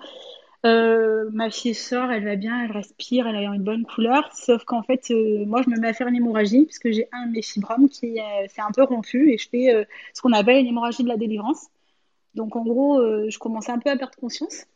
Euh, 0.66 1.30
ma 1.32 1.50
fille 1.50 1.74
sort, 1.74 2.10
elle 2.10 2.24
va 2.24 2.36
bien, 2.36 2.64
elle 2.64 2.72
respire, 2.72 3.26
elle 3.26 3.36
a 3.36 3.40
une 3.40 3.62
bonne 3.62 3.84
couleur. 3.84 4.30
Sauf 4.34 4.64
qu'en 4.64 4.82
fait, 4.82 5.10
euh, 5.10 5.44
moi, 5.46 5.62
je 5.62 5.70
me 5.70 5.78
mets 5.78 5.88
à 5.88 5.94
faire 5.94 6.08
une 6.08 6.16
hémorragie 6.16 6.66
puisque 6.66 6.90
j'ai 6.90 7.08
un 7.12 7.26
de 7.26 7.32
mes 7.32 7.42
fibromes 7.42 7.88
qui 7.88 8.18
s'est 8.48 8.60
un 8.60 8.72
peu 8.72 8.82
rompu 8.82 9.32
et 9.32 9.38
je 9.38 9.48
fais 9.48 9.74
euh, 9.74 9.84
ce 10.14 10.20
qu'on 10.20 10.32
appelle 10.32 10.58
une 10.58 10.66
hémorragie 10.66 11.02
de 11.02 11.08
la 11.08 11.16
délivrance. 11.16 11.68
Donc 12.34 12.56
en 12.56 12.62
gros, 12.62 13.00
je 13.28 13.38
commence 13.38 13.68
un 13.68 13.78
peu 13.78 13.90
à 13.90 13.96
perdre 13.96 14.14
conscience. 14.16 14.66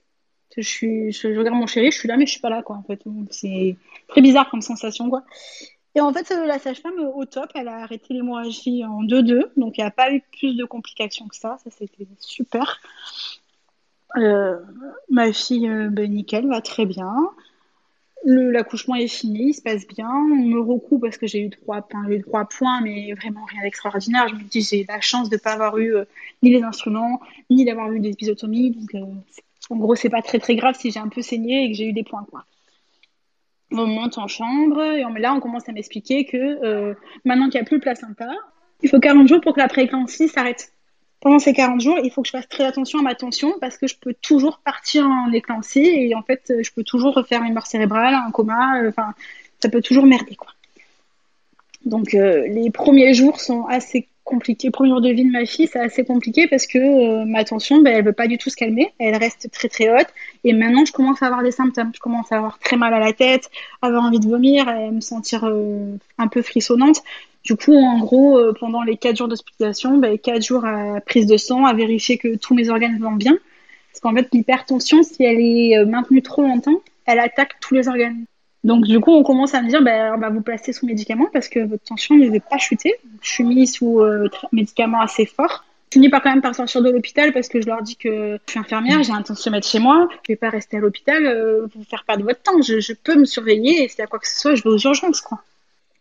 Je, 0.57 1.39
regarde 1.39 1.57
mon 1.57 1.67
chéri, 1.67 1.91
je 1.91 1.99
suis 1.99 2.09
là, 2.09 2.17
mais 2.17 2.27
je 2.27 2.33
suis 2.33 2.41
pas 2.41 2.51
là, 2.51 2.63
quoi, 2.63 2.77
en 2.77 2.83
fait. 2.83 3.01
C'est 3.31 3.77
très 4.09 4.21
bizarre 4.23 4.51
comme 4.51 4.61
sensation, 4.61 5.09
quoi. 5.09 5.25
Et 5.95 6.01
en 6.01 6.13
fait, 6.13 6.29
la 6.31 6.59
sage-femme, 6.59 6.99
au 7.15 7.25
top, 7.25 7.51
elle 7.55 7.69
a 7.69 7.77
arrêté 7.77 8.15
l'hémorragie 8.15 8.85
en 8.85 9.05
2-2, 9.05 9.53
donc 9.57 9.79
il 9.79 9.83
n'y 9.83 9.87
a 9.87 9.93
pas 9.93 10.13
eu 10.13 10.23
plus 10.37 10.57
de 10.57 10.65
complications 10.65 11.29
que 11.29 11.37
ça, 11.37 11.57
ça 11.63 11.71
c'était 11.71 12.07
super. 12.19 12.81
Euh, 14.17 14.59
ma 15.11 15.33
fille, 15.33 15.69
euh, 15.69 15.89
ben, 15.91 16.11
nickel, 16.11 16.47
va 16.47 16.61
très 16.61 16.87
bien. 16.87 17.13
L'accouchement 18.27 18.95
est 18.95 19.09
fini, 19.09 19.49
il 19.49 19.55
se 19.55 19.61
passe 19.61 19.87
bien. 19.87 20.09
On 20.09 20.37
me 20.37 20.59
recoue 20.59 20.99
parce 20.99 21.19
que 21.19 21.27
j'ai 21.27 21.41
eu 21.41 21.51
trois, 21.51 21.87
eu 22.09 22.23
trois 22.23 22.47
points, 22.47 22.81
mais 22.81 23.13
vraiment 23.13 23.45
rien 23.45 23.63
d'extraordinaire. 23.63 24.29
Je 24.29 24.35
me 24.35 24.43
dis 24.45 24.63
j'ai 24.63 24.85
la 24.89 25.01
chance 25.03 25.29
de 25.29 25.37
ne 25.37 25.41
pas 25.41 25.53
avoir 25.53 25.77
eu 25.77 25.95
euh, 25.95 26.05
ni 26.43 26.51
les 26.51 26.63
instruments, 26.63 27.21
ni 27.51 27.67
d'avoir 27.67 27.93
eu 27.93 28.01
des 28.01 28.11
épisotomies. 28.11 28.71
Donc, 28.71 29.03
en 29.69 29.77
gros, 29.77 29.95
c'est 29.95 30.09
pas 30.09 30.23
très 30.23 30.39
très 30.39 30.57
grave 30.57 30.75
si 30.79 30.91
j'ai 30.91 31.01
un 31.01 31.09
peu 31.09 31.21
saigné 31.21 31.65
et 31.65 31.73
que 31.73 31.77
j'ai 31.77 31.87
eu 31.87 31.93
des 31.93 32.05
points. 32.05 32.27
Quoi. 32.31 32.45
On 33.73 33.87
monte 33.87 34.17
en 34.17 34.29
chambre 34.29 34.83
et 34.83 35.03
là, 35.21 35.35
on 35.35 35.41
commence 35.41 35.69
à 35.69 35.73
m'expliquer 35.73 36.25
que 36.25 36.95
maintenant 37.25 37.51
qu'il 37.51 37.61
n'y 37.61 37.65
a 37.65 37.67
plus 37.67 37.77
le 37.77 37.83
placenta, 37.83 38.31
il 38.83 38.89
faut 38.89 39.01
40 39.01 39.29
jours 39.29 39.41
pour 39.41 39.55
que 39.55 39.61
la 39.61 39.69
prééclampsie 39.69 40.29
s'arrête 40.29 40.74
pendant 41.25 41.39
ces 41.39 41.55
40 41.55 41.81
jours, 41.81 41.99
il 42.05 42.11
faut 42.11 42.21
que 42.21 42.29
je 42.29 42.33
fasse 42.33 42.49
très 42.51 42.65
attention 42.65 42.99
à 42.99 43.03
ma 43.03 43.15
tension 43.15 43.55
parce 43.59 43.79
que 43.79 43.87
je 43.87 43.97
peux 43.99 44.13
toujours 44.13 44.59
partir 44.59 45.07
en 45.07 45.33
éclampsie 45.33 45.81
et 45.81 46.15
en 46.15 46.21
fait, 46.21 46.53
je 46.61 46.71
peux 46.71 46.85
toujours 46.85 47.15
refaire 47.15 47.43
une 47.43 47.55
mort 47.55 47.67
cérébrale, 47.67 48.15
un 48.15 48.31
coma, 48.31 48.83
euh, 48.83 48.91
enfin, 48.91 49.15
ça 49.59 49.71
peut 49.71 49.81
toujours 49.81 50.05
merder, 50.05 50.37
quoi. 50.37 50.49
Donc, 51.87 52.13
euh, 52.13 52.47
les 52.49 52.71
premiers 52.71 53.15
jours 53.15 53.41
sont 53.41 53.65
assez 53.65 54.07
compliqués. 54.25 54.69
Les 54.69 54.71
premiers 54.71 54.91
jours 54.91 55.01
de 55.01 55.09
vie 55.09 55.25
de 55.25 55.31
ma 55.31 55.47
fille, 55.47 55.67
c'est 55.67 55.81
assez 55.81 56.05
compliqué 56.05 56.47
parce 56.47 56.67
que 56.67 56.79
euh, 56.79 57.25
ma 57.25 57.43
tension, 57.43 57.81
ben, 57.81 57.95
elle 57.97 58.05
veut 58.05 58.13
pas 58.13 58.27
du 58.27 58.37
tout 58.37 58.51
se 58.51 58.57
calmer. 58.57 58.93
Elle 58.99 59.17
reste 59.17 59.51
très 59.51 59.71
très 59.71 59.89
haute. 59.89 60.09
Et 60.45 60.53
maintenant, 60.53 60.85
je 60.85 60.93
commence 60.93 61.23
à 61.23 61.27
avoir 61.29 61.43
des 61.43 61.53
symptômes. 61.53 61.93
Je 61.95 62.01
commence 62.01 62.33
à 62.33 62.37
avoir 62.37 62.59
très 62.59 62.77
mal 62.77 62.93
à 62.93 63.01
la 63.01 63.15
tête, 63.15 63.51
avoir 63.81 64.05
envie 64.05 64.21
de 64.21 64.29
vomir, 64.29 64.69
et 64.69 64.91
me 64.91 65.01
sentir 65.01 65.51
un 66.19 66.29
peu 66.29 66.43
frissonnante. 66.43 67.03
Du 67.45 67.57
coup, 67.57 67.75
en 67.75 67.99
gros, 67.99 68.39
euh, 68.39 68.55
pendant 68.59 68.83
les 68.83 68.97
4 68.97 69.17
jours 69.17 69.29
d'hospitalisation, 69.29 69.99
ben, 69.99 70.19
4 70.19 70.43
jours 70.43 70.65
à 70.65 71.01
prise 71.03 71.27
de 71.27 71.37
sang, 71.37 71.67
à 71.67 71.75
vérifier 71.75 72.17
que 72.17 72.37
tous 72.37 72.55
mes 72.55 72.71
organes 72.71 72.99
vont 72.99 73.13
bien. 73.13 73.37
Parce 73.93 74.01
qu'en 74.01 74.15
fait, 74.15 74.29
l'hypertension, 74.33 75.03
si 75.03 75.23
elle 75.23 75.41
est 75.41 75.79
euh, 75.79 75.85
maintenue 75.85 76.23
trop 76.23 76.43
longtemps, 76.43 76.81
elle 77.05 77.19
attaque 77.19 77.61
tous 77.61 77.75
les 77.75 77.87
organes. 77.87 78.25
Donc 78.65 78.85
du 78.85 78.99
coup, 78.99 79.13
on 79.13 79.23
commence 79.23 79.55
à 79.55 79.61
me 79.61 79.69
dire, 79.69 79.83
va 79.83 80.31
vous 80.31 80.41
placer 80.41 80.73
sous 80.73 80.87
médicaments 80.87 81.29
parce 81.35 81.49
que 81.49 81.61
votre 81.61 81.85
tension 81.85 82.15
ne 82.15 82.31
va 82.31 82.41
pas 82.41 82.57
chuter. 82.57 82.95
Je 83.21 83.31
suis 83.31 83.45
mise 83.45 83.75
sous 83.75 84.01
euh, 84.01 84.31
médicaments 84.53 85.03
assez 85.03 85.27
forts. 85.27 85.67
Je 85.91 85.99
finis 85.99 86.09
par 86.09 86.23
quand 86.23 86.31
même 86.31 86.41
par 86.41 86.55
sortir 86.55 86.81
de 86.83 86.91
l'hôpital 86.91 87.35
parce 87.35 87.49
que 87.49 87.61
je 87.61 87.67
leur 87.67 87.83
dis 87.83 87.97
que 87.97 88.39
je 88.47 88.51
suis 88.51 88.59
infirmière, 88.59 89.03
j'ai 89.03 89.13
un 89.13 89.21
tensiomètre 89.21 89.69
chez 89.69 89.79
moi, 89.79 90.09
je 90.27 90.33
vais 90.33 90.37
pas 90.37 90.49
rester 90.49 90.79
à 90.79 90.81
l'hôpital, 90.81 91.27
euh, 91.27 91.67
vous 91.75 91.85
faire 91.85 92.05
perdre 92.05 92.25
votre 92.25 92.41
temps. 92.41 92.61
Je, 92.63 92.81
je 92.81 92.95
peux 92.95 93.17
me 93.17 93.27
surveiller 93.27 93.85
et 93.85 93.89
s'il 93.89 93.99
y 93.99 94.03
a 94.03 94.07
quoi 94.07 94.19
que 94.19 94.27
ce 94.27 94.41
soit, 94.41 94.55
je 94.55 94.63
vais 94.63 94.71
aux 94.71 94.79
urgences, 94.79 95.21
quoi. 95.21 95.41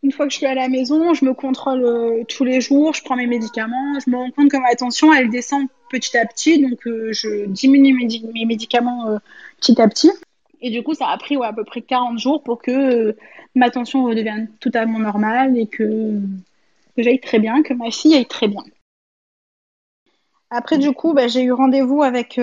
Une 0.04 0.12
fois 0.12 0.26
que 0.26 0.34
je 0.34 0.38
suis 0.38 0.46
à 0.46 0.54
la 0.54 0.68
maison, 0.68 1.14
je 1.14 1.24
me 1.24 1.34
contrôle 1.34 1.86
euh, 1.86 2.24
tous 2.26 2.44
les 2.44 2.60
jours, 2.60 2.94
je 2.94 3.02
prends 3.02 3.16
mes 3.16 3.26
médicaments, 3.26 3.98
je 4.06 4.10
me 4.10 4.18
rends 4.18 4.32
compte 4.32 4.52
que 4.52 4.58
ma 4.58 4.76
tension, 4.76 5.14
elle 5.14 5.30
descend 5.30 5.66
petit 5.90 6.18
à 6.18 6.26
petit, 6.26 6.62
donc 6.62 6.86
euh, 6.88 7.14
je 7.14 7.46
diminue 7.46 7.94
mes, 7.94 8.46
médicaments 8.46 9.08
euh, 9.08 9.18
petit 9.62 9.82
à 9.82 9.88
petit. 9.88 10.12
Et 10.60 10.72
du 10.72 10.84
coup, 10.84 10.94
ça 10.94 11.08
a 11.08 11.18
pris 11.18 11.38
à 11.42 11.54
peu 11.54 11.64
près 11.64 11.82
40 11.82 12.20
jours 12.20 12.44
pour 12.44 12.62
que 12.62 13.16
ma 13.56 13.70
tension 13.70 14.04
redevienne 14.04 14.50
totalement 14.60 15.00
normale 15.00 15.58
et 15.58 15.68
que, 15.68 16.20
que 16.98 17.04
j'aille 17.04 17.22
très 17.22 17.40
bien, 17.40 17.64
que 17.64 17.74
ma 17.74 17.90
fille 17.90 18.14
aille 18.14 18.26
très 18.26 18.50
bien. 18.50 18.64
Après, 20.50 20.78
du 20.78 20.92
coup, 20.92 21.14
bah, 21.14 21.28
j'ai 21.28 21.44
eu 21.44 21.54
rendez-vous 21.54 22.04
avec 22.04 22.40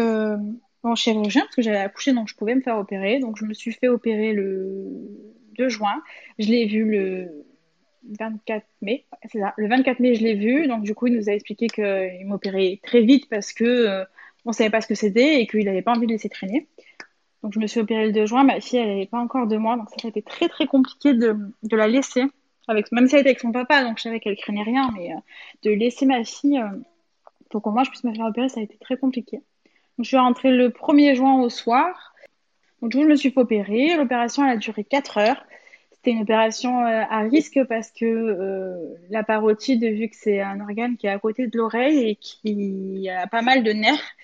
mon 0.83 0.95
chirurgien 0.95 1.43
parce 1.43 1.57
que 1.57 1.63
j'avais 1.63 1.79
accouché, 1.79 2.13
donc 2.13 2.29
je 2.29 2.35
pouvais 2.35 2.55
me 2.55 2.61
faire 2.61 2.79
opérer. 2.79 3.21
Donc, 3.21 3.37
je 3.39 3.45
me 3.45 3.55
suis 3.55 3.73
fait 3.73 3.89
opérer 3.89 4.33
le 4.33 4.87
2 5.57 5.69
juin. 5.69 6.03
Je 6.39 6.49
l'ai 6.49 6.67
vu 6.67 6.85
le 6.85 7.45
24 8.09 8.65
mai, 8.83 9.07
c'est 9.31 9.39
ça. 9.39 9.55
Le 9.57 9.69
24 9.69 10.01
mai, 10.01 10.15
je 10.15 10.23
l'ai 10.23 10.35
vu. 10.35 10.67
Donc, 10.67 10.83
du 10.83 10.95
coup, 10.95 11.07
il 11.07 11.17
nous 11.17 11.29
a 11.29 11.33
expliqué 11.33 11.69
qu'il 11.69 12.27
m'opérait 12.27 12.81
très 12.83 13.03
vite 13.03 13.29
parce 13.29 13.53
que 13.53 13.65
euh, 13.65 14.05
on 14.45 14.53
savait 14.53 14.71
pas 14.71 14.81
ce 14.81 14.87
que 14.87 14.95
c'était 14.95 15.41
et 15.41 15.47
qu'il 15.47 15.65
n'avait 15.65 15.83
pas 15.83 15.93
envie 15.93 16.07
de 16.07 16.13
laisser 16.13 16.29
traîner. 16.29 16.69
Donc, 17.43 17.53
je 17.55 17.59
me 17.59 17.67
suis 17.67 17.81
opérée 17.81 18.07
le 18.07 18.13
2 18.13 18.27
juin. 18.27 18.45
Ma 18.45 18.61
fille, 18.61 18.79
elle 18.79 18.89
n'avait 18.89 19.07
pas 19.07 19.19
encore 19.19 19.47
deux 19.47 19.59
mois. 19.59 19.77
Donc, 19.77 19.89
ça, 19.91 19.97
a 20.05 20.09
été 20.09 20.23
très, 20.23 20.49
très 20.49 20.67
compliqué 20.67 21.15
de, 21.15 21.37
de, 21.63 21.77
la 21.77 21.89
laisser. 21.89 22.25
Avec, 22.69 22.91
même 22.93 23.07
si 23.07 23.15
elle 23.15 23.23
était 23.23 23.31
avec 23.31 23.41
son 23.41 23.53
papa, 23.53 23.83
donc 23.83 23.99
je 23.99 24.03
savais 24.03 24.21
qu'elle 24.21 24.37
craignait 24.37 24.63
rien. 24.63 24.91
Mais 24.95 25.13
euh, 25.13 25.17
de 25.65 25.71
laisser 25.71 26.07
ma 26.07 26.25
fille 26.25 26.59
euh, 26.59 26.69
pour 27.51 27.63
que 27.63 27.69
moi, 27.69 27.83
je 27.85 27.91
puisse 27.91 28.05
me 28.05 28.15
faire 28.15 28.27
opérer, 28.27 28.49
ça 28.49 28.61
a 28.61 28.63
été 28.63 28.77
très 28.79 28.97
compliqué. 28.97 29.41
Je 29.99 30.05
suis 30.05 30.17
rentrée 30.17 30.51
le 30.51 30.69
1er 30.71 31.15
juin 31.15 31.41
au 31.41 31.49
soir. 31.49 32.15
Donc, 32.83 32.93
je 32.93 32.99
me 32.99 33.17
suis 33.17 33.33
opérer. 33.37 33.97
L'opération, 33.97 34.45
elle 34.45 34.53
a 34.53 34.57
duré 34.57 34.85
4 34.85 35.19
heures. 35.19 35.45
C'était 36.03 36.17
une 36.17 36.23
opération 36.23 36.81
euh, 36.81 37.03
à 37.11 37.21
risque 37.29 37.63
parce 37.69 37.91
que 37.91 38.07
euh, 38.07 38.95
la 39.11 39.23
parotide, 39.23 39.85
vu 39.85 40.09
que 40.09 40.17
c'est 40.17 40.41
un 40.41 40.59
organe 40.61 40.97
qui 40.97 41.07
est 41.07 41.11
à 41.11 41.19
côté 41.19 41.47
de 41.47 41.59
l'oreille 41.59 42.09
et 42.09 42.17
qui 42.17 43.07
a 43.11 43.27
pas 43.27 43.43
mal 43.43 43.63
de 43.63 43.73
nerfs, 43.73 44.17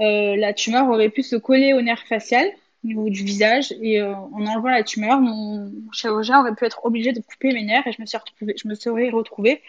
euh, 0.00 0.36
la 0.36 0.54
tumeur 0.54 0.88
aurait 0.88 1.10
pu 1.10 1.22
se 1.22 1.36
coller 1.36 1.74
au 1.74 1.82
nerf 1.82 2.00
facial 2.08 2.48
au 2.82 2.86
niveau 2.86 3.10
du 3.10 3.24
visage 3.24 3.74
et 3.82 4.00
en 4.00 4.30
enlevant 4.32 4.70
la 4.70 4.82
tumeur, 4.82 5.20
mon 5.20 5.70
chirurgien 5.92 6.40
aurait 6.40 6.54
pu 6.54 6.64
être 6.64 6.86
obligé 6.86 7.12
de 7.12 7.20
couper 7.20 7.52
mes 7.52 7.64
nerfs 7.64 7.86
et 7.86 7.92
je 7.92 8.00
me, 8.00 8.06
suis 8.06 8.16
retrouvée, 8.16 8.54
je 8.56 8.66
me 8.66 8.74
serais 8.74 9.10
retrouvée 9.10 9.60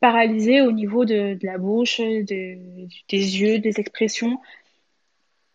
paralysée 0.00 0.62
au 0.62 0.72
niveau 0.72 1.04
de, 1.04 1.38
la 1.42 1.58
bouche, 1.58 1.98
de, 2.00 2.24
des 2.24 3.40
yeux, 3.40 3.58
des 3.58 3.80
expressions. 3.80 4.40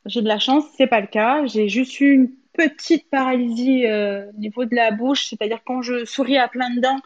J'ai 0.06 0.22
de 0.22 0.28
la 0.28 0.38
chance, 0.38 0.66
c'est 0.78 0.88
pas 0.88 1.02
le 1.02 1.08
cas. 1.08 1.48
J'ai 1.48 1.68
juste 1.68 2.00
eu 2.00 2.14
une 2.14 2.32
petite 2.58 3.10
paralysie 3.10 3.86
euh, 3.86 4.30
au 4.30 4.40
niveau 4.40 4.66
de 4.66 4.76
la 4.76 4.92
bouche, 4.92 5.28
c'est-à-dire 5.30 5.62
quand 5.66 5.82
je 5.82 6.04
souris 6.06 6.38
à 6.38 6.48
plein 6.48 6.76
dents, 6.76 7.00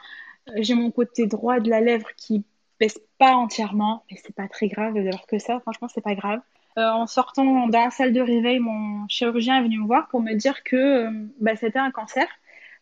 euh, 0.49 0.53
j'ai 0.57 0.73
mon 0.73 0.89
côté 0.91 1.27
droit 1.27 1.59
de 1.59 1.69
la 1.69 1.81
lèvre 1.81 2.07
qui 2.17 2.43
baisse 2.79 2.99
pas 3.19 3.33
entièrement, 3.33 4.03
mais 4.09 4.17
c'est 4.23 4.33
pas 4.33 4.47
très 4.47 4.67
grave 4.67 4.95
alors 4.97 5.27
que 5.27 5.37
ça, 5.37 5.59
franchement, 5.59 5.87
c'est 5.93 6.01
pas 6.01 6.15
grave. 6.15 6.39
Euh, 6.77 6.89
en 6.89 7.05
sortant 7.05 7.67
dans 7.67 7.79
la 7.79 7.91
salle 7.91 8.13
de 8.13 8.21
réveil, 8.21 8.59
mon 8.59 9.07
chirurgien 9.09 9.59
est 9.59 9.63
venu 9.63 9.79
me 9.79 9.85
voir 9.85 10.07
pour 10.07 10.21
me 10.21 10.33
dire 10.33 10.63
que 10.63 11.07
bah, 11.41 11.55
c'était 11.55 11.79
un 11.79 11.91
cancer. 11.91 12.27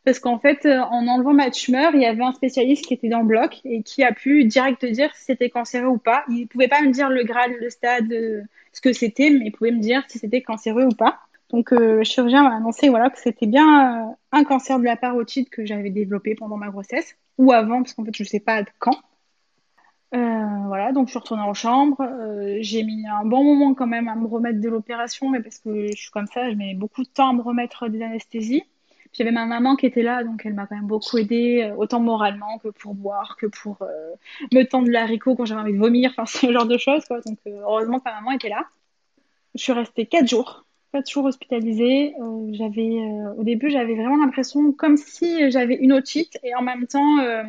Parce 0.06 0.20
qu'en 0.20 0.40
fait, 0.40 0.66
en 0.66 1.08
enlevant 1.08 1.34
ma 1.34 1.52
tumeur, 1.52 1.94
il 1.94 2.02
y 2.02 2.06
avait 2.06 2.24
un 2.24 2.32
spécialiste 2.32 2.86
qui 2.86 2.94
était 2.94 3.10
dans 3.10 3.20
le 3.20 3.26
bloc 3.26 3.60
et 3.66 3.84
qui 3.84 4.04
a 4.04 4.14
pu 4.14 4.46
direct 4.46 4.86
dire 4.86 5.14
si 5.14 5.26
c'était 5.26 5.50
cancéreux 5.50 5.90
ou 5.90 5.98
pas. 5.98 6.24
Il 6.30 6.48
pouvait 6.48 6.70
pas 6.70 6.82
me 6.82 6.92
dire 6.92 7.10
le 7.10 7.24
grade, 7.24 7.52
le 7.60 7.70
stade, 7.70 8.14
ce 8.72 8.82
que 8.82 8.94
c'était, 8.94 9.30
mais 9.30 9.48
il 9.48 9.52
pouvait 9.52 9.72
me 9.72 9.82
dire 9.82 10.04
si 10.08 10.18
c'était 10.18 10.42
cancéreux 10.42 10.86
ou 10.86 10.96
pas. 10.96 11.20
Donc 11.52 11.74
euh, 11.74 11.98
le 11.98 12.04
chirurgien 12.04 12.44
m'a 12.44 12.56
annoncé 12.56 12.90
voilà, 12.90 13.10
que 13.10 13.20
c'était 13.20 13.48
bien 13.48 14.10
euh, 14.10 14.14
un 14.32 14.44
cancer 14.44 14.80
de 14.80 14.84
la 14.84 14.96
parotide 14.96 15.50
que 15.50 15.66
j'avais 15.66 15.90
développé 15.90 16.36
pendant 16.36 16.58
ma 16.58 16.70
grossesse, 16.70 17.16
ou 17.38 17.52
avant, 17.52 17.82
parce 17.82 17.94
qu'en 17.94 18.06
fait 18.06 18.16
je 18.16 18.24
ne 18.24 18.28
sais 18.28 18.40
pas 18.40 18.64
quand. 18.78 18.98
Euh, 20.16 20.46
voilà, 20.68 20.92
donc 20.92 21.08
je 21.08 21.12
suis 21.12 21.20
retournée 21.20 21.44
en 21.44 21.54
chambre. 21.54 21.98
j'ai 22.62 22.84
mis 22.84 23.06
un 23.08 23.26
bon 23.26 23.44
moment 23.44 23.74
quand 23.74 23.88
même 23.88 24.08
à 24.08 24.16
me 24.16 24.28
remettre 24.28 24.60
de 24.60 24.70
l'opération, 24.70 25.30
mais 25.30 25.42
parce 25.42 25.60
que 25.60 25.88
je 25.88 25.96
suis 25.96 26.12
comme 26.12 26.28
ça, 26.28 26.50
je 26.50 26.56
mets 26.56 26.76
beaucoup 26.76 27.04
de 27.04 27.10
temps 27.10 27.30
à 27.30 27.34
me 27.34 27.42
remettre 27.42 27.88
des 27.90 28.02
anesthésies. 28.02 28.64
J'avais 29.14 29.32
ma 29.32 29.46
maman 29.48 29.76
qui 29.76 29.88
était 29.88 30.04
là, 30.04 30.24
donc 30.24 30.46
elle 30.46 30.54
m'a 30.54 30.68
quand 30.68 30.76
même 30.76 30.86
beaucoup 30.86 31.18
aidée, 31.18 31.74
autant 31.78 32.00
moralement 32.00 32.60
que 32.60 32.68
pour 32.70 32.94
boire, 32.94 33.38
que 33.38 33.48
pour 33.48 33.80
me 34.52 34.64
tendre 34.64 34.90
l'haricot 34.90 35.36
quand 35.36 35.46
j'avais 35.46 35.62
envie 35.62 35.74
de 35.74 35.80
vomir, 35.80 36.12
enfin 36.18 36.28
ce 36.28 36.52
genre 36.52 36.68
de 36.68 36.78
choses. 36.78 37.06
Quoi. 37.06 37.22
Donc 37.22 37.40
heureusement 37.48 38.00
que 38.00 38.06
ma 38.06 38.16
maman 38.16 38.32
était 38.32 38.50
là. 38.50 38.66
Je 39.56 39.64
suis 39.64 39.74
restée 39.74 40.06
quatre 40.06 40.28
jours 40.28 40.66
pas 40.92 41.04
toujours 41.04 41.26
hospitalisée. 41.26 42.16
Euh, 42.20 42.52
euh, 42.62 43.34
au 43.38 43.44
début, 43.44 43.70
j'avais 43.70 43.96
vraiment 43.96 44.18
l'impression 44.18 44.72
comme 44.72 44.98
si 44.98 45.50
j'avais 45.52 45.76
une 45.76 45.94
otite 45.94 46.38
et 46.44 46.56
en 46.56 46.62
même 46.62 46.88
temps 46.88 47.20
euh, 47.20 47.44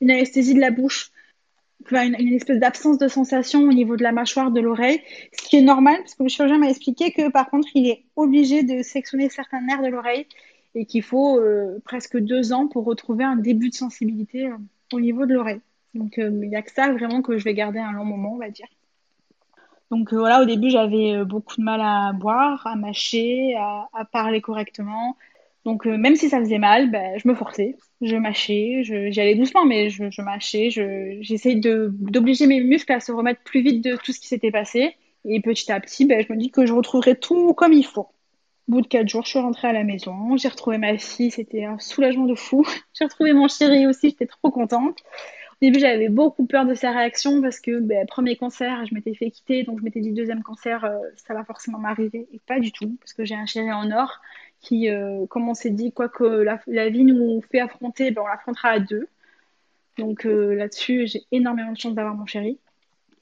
une 0.00 0.10
anesthésie 0.10 0.54
de 0.54 0.60
la 0.60 0.70
bouche. 0.70 1.10
une, 1.90 2.16
une, 2.18 2.34
espèce 2.34 2.58
d'absence 2.58 2.98
de 2.98 3.08
sensation 3.08 3.62
au 3.62 3.72
niveau 3.72 3.96
de 3.96 4.02
la 4.02 4.12
mâchoire, 4.12 4.50
de 4.50 4.60
l'oreille, 4.60 5.00
ce 5.32 5.48
qui 5.48 5.56
est 5.56 5.62
normal 5.62 5.96
parce 6.00 6.14
que 6.14 6.22
le 6.22 6.28
chirurgien 6.28 6.58
m'a 6.58 6.68
expliqué 6.68 7.12
que 7.12 7.30
par 7.30 7.48
contre 7.50 7.68
il 7.74 7.88
est 7.88 8.04
obligé 8.16 8.62
de 8.62 8.82
sectionner 8.82 9.28
certains 9.30 9.60
nerfs 9.62 9.82
de 9.82 9.88
l'oreille 9.88 10.26
et 10.74 10.84
qu'il 10.86 11.02
faut 11.02 11.40
presque 11.84 12.16
deux 12.18 12.52
ans 12.52 12.68
pour 12.68 12.84
retrouver 12.84 13.24
un 13.24 13.36
début 13.36 13.70
de 13.70 13.74
sensibilité 13.74 14.50
au 14.92 15.00
niveau 15.00 15.26
de 15.26 15.34
l'oreille. 15.34 15.60
Donc 15.94 16.14
il 16.18 16.30
n'y 16.30 16.54
a 16.54 16.62
que 16.62 16.70
ça 16.70 16.92
vraiment 16.92 17.22
que 17.22 17.38
je 17.38 17.44
vais 17.44 17.54
garder 17.54 17.80
un 17.80 17.92
long 17.92 18.04
moment, 18.04 18.34
on 18.34 18.38
va 18.38 18.50
dire. 18.50 18.68
Donc 19.90 20.12
euh, 20.12 20.18
voilà, 20.18 20.40
au 20.42 20.44
début, 20.44 20.70
j'avais 20.70 21.16
euh, 21.16 21.24
beaucoup 21.24 21.56
de 21.56 21.62
mal 21.62 21.80
à 21.80 22.12
boire, 22.12 22.66
à 22.66 22.76
mâcher, 22.76 23.54
à, 23.56 24.04
parler 24.12 24.40
correctement. 24.40 25.16
Donc 25.64 25.86
euh, 25.86 25.96
même 25.96 26.16
si 26.16 26.28
ça 26.28 26.38
faisait 26.38 26.58
mal, 26.58 26.90
ben, 26.90 27.18
je 27.18 27.28
me 27.28 27.34
forçais, 27.34 27.76
je 28.00 28.16
mâchais, 28.16 28.82
j'y 28.84 29.20
allais 29.20 29.34
doucement, 29.34 29.66
mais 29.66 29.90
je, 29.90 30.22
mâchais, 30.22 30.70
j'essayais 31.20 31.56
d'obliger 31.56 32.46
mes 32.46 32.60
muscles 32.60 32.92
à 32.92 33.00
se 33.00 33.12
remettre 33.12 33.42
plus 33.42 33.62
vite 33.62 33.84
de 33.84 33.96
tout 33.96 34.12
ce 34.12 34.20
qui 34.20 34.28
s'était 34.28 34.52
passé. 34.52 34.94
Et 35.26 35.40
petit 35.40 35.70
à 35.70 35.80
petit, 35.80 36.06
ben, 36.06 36.24
je 36.26 36.32
me 36.32 36.38
dis 36.38 36.50
que 36.50 36.64
je 36.64 36.72
retrouverai 36.72 37.16
tout 37.16 37.52
comme 37.54 37.72
il 37.72 37.84
faut. 37.84 38.08
Au 38.68 38.72
bout 38.72 38.80
de 38.82 38.86
quatre 38.86 39.08
jours, 39.08 39.24
je 39.24 39.30
suis 39.30 39.38
rentrée 39.40 39.68
à 39.68 39.72
la 39.72 39.84
maison, 39.84 40.36
j'ai 40.36 40.48
retrouvé 40.48 40.78
ma 40.78 40.96
fille, 40.96 41.32
c'était 41.32 41.64
un 41.64 41.78
soulagement 41.80 42.26
de 42.26 42.36
fou. 42.36 42.64
j'ai 42.94 43.04
retrouvé 43.04 43.32
mon 43.32 43.48
chéri 43.48 43.86
aussi, 43.86 44.10
j'étais 44.10 44.26
trop 44.26 44.50
contente. 44.50 44.98
Début, 45.60 45.78
j'avais 45.78 46.08
beaucoup 46.08 46.46
peur 46.46 46.64
de 46.64 46.74
sa 46.74 46.90
réaction 46.90 47.42
parce 47.42 47.60
que 47.60 47.80
ben, 47.80 48.06
premier 48.06 48.36
cancer, 48.36 48.84
je 48.86 48.94
m'étais 48.94 49.14
fait 49.14 49.30
quitter, 49.30 49.62
donc 49.62 49.78
je 49.78 49.84
m'étais 49.84 50.00
dit 50.00 50.12
deuxième 50.12 50.42
cancer, 50.42 50.84
euh, 50.84 50.98
ça 51.16 51.34
va 51.34 51.44
forcément 51.44 51.78
m'arriver. 51.78 52.26
Et 52.32 52.40
pas 52.46 52.60
du 52.60 52.72
tout, 52.72 52.96
parce 53.00 53.12
que 53.12 53.24
j'ai 53.24 53.34
un 53.34 53.46
chéri 53.46 53.70
en 53.72 53.90
or 53.90 54.20
qui, 54.60 54.88
euh, 54.88 55.26
comme 55.26 55.48
on 55.48 55.54
s'est 55.54 55.70
dit, 55.70 55.92
quoi 55.92 56.08
que 56.08 56.24
la, 56.24 56.88
vie 56.88 57.04
nous 57.04 57.42
fait 57.50 57.60
affronter, 57.60 58.10
ben, 58.10 58.22
on 58.22 58.26
l'affrontera 58.26 58.70
à 58.70 58.80
deux. 58.80 59.08
Donc 59.98 60.26
euh, 60.26 60.54
là-dessus, 60.54 61.06
j'ai 61.06 61.22
énormément 61.32 61.72
de 61.72 61.78
chance 61.78 61.94
d'avoir 61.94 62.14
mon 62.14 62.26
chéri, 62.26 62.58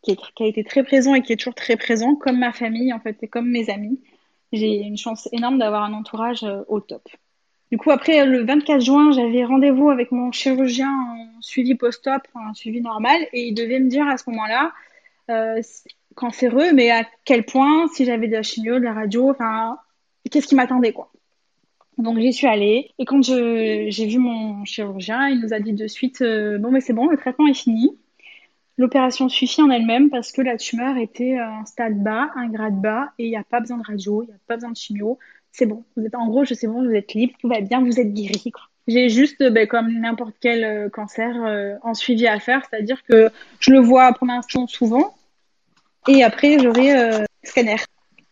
qui, 0.03 0.17
qui, 0.17 0.43
a 0.45 0.47
été 0.47 0.65
très 0.65 0.85
présent 0.85 1.15
et 1.15 1.23
qui 1.23 1.33
est 1.33 1.37
toujours 1.37 1.55
très 1.55 1.77
présent, 1.77 2.15
comme 2.15 2.39
ma 2.39 2.53
famille 2.53 2.93
en 2.93 3.01
fait, 3.01 3.23
et 3.23 3.29
comme 3.29 3.49
mes 3.49 3.71
amis. 3.71 4.01
J'ai 4.53 4.77
une 4.77 4.97
chance 4.97 5.29
énorme 5.33 5.59
d'avoir 5.59 5.83
un 5.85 5.93
entourage 5.93 6.47
au 6.69 6.81
top. 6.81 7.03
Du 7.71 7.77
coup, 7.77 7.91
après 7.91 8.25
le 8.25 8.45
24 8.45 8.81
juin, 8.81 9.13
j'avais 9.13 9.45
rendez-vous 9.45 9.91
avec 9.91 10.11
mon 10.11 10.33
chirurgien 10.33 10.91
en 10.91 11.43
suivi 11.43 11.75
post-op, 11.75 12.23
un 12.35 12.55
suivi 12.55 12.81
normal, 12.81 13.21
et 13.33 13.49
il 13.49 13.55
devait 13.55 13.79
me 13.79 13.89
dire 13.89 14.07
à 14.07 14.17
ce 14.17 14.29
moment-là, 14.31 14.73
euh, 15.31 15.61
cancéreux, 16.15 16.73
mais 16.73 16.91
à 16.91 17.07
quel 17.27 17.45
point, 17.45 17.87
si 17.89 18.07
j'avais 18.07 18.27
de 18.27 18.33
la 18.33 18.43
chimio, 18.43 18.79
de 18.79 18.85
la 18.85 18.95
radio, 18.95 19.31
enfin, 19.31 19.79
qu'est-ce 20.31 20.47
qui 20.47 20.55
m'attendait, 20.55 20.93
quoi. 20.93 21.13
Donc 21.99 22.19
j'y 22.19 22.33
suis 22.33 22.47
allée, 22.47 22.93
et 22.99 23.05
quand 23.05 23.23
j'ai 23.23 24.07
vu 24.07 24.19
mon 24.19 24.65
chirurgien, 24.65 25.29
il 25.29 25.41
nous 25.41 25.53
a 25.53 25.61
dit 25.61 25.73
de 25.75 25.87
suite, 25.89 26.23
euh, 26.23 26.57
bon, 26.57 26.71
mais 26.71 26.81
c'est 26.81 26.93
bon, 26.95 27.09
le 27.09 27.17
traitement 27.17 27.49
est 27.49 27.55
fini. 27.55 27.99
L'opération 28.79 29.29
suffit 29.29 29.61
en 29.61 29.71
elle-même 29.71 30.09
parce 30.09 30.31
que 30.31 30.41
la 30.41 30.57
tumeur 30.57 30.97
était 30.97 31.37
un 31.37 31.65
stade 31.65 32.01
bas, 32.03 32.31
un 32.37 32.49
grade 32.49 32.81
bas, 32.81 33.11
et 33.19 33.27
il 33.27 33.31
n'y 33.31 33.37
a 33.37 33.43
pas 33.43 33.61
besoin 33.61 33.79
de 33.79 33.83
radio, 33.83 34.23
il 34.23 34.27
n'y 34.27 34.33
a 34.33 34.39
pas 34.47 34.55
besoin 34.55 34.71
de 34.71 34.77
chimio 34.77 35.19
c'est 35.53 35.67
bon. 35.67 35.85
Vous 35.97 36.05
êtes 36.05 36.15
en 36.15 36.27
gros, 36.27 36.45
je 36.45 36.55
sais 36.55 36.67
bon, 36.67 36.87
vous 36.87 36.95
êtes 36.95 37.15
libre, 37.15 37.35
tout 37.41 37.49
va 37.49 37.61
bien, 37.61 37.81
vous 37.83 37.99
êtes 37.99 38.13
guéri. 38.13 38.53
J'ai 38.89 39.11
juste, 39.11 39.43
ben, 39.43 39.67
comme 39.67 39.93
n'importe 40.01 40.35
quel 40.41 40.65
euh, 40.65 40.89
cancer, 40.89 41.37
euh, 41.45 41.75
en 41.83 41.93
suivi 41.93 42.27
à 42.27 42.41
faire, 42.41 42.63
c'est-à-dire 42.69 43.05
que 43.05 43.31
je 43.61 43.71
le 43.71 43.81
vois 43.81 44.15
pour 44.15 44.27
l'instant 44.27 44.67
souvent, 44.67 45.15
et 46.09 46.25
après 46.25 46.59
j'aurai 46.59 46.97
euh, 46.97 47.25
scanner. 47.43 47.77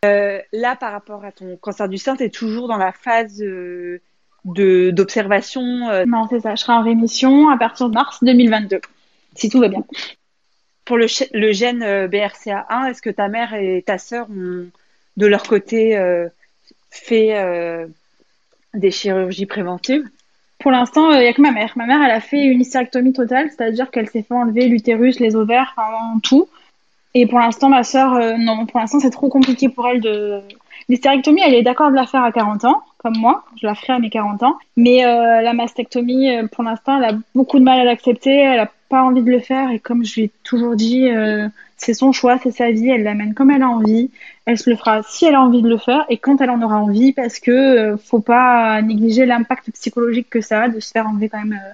là, 0.03 0.77
par 0.77 0.93
rapport 0.93 1.25
à 1.25 1.33
ton 1.33 1.57
cancer 1.59 1.89
du 1.89 1.99
sein, 1.99 2.17
tu 2.17 2.23
es 2.23 2.31
toujours 2.31 2.69
dans 2.69 2.79
la 2.79 2.93
phase 2.93 3.45
d'observation. 4.45 5.63
Non, 6.07 6.27
c'est 6.31 6.41
ça. 6.41 6.55
Je 6.55 6.63
serai 6.63 6.73
en 6.73 6.83
rémission 6.83 7.51
à 7.51 7.59
partir 7.59 7.91
de 7.91 7.95
mars 7.95 8.23
2022, 8.23 8.81
si 9.35 9.51
tout 9.51 9.61
va 9.61 9.69
bien. 9.69 9.85
Pour 10.87 10.97
le, 10.97 11.07
le 11.35 11.53
gène 11.53 11.81
BRCA1, 12.07 12.91
est-ce 12.91 13.03
que 13.03 13.11
ta 13.11 13.29
mère 13.29 13.53
et 13.55 13.83
ta 13.85 13.99
sœur 13.99 14.29
ont 14.31 14.69
de 15.17 15.27
leur 15.27 15.43
côté 15.43 15.99
fait 16.91 17.37
euh, 17.37 17.87
des 18.75 18.91
chirurgies 18.91 19.47
préventives 19.47 20.05
Pour 20.59 20.71
l'instant, 20.71 21.11
il 21.11 21.17
euh, 21.17 21.21
n'y 21.21 21.29
a 21.29 21.33
que 21.33 21.43
ma 21.43 21.53
mère. 21.53 21.73
Ma 21.77 21.87
mère, 21.87 22.03
elle 22.03 22.11
a 22.11 22.21
fait 22.21 22.45
une 22.45 22.61
hystérectomie 22.61 23.13
totale, 23.13 23.51
c'est-à-dire 23.51 23.91
qu'elle 23.91 24.09
s'est 24.09 24.23
fait 24.23 24.35
enlever 24.35 24.69
l'utérus, 24.69 25.21
les 25.21 25.37
ovaires, 25.37 25.75
enfin, 25.77 26.19
tout. 26.23 26.49
Et 27.15 27.27
pour 27.27 27.39
l'instant, 27.39 27.69
ma 27.69 27.83
sœur, 27.83 28.15
euh, 28.15 28.37
non, 28.37 28.67
pour 28.67 28.81
l'instant, 28.81 29.01
c'est 29.01 29.11
trop 29.11 29.29
compliqué 29.29 29.69
pour 29.69 29.87
elle 29.89 30.01
de. 30.01 30.41
L'hystérectomie, 30.89 31.41
elle 31.45 31.55
est 31.55 31.63
d'accord 31.63 31.91
de 31.91 31.97
la 31.97 32.07
faire 32.07 32.23
à 32.23 32.31
40 32.31 32.65
ans, 32.65 32.83
comme 32.99 33.17
moi. 33.17 33.45
Je 33.61 33.67
la 33.67 33.75
ferai 33.75 33.95
à 33.95 33.99
mes 33.99 34.11
40 34.11 34.43
ans. 34.45 34.57
Mais 34.77 35.03
la 35.03 35.53
mastectomie, 35.53 36.31
pour 36.53 36.63
l'instant, 36.63 36.99
elle 36.99 37.05
a 37.17 37.19
beaucoup 37.35 37.59
de 37.59 37.65
mal 37.65 37.81
à 37.81 37.85
l'accepter. 37.85 38.31
Elle 38.31 38.61
a 38.61 38.71
pas 38.89 39.03
envie 39.03 39.23
de 39.23 39.31
le 39.31 39.41
faire. 39.41 39.71
Et 39.71 39.81
comme 39.81 40.05
je 40.05 40.15
lui 40.15 40.23
ai 40.25 40.31
toujours 40.45 40.77
dit, 40.77 41.09
c'est 41.77 41.95
son 41.95 42.13
choix, 42.13 42.39
c'est 42.43 42.51
sa 42.51 42.71
vie, 42.71 42.89
elle 42.89 43.03
l'amène 43.03 43.35
comme 43.35 43.51
elle 43.51 43.63
a 43.63 43.69
envie. 43.69 44.11
Elle 44.47 44.59
se 44.59 44.71
le 44.71 44.77
fera 44.77 45.03
si 45.03 45.27
elle 45.27 45.35
a 45.35 45.43
envie 45.43 45.63
de 45.63 45.69
le 45.69 45.77
faire 45.77 46.07
et 46.09 46.17
quand 46.17 46.41
elle 46.41 46.51
en 46.51 46.63
aura 46.63 46.79
envie, 46.79 47.13
parce 47.13 47.39
que 47.39 47.51
euh, 47.51 47.97
faut 47.97 48.21
pas 48.21 48.81
négliger 48.83 49.27
l'impact 49.27 49.71
psychologique 49.73 50.31
que 50.31 50.41
ça 50.41 50.63
a 50.63 50.69
de 50.69 50.81
se 50.81 50.91
faire 50.91 51.07
enlever 51.07 51.29
quand 51.29 51.45
même 51.45 51.61
euh, 51.63 51.73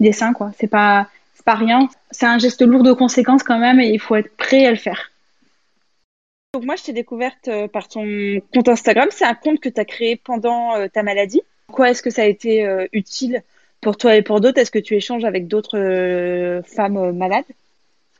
des 0.00 0.12
seins, 0.12 0.32
quoi. 0.32 0.50
C'est 0.58 0.66
pas, 0.66 1.08
pas 1.44 1.54
rien. 1.54 1.88
C'est 2.10 2.26
un 2.26 2.38
geste 2.38 2.62
lourd 2.62 2.82
de 2.82 2.92
conséquences 2.92 3.42
quand 3.42 3.58
même 3.58 3.78
et 3.78 3.90
il 3.90 4.00
faut 4.00 4.16
être 4.16 4.34
prêt 4.36 4.66
à 4.66 4.70
le 4.70 4.76
faire. 4.76 5.12
Donc 6.54 6.64
moi, 6.64 6.76
je 6.76 6.84
t'ai 6.84 6.92
découverte 6.92 7.48
euh, 7.48 7.68
par 7.68 7.88
ton 7.88 8.04
compte 8.52 8.68
Instagram. 8.68 9.08
C'est 9.10 9.24
un 9.24 9.34
compte 9.34 9.60
que 9.60 9.68
tu 9.68 9.80
as 9.80 9.84
créé 9.84 10.16
pendant 10.16 10.72
ta 10.92 11.02
maladie. 11.02 11.42
Quoi 11.70 11.90
est-ce 11.90 12.02
que 12.02 12.10
ça 12.10 12.22
a 12.22 12.26
été 12.26 12.66
utile 12.92 13.42
pour 13.80 13.96
toi 13.96 14.16
et 14.16 14.22
pour 14.22 14.40
d'autres? 14.40 14.58
Est-ce 14.58 14.70
que 14.70 14.78
tu 14.78 14.94
échanges 14.94 15.24
avec 15.24 15.48
d'autres 15.48 16.62
femmes 16.66 17.12
malades? 17.12 17.44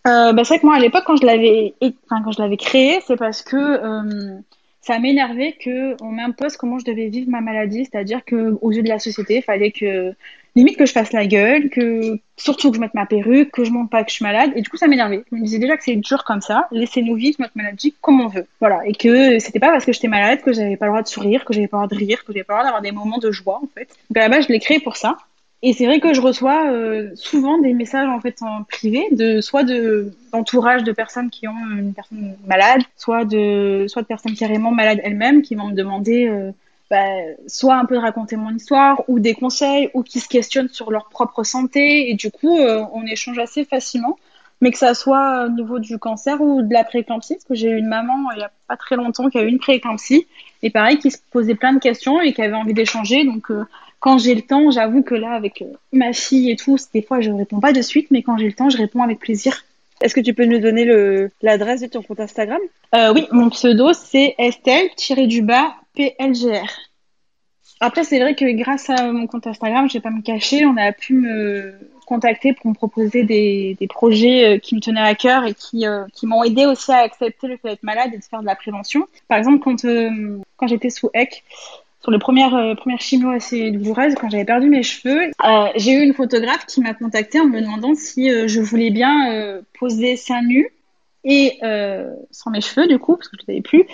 Euh, 0.07 0.33
bah, 0.33 0.45
c'est 0.45 0.55
vrai 0.55 0.61
que 0.61 0.67
moi 0.67 0.77
à 0.77 0.81
l'époque 0.81 1.05
quand 1.07 1.17
je 1.17 1.27
l'avais 1.27 1.75
enfin, 1.83 2.23
quand 2.23 2.33
je 2.33 2.43
l'avais 2.43 2.59
créé 2.59 3.01
c'est 3.07 3.17
parce 3.17 3.43
que 3.43 3.57
euh, 3.57 4.39
ça 4.85 4.99
m'énervait 4.99 5.53
que 5.53 5.97
on 6.03 6.11
m'impose 6.13 6.59
comment 6.59 6.79
je 6.79 6.85
devais 6.85 7.09
vivre 7.09 7.31
ma 7.31 7.41
maladie. 7.41 7.89
C'est-à-dire 7.91 8.23
que 8.25 8.59
aux 8.61 8.71
yeux 8.71 8.83
de 8.83 8.89
la 8.89 8.99
société 8.99 9.37
il 9.37 9.43
fallait 9.43 9.71
que 9.71 10.13
limite 10.57 10.77
que 10.77 10.85
je 10.85 10.93
fasse 10.93 11.13
la 11.13 11.27
gueule 11.27 11.71
que 11.71 12.19
surtout 12.37 12.71
que 12.71 12.77
je 12.77 12.81
mette 12.83 12.93
ma 12.93 13.07
perruque 13.07 13.51
que 13.51 13.65
je 13.65 13.71
montre 13.71 13.89
pas 13.89 14.05
que 14.05 14.11
je 14.11 14.17
suis 14.17 14.25
malade. 14.25 14.53
Et 14.57 14.61
du 14.61 14.69
coup 14.69 14.77
ça 14.77 14.87
m'énervait. 14.87 15.25
Je 15.33 15.37
me 15.37 15.43
disais 15.43 15.59
déjà 15.59 15.79
que 15.79 15.85
c'est 15.85 15.97
dur 15.97 16.23
comme 16.25 16.43
ça. 16.43 16.69
Laissez-nous 16.71 17.15
vivre 17.15 17.37
notre 17.41 17.57
maladie 17.57 17.95
comme 18.03 18.21
on 18.21 18.29
veut. 18.29 18.47
Voilà. 18.61 18.83
Et 18.87 18.93
que 18.93 19.39
c'était 19.39 19.59
pas 19.59 19.71
parce 19.71 19.87
que 19.87 19.93
j'étais 19.95 20.09
malade 20.09 20.43
que 20.43 20.53
j'avais 20.53 20.77
pas 20.77 20.85
le 20.85 20.93
droit 20.93 21.03
de 21.03 21.09
sourire 21.09 21.47
que 21.47 21.55
j'avais 21.55 21.67
pas 21.67 21.81
le 21.81 21.87
droit 21.87 21.99
de 21.99 22.05
rire 22.05 22.23
que 22.23 22.35
j'avais 22.35 22.45
pas 22.45 22.53
le 22.53 22.59
droit 22.59 22.65
d'avoir 22.65 22.83
des 22.83 22.93
moments 22.93 23.19
de 23.19 23.31
joie 23.33 23.61
en 23.63 23.69
fait. 23.75 23.89
Donc 24.11 24.19
à 24.19 24.21
la 24.21 24.29
base 24.29 24.47
je 24.49 24.53
l'ai 24.53 24.61
créé 24.61 24.81
pour 24.81 24.99
ça 24.99 25.17
et 25.67 25.73
c'est 25.73 25.87
vrai 25.87 25.99
que 25.99 26.13
je 26.13 26.21
reçois 26.21 26.71
euh, 26.71 27.11
souvent 27.15 27.57
des 27.57 27.73
messages 27.73 28.07
en 28.07 28.21
fait 28.21 28.43
en 28.43 28.65
privé, 28.65 29.09
de 29.13 29.41
soit 29.41 29.63
de 29.65 30.13
d'entourage 30.31 30.85
de 30.85 30.93
personnes 30.93 31.31
qui 31.31 31.49
ont 31.49 31.57
une 31.79 31.95
personne 31.95 32.37
malade, 32.47 32.83
soit 32.97 33.25
de 33.25 33.87
soit 33.89 34.03
de 34.03 34.07
personnes 34.07 34.35
carrément 34.35 34.73
malades 34.73 35.01
elles-mêmes 35.03 35.41
qui 35.41 35.55
vont 35.55 35.69
me 35.69 35.75
demander 35.75 36.29
euh, 36.29 36.51
bah, 36.91 37.07
soit 37.47 37.77
un 37.77 37.87
peu 37.87 37.95
de 37.95 38.01
raconter 38.01 38.37
mon 38.37 38.55
histoire 38.55 39.03
ou 39.09 39.21
des 39.21 39.33
conseils 39.33 39.89
ou 39.95 40.03
qui 40.03 40.21
se 40.21 40.29
questionnent 40.29 40.69
sur 40.69 40.91
leur 40.91 41.09
propre 41.09 41.45
santé. 41.45 42.11
Et 42.11 42.15
du 42.15 42.31
coup 42.31 42.59
euh, 42.59 42.85
on 42.93 43.07
échange 43.07 43.39
assez 43.39 43.65
facilement. 43.65 44.19
Mais 44.61 44.71
que 44.71 44.79
ça 44.79 44.95
soit 44.95 45.47
au 45.47 45.49
niveau 45.51 45.79
du 45.79 45.99
cancer 45.99 46.41
ou 46.41 46.63
de 46.63 46.73
la 46.73 46.85
prééclampsie, 46.85 47.35
parce 47.35 47.45
que 47.45 47.55
j'ai 47.55 47.71
eu 47.71 47.77
une 47.77 47.89
maman 47.89 48.31
il 48.35 48.41
y 48.41 48.45
a 48.45 48.51
pas 48.69 48.77
très 48.77 48.97
longtemps 48.97 49.29
qui 49.29 49.37
a 49.37 49.43
eu 49.43 49.49
une 49.49 49.59
prééclampsie, 49.59 50.27
et 50.63 50.71
pareil, 50.71 50.99
qui 50.99 51.11
se 51.11 51.19
posait 51.33 51.57
plein 51.57 51.73
de 51.73 51.81
questions 51.81 52.21
et 52.21 52.33
qui 52.33 52.41
avait 52.41 52.55
envie 52.55 52.73
d'échanger. 52.73 53.25
Donc, 53.25 53.51
quand 54.05 54.19
j'ai 54.19 54.35
le 54.35 54.43
temps, 54.43 54.71
j'avoue 54.71 55.03
que 55.03 55.15
là, 55.15 55.33
avec 55.33 55.63
euh, 55.63 55.73
ma 55.91 56.13
fille 56.13 56.51
et 56.51 56.57
tout, 56.57 56.77
des 56.93 57.01
fois, 57.01 57.23
je 57.23 57.31
ne 57.31 57.39
réponds 57.39 57.59
pas 57.59 57.73
de 57.73 57.81
suite, 57.81 58.09
mais 58.11 58.23
quand 58.23 58.37
j'ai 58.37 58.45
le 58.45 58.53
temps, 58.53 58.69
je 58.69 58.77
réponds 58.77 59.03
avec 59.03 59.19
plaisir. 59.19 59.65
Est-ce 60.03 60.15
que 60.15 60.21
tu 60.21 60.35
peux 60.35 60.45
nous 60.45 60.59
donner 60.59 60.85
l'adresse 61.41 61.81
de 61.81 61.87
ton 61.87 62.03
compte 62.03 62.21
Instagram? 62.21 62.61
Euh, 62.95 63.15
Oui, 63.15 63.27
mon 63.33 63.49
pseudo, 63.49 63.95
c'est 63.95 64.35
Estelle-du-bas 64.37 65.73
PLGR. 65.95 66.69
Après, 67.81 68.05
c'est 68.05 68.21
vrai 68.21 68.35
que 68.35 68.45
grâce 68.53 68.91
à 68.91 69.11
mon 69.11 69.27
compte 69.27 69.47
Instagram, 69.47 69.89
je 69.89 69.95
vais 69.95 70.03
pas 70.03 70.11
me 70.11 70.21
cacher, 70.21 70.67
on 70.67 70.77
a 70.77 70.93
pu 70.93 71.15
me 71.15 71.73
contacter 72.05 72.53
pour 72.53 72.69
me 72.69 72.75
proposer 72.75 73.23
des, 73.23 73.89
projets 73.89 74.57
euh, 74.57 74.59
qui 74.59 74.75
me 74.75 74.81
tenaient 74.81 75.01
à 75.01 75.15
cœur 75.15 75.47
et 75.47 75.55
qui, 75.55 75.87
qui 76.13 76.27
m'ont 76.27 76.45
aidé 76.45 76.67
aussi 76.67 76.93
à 76.93 76.99
accepter 76.99 77.47
le 77.47 77.57
fait 77.57 77.71
d'être 77.71 77.83
malade 77.83 78.11
et 78.13 78.19
de 78.19 78.25
faire 78.25 78.43
de 78.43 78.47
la 78.47 78.55
prévention. 78.55 79.07
Par 79.29 79.39
exemple, 79.39 79.61
quand, 79.61 79.81
quand 80.59 80.67
j'étais 80.67 80.91
sous 80.91 81.09
EC, 81.15 81.43
sur 82.05 82.11
les 82.11 82.19
premières, 82.19 82.55
euh, 82.55 82.75
premières 82.75 83.01
chimio 83.01 83.31
assez 83.31 83.71
douloureuses, 83.71 84.15
quand 84.17 84.29
j'avais 84.29 84.45
perdu 84.45 84.69
mes 84.69 84.83
cheveux, 84.83 85.31
euh, 85.43 85.67
j'ai 85.77 85.93
eu 85.93 86.03
une 86.03 86.13
photographe 86.13 86.67
qui 86.67 86.83
m'a 86.83 86.93
contactée 86.93 87.41
en 87.41 87.47
me 87.47 87.63
demandant 87.63 87.95
si 87.95 88.31
euh, 88.31 88.47
je 88.47 88.61
voulais 88.61 88.91
bien 88.91 89.33
euh, 89.33 89.63
poser 89.79 90.17
seins 90.17 90.43
nus 90.43 90.69
et 91.25 91.59
sans 92.31 92.51
mes 92.51 92.61
cheveux 92.61 92.87
du 92.87 92.99
coup, 92.99 93.17
parce 93.17 93.29
que 93.29 93.39
je 93.39 93.43
ne 93.45 93.47
savais 93.47 93.63
plus, 93.63 93.87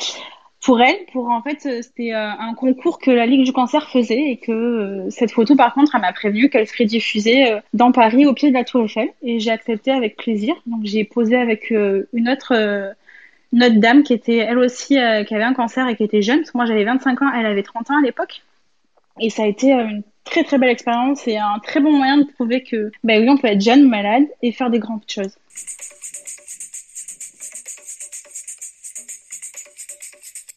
pour 0.60 0.82
elle, 0.82 0.96
pour 1.12 1.28
en 1.28 1.40
fait, 1.40 1.60
c'était 1.60 2.10
un 2.10 2.52
concours 2.54 2.98
que 2.98 3.12
la 3.12 3.24
Ligue 3.24 3.44
du 3.44 3.52
cancer 3.52 3.88
faisait 3.88 4.32
et 4.32 4.36
que 4.36 5.06
cette 5.10 5.30
photo, 5.30 5.54
par 5.54 5.72
contre, 5.72 5.94
elle 5.94 6.00
m'a 6.00 6.12
prévenu 6.12 6.50
qu'elle 6.50 6.66
serait 6.66 6.86
diffusée 6.86 7.56
dans 7.72 7.92
Paris 7.92 8.26
au 8.26 8.34
pied 8.34 8.48
de 8.48 8.54
la 8.54 8.64
Tour 8.64 8.86
Eiffel 8.86 9.10
et 9.22 9.38
j'ai 9.38 9.52
accepté 9.52 9.92
avec 9.92 10.16
plaisir. 10.16 10.56
Donc 10.66 10.80
j'ai 10.82 11.04
posé 11.04 11.36
avec 11.36 11.70
une 11.70 12.28
autre 12.28 12.96
une 13.52 13.64
autre 13.64 13.76
dame 13.76 14.02
qui 14.02 14.12
était 14.12 14.36
elle 14.36 14.58
aussi 14.58 14.98
euh, 14.98 15.24
qui 15.24 15.34
avait 15.34 15.44
un 15.44 15.54
cancer 15.54 15.86
et 15.88 15.96
qui 15.96 16.04
était 16.04 16.22
jeune. 16.22 16.38
Parce 16.38 16.50
que 16.50 16.58
moi 16.58 16.66
j'avais 16.66 16.84
25 16.84 17.22
ans, 17.22 17.32
elle 17.34 17.46
avait 17.46 17.62
30 17.62 17.90
ans 17.90 17.98
à 17.98 18.02
l'époque. 18.02 18.42
Et 19.20 19.30
ça 19.30 19.42
a 19.42 19.46
été 19.46 19.74
euh, 19.74 19.86
une 19.86 20.02
très 20.24 20.44
très 20.44 20.58
belle 20.58 20.70
expérience 20.70 21.26
et 21.26 21.36
un 21.36 21.58
très 21.62 21.80
bon 21.80 21.92
moyen 21.92 22.18
de 22.18 22.24
prouver 22.24 22.62
que 22.62 22.90
bah 23.04 23.14
oui 23.18 23.28
on 23.28 23.36
peut 23.36 23.48
être 23.48 23.60
jeune, 23.60 23.88
malade 23.88 24.24
et 24.42 24.52
faire 24.52 24.70
des 24.70 24.78
grandes 24.78 25.02
choses. 25.08 25.34